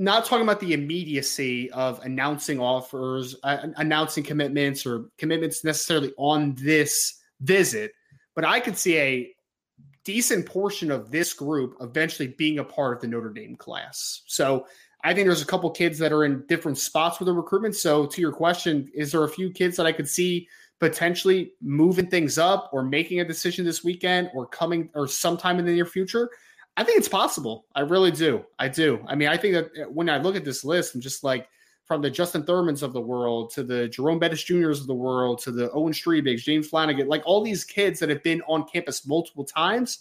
Not 0.00 0.24
talking 0.24 0.44
about 0.44 0.60
the 0.60 0.72
immediacy 0.72 1.70
of 1.72 2.00
announcing 2.00 2.58
offers, 2.58 3.36
uh, 3.42 3.68
announcing 3.76 4.24
commitments, 4.24 4.86
or 4.86 5.10
commitments 5.18 5.62
necessarily 5.62 6.14
on 6.16 6.54
this 6.54 7.20
visit, 7.42 7.92
but 8.34 8.46
I 8.46 8.60
could 8.60 8.78
see 8.78 8.96
a 8.96 9.34
decent 10.04 10.46
portion 10.46 10.90
of 10.90 11.10
this 11.10 11.34
group 11.34 11.76
eventually 11.82 12.28
being 12.28 12.60
a 12.60 12.64
part 12.64 12.96
of 12.96 13.02
the 13.02 13.08
Notre 13.08 13.28
Dame 13.28 13.56
class. 13.56 14.22
So 14.26 14.66
I 15.04 15.12
think 15.12 15.26
there's 15.26 15.42
a 15.42 15.46
couple 15.46 15.68
kids 15.70 15.98
that 15.98 16.12
are 16.12 16.24
in 16.24 16.46
different 16.46 16.78
spots 16.78 17.18
with 17.18 17.26
the 17.26 17.34
recruitment. 17.34 17.76
So 17.76 18.06
to 18.06 18.20
your 18.22 18.32
question, 18.32 18.90
is 18.94 19.12
there 19.12 19.24
a 19.24 19.28
few 19.28 19.50
kids 19.50 19.76
that 19.76 19.84
I 19.84 19.92
could 19.92 20.08
see 20.08 20.48
potentially 20.78 21.52
moving 21.60 22.06
things 22.06 22.38
up 22.38 22.70
or 22.72 22.82
making 22.82 23.20
a 23.20 23.24
decision 23.24 23.66
this 23.66 23.84
weekend 23.84 24.30
or 24.32 24.46
coming 24.46 24.88
or 24.94 25.06
sometime 25.06 25.58
in 25.58 25.66
the 25.66 25.72
near 25.72 25.84
future? 25.84 26.30
I 26.80 26.82
think 26.82 26.96
it's 26.96 27.08
possible. 27.10 27.66
I 27.74 27.80
really 27.80 28.10
do. 28.10 28.42
I 28.58 28.68
do. 28.68 29.04
I 29.06 29.14
mean, 29.14 29.28
I 29.28 29.36
think 29.36 29.52
that 29.52 29.82
uh, 29.82 29.90
when 29.90 30.08
I 30.08 30.16
look 30.16 30.34
at 30.34 30.46
this 30.46 30.64
list, 30.64 30.94
I'm 30.94 31.02
just 31.02 31.22
like, 31.22 31.46
from 31.84 32.00
the 32.00 32.10
Justin 32.10 32.42
Thurmans 32.42 32.82
of 32.82 32.94
the 32.94 33.00
world 33.02 33.50
to 33.50 33.62
the 33.62 33.86
Jerome 33.88 34.18
Bettis 34.18 34.44
Juniors 34.44 34.80
of 34.80 34.86
the 34.86 34.94
world 34.94 35.42
to 35.42 35.50
the 35.50 35.70
Owen 35.72 35.92
Strebigs, 35.92 36.42
James 36.42 36.68
Flanagan, 36.68 37.06
like 37.06 37.22
all 37.26 37.42
these 37.42 37.64
kids 37.64 38.00
that 38.00 38.08
have 38.08 38.22
been 38.22 38.40
on 38.48 38.64
campus 38.66 39.06
multiple 39.06 39.44
times, 39.44 39.98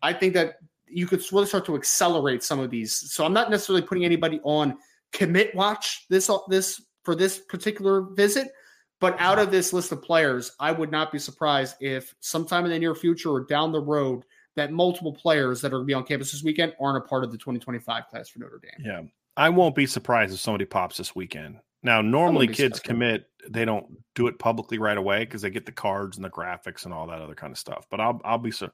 I 0.00 0.14
think 0.14 0.32
that 0.32 0.54
you 0.86 1.06
could 1.06 1.20
really 1.32 1.44
start 1.44 1.66
to 1.66 1.74
accelerate 1.74 2.42
some 2.42 2.60
of 2.60 2.70
these. 2.70 2.94
So 3.12 3.26
I'm 3.26 3.34
not 3.34 3.50
necessarily 3.50 3.84
putting 3.84 4.06
anybody 4.06 4.40
on 4.42 4.78
commit 5.12 5.54
watch 5.54 6.06
this 6.08 6.30
uh, 6.30 6.38
this 6.48 6.80
for 7.02 7.14
this 7.14 7.40
particular 7.40 8.02
visit, 8.14 8.52
but 9.00 9.16
out 9.18 9.38
of 9.38 9.50
this 9.50 9.74
list 9.74 9.92
of 9.92 10.00
players, 10.00 10.52
I 10.58 10.72
would 10.72 10.90
not 10.90 11.12
be 11.12 11.18
surprised 11.18 11.76
if 11.80 12.14
sometime 12.20 12.64
in 12.64 12.70
the 12.70 12.78
near 12.78 12.94
future 12.94 13.30
or 13.30 13.44
down 13.44 13.70
the 13.70 13.82
road 13.82 14.24
that 14.56 14.72
multiple 14.72 15.12
players 15.12 15.60
that 15.60 15.68
are 15.68 15.78
going 15.78 15.84
to 15.84 15.86
be 15.86 15.94
on 15.94 16.04
campus 16.04 16.32
this 16.32 16.42
weekend 16.42 16.74
aren't 16.80 17.02
a 17.04 17.08
part 17.08 17.24
of 17.24 17.32
the 17.32 17.38
2025 17.38 18.06
class 18.08 18.28
for 18.28 18.38
Notre 18.38 18.60
Dame. 18.62 18.84
Yeah. 18.84 19.02
I 19.36 19.48
won't 19.48 19.74
be 19.74 19.86
surprised 19.86 20.34
if 20.34 20.40
somebody 20.40 20.66
pops 20.66 20.98
this 20.98 21.14
weekend. 21.14 21.58
Now, 21.82 22.00
normally 22.00 22.46
kids 22.46 22.78
commit, 22.78 23.28
they 23.48 23.64
don't 23.64 23.86
do 24.14 24.28
it 24.28 24.38
publicly 24.38 24.78
right 24.78 24.96
away 24.96 25.20
because 25.20 25.42
they 25.42 25.50
get 25.50 25.66
the 25.66 25.72
cards 25.72 26.16
and 26.16 26.24
the 26.24 26.30
graphics 26.30 26.84
and 26.84 26.94
all 26.94 27.06
that 27.08 27.20
other 27.20 27.34
kind 27.34 27.50
of 27.50 27.58
stuff. 27.58 27.86
But 27.90 28.00
I'll 28.00 28.20
I'll 28.24 28.38
be 28.38 28.52
so 28.52 28.70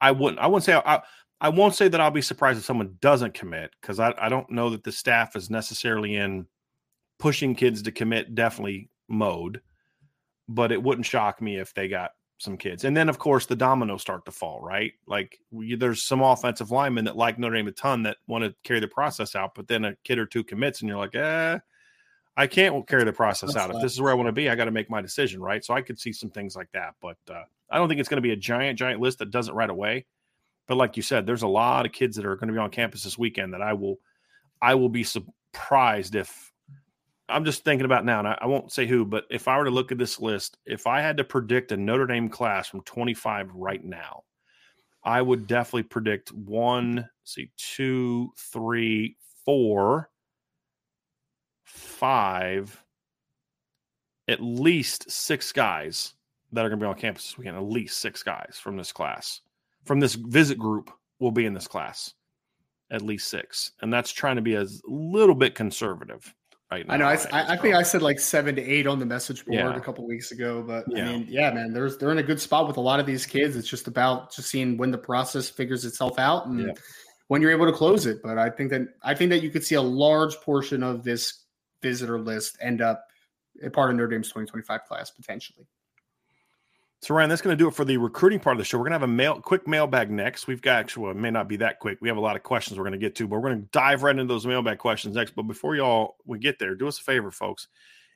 I 0.00 0.12
wouldn't 0.12 0.38
I 0.38 0.46
wouldn't 0.46 0.64
say 0.64 0.74
I 0.74 1.02
I 1.40 1.48
won't 1.48 1.74
say 1.74 1.88
that 1.88 2.00
I'll 2.00 2.12
be 2.12 2.22
surprised 2.22 2.58
if 2.58 2.64
someone 2.64 2.96
doesn't 3.00 3.34
commit 3.34 3.72
because 3.80 3.98
I, 3.98 4.14
I 4.16 4.28
don't 4.28 4.48
know 4.48 4.70
that 4.70 4.84
the 4.84 4.92
staff 4.92 5.34
is 5.34 5.50
necessarily 5.50 6.14
in 6.14 6.46
pushing 7.18 7.56
kids 7.56 7.82
to 7.82 7.90
commit 7.90 8.34
definitely 8.34 8.90
mode. 9.08 9.60
But 10.48 10.70
it 10.70 10.82
wouldn't 10.82 11.06
shock 11.06 11.42
me 11.42 11.56
if 11.56 11.74
they 11.74 11.88
got 11.88 12.12
some 12.42 12.56
kids. 12.56 12.84
And 12.84 12.96
then, 12.96 13.08
of 13.08 13.18
course, 13.18 13.46
the 13.46 13.56
dominoes 13.56 14.02
start 14.02 14.24
to 14.24 14.32
fall, 14.32 14.60
right? 14.60 14.92
Like 15.06 15.38
we, 15.50 15.74
there's 15.76 16.06
some 16.06 16.20
offensive 16.20 16.70
linemen 16.70 17.04
that 17.04 17.16
like 17.16 17.38
Notre 17.38 17.54
Dame 17.54 17.68
a 17.68 17.72
ton 17.72 18.02
that 18.02 18.16
want 18.26 18.44
to 18.44 18.54
carry 18.64 18.80
the 18.80 18.88
process 18.88 19.34
out, 19.34 19.54
but 19.54 19.68
then 19.68 19.84
a 19.84 19.96
kid 20.04 20.18
or 20.18 20.26
two 20.26 20.44
commits, 20.44 20.80
and 20.80 20.88
you're 20.88 20.98
like, 20.98 21.14
eh, 21.14 21.58
I 22.36 22.46
can't 22.46 22.86
carry 22.86 23.04
the 23.04 23.12
process 23.12 23.54
That's 23.54 23.64
out. 23.64 23.74
If 23.74 23.82
this 23.82 23.92
is 23.92 24.00
where 24.00 24.10
I 24.10 24.14
want 24.14 24.28
to 24.28 24.32
be, 24.32 24.48
I 24.48 24.54
got 24.54 24.64
to 24.64 24.70
make 24.70 24.90
my 24.90 25.00
decision, 25.00 25.40
right? 25.40 25.64
So 25.64 25.74
I 25.74 25.82
could 25.82 25.98
see 25.98 26.12
some 26.12 26.30
things 26.30 26.56
like 26.56 26.70
that, 26.72 26.94
but 27.00 27.18
uh, 27.30 27.42
I 27.70 27.76
don't 27.76 27.88
think 27.88 28.00
it's 28.00 28.08
going 28.08 28.18
to 28.18 28.22
be 28.22 28.32
a 28.32 28.36
giant, 28.36 28.78
giant 28.78 29.00
list 29.00 29.18
that 29.18 29.30
does 29.30 29.48
it 29.48 29.54
right 29.54 29.70
away. 29.70 30.06
But 30.66 30.76
like 30.76 30.96
you 30.96 31.02
said, 31.02 31.26
there's 31.26 31.42
a 31.42 31.48
lot 31.48 31.86
of 31.86 31.92
kids 31.92 32.16
that 32.16 32.24
are 32.24 32.36
going 32.36 32.48
to 32.48 32.54
be 32.54 32.58
on 32.58 32.70
campus 32.70 33.02
this 33.02 33.18
weekend 33.18 33.54
that 33.54 33.62
I 33.62 33.72
will, 33.72 33.98
I 34.60 34.74
will 34.74 34.88
be 34.88 35.04
surprised 35.04 36.14
if 36.14 36.51
I'm 37.28 37.44
just 37.44 37.64
thinking 37.64 37.84
about 37.84 38.04
now, 38.04 38.18
and 38.18 38.28
I, 38.28 38.38
I, 38.42 38.46
won't 38.46 38.72
say 38.72 38.86
who, 38.86 39.04
but 39.04 39.24
if 39.30 39.48
I 39.48 39.56
were 39.56 39.64
to 39.64 39.70
look 39.70 39.92
at 39.92 39.98
this 39.98 40.20
list, 40.20 40.58
if 40.66 40.86
I 40.86 41.00
had 41.00 41.16
to 41.18 41.24
predict 41.24 41.72
a 41.72 41.76
Notre 41.76 42.06
Dame 42.06 42.28
class 42.28 42.68
from 42.68 42.82
25 42.82 43.50
right 43.54 43.82
now, 43.82 44.24
I 45.04 45.22
would 45.22 45.46
definitely 45.46 45.84
predict 45.84 46.32
one, 46.32 47.08
see, 47.24 47.50
two, 47.56 48.30
three, 48.36 49.16
four, 49.44 50.10
five, 51.64 52.82
at 54.28 54.42
least 54.42 55.10
six 55.10 55.52
guys 55.52 56.14
that 56.52 56.64
are 56.64 56.68
going 56.68 56.78
to 56.78 56.84
be 56.84 56.88
on 56.88 56.98
campus 56.98 57.24
this 57.24 57.38
weekend. 57.38 57.56
At 57.56 57.64
least 57.64 57.98
six 57.98 58.22
guys 58.22 58.58
from 58.60 58.76
this 58.76 58.92
class, 58.92 59.40
from 59.84 60.00
this 60.00 60.14
visit 60.14 60.58
group, 60.58 60.90
will 61.18 61.32
be 61.32 61.46
in 61.46 61.54
this 61.54 61.68
class. 61.68 62.14
At 62.90 63.02
least 63.02 63.28
six, 63.28 63.72
and 63.80 63.90
that's 63.90 64.12
trying 64.12 64.36
to 64.36 64.42
be 64.42 64.54
a 64.54 64.66
little 64.86 65.34
bit 65.34 65.54
conservative 65.54 66.34
right 66.72 66.86
now. 66.86 66.94
I 66.94 66.96
know. 66.96 67.06
I, 67.06 67.14
I, 67.32 67.52
I 67.52 67.56
think 67.56 67.74
I 67.74 67.82
said 67.82 68.02
like 68.02 68.18
seven 68.18 68.56
to 68.56 68.62
eight 68.62 68.86
on 68.86 68.98
the 68.98 69.06
message 69.06 69.44
board 69.44 69.58
yeah. 69.58 69.76
a 69.76 69.80
couple 69.80 70.06
weeks 70.06 70.32
ago, 70.32 70.62
but 70.62 70.84
yeah. 70.88 71.08
I 71.08 71.12
mean, 71.12 71.26
yeah, 71.28 71.50
man, 71.50 71.72
there's 71.72 71.98
they're 71.98 72.10
in 72.10 72.18
a 72.18 72.22
good 72.22 72.40
spot 72.40 72.66
with 72.66 72.76
a 72.76 72.80
lot 72.80 73.00
of 73.00 73.06
these 73.06 73.26
kids. 73.26 73.56
It's 73.56 73.68
just 73.68 73.86
about 73.86 74.32
just 74.34 74.48
seeing 74.48 74.76
when 74.76 74.90
the 74.90 74.98
process 74.98 75.48
figures 75.48 75.84
itself 75.84 76.18
out 76.18 76.46
and 76.46 76.60
yeah. 76.60 76.72
when 77.28 77.42
you're 77.42 77.50
able 77.50 77.66
to 77.66 77.72
close 77.72 78.06
it. 78.06 78.22
But 78.22 78.38
I 78.38 78.50
think 78.50 78.70
that 78.70 78.82
I 79.02 79.14
think 79.14 79.30
that 79.30 79.42
you 79.42 79.50
could 79.50 79.64
see 79.64 79.74
a 79.74 79.82
large 79.82 80.36
portion 80.40 80.82
of 80.82 81.04
this 81.04 81.44
visitor 81.82 82.18
list 82.18 82.56
end 82.60 82.80
up 82.80 83.04
a 83.62 83.70
part 83.70 83.90
of 83.90 83.96
Notre 83.96 84.08
Dame's 84.08 84.28
2025 84.28 84.84
class 84.84 85.10
potentially. 85.10 85.66
So 87.02 87.16
Ryan, 87.16 87.30
that's 87.30 87.42
going 87.42 87.58
to 87.58 87.60
do 87.60 87.66
it 87.66 87.74
for 87.74 87.84
the 87.84 87.96
recruiting 87.96 88.38
part 88.38 88.54
of 88.54 88.58
the 88.58 88.64
show. 88.64 88.78
We're 88.78 88.84
going 88.84 88.92
to 88.92 89.00
have 89.00 89.02
a 89.02 89.08
mail, 89.08 89.40
quick 89.40 89.66
mailbag 89.66 90.08
next. 90.08 90.46
We've 90.46 90.62
got 90.62 90.78
actually, 90.78 91.02
well, 91.02 91.10
it 91.10 91.16
may 91.16 91.32
not 91.32 91.48
be 91.48 91.56
that 91.56 91.80
quick. 91.80 91.98
We 92.00 92.06
have 92.06 92.16
a 92.16 92.20
lot 92.20 92.36
of 92.36 92.44
questions 92.44 92.78
we're 92.78 92.84
going 92.84 92.92
to 92.92 92.98
get 92.98 93.16
to, 93.16 93.26
but 93.26 93.40
we're 93.40 93.48
going 93.48 93.62
to 93.62 93.68
dive 93.72 94.04
right 94.04 94.16
into 94.16 94.32
those 94.32 94.46
mailbag 94.46 94.78
questions 94.78 95.16
next. 95.16 95.34
But 95.34 95.42
before 95.42 95.74
y'all 95.74 96.14
we 96.26 96.38
get 96.38 96.60
there, 96.60 96.76
do 96.76 96.86
us 96.86 97.00
a 97.00 97.02
favor, 97.02 97.32
folks. 97.32 97.66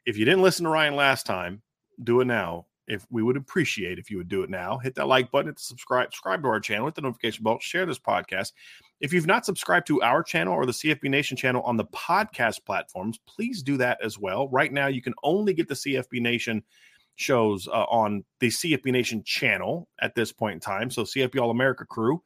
If 0.06 0.16
you 0.16 0.24
didn't 0.24 0.42
listen 0.42 0.64
to 0.64 0.70
Ryan 0.70 0.94
last 0.94 1.26
time, 1.26 1.62
do 2.04 2.20
it 2.20 2.26
now. 2.26 2.66
If 2.86 3.04
we 3.10 3.24
would 3.24 3.36
appreciate 3.36 3.98
if 3.98 4.08
you 4.08 4.18
would 4.18 4.28
do 4.28 4.44
it 4.44 4.50
now, 4.50 4.78
hit 4.78 4.94
that 4.94 5.08
like 5.08 5.32
button, 5.32 5.48
hit 5.48 5.58
subscribe, 5.58 6.14
subscribe 6.14 6.42
to 6.42 6.48
our 6.48 6.60
channel, 6.60 6.86
hit 6.86 6.94
the 6.94 7.00
notification 7.00 7.42
bell, 7.42 7.58
share 7.58 7.86
this 7.86 7.98
podcast. 7.98 8.52
If 9.00 9.12
you've 9.12 9.26
not 9.26 9.44
subscribed 9.44 9.88
to 9.88 10.00
our 10.02 10.22
channel 10.22 10.54
or 10.54 10.64
the 10.64 10.70
CFB 10.70 11.10
Nation 11.10 11.36
channel 11.36 11.62
on 11.62 11.76
the 11.76 11.86
podcast 11.86 12.64
platforms, 12.64 13.18
please 13.26 13.64
do 13.64 13.76
that 13.78 13.98
as 14.04 14.16
well. 14.16 14.46
Right 14.46 14.72
now, 14.72 14.86
you 14.86 15.02
can 15.02 15.14
only 15.24 15.54
get 15.54 15.66
the 15.66 15.74
CFB 15.74 16.20
Nation 16.20 16.62
shows 17.16 17.66
uh, 17.68 17.84
on 17.84 18.24
the 18.40 18.48
CFB 18.48 18.92
Nation 18.92 19.22
channel 19.24 19.88
at 20.00 20.14
this 20.14 20.32
point 20.32 20.54
in 20.54 20.60
time. 20.60 20.90
So 20.90 21.02
CFB 21.02 21.40
All 21.40 21.50
America 21.50 21.84
crew 21.84 22.22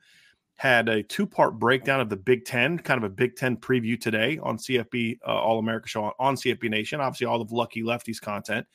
had 0.57 0.91
a 0.91 1.03
two 1.03 1.27
part 1.27 1.59
breakdown 1.59 2.01
of 2.01 2.11
the 2.11 2.17
Big 2.17 2.45
Ten, 2.45 2.79
kind 2.79 2.99
of 2.99 3.05
a 3.05 3.15
Big 3.15 3.37
Ten 3.37 3.57
preview 3.57 3.99
today 3.99 4.39
on 4.43 4.59
CFB 4.59 5.19
uh, 5.27 5.31
All 5.31 5.59
America 5.59 5.89
show 5.89 6.05
on, 6.05 6.13
on, 6.19 6.35
CFB 6.35 6.69
Nation. 6.69 7.01
Obviously, 7.01 7.27
all 7.27 7.41
of 7.41 7.51
Lucky 7.51 7.83
Lefties 7.83 8.21
content 8.21 8.67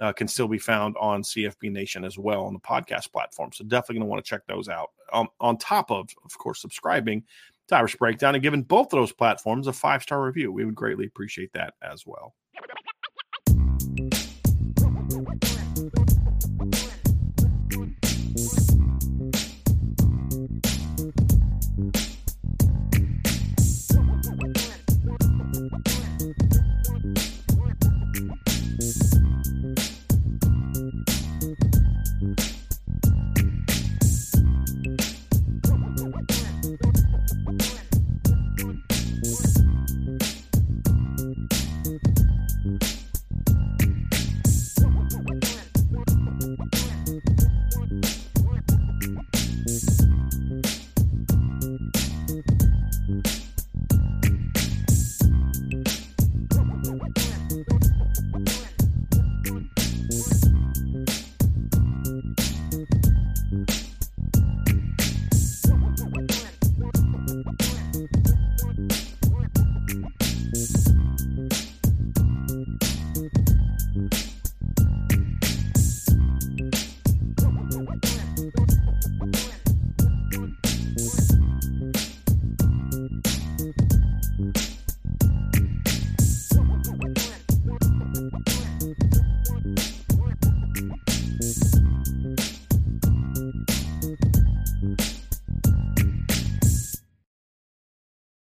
uh, 0.00 0.12
can 0.12 0.28
still 0.28 0.48
be 0.48 0.58
found 0.58 0.96
on 1.00 1.22
CFB 1.22 1.70
Nation 1.70 2.04
as 2.04 2.18
well 2.18 2.44
on 2.44 2.52
the 2.52 2.60
podcast 2.60 3.12
platform. 3.12 3.52
So 3.52 3.64
definitely 3.64 3.96
going 3.96 4.06
to 4.06 4.10
want 4.10 4.24
to 4.24 4.28
check 4.28 4.42
those 4.46 4.68
out. 4.68 4.90
Um, 5.12 5.28
on 5.40 5.56
top 5.56 5.90
of, 5.90 6.10
of 6.24 6.36
course, 6.36 6.60
subscribing 6.60 7.24
to 7.68 7.76
Irish 7.76 7.96
Breakdown 7.96 8.34
and 8.34 8.42
giving 8.42 8.62
both 8.62 8.86
of 8.86 8.98
those 8.98 9.12
platforms 9.12 9.66
a 9.66 9.72
five 9.72 10.02
star 10.02 10.22
review. 10.22 10.52
We 10.52 10.64
would 10.64 10.74
greatly 10.74 11.06
appreciate 11.06 11.52
that 11.54 11.74
as 11.82 12.04
well. 12.06 12.34